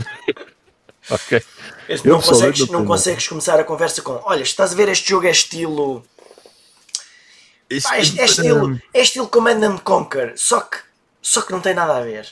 Ok. 1.10 1.42
Este 1.88 2.08
Eu 2.08 2.14
não, 2.14 2.22
consegues, 2.22 2.68
não 2.68 2.84
consegues 2.84 3.28
começar 3.28 3.60
a 3.60 3.64
conversa 3.64 4.00
com 4.00 4.20
olha, 4.24 4.42
estás 4.42 4.72
a 4.72 4.74
ver 4.74 4.88
este 4.88 5.10
jogo 5.10 5.26
é 5.26 5.30
estilo. 5.30 6.02
Pá, 7.82 7.96
é, 7.96 7.98
é 7.98 8.24
estilo. 8.24 8.80
É 8.92 9.00
estilo 9.00 9.28
Command 9.28 9.62
and 9.62 9.78
Conquer, 9.78 10.34
só 10.36 10.60
que, 10.60 10.78
só 11.20 11.42
que 11.42 11.52
não 11.52 11.60
tem 11.60 11.74
nada 11.74 11.96
a 11.96 12.00
ver. 12.02 12.26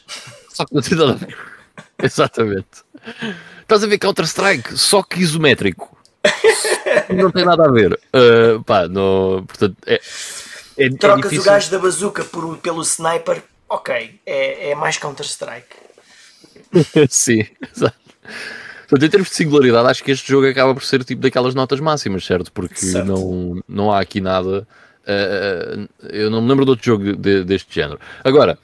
Só 0.48 0.64
que 0.64 0.74
não 0.74 0.82
tem 0.82 0.96
nada 0.98 1.12
a 1.12 1.14
ver. 1.14 1.36
Exatamente. 2.02 2.68
Estás 3.60 3.84
a 3.84 3.86
ver 3.86 3.98
Counter-Strike, 3.98 4.76
só 4.76 5.02
que 5.02 5.20
isométrico. 5.20 5.96
Não 7.10 7.30
tem 7.30 7.44
nada 7.44 7.64
a 7.66 7.70
ver. 7.70 7.98
Uh, 8.14 8.62
pá, 8.64 8.82
portanto, 9.46 9.76
é, 9.86 10.00
é, 10.76 10.86
é 10.86 10.90
Trocas 10.90 11.30
difícil. 11.30 11.42
o 11.42 11.44
gajo 11.44 11.70
da 11.70 11.78
bazuca 11.78 12.24
por, 12.24 12.58
pelo 12.58 12.82
sniper, 12.82 13.42
ok, 13.68 14.20
é, 14.26 14.70
é 14.70 14.74
mais 14.74 14.98
Counter-Strike. 14.98 15.76
Sim, 17.08 17.46
exato. 17.74 17.96
Portanto, 18.88 19.06
em 19.06 19.10
termos 19.10 19.30
de 19.30 19.36
singularidade, 19.36 19.88
acho 19.88 20.04
que 20.04 20.10
este 20.10 20.30
jogo 20.30 20.46
acaba 20.46 20.74
por 20.74 20.84
ser 20.84 21.02
tipo 21.02 21.22
daquelas 21.22 21.54
notas 21.54 21.80
máximas, 21.80 22.24
certo? 22.24 22.52
Porque 22.52 22.76
Certo. 22.76 23.06
Não, 23.06 23.62
não 23.66 23.92
há 23.92 24.00
aqui 24.00 24.20
nada. 24.20 24.66
Uh, 25.06 25.88
eu 26.10 26.30
não 26.30 26.40
me 26.42 26.48
lembro 26.48 26.64
de 26.64 26.70
outro 26.70 26.84
jogo 26.86 27.14
de- 27.16 27.44
deste 27.44 27.74
género. 27.74 27.98
Agora, 28.24 28.58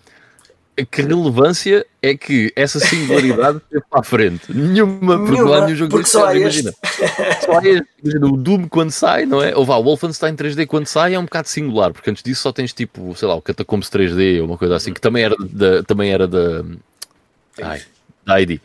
que 0.93 1.03
relevância 1.03 1.84
é 2.01 2.16
que 2.16 2.53
essa 2.55 2.78
singularidade 2.78 3.61
teve 3.68 3.82
para 3.91 4.01
a 4.01 4.03
frente? 4.05 4.53
Nenhuma, 4.55 5.18
porque 5.18 5.32
não 5.32 5.53
há 5.53 5.61
Nenhuma, 5.61 5.61
nenhum 5.66 5.76
jogo 5.76 5.91
porque 5.91 6.07
só 6.09 6.30
este. 6.30 6.41
imagina. 6.41 6.72
Só. 7.45 7.53
Imagina, 7.61 8.26
o 8.32 8.36
Doom 8.36 8.68
quando 8.68 8.91
sai, 8.93 9.26
não 9.26 9.43
é? 9.43 9.57
Ou 9.57 9.64
vá, 9.64 9.76
o 9.76 9.82
Wolfenstein 9.82 10.36
3D 10.36 10.66
quando 10.68 10.86
sai 10.86 11.14
é 11.14 11.18
um 11.18 11.24
bocado 11.24 11.49
singular, 11.49 11.93
porque 11.93 12.09
antes 12.11 12.22
disso 12.22 12.43
só 12.43 12.53
tens 12.53 12.72
tipo, 12.72 13.12
sei 13.16 13.26
lá, 13.26 13.34
o 13.34 13.43
Catacombs 13.43 13.91
3D 13.91 14.39
ou 14.41 14.47
uma 14.47 14.57
coisa 14.57 14.76
assim, 14.76 14.95
que 14.95 15.01
também 15.01 15.24
era 15.24 15.34
da. 15.51 15.82
Também 15.82 16.12
era 16.12 16.28
da 16.28 16.64
Ai, 17.61 17.82
da 18.24 18.41
ID. 18.41 18.61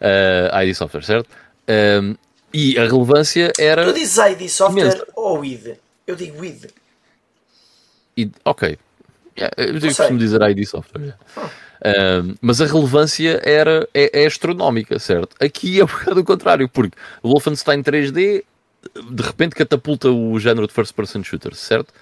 Uh, 0.00 0.62
ID 0.62 0.74
Software, 0.76 1.02
certo? 1.02 1.28
Um, 1.68 2.14
e 2.54 2.78
a 2.78 2.82
relevância 2.86 3.50
era. 3.58 3.84
Tu 3.86 3.92
dizes 3.94 4.16
ID 4.18 4.48
Software 4.48 4.82
Imensa. 4.84 5.06
ou 5.16 5.44
ID? 5.44 5.74
Eu 6.06 6.14
digo 6.14 6.44
ID. 6.44 6.66
E- 8.16 8.30
ok. 8.44 8.78
Yeah, 9.38 9.54
eu 9.58 9.80
costumo 9.80 10.18
dizer 10.18 10.40
ID 10.42 10.64
Software. 10.66 11.02
yeah. 11.02 12.22
Um, 12.22 12.34
mas 12.40 12.60
a 12.60 12.66
relevância 12.66 13.40
era, 13.44 13.86
é, 13.92 14.22
é 14.22 14.26
astronómica, 14.26 14.98
certo? 14.98 15.36
Aqui 15.38 15.78
é 15.78 15.84
um 15.84 15.86
bocado 15.88 16.20
o 16.20 16.24
contrário, 16.24 16.68
porque 16.68 16.96
o 17.22 17.28
Wolfenstein 17.28 17.82
3D 17.82 18.44
de 19.10 19.22
repente 19.22 19.54
catapulta 19.54 20.08
o 20.08 20.38
género 20.38 20.66
de 20.66 20.72
first 20.72 20.94
person 20.94 21.22
shooter, 21.22 21.54
certo? 21.54 21.92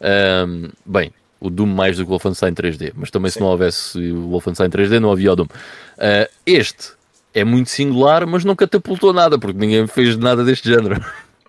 Um, 0.00 0.70
bem, 0.84 1.12
o 1.40 1.48
Doom 1.48 1.66
mais 1.66 1.96
do 1.96 2.04
que 2.04 2.08
o 2.08 2.10
Wolfenstein 2.10 2.52
3D, 2.52 2.92
mas 2.94 3.10
também 3.10 3.30
se 3.30 3.34
Sim. 3.38 3.44
não 3.44 3.48
houvesse 3.48 3.98
o 4.12 4.28
Wolfenstein 4.28 4.68
3D 4.68 4.98
não 4.98 5.12
havia 5.12 5.32
o 5.32 5.36
Doom. 5.36 5.46
Uh, 5.46 6.30
este 6.44 6.92
é 7.34 7.44
muito 7.44 7.70
singular, 7.70 8.26
mas 8.26 8.44
não 8.44 8.54
catapultou 8.54 9.12
nada, 9.12 9.38
porque 9.38 9.58
ninguém 9.58 9.86
fez 9.86 10.16
nada 10.16 10.44
deste 10.44 10.68
género. 10.68 11.02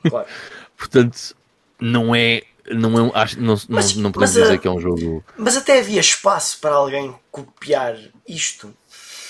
Claro. 0.07 0.27
Portanto, 0.77 1.35
não 1.79 2.15
é. 2.15 2.43
Não, 2.69 2.97
é 2.97 3.01
um- 3.01 3.11
acho, 3.13 3.39
não, 3.39 3.55
não, 3.55 3.61
Mas- 3.67 3.95
não 3.95 4.11
podemos 4.11 4.35
mas, 4.35 4.43
dizer 4.43 4.55
uh, 4.57 4.59
que 4.61 4.67
é 4.67 4.71
um 4.71 4.79
jogo. 4.79 5.23
Mas 5.37 5.57
até 5.57 5.79
havia 5.79 5.99
espaço 5.99 6.59
para 6.61 6.75
alguém 6.75 7.13
copiar 7.31 7.97
isto. 8.27 8.73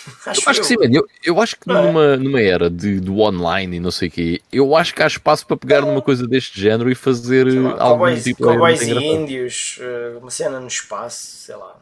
Acho, 0.26 0.42
Eu 0.42 0.50
acho 0.52 0.60
que 0.62 0.68
sim. 0.68 0.76
Eu, 0.92 1.08
eu 1.24 1.42
acho 1.42 1.56
que 1.58 1.66
Não 1.66 1.78
é? 1.78 1.82
numa, 1.84 2.18
numa 2.18 2.42
era 2.42 2.70
de, 2.70 3.00
do 3.00 3.20
online 3.22 3.78
e 3.78 3.80
não 3.80 3.90
sei 3.90 4.10
o 4.10 4.12
quê, 4.12 4.42
eu 4.52 4.76
acho 4.76 4.94
que 4.94 5.02
há 5.02 5.08
espaço 5.08 5.48
para 5.48 5.56
pegar 5.56 5.80
numa 5.80 6.02
coisa 6.02 6.28
deste 6.28 6.60
género 6.60 6.92
e 6.92 6.96
fazer 6.96 7.46
lá, 7.46 7.62
uh, 7.62 7.68
algo 7.68 7.78
cowboys, 8.00 8.24
tipo 8.26 8.44
cowboys 8.44 8.80
muito 8.82 8.84
e 8.84 8.92
engraçado. 8.92 9.22
índios, 9.22 9.78
eh, 9.80 10.18
uma 10.22 10.30
cena 10.30 10.60
no 10.60 10.68
espaço, 10.68 11.38
sei 11.38 11.56
lá. 11.56 11.78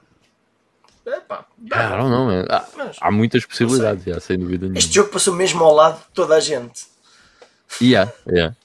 Epá. 1.04 1.45
Ah, 1.72 1.97
não, 1.97 2.10
não, 2.10 2.26
man. 2.28 2.45
há, 2.47 2.64
Mas- 2.78 2.97
há 3.02 3.10
muitas 3.12 3.43
possibilidades, 3.43 4.04
já, 4.06 4.20
sem 4.20 4.38
dúvida 4.38 4.66
nenhuma. 4.66 4.78
Este 4.78 4.93
jogo 4.93 5.10
passou 5.10 5.34
mesmo 5.34 5.64
ao 5.64 5.74
lado 5.74 5.97
de 5.97 6.14
toda 6.14 6.36
a 6.36 6.39
gente. 6.39 6.86
Yeah, 7.82 8.12
yeah. 8.28 8.56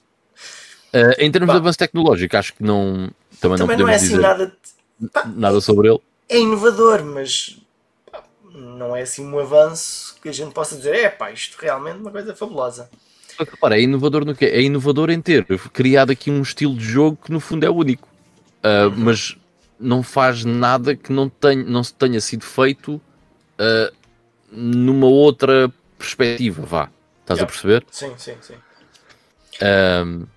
Uh, 0.93 1.13
em 1.19 1.31
termos 1.31 1.47
Pá. 1.47 1.53
de 1.53 1.59
avanço 1.59 1.77
tecnológico, 1.77 2.37
acho 2.37 2.53
que 2.53 2.63
não. 2.63 3.09
Também, 3.39 3.57
Também 3.57 3.57
não 3.57 3.57
não 3.57 3.67
podemos 3.67 3.91
é 3.91 3.95
assim 3.95 4.05
dizer 4.07 4.21
nada. 4.21 4.55
de- 4.99 5.09
pá, 5.09 5.25
nada 5.25 5.61
sobre 5.61 5.89
ele. 5.89 5.99
é 6.29 6.39
inovador, 6.39 7.03
mas 7.03 7.57
pá, 8.11 8.23
não 8.53 8.95
é 8.95 9.01
assim 9.01 9.25
um 9.25 9.37
avanço 9.37 10.15
que 10.21 10.29
a 10.29 10.31
gente 10.31 10.53
possa 10.53 10.75
dizer, 10.75 10.95
é 10.95 11.09
pá, 11.09 11.31
isto 11.31 11.57
realmente 11.59 11.97
é 11.97 11.99
uma 11.99 12.11
coisa 12.11 12.35
fabulosa. 12.35 12.89
Repara, 13.37 13.77
é 13.77 13.81
inovador 13.81 14.25
no 14.25 14.33
quê? 14.33 14.45
É 14.45 14.61
inovador 14.61 15.11
em 15.11 15.21
ter 15.21 15.45
criado 15.71 16.11
aqui 16.11 16.31
um 16.31 16.41
estilo 16.41 16.75
de 16.75 16.83
jogo 16.83 17.19
que 17.23 17.31
no 17.31 17.39
fundo 17.39 17.65
é 17.65 17.69
único. 17.69 18.07
Uh, 18.63 18.89
Mas 18.97 19.37
não 19.79 20.01
faz 20.01 20.43
nada 20.43 20.95
que 20.95 21.11
não, 21.13 21.29
tenha, 21.29 21.63
não 21.63 21.83
se 21.83 21.93
tenha 21.93 22.19
sido 22.19 22.43
feito 22.43 22.93
uh, 22.95 23.93
numa 24.51 25.05
outra 25.05 25.71
perspectiva, 25.99 26.63
vá. 26.65 26.89
Estás 27.21 27.39
a 27.39 27.43
Yeah. 27.43 27.45
perceber? 27.53 27.85
Sim, 27.91 28.13
sim, 28.17 28.35
sim. 28.41 28.55
Um, 29.61 30.21
Pá, 30.21 30.27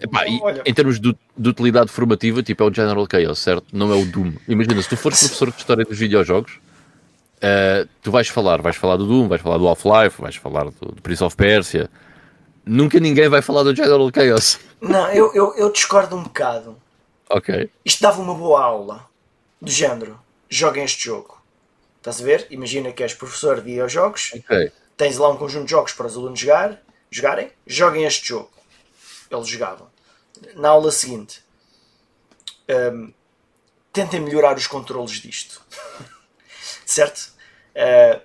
epá, 0.00 0.26
e 0.26 0.40
em 0.64 0.74
termos 0.74 1.00
de, 1.00 1.16
de 1.36 1.48
utilidade 1.48 1.90
formativa, 1.90 2.42
tipo 2.42 2.62
é 2.62 2.66
o 2.66 2.72
General 2.72 3.06
Chaos, 3.10 3.38
certo? 3.38 3.66
Não 3.72 3.92
é 3.92 3.96
o 3.96 4.04
Doom. 4.04 4.32
Imagina, 4.48 4.80
se 4.82 4.88
tu 4.88 4.96
fores 4.96 5.18
professor 5.20 5.50
de 5.50 5.58
história 5.58 5.84
dos 5.84 5.98
videojogos, 5.98 6.60
uh, 7.38 7.88
tu 8.02 8.10
vais 8.10 8.28
falar, 8.28 8.62
vais 8.62 8.76
falar 8.76 8.96
do 8.96 9.06
Doom, 9.06 9.28
vais 9.28 9.40
falar 9.40 9.58
do 9.58 9.68
Half-Life, 9.68 10.20
vais 10.20 10.36
falar 10.36 10.64
do, 10.64 10.92
do 10.92 11.02
Prince 11.02 11.22
of 11.22 11.36
Persia. 11.36 11.90
Nunca 12.64 13.00
ninguém 13.00 13.28
vai 13.28 13.42
falar 13.42 13.64
do 13.64 13.74
General 13.74 14.10
Chaos. 14.14 14.60
não, 14.80 15.10
eu, 15.10 15.32
eu, 15.34 15.54
eu 15.56 15.72
discordo 15.72 16.16
um 16.16 16.22
bocado. 16.22 16.76
Ok. 17.28 17.70
Isto 17.84 18.02
dava 18.02 18.20
uma 18.20 18.34
boa 18.34 18.62
aula 18.62 19.06
do 19.60 19.70
género. 19.70 20.18
Joguem 20.48 20.84
este 20.84 21.04
jogo. 21.04 21.42
Estás 21.96 22.20
a 22.20 22.24
ver? 22.24 22.46
Imagina 22.50 22.92
que 22.92 23.02
és 23.02 23.14
professor 23.14 23.56
de 23.56 23.62
videojogos, 23.62 24.32
tens 24.96 25.18
lá 25.18 25.30
um 25.30 25.36
conjunto 25.36 25.66
de 25.66 25.70
jogos 25.70 25.92
para 25.92 26.06
os 26.06 26.16
alunos 26.16 26.38
jogar, 26.38 26.82
jogarem, 27.10 27.48
joguem 27.64 28.04
este 28.04 28.28
jogo. 28.28 28.50
Eles 29.32 29.48
jogavam. 29.48 29.90
Na 30.54 30.68
aula 30.70 30.90
seguinte, 30.90 31.42
hum, 32.68 33.12
tentem 33.92 34.20
melhorar 34.20 34.56
os 34.56 34.66
controles 34.66 35.12
disto. 35.20 35.62
certo? 36.86 37.32
Uh, 37.74 38.20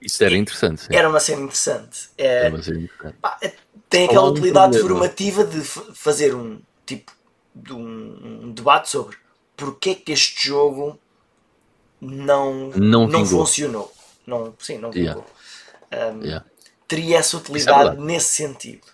Isso 0.00 0.22
era 0.24 0.36
interessante. 0.36 0.82
Sim. 0.82 0.88
era 0.94 1.08
uma 1.08 1.20
cena 1.20 1.42
interessante. 1.42 2.10
É, 2.16 2.46
Era 2.46 2.54
uma 2.54 2.62
cena 2.62 2.80
interessante. 2.80 3.16
pá, 3.20 3.38
é- 3.42 3.54
tem 3.88 4.04
aquela 4.06 4.26
um 4.28 4.30
utilidade 4.30 4.78
formativa 4.78 5.44
de 5.44 5.60
fazer 5.62 6.34
um 6.34 6.60
tipo 6.86 7.12
de 7.54 7.72
um, 7.72 8.44
um 8.44 8.52
debate 8.52 8.88
sobre 8.88 9.16
porque 9.56 9.90
é 9.90 9.94
que 9.94 10.12
este 10.12 10.48
jogo 10.48 10.98
não, 12.00 12.70
Não 12.70 13.06
vingou. 13.06 13.26
funcionou. 13.26 13.92
Não, 14.26 14.54
sim, 14.58 14.78
não 14.78 14.90
Yeah. 14.92 15.20
vingou. 15.20 16.24
Yeah. 16.24 16.44
Teria 16.88 17.18
essa 17.18 17.36
é 17.36 17.40
utilidade 17.40 18.00
nesse 18.00 18.30
sentido. 18.36 18.86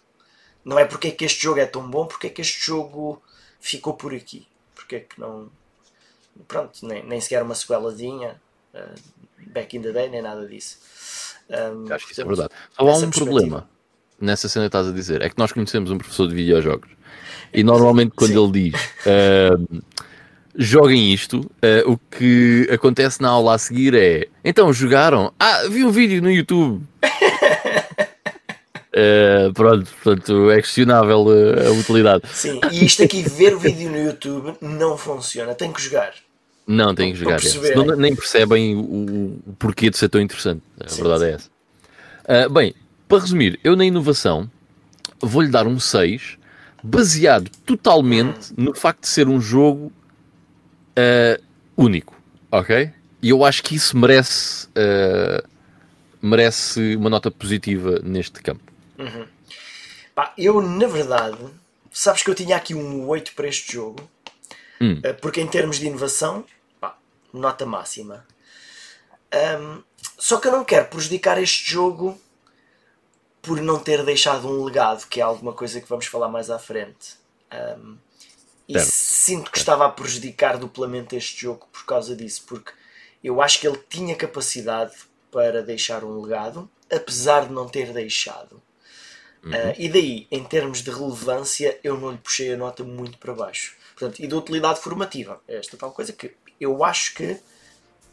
Não 0.68 0.78
é 0.78 0.84
porque 0.84 1.08
é 1.08 1.10
que 1.10 1.24
este 1.24 1.42
jogo 1.42 1.60
é 1.60 1.64
tão 1.64 1.88
bom, 1.88 2.04
porque 2.04 2.26
é 2.26 2.30
que 2.30 2.42
este 2.42 2.66
jogo 2.66 3.22
ficou 3.58 3.94
por 3.94 4.14
aqui. 4.14 4.46
Porque 4.74 4.96
é 4.96 5.00
que 5.00 5.18
não. 5.18 5.48
Pronto, 6.46 6.86
nem, 6.86 7.02
nem 7.06 7.18
sequer 7.22 7.42
uma 7.42 7.54
sequelazinha, 7.54 8.38
uh, 8.74 9.00
back 9.46 9.74
in 9.74 9.80
the 9.80 9.92
day, 9.92 10.10
nem 10.10 10.20
nada 10.20 10.46
disso. 10.46 10.76
Um, 11.48 11.90
Acho 11.90 12.04
que 12.04 12.12
isso 12.12 12.20
é 12.20 12.24
verdade. 12.24 12.50
Só 12.76 12.86
há 12.86 12.96
um 12.98 13.10
problema 13.10 13.66
nessa 14.20 14.46
cena 14.46 14.66
que 14.66 14.68
estás 14.68 14.86
a 14.86 14.92
dizer. 14.92 15.22
É 15.22 15.30
que 15.30 15.38
nós 15.38 15.52
conhecemos 15.52 15.90
um 15.90 15.96
professor 15.96 16.28
de 16.28 16.34
videojogos 16.34 16.90
e 17.54 17.62
normalmente 17.64 18.12
quando 18.14 18.32
Sim. 18.32 18.44
ele 18.44 18.70
diz 18.70 18.90
ahm, 19.06 19.80
joguem 20.54 21.14
isto, 21.14 21.50
ah, 21.62 21.90
o 21.90 21.96
que 21.96 22.68
acontece 22.70 23.22
na 23.22 23.30
aula 23.30 23.54
a 23.54 23.58
seguir 23.58 23.94
é 23.94 24.28
então 24.44 24.70
jogaram? 24.70 25.32
Ah, 25.40 25.62
vi 25.70 25.82
um 25.82 25.90
vídeo 25.90 26.20
no 26.20 26.30
YouTube. 26.30 26.84
Uh, 28.98 29.52
pronto, 29.52 29.88
portanto, 30.02 30.50
é 30.50 30.56
questionável 30.56 31.24
uh, 31.26 31.68
a 31.68 31.70
utilidade. 31.70 32.24
Sim, 32.32 32.60
e 32.72 32.84
isto 32.84 33.02
aqui, 33.04 33.22
ver 33.22 33.54
o 33.54 33.58
vídeo 33.58 33.88
no 33.88 33.96
YouTube, 33.96 34.54
não 34.60 34.98
funciona. 34.98 35.54
Tem 35.54 35.72
que 35.72 35.80
jogar. 35.80 36.14
Não, 36.66 36.92
tem 36.94 37.12
que 37.12 37.18
jogar. 37.18 37.38
É. 37.40 37.96
Nem 37.96 38.16
percebem 38.16 38.74
o, 38.74 38.80
o, 38.80 39.54
porquê 39.56 39.88
de 39.88 39.96
ser 39.96 40.08
tão 40.08 40.20
interessante. 40.20 40.62
A 40.80 40.88
sim, 40.88 41.02
verdade 41.02 41.20
sim. 41.20 41.30
é 41.30 41.34
essa. 41.34 42.46
Uh, 42.46 42.50
bem, 42.52 42.74
para 43.06 43.20
resumir, 43.20 43.60
eu 43.62 43.76
na 43.76 43.84
inovação 43.84 44.50
vou-lhe 45.20 45.48
dar 45.48 45.66
um 45.66 45.78
6, 45.78 46.36
baseado 46.82 47.48
totalmente 47.64 48.52
no 48.56 48.74
facto 48.74 49.02
de 49.02 49.08
ser 49.08 49.28
um 49.28 49.40
jogo 49.40 49.92
único. 51.76 52.20
Ok? 52.50 52.90
E 53.22 53.28
eu 53.30 53.44
acho 53.44 53.62
que 53.62 53.76
isso 53.76 53.96
merece, 53.96 54.68
merece 56.20 56.96
uma 56.96 57.08
nota 57.08 57.30
positiva 57.30 58.00
neste 58.02 58.42
campo. 58.42 58.67
Uhum. 58.98 59.26
Pá, 60.14 60.34
eu, 60.36 60.60
na 60.60 60.86
verdade, 60.86 61.38
sabes 61.92 62.22
que 62.22 62.30
eu 62.30 62.34
tinha 62.34 62.56
aqui 62.56 62.74
um 62.74 63.06
8 63.06 63.34
para 63.34 63.48
este 63.48 63.72
jogo, 63.72 64.08
hum. 64.80 65.00
Eh, 65.02 65.12
porque 65.12 65.40
em 65.40 65.46
termos 65.46 65.78
de 65.78 65.86
inovação, 65.86 66.44
pá, 66.80 66.98
nota 67.32 67.64
máxima. 67.64 68.26
Um, 69.60 69.82
só 70.18 70.38
que 70.38 70.48
eu 70.48 70.52
não 70.52 70.64
quero 70.64 70.88
prejudicar 70.88 71.40
este 71.40 71.70
jogo 71.70 72.20
por 73.40 73.60
não 73.60 73.78
ter 73.78 74.04
deixado 74.04 74.48
um 74.48 74.64
legado, 74.64 75.06
que 75.06 75.20
é 75.20 75.22
alguma 75.22 75.52
coisa 75.52 75.80
que 75.80 75.88
vamos 75.88 76.06
falar 76.06 76.28
mais 76.28 76.50
à 76.50 76.58
frente. 76.58 77.16
Um, 77.78 77.96
e 78.68 78.78
sinto 78.80 79.50
que 79.50 79.58
estava 79.58 79.86
a 79.86 79.90
prejudicar 79.90 80.58
duplamente 80.58 81.16
este 81.16 81.42
jogo 81.42 81.66
por 81.72 81.86
causa 81.86 82.14
disso, 82.14 82.44
porque 82.46 82.72
eu 83.24 83.40
acho 83.40 83.60
que 83.60 83.66
ele 83.66 83.80
tinha 83.88 84.14
capacidade 84.14 84.94
para 85.30 85.62
deixar 85.62 86.04
um 86.04 86.20
legado, 86.20 86.70
apesar 86.92 87.46
de 87.46 87.52
não 87.52 87.68
ter 87.68 87.92
deixado. 87.92 88.60
Uhum. 89.48 89.70
Uh, 89.70 89.74
e 89.78 89.88
daí, 89.88 90.26
em 90.30 90.44
termos 90.44 90.82
de 90.82 90.90
relevância, 90.90 91.78
eu 91.82 91.98
não 91.98 92.10
lhe 92.10 92.18
puxei 92.18 92.52
a 92.52 92.56
nota 92.56 92.84
muito 92.84 93.16
para 93.18 93.32
baixo. 93.32 93.76
Portanto, 93.96 94.20
e 94.22 94.26
de 94.26 94.34
utilidade 94.34 94.80
formativa. 94.80 95.40
Esta 95.48 95.76
tal 95.76 95.90
coisa 95.90 96.12
que 96.12 96.34
eu 96.60 96.84
acho 96.84 97.14
que 97.14 97.38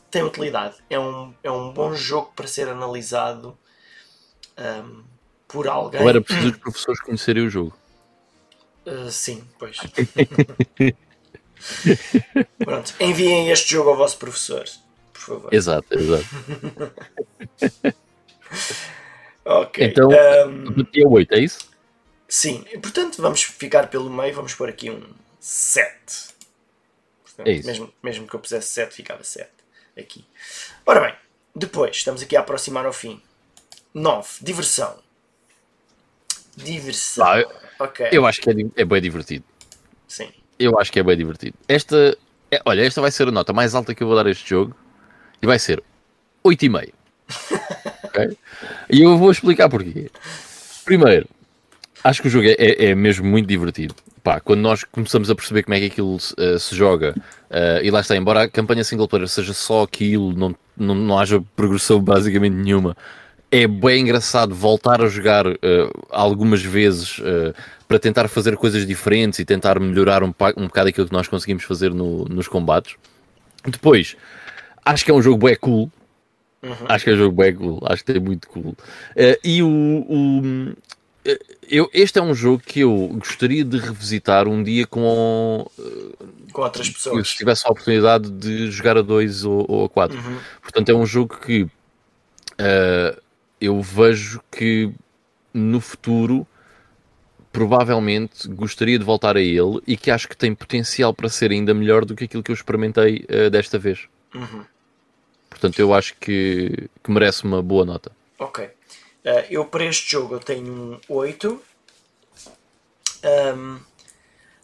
tem 0.09 0.23
utilidade. 0.23 0.75
É 0.89 0.97
um, 0.97 1.33
é 1.43 1.51
um 1.51 1.73
bom 1.73 1.93
jogo 1.93 2.31
para 2.36 2.47
ser 2.47 2.69
analisado 2.69 3.57
um, 4.57 5.03
por 5.47 5.67
alguém. 5.67 6.01
Ou 6.01 6.09
era 6.09 6.21
preciso 6.21 6.51
os 6.51 6.57
professores 6.57 7.01
conhecerem 7.01 7.45
o 7.45 7.49
jogo? 7.49 7.77
Uh, 8.86 9.09
sim, 9.11 9.43
pois. 9.59 9.77
Pronto, 12.59 12.93
enviem 12.99 13.49
este 13.49 13.71
jogo 13.71 13.89
ao 13.89 13.97
vosso 13.97 14.17
professor, 14.17 14.63
por 15.11 15.21
favor. 15.21 15.53
Exato, 15.53 15.88
exato. 15.97 16.25
Ok. 19.45 19.85
Então, 19.85 20.09
um, 20.09 20.81
é 20.93 21.07
8, 21.07 21.33
é 21.33 21.39
isso? 21.39 21.69
Sim, 22.27 22.65
portanto 22.81 23.21
vamos 23.21 23.43
ficar 23.43 23.87
pelo 23.87 24.09
meio, 24.09 24.33
vamos 24.33 24.55
pôr 24.55 24.67
aqui 24.67 24.89
um 24.89 25.03
7. 25.39 26.33
Portanto, 27.23 27.47
é 27.47 27.51
isso. 27.51 27.67
Mesmo, 27.67 27.93
mesmo 28.01 28.27
que 28.27 28.35
eu 28.35 28.39
pusesse 28.39 28.69
7, 28.69 28.95
ficava 28.95 29.23
7 29.23 29.47
aqui. 29.97 30.25
Ora 30.85 30.99
bem, 31.01 31.15
depois, 31.55 31.95
estamos 31.95 32.21
aqui 32.23 32.35
a 32.35 32.39
aproximar 32.39 32.85
ao 32.85 32.93
fim. 32.93 33.21
9, 33.93 34.27
diversão. 34.41 34.97
Diversão. 36.57 37.25
Ah, 37.25 37.39
eu, 37.39 37.51
okay. 37.79 38.09
eu 38.11 38.25
acho 38.25 38.41
que 38.41 38.49
é, 38.49 38.53
é 38.75 38.85
bem 38.85 39.01
divertido. 39.01 39.45
Sim. 40.07 40.31
Eu 40.57 40.79
acho 40.79 40.91
que 40.91 40.99
é 40.99 41.03
bem 41.03 41.15
divertido. 41.15 41.57
Esta, 41.67 42.17
é, 42.49 42.61
olha, 42.65 42.81
esta 42.81 43.01
vai 43.01 43.11
ser 43.11 43.27
a 43.27 43.31
nota 43.31 43.53
mais 43.53 43.75
alta 43.75 43.93
que 43.93 44.01
eu 44.01 44.07
vou 44.07 44.15
dar 44.15 44.25
a 44.25 44.31
este 44.31 44.49
jogo 44.49 44.75
e 45.41 45.45
vai 45.45 45.59
ser 45.59 45.83
8,5. 46.43 46.93
E 48.89 49.01
eu 49.01 49.18
vou 49.18 49.32
explicar 49.32 49.70
porquê. 49.70 50.09
Primeiro, 50.84 51.28
acho 52.03 52.22
que 52.22 52.28
o 52.28 52.32
jogo 52.32 52.47
é, 52.47 52.55
é, 52.57 52.86
é 52.86 52.95
mesmo 52.95 53.26
muito 53.26 53.47
divertido. 53.47 53.95
Pá, 54.24 54.39
quando 54.39 54.61
nós 54.61 54.84
começamos 54.84 55.30
a 55.30 55.36
perceber 55.36 55.63
como 55.63 55.76
é 55.76 55.80
que 55.80 55.86
aquilo 55.86 56.16
uh, 56.16 56.59
se 56.59 56.76
joga, 56.76 57.13
uh, 57.51 57.84
e 57.84 57.91
lá 57.91 57.99
está, 57.99 58.16
embora 58.16 58.43
a 58.43 58.49
campanha 58.49 58.84
single 58.84 59.07
player 59.07 59.28
seja 59.28 59.53
só 59.53 59.84
aquilo, 59.84 60.34
não, 60.34 60.55
não, 60.76 60.95
não 60.95 61.20
haja 61.20 61.43
progressão 61.55 61.99
basicamente 61.99 62.53
nenhuma, 62.53 62.97
é 63.51 63.68
bem 63.68 64.01
engraçado 64.01 64.53
voltar 64.55 64.99
a 65.01 65.07
jogar 65.07 65.45
uh, 65.45 65.55
algumas 66.09 66.63
vezes 66.63 67.22
para 67.88 67.99
tentar 67.99 68.28
fazer 68.28 68.57
coisas 68.57 68.86
diferentes 68.86 69.38
e 69.38 69.45
tentar 69.45 69.80
melhorar 69.80 70.24
um, 70.24 70.34
um 70.57 70.66
bocado 70.66 70.89
aquilo 70.89 71.07
que 71.07 71.13
nós 71.13 71.28
conseguimos 71.28 71.63
fazer 71.63 71.93
no, 71.93 72.26
nos 72.26 72.47
combates. 72.47 72.95
Depois, 73.63 74.18
acho 74.84 75.05
que 75.05 75.11
é 75.11 75.13
um 75.13 75.22
jogo 75.22 75.45
bem 75.45 75.55
cool, 75.55 75.91
Uhum. 76.66 76.86
Acho 76.89 77.03
que 77.03 77.09
é 77.11 77.13
um 77.13 77.18
jogo 77.18 77.41
bem 77.41 77.55
cool, 77.55 77.80
acho 77.86 78.03
que 78.03 78.11
é 78.11 78.20
muito 78.20 78.49
cool. 78.49 78.72
Uh, 78.72 79.38
e 79.43 79.61
o, 79.61 79.68
o 79.70 80.76
eu, 81.68 81.89
este 81.93 82.20
é 82.20 82.22
um 82.22 82.34
jogo 82.34 82.61
que 82.63 82.82
eu 82.82 83.09
gostaria 83.13 83.63
de 83.63 83.78
revisitar 83.78 84.47
um 84.47 84.61
dia 84.61 84.86
com, 84.86 85.66
com 86.53 86.61
outras 86.61 86.89
pessoas. 86.89 87.30
Se 87.30 87.38
tivesse 87.38 87.66
a 87.66 87.72
oportunidade 87.72 88.30
de 88.30 88.70
jogar 88.70 88.97
a 88.97 89.01
dois 89.01 89.43
ou, 89.43 89.66
ou 89.68 89.86
a 89.86 89.89
quatro. 89.89 90.18
Uhum. 90.18 90.38
Portanto, 90.61 90.89
é 90.89 90.93
um 90.93 91.05
jogo 91.05 91.39
que 91.39 91.63
uh, 91.63 93.22
eu 93.59 93.82
vejo 93.82 94.41
que 94.51 94.91
no 95.53 95.80
futuro 95.80 96.45
provavelmente 97.51 98.47
gostaria 98.49 98.99
de 98.99 99.05
voltar 99.05 99.38
a 99.38 99.41
ele 99.41 99.80
e 99.88 99.97
que 99.97 100.11
acho 100.11 100.28
que 100.28 100.38
tem 100.38 100.53
potencial 100.53 101.13
para 101.13 101.30
ser 101.30 101.51
ainda 101.51 101.74
melhor 101.74 102.05
do 102.05 102.13
que 102.13 102.26
aquilo 102.26 102.43
que 102.43 102.51
eu 102.51 102.55
experimentei 102.55 103.26
uh, 103.30 103.49
desta 103.49 103.80
vez. 103.80 104.07
Uhum. 104.34 104.63
Portanto, 105.56 105.80
eu 105.80 105.93
acho 105.93 106.16
que, 106.18 106.89
que 107.01 107.10
merece 107.10 107.45
uma 107.45 107.62
boa 107.62 107.86
nota. 107.86 108.12
Ok. 108.38 108.66
Uh, 108.66 108.72
eu 109.49 109.64
para 109.64 109.86
este 109.86 110.12
jogo 110.12 110.36
eu 110.36 110.39
tenho 110.41 110.70
um 110.70 110.99
8. 111.08 111.62
Um, 113.56 113.80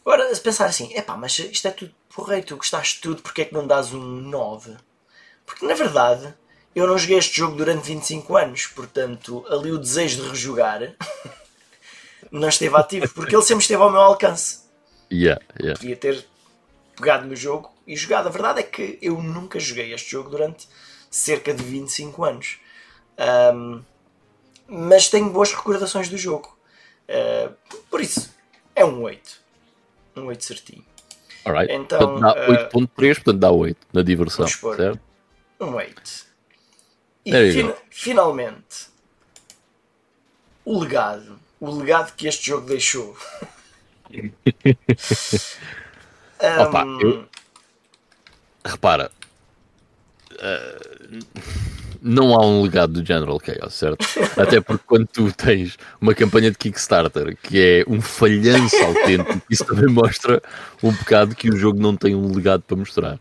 agora, 0.05 0.35
se 0.35 0.41
pensar 0.41 0.65
assim, 0.65 0.93
epá, 0.93 1.15
mas 1.15 1.39
isto 1.39 1.65
é 1.65 1.71
tudo 1.71 1.95
porreiro, 2.13 2.45
tu 2.45 2.57
gostaste 2.57 2.95
de 2.95 3.01
tudo, 3.03 3.21
porque 3.21 3.43
é 3.43 3.45
que 3.45 3.53
não 3.53 3.65
dás 3.65 3.93
um 3.93 4.01
9? 4.01 4.75
Porque 5.45 5.65
na 5.65 5.75
verdade 5.75 6.33
eu 6.75 6.85
não 6.85 6.97
joguei 6.97 7.17
este 7.17 7.37
jogo 7.37 7.55
durante 7.55 7.85
25 7.85 8.35
anos, 8.35 8.67
portanto 8.67 9.45
ali 9.49 9.71
o 9.71 9.77
desejo 9.77 10.23
de 10.23 10.29
rejogar 10.29 10.93
não 12.29 12.49
esteve 12.49 12.75
ativo, 12.75 13.07
porque 13.13 13.33
ele 13.33 13.43
sempre 13.43 13.61
esteve 13.61 13.81
ao 13.81 13.89
meu 13.89 14.01
alcance. 14.01 14.59
Yeah, 15.09 15.41
yeah. 15.57 15.79
Podia 15.79 15.95
ter 15.95 16.25
pegado 16.95 17.27
no 17.27 17.35
jogo 17.35 17.71
e 17.85 17.95
jogado. 17.95 18.27
A 18.27 18.31
verdade 18.31 18.59
é 18.59 18.63
que 18.63 18.97
eu 19.01 19.21
nunca 19.21 19.59
joguei 19.59 19.93
este 19.93 20.11
jogo 20.11 20.29
durante 20.29 20.67
cerca 21.09 21.53
de 21.53 21.63
25 21.63 22.23
anos. 22.23 22.59
Um, 23.53 23.83
mas 24.67 25.09
tenho 25.09 25.29
boas 25.29 25.53
recordações 25.53 26.09
do 26.09 26.17
jogo. 26.17 26.57
Uh, 27.09 27.53
por 27.89 27.99
isso, 27.99 28.33
é 28.75 28.85
um 28.85 29.01
8. 29.01 29.41
Um 30.15 30.25
8 30.25 30.43
certinho. 30.43 30.85
Alright. 31.43 31.71
Então, 31.73 31.99
portanto, 31.99 32.21
dá 32.21 32.47
8.3, 32.69 33.11
uh, 33.11 33.15
portanto 33.15 33.39
dá 33.39 33.51
8 33.51 33.77
na 33.93 34.01
diversão. 34.01 34.47
Certo? 34.47 34.99
Um 35.59 35.73
8. 35.75 36.31
E 37.25 37.51
fin 37.51 37.73
finalmente, 37.89 38.87
o 40.65 40.79
legado. 40.79 41.39
O 41.59 41.69
legado 41.69 42.15
que 42.15 42.27
este 42.27 42.47
jogo 42.47 42.65
deixou. 42.65 43.15
um, 46.41 46.61
Opa, 46.61 46.85
eu... 47.01 47.25
Repara, 48.63 49.11
uh, 50.33 51.19
não 52.01 52.33
há 52.33 52.45
um 52.45 52.63
legado 52.63 52.93
do 52.93 53.05
General 53.05 53.39
Chaos, 53.39 53.73
certo? 53.73 54.05
Até 54.39 54.59
porque 54.59 54.83
quando 54.87 55.07
tu 55.07 55.31
tens 55.31 55.77
uma 55.99 56.15
campanha 56.15 56.49
de 56.49 56.57
Kickstarter 56.57 57.37
que 57.43 57.59
é 57.59 57.91
um 57.91 58.01
falhanço 58.01 58.75
autêntico, 58.83 59.41
isso 59.49 59.65
também 59.65 59.87
mostra 59.87 60.41
um 60.81 60.91
bocado 60.91 61.35
que 61.35 61.49
o 61.49 61.55
jogo 61.55 61.79
não 61.79 61.95
tem 61.95 62.15
um 62.15 62.33
legado 62.33 62.63
para 62.63 62.77
mostrar. 62.77 63.19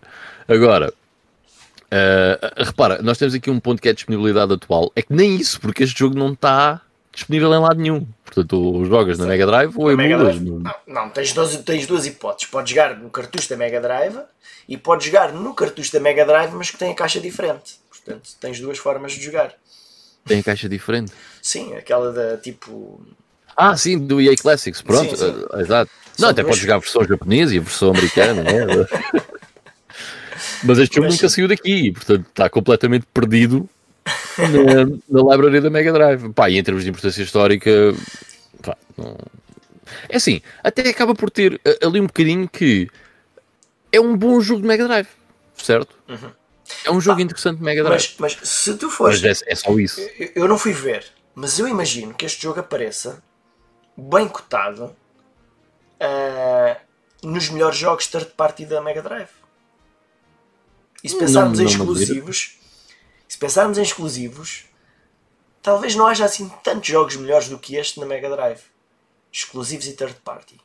Agora, 0.49 0.93
uh, 0.93 2.65
repara, 2.65 3.03
nós 3.03 3.19
temos 3.19 3.35
aqui 3.35 3.51
um 3.51 3.61
ponto 3.61 3.83
que 3.83 3.89
é 3.89 3.91
a 3.91 3.95
disponibilidade 3.95 4.53
atual. 4.53 4.91
É 4.97 5.03
que 5.03 5.13
nem 5.13 5.37
isso, 5.37 5.61
porque 5.61 5.85
este 5.85 5.99
jogo 5.99 6.19
não 6.19 6.33
está 6.33 6.81
disponível 7.13 7.53
em 7.55 7.59
lado 7.59 7.81
nenhum. 7.81 8.07
Portanto, 8.25 8.81
os 8.81 8.89
jogas 8.89 9.19
na 9.19 9.27
Mega 9.27 9.47
Drive 9.47 9.75
ou 9.77 9.91
emulas. 9.91 10.41
No... 10.41 10.61
Não, 10.61 10.75
não 10.87 11.11
tens, 11.11 11.33
duas, 11.33 11.57
tens 11.57 11.87
duas 11.87 12.07
hipóteses. 12.07 12.51
Podes 12.51 12.71
jogar 12.71 12.97
no 12.97 13.11
cartucho 13.11 13.49
da 13.49 13.57
Mega 13.57 13.81
Drive 13.81 14.19
e 14.69 14.77
podes 14.77 15.07
jogar 15.07 15.33
no 15.33 15.55
cartucho 15.55 15.93
da 15.93 16.01
Mega 16.01 16.25
Drive, 16.25 16.53
mas 16.55 16.71
que 16.71 16.79
tem 16.79 16.93
a 16.93 16.95
caixa 16.95 17.21
diferente. 17.21 17.81
Portanto, 17.89 18.31
tens 18.41 18.61
duas 18.61 18.79
formas 18.79 19.13
de 19.13 19.23
jogar. 19.23 19.53
Tem 20.25 20.41
a 20.41 20.43
caixa 20.43 20.69
diferente? 20.69 21.13
Sim, 21.43 21.75
aquela 21.75 22.13
da 22.13 22.37
tipo. 22.37 23.01
Ah, 23.57 23.77
sim, 23.77 23.99
do 23.99 24.21
EA 24.21 24.37
Classics, 24.37 24.81
pronto. 24.81 25.17
Sim, 25.17 25.17
sim. 25.17 25.47
Uh, 25.53 25.61
exato. 25.61 25.91
São 26.17 26.27
não, 26.27 26.29
até 26.31 26.43
duas... 26.43 26.53
podes 26.53 26.63
jogar 26.63 26.77
a 26.77 26.79
versão 26.79 27.05
japonesa 27.05 27.55
e 27.55 27.59
a 27.59 27.63
versão 27.63 27.91
americana, 27.91 28.43
né? 28.43 28.51
Mas 30.63 30.79
este 30.79 30.97
jogo 30.97 31.07
mas, 31.07 31.15
nunca 31.15 31.29
sim. 31.29 31.35
saiu 31.35 31.49
daqui, 31.49 31.93
portanto 31.93 32.27
está 32.29 32.49
completamente 32.49 33.07
perdido 33.13 33.69
na, 34.39 34.85
na 35.09 35.33
library 35.33 35.61
da 35.61 35.71
Mega 35.71 35.93
Drive. 35.93 36.33
Pá, 36.33 36.51
e 36.51 36.59
em 36.59 36.63
termos 36.63 36.85
de 36.85 36.91
importância 36.91 37.23
histórica, 37.23 37.71
pá, 38.63 38.77
não... 38.97 39.17
é 40.09 40.17
assim, 40.17 40.41
até 40.63 40.89
acaba 40.89 41.15
por 41.15 41.31
ter 41.31 41.61
ali 41.83 42.01
um 42.01 42.07
bocadinho 42.07 42.49
que 42.49 42.89
é 43.93 44.01
um 44.01 44.17
bom 44.17 44.41
jogo 44.41 44.63
de 44.63 44.69
Mega 44.69 44.87
Drive, 44.87 45.09
certo? 45.57 45.95
Uhum. 46.09 46.31
É 46.85 46.91
um 46.91 47.01
jogo 47.01 47.21
interessante 47.21 47.59
de 47.59 47.65
Mega 47.65 47.83
Drive. 47.83 48.15
Mas, 48.19 48.37
mas 48.39 48.49
se 48.49 48.75
tu 48.75 48.91
fores. 48.91 49.21
Mas 49.21 49.43
é, 49.43 49.53
é 49.53 49.55
só 49.55 49.79
isso. 49.79 50.01
Eu, 50.19 50.31
eu, 50.37 50.49
não 50.49 50.57
fui 50.57 50.73
ver, 50.73 51.05
Mas 51.35 51.59
eu 51.59 51.67
imagino 51.67 52.15
que 52.15 52.25
este 52.25 52.43
jogo 52.43 52.61
apareça 52.61 53.23
bem 53.97 54.29
cotado 54.29 54.97
uh, 56.01 56.77
nos 57.23 57.49
melhores 57.49 57.77
jogos 57.77 58.07
third 58.07 58.31
party 58.37 58.67
da 58.67 58.81
Mega 58.81 59.03
Drive. 59.03 59.29
E 61.03 61.09
se 61.09 61.19
pensarmos 61.19 61.59
não, 61.59 61.65
em 61.65 61.69
exclusivos, 61.69 62.59
se 63.31 63.39
pensarmos 63.39 63.79
em 63.79 63.83
exclusivos, 63.83 64.65
talvez 65.63 65.95
não 65.95 66.09
haja 66.09 66.25
assim 66.25 66.51
tantos 66.65 66.89
jogos 66.89 67.15
melhores 67.15 67.49
do 67.49 67.61
que 67.61 67.77
este 67.77 68.01
na 68.01 68.05
Mega 68.05 68.29
Drive. 68.29 68.63
Exclusivos 69.31 69.87
e 69.87 69.93
third 69.93 70.17
party. 70.25 70.61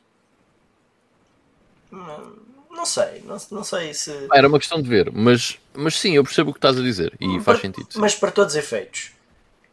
Não, 1.92 2.32
não 2.68 2.84
sei, 2.84 3.22
não, 3.24 3.36
não 3.52 3.62
sei 3.62 3.94
se. 3.94 4.10
Era 4.34 4.48
uma 4.48 4.58
questão 4.58 4.82
de 4.82 4.88
ver, 4.88 5.12
mas, 5.12 5.60
mas 5.72 5.96
sim, 5.96 6.16
eu 6.16 6.24
percebo 6.24 6.50
o 6.50 6.52
que 6.52 6.58
estás 6.58 6.76
a 6.76 6.82
dizer 6.82 7.16
e 7.20 7.34
para, 7.34 7.42
faz 7.44 7.60
sentido. 7.60 7.88
Mas 7.94 8.16
para 8.16 8.32
todos 8.32 8.54
os 8.54 8.58
efeitos, 8.58 9.12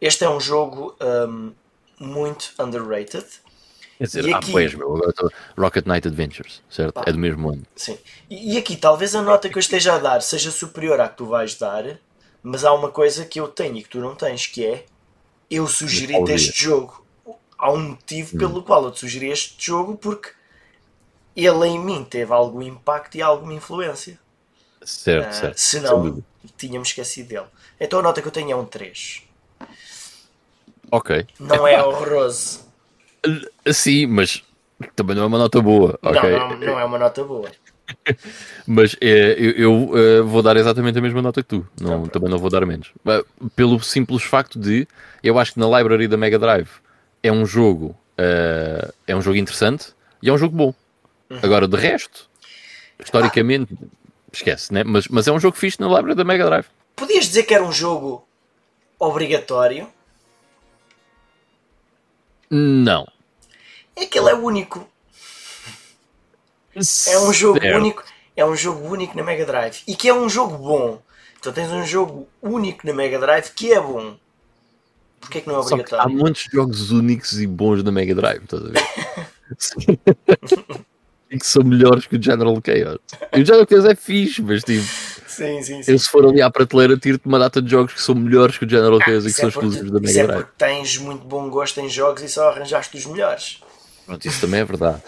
este 0.00 0.22
é 0.22 0.30
um 0.30 0.38
jogo 0.38 0.96
um, 1.28 1.52
muito 1.98 2.52
underrated. 2.60 3.26
Quer 3.98 4.04
dizer, 4.04 4.24
e 4.24 4.32
ah, 4.32 4.38
aqui... 4.38 4.52
pois, 4.52 4.72
meu, 4.72 4.94
agora 4.94 5.10
estou... 5.10 5.32
Rocket 5.58 5.84
Knight 5.84 6.06
Adventures, 6.06 6.62
certo? 6.70 6.94
Pá, 6.94 7.04
é 7.06 7.12
do 7.12 7.18
mesmo 7.18 7.48
ano. 7.48 7.66
Sim. 7.74 7.98
E, 8.30 8.54
e, 8.54 8.56
aqui, 8.56 8.76
talvez 8.76 9.16
a 9.16 9.22
nota 9.22 9.48
que 9.48 9.58
eu 9.58 9.60
esteja 9.60 9.94
a 9.94 9.98
dar 9.98 10.22
seja 10.22 10.52
superior 10.52 11.00
à 11.00 11.08
que 11.08 11.16
tu 11.16 11.26
vais 11.26 11.56
dar, 11.56 11.98
mas 12.44 12.62
há 12.62 12.74
uma 12.74 12.90
coisa 12.90 13.24
que 13.24 13.40
eu 13.40 13.48
tenho 13.48 13.78
e 13.78 13.82
que 13.82 13.88
tu 13.88 13.98
não 13.98 14.14
tens, 14.14 14.46
que 14.46 14.66
é 14.66 14.84
eu 15.50 15.66
sugeri 15.66 16.14
este 16.30 16.64
jogo. 16.64 17.02
Há 17.56 17.72
um 17.72 17.90
motivo 17.90 18.36
hum. 18.36 18.38
pelo 18.38 18.62
qual 18.62 18.84
eu 18.84 18.90
te 18.90 19.00
sugeri 19.00 19.30
este 19.30 19.56
jogo, 19.64 19.96
porque 19.96 20.30
ele 21.34 21.66
em 21.66 21.82
mim 21.82 22.04
teve 22.04 22.30
algum 22.34 22.60
impacto 22.60 23.16
e 23.16 23.22
alguma 23.22 23.54
influência. 23.54 24.20
Certo, 24.82 25.30
uh, 25.30 25.34
certo. 25.34 25.58
Senão, 25.58 26.22
tínhamos 26.58 26.88
esquecido 26.88 27.28
dele. 27.28 27.46
Então 27.80 28.00
a 28.00 28.02
nota 28.02 28.20
que 28.20 28.28
eu 28.28 28.32
tenho 28.32 28.50
é 28.52 28.56
um 28.56 28.66
3. 28.66 29.22
Ok. 30.92 31.26
Não 31.40 31.66
é 31.66 31.82
horroroso. 31.82 32.60
Sim, 33.72 34.06
mas 34.06 34.44
também 34.94 35.16
não 35.16 35.22
é 35.22 35.26
uma 35.26 35.38
nota 35.38 35.62
boa. 35.62 35.98
Não, 36.02 36.10
okay? 36.10 36.30
não, 36.30 36.56
não 36.58 36.78
é 36.78 36.84
uma 36.84 36.98
nota 36.98 37.24
boa. 37.24 37.50
Mas 38.66 38.96
é, 39.00 39.34
eu, 39.38 39.50
eu 39.52 39.92
eh, 39.94 40.20
vou 40.22 40.42
dar 40.42 40.56
exatamente 40.56 40.98
a 40.98 41.02
mesma 41.02 41.20
nota 41.20 41.42
que 41.42 41.48
tu. 41.48 41.66
Não, 41.80 42.06
também 42.06 42.30
não 42.30 42.38
vou 42.38 42.50
dar 42.50 42.64
menos. 42.64 42.92
Pelo 43.54 43.80
simples 43.80 44.22
facto 44.22 44.58
de 44.58 44.86
eu 45.22 45.38
acho 45.38 45.54
que 45.54 45.60
na 45.60 45.66
library 45.66 46.08
da 46.08 46.16
Mega 46.16 46.38
Drive 46.38 46.68
é 47.22 47.30
um 47.30 47.44
jogo 47.44 47.96
uh, 48.18 48.92
é 49.06 49.14
um 49.14 49.20
jogo 49.20 49.36
interessante 49.36 49.92
e 50.22 50.28
é 50.28 50.32
um 50.32 50.38
jogo 50.38 50.56
bom. 50.56 50.74
Uhum. 51.30 51.38
Agora, 51.42 51.66
de 51.66 51.76
resto, 51.76 52.28
historicamente, 53.02 53.74
esquece, 54.32 54.72
né? 54.72 54.84
Mas, 54.84 55.08
mas 55.08 55.26
é 55.26 55.32
um 55.32 55.40
jogo 55.40 55.56
fixe 55.56 55.80
na 55.80 55.88
library 55.88 56.14
da 56.14 56.24
Mega 56.24 56.44
Drive. 56.44 56.66
Podias 56.96 57.26
dizer 57.26 57.44
que 57.44 57.54
era 57.54 57.64
um 57.64 57.72
jogo 57.72 58.26
obrigatório? 58.98 59.88
Não. 62.50 63.06
É 63.96 64.06
que 64.06 64.18
ele 64.18 64.30
é 64.30 64.34
único. 64.34 64.88
É 67.08 67.18
um 67.18 67.32
jogo 67.32 67.60
único. 67.64 68.04
É 68.36 68.44
um 68.44 68.56
jogo 68.56 68.88
único 68.88 69.16
na 69.16 69.22
Mega 69.22 69.46
Drive. 69.46 69.82
E 69.86 69.94
que 69.94 70.08
é 70.08 70.14
um 70.14 70.28
jogo 70.28 70.56
bom. 70.56 71.00
Então 71.38 71.52
tens 71.52 71.70
um 71.70 71.86
jogo 71.86 72.26
único 72.42 72.86
na 72.86 72.92
Mega 72.92 73.18
Drive 73.18 73.50
que 73.50 73.72
é 73.72 73.80
bom. 73.80 74.16
Porquê 75.20 75.38
é 75.38 75.40
que 75.40 75.48
não 75.48 75.56
é 75.56 75.58
obrigatório? 75.58 76.04
há 76.04 76.08
muitos 76.08 76.48
jogos 76.52 76.90
únicos 76.90 77.40
e 77.40 77.46
bons 77.46 77.82
na 77.82 77.90
Mega 77.90 78.14
Drive, 78.14 78.42
estás 78.44 78.62
a 78.62 78.68
ver? 78.68 78.82
e 81.30 81.38
que 81.38 81.46
são 81.46 81.64
melhores 81.64 82.06
que 82.06 82.16
o 82.16 82.22
General 82.22 82.54
Chaos. 82.64 82.98
E 83.32 83.42
o 83.42 83.46
General 83.46 83.66
Chaos 83.68 83.84
é 83.84 83.94
fixe, 83.94 84.42
mas 84.42 84.62
tipo. 84.62 84.84
Sim, 85.26 85.62
sim, 85.62 85.82
sim. 85.82 85.92
Eu 85.92 85.98
se 85.98 86.08
for 86.08 86.24
ali 86.24 86.40
à 86.40 86.50
prateleira, 86.50 86.96
tiro-te 86.96 87.26
uma 87.26 87.38
data 87.38 87.60
de 87.60 87.70
jogos 87.70 87.92
que 87.92 88.02
são 88.02 88.14
melhores 88.14 88.56
que 88.56 88.64
o 88.64 88.68
General 88.68 88.98
ah, 89.00 89.04
Chaos 89.04 89.24
e 89.24 89.28
que 89.28 89.34
são 89.34 89.46
é 89.46 89.48
exclusivos 89.48 89.90
da 89.90 90.00
Mega 90.00 90.12
Drive. 90.12 90.22
Isso 90.22 90.32
é 90.32 90.36
porque 90.36 90.52
tens 90.56 90.98
muito 90.98 91.24
bom 91.24 91.50
gosto 91.50 91.80
em 91.80 91.88
jogos 91.88 92.22
e 92.22 92.28
só 92.28 92.50
arranjaste 92.50 92.96
os 92.96 93.06
melhores. 93.06 93.60
Pronto, 94.06 94.26
isso 94.26 94.40
também 94.40 94.60
é 94.60 94.64
verdade. 94.64 95.02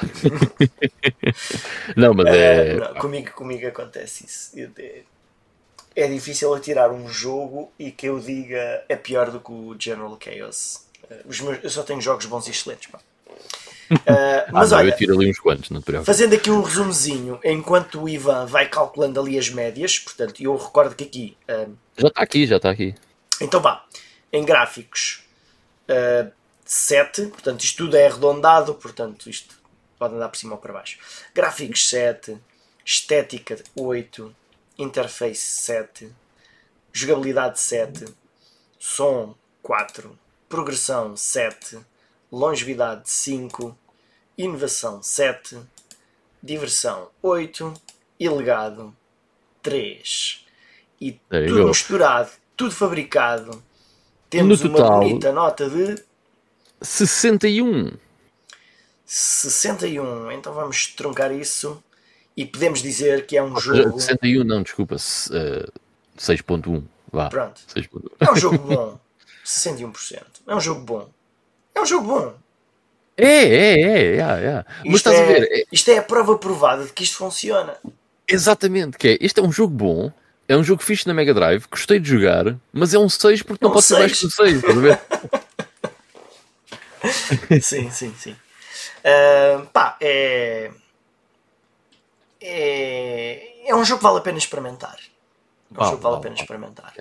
não, 1.97 2.15
mas 2.15 2.27
é. 2.27 2.75
Uh, 2.75 2.81
não, 2.81 2.95
comigo, 2.95 3.31
comigo 3.33 3.67
acontece 3.67 4.25
isso. 4.25 4.53
É, 4.79 5.03
é 5.95 6.09
difícil 6.09 6.53
eu 6.53 6.61
tirar 6.61 6.91
um 6.91 7.09
jogo 7.09 7.73
e 7.79 7.91
que 7.91 8.07
eu 8.07 8.19
diga 8.19 8.85
é 8.89 8.97
pior 8.97 9.31
do 9.31 9.41
que 9.41 9.53
o 9.53 9.77
General 9.79 10.19
Chaos. 10.23 10.87
Uh, 11.05 11.45
meus, 11.45 11.65
eu 11.65 11.71
só 11.71 11.83
tenho 11.83 12.01
jogos 12.01 12.27
bons 12.27 12.47
e 12.47 12.51
excelentes. 12.51 12.91
Pá. 12.91 12.99
Uh, 13.91 13.97
mas 14.53 14.73
ah, 14.73 14.79
olha, 14.79 14.91
eu 14.91 14.97
tiro 14.97 15.15
ali 15.15 15.31
uns 15.31 15.39
quantos, 15.39 15.71
não 15.71 15.83
Fazendo 16.05 16.35
aqui 16.35 16.51
um 16.51 16.63
resumozinho, 16.63 17.39
enquanto 17.45 18.03
o 18.03 18.09
Ivan 18.09 18.47
vai 18.47 18.69
calculando 18.69 19.21
ali 19.21 19.39
as 19.39 19.49
médias, 19.51 19.99
portanto, 19.99 20.43
eu 20.43 20.57
recordo 20.57 20.95
que 20.95 21.05
aqui. 21.05 21.37
Uh, 21.49 21.77
já 21.97 22.09
está 22.09 22.23
aqui, 22.23 22.47
já 22.47 22.57
está 22.57 22.71
aqui. 22.71 22.95
Então 23.41 23.61
vá, 23.61 23.85
em 24.33 24.45
gráficos 24.45 25.25
uh, 25.91 26.31
7, 26.71 27.27
portanto, 27.27 27.63
isto 27.63 27.85
tudo 27.85 27.97
é 27.97 28.07
arredondado, 28.07 28.75
portanto, 28.75 29.31
isto 29.31 29.55
pode 29.99 30.15
andar 30.15 30.29
por 30.29 30.37
cima 30.37 30.55
ou 30.55 30.59
para 30.59 30.73
baixo. 30.73 30.99
Gráficos 31.35 31.89
7, 31.89 32.37
estética 32.85 33.63
8, 33.75 34.35
interface 34.79 35.41
7, 35.41 36.13
jogabilidade 36.93 37.61
7, 37.61 38.05
som 38.79 39.35
4, 39.63 40.19
progressão 40.49 41.17
7 41.17 41.79
longevidade 42.31 43.09
5, 43.09 43.77
inovação 44.37 45.03
7, 45.03 45.59
diversão 46.43 47.09
8 47.23 47.73
e 48.19 48.29
legado 48.29 48.95
3. 49.63 50.45
E 51.01 51.13
tudo 51.13 51.69
misturado, 51.69 52.31
tudo 52.57 52.73
fabricado. 52.73 53.63
Temos 54.29 54.61
no 54.63 54.71
uma 54.71 54.79
total, 54.79 55.01
bonita 55.01 55.33
nota 55.33 55.69
de 55.71 56.03
61. 56.81 57.93
61. 59.05 60.33
Então 60.33 60.53
vamos 60.53 60.89
truncar 60.89 61.33
isso 61.33 61.83
e 62.37 62.45
podemos 62.45 62.83
dizer 62.83 63.27
que 63.27 63.37
é 63.37 63.43
um 63.43 63.59
jogo. 63.59 63.99
61 63.99 64.45
não, 64.45 64.63
desculpa, 64.63 64.97
uh, 64.97 65.35
eh, 65.35 65.67
6.1. 66.19 66.83
Vá. 67.13 67.29
Pronto. 67.29 67.61
6.1. 67.75 68.11
É 68.21 68.31
um 68.31 68.37
jogo 68.37 68.59
bom. 68.67 69.01
61%. 69.45 70.23
É 70.47 70.55
um 70.55 70.61
jogo 70.61 70.81
bom. 70.81 71.09
É 71.75 71.81
um 71.81 71.87
jogo 71.87 72.07
bom. 72.07 72.35
É, 73.17 73.25
é, 73.27 73.81
é, 73.81 74.17
é, 74.17 74.21
é. 74.21 74.65
Mas 74.85 74.97
estás 74.97 75.19
é, 75.19 75.23
a 75.23 75.27
ver? 75.27 75.49
É... 75.51 75.65
Isto 75.73 75.91
é 75.91 75.99
a 75.99 76.03
prova 76.03 76.37
provada 76.37 76.85
de 76.85 76.93
que 76.93 77.03
isto 77.03 77.17
funciona. 77.17 77.77
Exatamente, 78.29 78.99
que 78.99 79.09
é, 79.09 79.19
este 79.21 79.41
é 79.41 79.43
um 79.43 79.53
jogo 79.53 79.73
bom, 79.73 80.13
é 80.49 80.57
um 80.57 80.65
jogo 80.65 80.83
fixe 80.83 81.07
na 81.07 81.15
Mega 81.15 81.33
Drive, 81.33 81.65
gostei 81.71 82.01
de 82.01 82.09
jogar, 82.09 82.57
mas 82.73 82.93
é 82.93 82.99
um 82.99 83.09
6 83.09 83.43
porque 83.43 83.65
não 83.65 83.69
é 83.69 83.71
um 83.71 83.75
pode 83.75 83.87
6. 83.87 83.97
ser 83.97 84.01
mais 84.01 84.21
que 84.21 84.27
um 84.27 84.31
6, 84.31 84.57
estás 84.57 84.77
a 84.77 84.81
ver? 84.81 85.01
sim, 87.63 87.91
sim, 87.91 88.15
sim. 88.15 88.37
Uh, 89.01 89.67
pá, 89.67 89.97
é... 90.01 90.71
é. 92.41 93.53
É 93.69 93.75
um 93.75 93.85
jogo 93.85 93.99
que 93.99 94.05
vale 94.05 94.19
a 94.19 94.23
pena 94.23 94.39
experimentar. 94.39 94.97
É 95.75 95.83
um 95.83 95.85
jogo 95.85 95.97
que 95.97 96.03
vale 96.03 96.17
a 96.17 96.21
pena 96.21 96.35
experimentar. 96.37 96.95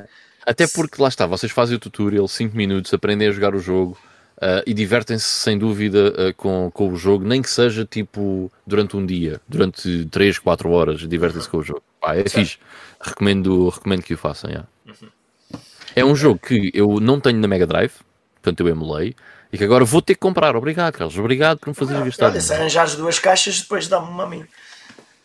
Até 0.46 0.68
porque 0.68 1.02
lá 1.02 1.10
está, 1.10 1.26
vocês 1.26 1.52
fazem 1.52 1.76
o 1.76 1.80
tutorial 1.80 2.28
5 2.28 2.56
minutos, 2.56 2.94
aprendem 2.94 3.28
a 3.28 3.32
jogar 3.32 3.54
o 3.54 3.60
jogo 3.60 3.98
Uh, 4.36 4.60
e 4.68 4.74
divertem-se 4.74 5.26
sem 5.26 5.58
dúvida 5.58 6.10
uh, 6.10 6.34
com, 6.36 6.70
com 6.70 6.90
o 6.90 6.98
jogo, 6.98 7.24
nem 7.24 7.42
que 7.42 7.50
seja 7.50 7.86
tipo 7.86 8.52
durante 8.68 8.98
um 8.98 9.06
dia, 9.06 9.40
durante 9.48 10.06
3, 10.12 10.40
4 10.40 10.70
horas, 10.72 11.08
divertem-se 11.08 11.48
com 11.48 11.60
o 11.60 11.64
jogo. 11.64 11.82
Pá, 12.02 12.16
é 12.16 12.18
certo. 12.18 12.32
fixe. 12.32 12.58
Recomendo, 13.00 13.70
recomendo 13.70 14.04
que 14.04 14.14
o 14.14 14.18
façam. 14.18 14.50
Yeah. 14.50 14.68
Uhum. 14.86 15.60
É 15.96 16.04
um 16.04 16.14
jogo 16.14 16.38
que 16.38 16.70
eu 16.74 17.00
não 17.00 17.22
tenho 17.22 17.40
na 17.40 17.48
Mega 17.48 17.66
Drive, 17.66 17.94
portanto 18.34 18.60
eu 18.60 18.68
emulei, 18.68 19.16
e 19.56 19.58
que 19.58 19.64
agora 19.64 19.86
vou 19.86 20.02
ter 20.02 20.16
que 20.16 20.20
comprar. 20.20 20.54
Obrigado, 20.54 20.94
Carlos. 20.98 21.18
Obrigado 21.18 21.60
por 21.60 21.70
me 21.70 21.74
fazer 21.74 21.98
gastar. 22.04 22.26
Olha, 22.26 22.42
se 22.42 22.54
arranjares 22.54 22.96
duas 22.96 23.20
caixas, 23.20 23.62
depois 23.62 23.88
dá-me 23.88 24.10
uma 24.10 24.24
a 24.24 24.28
mim. 24.28 24.46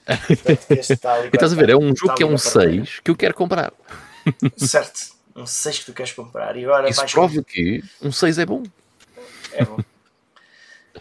e 0.31 1.35
estás 1.35 1.52
a 1.52 1.57
ver, 1.57 1.70
é 1.70 1.77
um 1.77 1.94
jogo 1.97 2.15
que 2.15 2.23
é 2.23 2.27
um 2.27 2.39
6 2.39 3.01
que 3.01 3.11
eu 3.11 3.16
quero 3.16 3.35
comprar. 3.35 3.73
Certo, 4.57 5.01
um 5.35 5.44
6 5.44 5.81
que 5.81 5.86
tu 5.86 5.93
queres 5.93 6.12
comprar. 6.12 6.57
E 6.57 6.65
agora 6.65 6.89
Isso 6.89 7.05
prova 7.07 7.43
que 7.43 7.82
um 8.01 8.12
6 8.12 8.39
é 8.39 8.47
bom. 8.47 8.62
É 9.52 9.65
bom. 9.65 9.78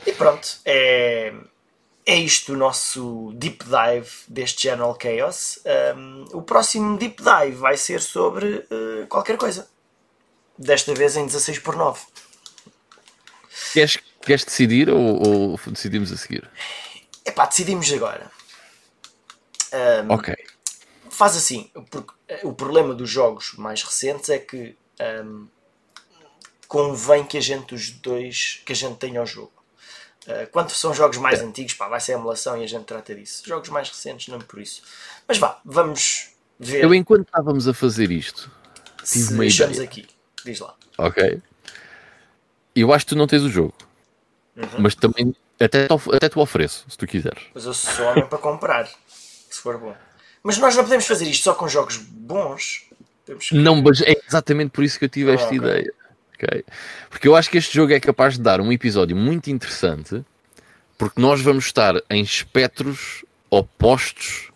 e 0.07 0.11
pronto, 0.13 0.47
é, 0.65 1.31
é 2.07 2.15
isto 2.15 2.53
o 2.53 2.57
nosso 2.57 3.31
deep 3.35 3.63
dive 3.63 4.09
deste 4.27 4.63
General 4.63 4.97
Chaos. 4.99 5.59
Um, 5.95 6.25
o 6.33 6.41
próximo 6.41 6.97
deep 6.97 7.21
dive 7.21 7.57
vai 7.57 7.77
ser 7.77 8.01
sobre 8.01 8.65
uh, 8.71 9.05
qualquer 9.07 9.37
coisa. 9.37 9.67
Desta 10.57 10.95
vez 10.95 11.15
em 11.15 11.27
16 11.27 11.59
por 11.59 11.75
9. 11.75 11.99
Queres, 13.73 13.97
queres 14.21 14.43
decidir 14.43 14.89
ou, 14.89 15.27
ou 15.27 15.59
decidimos 15.67 16.11
a 16.11 16.17
seguir? 16.17 16.49
Epá, 17.25 17.45
decidimos 17.45 17.91
agora. 17.91 18.31
Um, 19.73 20.13
ok. 20.13 20.35
Faz 21.09 21.35
assim, 21.35 21.69
porque 21.89 22.13
o 22.43 22.53
problema 22.53 22.93
dos 22.93 23.09
jogos 23.09 23.53
mais 23.53 23.83
recentes 23.83 24.29
é 24.29 24.39
que 24.39 24.75
um, 25.23 25.47
convém 26.67 27.25
que 27.25 27.37
a 27.37 27.41
gente 27.41 27.73
os 27.75 27.89
dois 27.89 28.61
que 28.65 28.71
a 28.73 28.75
gente 28.75 28.95
tenha 28.97 29.21
o 29.21 29.25
jogo. 29.25 29.51
Uh, 30.27 30.47
quando 30.51 30.69
são 30.71 30.93
jogos 30.93 31.17
mais 31.17 31.39
é. 31.39 31.43
antigos, 31.43 31.73
pá, 31.73 31.87
vai 31.87 31.99
ser 31.99 32.13
emulação 32.13 32.57
e 32.59 32.63
a 32.63 32.67
gente 32.67 32.85
trata 32.85 33.15
disso. 33.15 33.43
Jogos 33.45 33.69
mais 33.69 33.89
recentes, 33.89 34.27
não 34.27 34.39
por 34.39 34.59
isso. 34.59 34.83
Mas 35.27 35.37
vá, 35.37 35.59
vamos 35.65 36.29
ver. 36.59 36.83
Eu, 36.83 36.93
enquanto 36.93 37.25
estávamos 37.25 37.67
a 37.67 37.73
fazer 37.73 38.11
isto, 38.11 38.51
tive 39.03 39.33
uma 39.33 39.45
ideia. 39.45 39.83
aqui, 39.83 40.07
diz 40.45 40.59
lá. 40.59 40.75
Ok. 40.97 41.41
Eu 42.75 42.93
acho 42.93 43.05
que 43.05 43.09
tu 43.09 43.17
não 43.17 43.27
tens 43.27 43.43
o 43.43 43.49
jogo. 43.49 43.73
Mas 44.77 44.95
também 44.95 45.33
até 45.59 45.87
te, 45.87 45.93
até 46.13 46.29
te 46.29 46.37
ofereço, 46.39 46.85
se 46.89 46.97
tu 46.97 47.07
quiseres. 47.07 47.43
Mas 47.53 47.65
eu 47.65 47.73
sou 47.73 48.05
homem 48.07 48.25
para 48.27 48.37
comprar, 48.37 48.89
se 49.07 49.61
for 49.61 49.77
bom. 49.77 49.95
Mas 50.43 50.57
nós 50.57 50.75
não 50.75 50.83
podemos 50.83 51.05
fazer 51.05 51.25
isto 51.27 51.43
só 51.43 51.53
com 51.53 51.67
jogos 51.67 51.97
bons. 51.97 52.85
Que... 53.25 53.55
Não, 53.55 53.81
mas 53.81 54.01
é 54.01 54.15
exatamente 54.27 54.71
por 54.71 54.83
isso 54.83 54.97
que 54.97 55.05
eu 55.05 55.09
tive 55.09 55.31
Ah, 55.31 55.35
esta 55.35 55.47
ok. 55.47 55.57
ideia. 55.57 55.93
ok? 56.33 56.65
Porque 57.09 57.27
eu 57.27 57.35
acho 57.35 57.49
que 57.49 57.57
este 57.57 57.75
jogo 57.75 57.93
é 57.93 57.99
capaz 57.99 58.35
de 58.35 58.41
dar 58.41 58.59
um 58.59 58.71
episódio 58.71 59.15
muito 59.15 59.49
interessante, 59.49 60.23
porque 60.97 61.21
nós 61.21 61.39
vamos 61.41 61.65
estar 61.65 61.95
em 62.09 62.21
espectros 62.21 63.23
opostos 63.49 64.47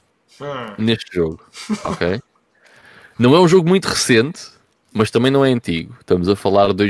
Hum, 0.42 0.74
neste 0.80 1.16
jogo. 1.16 1.46
Ok? 1.86 2.20
não 3.20 3.36
é 3.36 3.40
um 3.40 3.48
jogo 3.48 3.70
muito 3.70 3.86
recente, 3.88 4.42
mas 4.92 5.12
também 5.12 5.32
não 5.32 5.46
é 5.46 5.52
antigo. 5.52 5.96
Estamos 6.00 6.28
a 6.28 6.36
falar 6.36 6.74
de 6.74 6.84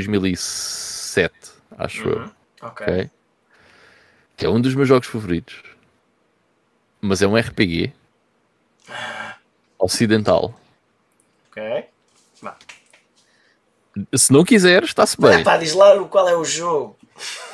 2007, 1.14 1.34
acho 1.78 2.08
eu. 2.08 2.18
uhum, 2.18 2.30
ok. 2.62 2.86
ok? 2.86 3.10
Que 4.36 4.46
é 4.46 4.48
um 4.48 4.60
dos 4.60 4.74
meus 4.74 4.88
jogos 4.88 5.06
favoritos. 5.08 5.62
Mas 7.00 7.22
é 7.22 7.26
um 7.26 7.36
RPG 7.36 7.92
ocidental. 9.78 10.58
Ok. 11.50 11.86
Vá. 12.42 12.56
Se 14.14 14.32
não 14.32 14.44
quiseres, 14.44 14.88
está-se 14.88 15.16
Ah, 15.22 15.28
bem. 15.28 15.44
pá, 15.44 15.56
diz 15.56 15.72
lá 15.72 16.02
qual 16.08 16.28
é 16.28 16.36
o 16.36 16.44
jogo. 16.44 16.96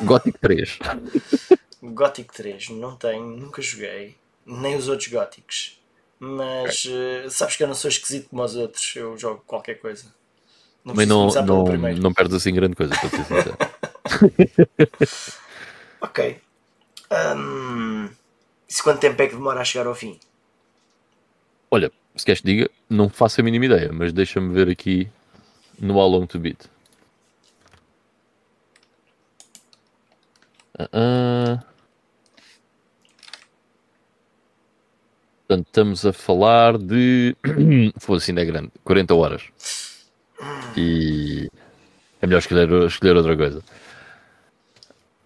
Gothic 0.01 0.39
3. 0.39 0.79
Gothic 1.83 2.33
3, 2.33 2.71
não 2.71 2.97
tenho, 2.97 3.27
nunca 3.27 3.61
joguei. 3.61 4.17
Nem 4.47 4.75
os 4.77 4.89
outros 4.89 5.09
góticos. 5.09 5.79
Mas 6.19 6.87
eh, 6.89 7.29
sabes 7.29 7.57
que 7.57 7.63
eu 7.63 7.69
não 7.69 7.75
sou 7.75 7.89
esquisito 7.91 8.29
como 8.31 8.43
os 8.43 8.55
outros. 8.57 8.95
Eu 8.97 9.17
jogo 9.19 9.43
qualquer 9.47 9.75
coisa. 9.81 10.07
Não 10.85 10.95
Mas 10.95 11.07
preciso 11.07 11.43
não, 11.45 11.65
não, 11.65 11.93
não 11.95 12.13
perdes 12.15 12.35
assim 12.35 12.55
grande 12.55 12.75
coisa, 12.75 12.95
para 12.95 13.09
ser 13.09 13.25
sincero. 13.25 13.57
Ok. 16.01 16.41
Hum, 17.37 18.09
isso 18.67 18.83
quanto 18.83 19.01
tempo 19.01 19.21
é 19.21 19.27
que 19.27 19.35
demora 19.35 19.61
a 19.61 19.65
chegar 19.65 19.87
ao 19.87 19.95
fim? 19.95 20.19
Olha, 21.71 21.93
se 22.17 22.25
queres 22.25 22.41
que 22.41 22.47
diga, 22.47 22.71
não 22.89 23.09
faço 23.09 23.41
a 23.41 23.45
mínima 23.45 23.67
ideia, 23.67 23.91
mas 23.93 24.13
deixa-me 24.13 24.55
ver 24.55 24.71
aqui 24.71 25.11
no 25.79 25.97
How 25.99 26.09
Long 26.09 26.27
to 26.27 26.39
Beat. 26.39 26.65
Ah, 30.79 30.89
ah. 30.93 31.65
Portanto, 35.47 35.67
estamos 35.67 36.07
a 36.07 36.13
falar 36.13 36.79
de. 36.79 37.37
Foda-se, 37.99 38.31
ainda 38.31 38.43
é 38.43 38.45
grande. 38.45 38.71
40 38.85 39.15
horas. 39.15 39.43
E. 40.77 41.49
É 42.23 42.27
melhor 42.27 42.39
escolher, 42.41 42.71
escolher 42.87 43.17
outra 43.17 43.37
coisa. 43.37 43.63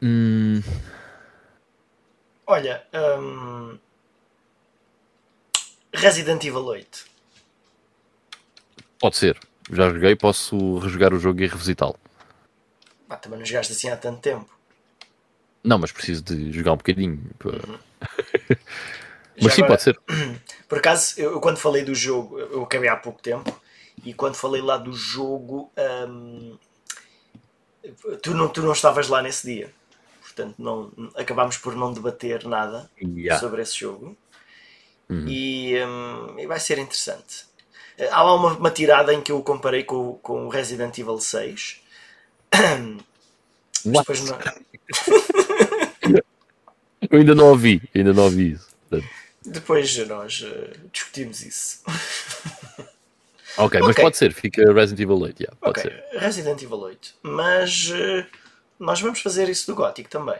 Hum, 0.03 0.62
Olha, 2.47 2.86
hum, 2.95 3.78
Resident 5.95 6.45
Evil 6.45 6.65
8. 6.66 7.05
pode 8.99 9.16
ser. 9.16 9.39
Já 9.70 9.89
joguei, 9.91 10.15
posso 10.16 10.78
rejogar 10.78 11.15
o 11.15 11.19
jogo 11.19 11.41
e 11.43 11.47
revisitá-lo. 11.47 11.97
Pá, 13.09 13.16
também 13.16 13.39
não 13.39 13.47
jogaste 13.47 13.73
assim 13.73 13.89
há 13.89 13.97
tanto 13.97 14.20
tempo. 14.20 14.49
Não, 15.62 15.78
mas 15.78 15.93
preciso 15.93 16.23
de 16.23 16.53
jogar 16.53 16.73
um 16.73 16.77
bocadinho. 16.77 17.19
para- 17.39 17.81
Já 19.36 19.41
Mas 19.41 19.55
sim, 19.55 19.62
agora, 19.62 19.69
pode 19.73 19.82
ser. 19.82 19.99
Por 20.69 20.78
acaso, 20.78 21.15
eu, 21.19 21.32
eu 21.32 21.41
quando 21.41 21.57
falei 21.59 21.82
do 21.85 21.95
jogo, 21.95 22.39
eu 22.39 22.62
acabei 22.62 22.89
há 22.89 22.97
pouco 22.97 23.20
tempo, 23.23 23.61
e 24.05 24.13
quando 24.15 24.35
falei 24.35 24.61
lá 24.63 24.77
do 24.77 24.93
jogo, 24.93 25.71
hum, 26.09 26.57
tu, 28.23 28.35
não, 28.35 28.49
tu 28.49 28.63
não 28.63 28.73
estavas 28.73 29.09
lá 29.09 29.23
nesse 29.23 29.47
dia. 29.47 29.73
Portanto, 30.21 30.55
não, 30.59 30.93
acabámos 31.17 31.57
por 31.59 31.75
não 31.77 31.93
debater 31.93 32.45
nada 32.45 32.91
Yeah. 33.01 33.41
sobre 33.41 33.63
esse 33.63 33.79
jogo. 33.79 34.17
Uhum. 35.09 35.27
E, 35.29 35.77
hum, 35.85 36.39
e 36.39 36.47
vai 36.47 36.59
ser 36.59 36.79
interessante. 36.79 37.45
Há 38.11 38.23
lá 38.23 38.35
uma, 38.35 38.53
uma 38.57 38.71
tirada 38.71 39.15
em 39.15 39.21
que 39.23 39.31
eu 39.31 39.39
o 39.39 39.43
comparei 39.45 39.85
com, 39.85 40.11
o- 40.11 40.15
com 40.15 40.47
o 40.47 40.49
Resident 40.49 40.99
Evil 40.99 41.21
6. 41.21 41.81
Mas 43.85 43.95
What? 43.95 44.13
depois 44.13 44.21
não- 44.25 44.39
Eu 47.11 47.19
ainda 47.19 47.35
não 47.35 47.49
ouvi, 47.49 47.83
ainda 47.95 48.13
não 48.15 48.25
ouvi 48.25 48.53
isso. 48.53 48.75
Depois 49.45 49.95
nós 50.09 50.43
eh, 50.45 50.73
discutimos 50.91 51.43
isso. 51.43 51.83
Ok, 53.59 53.81
mas 53.81 53.97
pode 53.97 54.17
ser, 54.17 54.33
fica 54.33 54.73
Resident 54.73 55.01
Evil 55.01 55.19
8, 55.21 55.41
yeah, 55.41 55.57
pode 55.61 55.81
Ok, 55.81 55.83
ser. 55.83 56.05
Resident 56.19 56.63
Evil 56.63 56.79
8. 56.81 57.15
Mas 57.23 57.91
eh, 57.95 58.27
nós 58.79 59.01
vamos 59.01 59.21
fazer 59.21 59.49
isso 59.49 59.67
do 59.67 59.75
Gothic 59.77 60.09
também. 60.09 60.39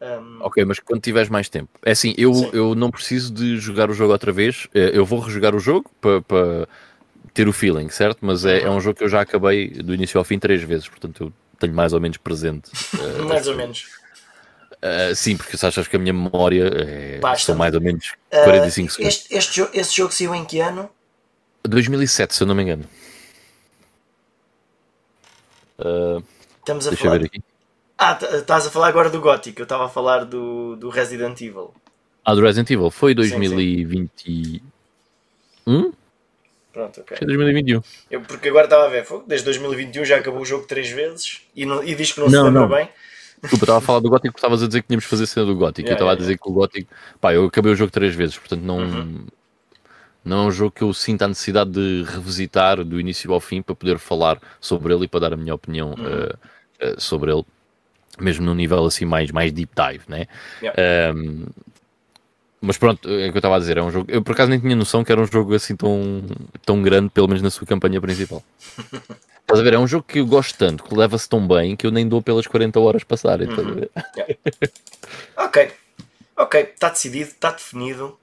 Um, 0.00 0.38
Ok, 0.42 0.64
mas 0.64 0.78
quando 0.80 1.02
tiveres 1.02 1.28
mais 1.28 1.48
tempo. 1.50 1.68
É 1.84 1.90
assim, 1.90 2.14
eu, 2.16 2.32
Sim. 2.32 2.50
eu 2.54 2.74
não 2.74 2.90
preciso 2.90 3.32
de 3.32 3.58
jogar 3.58 3.90
o 3.90 3.92
jogo 3.94 4.12
outra 4.12 4.32
vez. 4.32 4.66
eh, 4.74 4.92
Eu 4.94 5.04
vou 5.04 5.18
rejogar 5.20 5.54
o 5.54 5.58
jogo 5.58 5.90
para 6.00 6.22
para 6.22 6.68
ter 7.34 7.46
o 7.46 7.52
feeling, 7.52 7.88
certo? 7.90 8.18
Mas 8.22 8.44
é, 8.44 8.62
é 8.62 8.70
um 8.70 8.80
jogo 8.80 8.96
que 8.98 9.04
eu 9.04 9.08
já 9.08 9.20
acabei 9.20 9.68
do 9.68 9.94
início 9.94 10.18
ao 10.18 10.24
fim 10.24 10.38
três 10.38 10.62
vezes, 10.62 10.88
portanto 10.88 11.24
eu 11.24 11.32
tenho 11.58 11.74
mais 11.74 11.92
ou 11.92 12.00
menos 12.00 12.16
presente. 12.16 12.70
eh, 12.98 13.22
mais 13.28 13.46
ou 13.46 13.54
menos. 13.54 13.84
eh, 14.82 15.14
sim, 15.14 15.36
porque 15.36 15.56
se 15.56 15.66
achas 15.66 15.86
que 15.86 15.96
a 15.96 15.98
minha 15.98 16.12
memória 16.12 16.64
é, 16.74 17.20
são 17.36 17.54
mais 17.54 17.74
ou 17.74 17.80
menos 17.80 18.14
Eh, 18.30 18.42
45 18.44 18.92
segundos. 18.92 19.16
este, 19.16 19.34
este 19.36 19.78
esse 19.78 19.96
jogo 19.96 20.12
saiu 20.12 20.34
em 20.34 20.44
que 20.44 20.60
ano? 20.60 20.88
2007, 21.68 22.34
se 22.34 22.42
eu 22.42 22.46
não 22.46 22.54
me 22.54 22.62
engano. 22.62 22.84
Eh, 25.78 26.22
Estamos 26.58 26.86
a 26.86 26.96
falar. 26.96 27.20
Ah, 27.98 28.18
estás 28.32 28.66
a 28.66 28.70
falar 28.70 28.88
agora 28.88 29.10
do 29.10 29.20
Gothic. 29.20 29.58
Eu 29.58 29.64
estava 29.64 29.86
a 29.86 29.88
falar 29.88 30.24
do, 30.24 30.76
do 30.76 30.88
Resident 30.88 31.40
Evil. 31.40 31.74
Ah, 32.24 32.34
do 32.34 32.40
Resident 32.42 32.70
Evil 32.70 32.90
foi 32.90 33.12
sim. 33.12 33.16
2021? 33.16 34.60
Pronto, 36.72 37.00
ok. 37.00 37.16
Foi 37.16 37.26
2021. 37.26 37.82
Eu, 38.10 38.20
porque 38.22 38.48
agora 38.48 38.64
estava 38.66 38.86
a 38.86 38.88
ver, 38.88 39.06
desde 39.26 39.44
2021 39.44 40.04
já 40.04 40.16
acabou 40.16 40.40
o 40.40 40.46
jogo 40.46 40.66
três 40.66 40.88
vezes 40.90 41.42
e, 41.54 41.66
não- 41.66 41.82
e 41.82 41.94
diz 41.94 42.12
que 42.12 42.20
não, 42.20 42.28
se 42.28 42.34
Não, 42.36 42.44
lembra 42.44 42.60
não. 42.60 42.68
bem. 42.68 42.88
Desculpa, 43.42 43.64
estava 43.64 43.78
a 43.78 43.82
falar 43.82 44.00
do 44.00 44.08
Gótico 44.10 44.32
porque 44.32 44.38
estavas 44.38 44.62
a 44.62 44.66
dizer 44.66 44.82
que 44.82 44.88
tínhamos 44.88 45.04
de 45.04 45.10
fazer 45.10 45.26
cena 45.26 45.46
do 45.46 45.56
Gótico. 45.56 45.80
Yeah, 45.88 45.92
eu 45.92 45.94
estava 45.94 46.10
yeah, 46.10 46.20
a 46.22 46.22
dizer 46.22 46.38
que 46.38 46.48
o 46.48 46.52
Gótico. 46.52 46.92
Pá, 47.20 47.32
eu 47.34 47.46
acabei 47.46 47.72
o 47.72 47.76
jogo 47.76 47.90
três 47.90 48.14
vezes, 48.14 48.36
portanto 48.38 48.62
não. 48.62 48.78
Uhum. 48.78 49.26
Não 50.24 50.44
é 50.44 50.46
um 50.48 50.50
jogo 50.50 50.70
que 50.72 50.82
eu 50.82 50.92
sinta 50.92 51.24
a 51.24 51.28
necessidade 51.28 51.70
de 51.70 52.04
revisitar 52.04 52.84
do 52.84 53.00
início 53.00 53.32
ao 53.32 53.40
fim 53.40 53.62
para 53.62 53.74
poder 53.74 53.98
falar 53.98 54.38
sobre 54.60 54.92
ele 54.94 55.04
e 55.04 55.08
para 55.08 55.20
dar 55.20 55.32
a 55.32 55.36
minha 55.36 55.54
opinião 55.54 55.90
Uhum. 55.90 56.28
eh, 56.80 56.94
sobre 56.98 57.32
ele, 57.32 57.44
mesmo 58.18 58.44
num 58.44 58.54
nível 58.54 58.84
assim 58.84 59.04
mais, 59.04 59.30
mais 59.30 59.50
deep 59.52 59.72
dive, 59.74 60.04
né? 60.08 60.26
Yeah. 60.62 61.14
Um, 61.14 61.46
mas 62.60 62.76
pronto, 62.76 63.08
é 63.08 63.28
o 63.28 63.30
que 63.32 63.38
eu 63.38 63.38
estava 63.38 63.56
a 63.56 63.58
dizer, 63.58 63.78
é 63.78 63.82
um 63.82 63.90
jogo. 63.90 64.10
Eu 64.10 64.22
por 64.22 64.32
acaso 64.32 64.50
nem 64.50 64.60
tinha 64.60 64.76
noção 64.76 65.02
que 65.02 65.10
era 65.10 65.20
um 65.20 65.26
jogo 65.26 65.54
assim 65.54 65.74
tão, 65.74 66.22
tão 66.66 66.82
grande, 66.82 67.08
pelo 67.08 67.26
menos 67.26 67.40
na 67.42 67.50
sua 67.50 67.66
campanha 67.66 68.00
principal. 68.00 68.42
Estás 69.40 69.60
a 69.60 69.62
ver? 69.64 69.72
É 69.74 69.78
um 69.78 69.86
jogo 69.86 70.04
que 70.06 70.20
eu 70.20 70.26
gosto 70.26 70.56
tanto, 70.58 70.84
que 70.84 70.94
leva-se 70.94 71.28
tão 71.28 71.44
bem 71.48 71.74
que 71.74 71.84
eu 71.86 71.90
nem 71.90 72.06
dou 72.06 72.22
pelas 72.22 72.46
40 72.46 72.78
horas 72.78 73.02
passarem. 73.02 73.48
a 73.50 73.54
ver? 73.56 73.90
Ok, 75.36 75.72
ok, 76.36 76.60
está 76.60 76.90
decidido, 76.90 77.30
está 77.30 77.50
definido. 77.50 78.19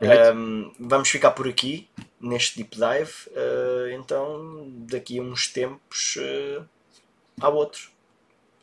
Um, 0.00 0.72
vamos 0.80 1.10
ficar 1.10 1.32
por 1.32 1.46
aqui 1.46 1.88
neste 2.18 2.56
deep 2.56 2.76
dive. 2.76 3.12
Uh, 3.28 3.90
então, 3.92 4.66
daqui 4.88 5.18
a 5.18 5.22
uns 5.22 5.48
tempos, 5.48 6.16
uh, 6.16 6.64
há 7.40 7.48
outro. 7.48 7.90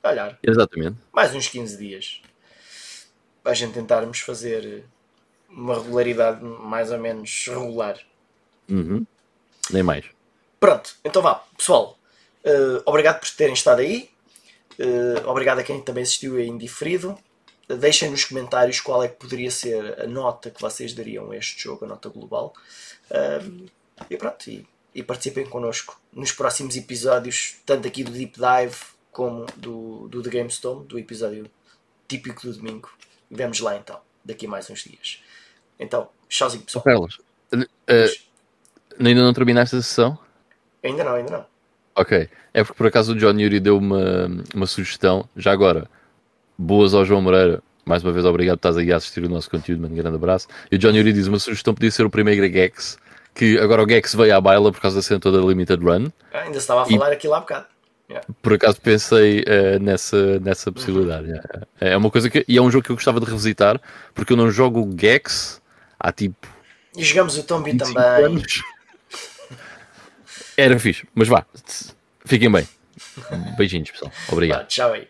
Olhar, 0.04 0.40
Exatamente. 0.42 0.96
mais 1.12 1.36
uns 1.36 1.48
15 1.50 1.78
dias. 1.78 2.22
Para 3.44 3.52
a 3.52 3.56
gente 3.56 3.74
tentarmos 3.74 4.20
fazer 4.20 4.86
uma 5.50 5.76
regularidade 5.76 6.42
mais 6.44 6.92
ou 6.92 6.98
menos 6.98 7.46
regular. 7.48 8.00
Uhum. 8.70 9.06
Nem 9.70 9.84
mais. 9.84 10.06
Pronto, 10.60 10.96
então 11.04 11.22
vá, 11.22 11.44
pessoal. 11.58 12.00
uh, 12.46 12.82
obrigado 12.86 13.20
por 13.20 13.30
terem 13.32 13.54
estado 13.54 13.80
aí. 13.80 14.10
Obrigado 15.26 15.60
a 15.60 15.64
quem 15.64 15.82
também 15.82 16.04
assistiu 16.04 16.40
em 16.40 16.58
diferido. 16.58 17.18
Deixem 17.68 18.10
nos 18.10 18.24
comentários 18.24 18.80
qual 18.80 19.04
é 19.04 19.08
que 19.10 19.16
poderia 19.16 19.52
ser 19.52 20.00
a 20.00 20.08
nota 20.08 20.50
que 20.50 20.62
vocês 20.62 20.94
dariam 20.94 21.32
a 21.32 21.36
este 21.36 21.62
jogo, 21.62 21.84
a 21.84 21.88
nota 21.88 22.08
global. 22.08 22.54
Um, 23.12 23.66
e 24.10 24.18
pronto, 24.18 24.50
e, 24.50 24.66
e 24.96 25.04
participem 25.04 25.46
connosco 25.46 26.00
nos 26.14 26.32
próximos 26.32 26.78
episódios, 26.78 27.58
tanto 27.66 27.88
aqui 27.88 28.04
do 28.04 28.12
Deep 28.12 28.36
Dive 28.36 28.78
como 29.12 29.46
do, 29.58 30.08
do 30.08 30.22
The 30.22 30.30
GameStone, 30.30 30.86
do 30.86 30.98
episódio 30.98 31.50
típico 32.08 32.48
do 32.48 32.54
domingo. 32.54 32.90
Vemos 33.30 33.60
lá 33.60 33.76
então, 33.76 34.00
daqui 34.24 34.46
a 34.46 34.50
mais 34.50 34.70
uns 34.70 34.84
dias. 34.84 35.22
Então, 35.78 36.10
tchauzinho 36.30 36.64
pessoal. 36.64 36.84
Carlos, 36.84 37.20
eh, 37.88 38.14
ainda 39.00 39.22
não 39.22 39.34
terminaste 39.34 39.76
a 39.76 39.82
sessão? 39.82 40.18
Ainda 40.84 41.04
não, 41.04 41.16
ainda 41.16 41.32
não. 41.32 41.46
Ok. 41.96 42.30
É 42.54 42.64
porque 42.64 42.78
por 42.78 42.88
acaso 42.88 43.14
o 43.14 43.16
John 43.16 43.38
Yuri 43.38 43.60
deu 43.60 43.78
uma, 43.78 44.28
uma 44.54 44.68
sugestão. 44.68 45.28
Já 45.36 45.52
agora, 45.52 45.90
Boas 46.58 46.94
ao 46.94 47.06
João 47.06 47.22
Moreira. 47.22 47.62
Mais 47.86 48.04
uma 48.04 48.12
vez, 48.12 48.26
obrigado 48.26 48.58
por 48.58 48.68
estás 48.68 48.78
aí 48.78 48.92
a 48.92 48.98
assistir 48.98 49.24
o 49.24 49.30
nosso 49.30 49.50
conteúdo, 49.50 49.82
mano. 49.82 49.94
Um 49.94 49.98
grande 49.98 50.16
abraço. 50.16 50.48
E 50.72 50.76
o 50.76 50.80
Johnny 50.80 51.00
Uri 51.00 51.14
diz: 51.14 51.28
uma 51.28 51.40
sugestão 51.40 51.74
podia 51.74 51.92
ser 51.92 52.06
o 52.06 52.10
primeiro 52.10 52.46
Gex, 52.52 52.98
que 53.34 53.58
agora 53.60 53.84
o 53.84 53.90
Gex 53.90 54.14
veio 54.14 54.36
à 54.36 54.42
baila 54.42 54.72
por 54.72 54.82
causa 54.82 54.98
da 54.98 55.02
cena 55.02 55.20
toda 55.20 55.38
Limited 55.38 55.82
Run. 55.82 56.08
Ah, 56.34 56.40
ainda 56.42 56.58
estava 56.58 56.82
a 56.82 56.86
falar 56.86 57.12
e... 57.12 57.14
aquilo 57.14 57.34
há 57.34 57.40
bocado. 57.40 57.66
Yeah. 58.10 58.26
Por 58.42 58.54
acaso 58.54 58.80
pensei 58.80 59.42
uh, 59.42 59.80
nessa, 59.82 60.40
nessa 60.40 60.72
possibilidade. 60.72 61.30
Uhum. 61.30 61.40
É. 61.80 61.94
é 61.94 61.98
uma 61.98 62.10
coisa 62.10 62.30
que. 62.30 62.44
E 62.48 62.58
é 62.58 62.62
um 62.62 62.72
jogo 62.72 62.84
que 62.84 62.92
eu 62.92 62.96
gostava 62.96 63.20
de 63.20 63.26
revisitar, 63.26 63.80
porque 64.14 64.34
eu 64.34 64.38
não 64.38 64.50
jogo 64.50 64.90
Gex 65.00 65.62
há 66.00 66.12
tipo. 66.12 66.48
E 66.96 67.04
jogamos 67.04 67.38
o 67.38 67.44
Tombi 67.44 67.76
também. 67.76 67.96
Era 70.58 70.80
fixe, 70.80 71.08
mas 71.14 71.28
vá. 71.28 71.46
Fiquem 72.26 72.52
bem. 72.52 72.68
Beijinhos, 73.58 73.92
pessoal. 73.92 74.12
Obrigado. 74.30 74.60
Bah, 74.62 74.66
tchau 74.66 74.94
aí. 74.94 75.08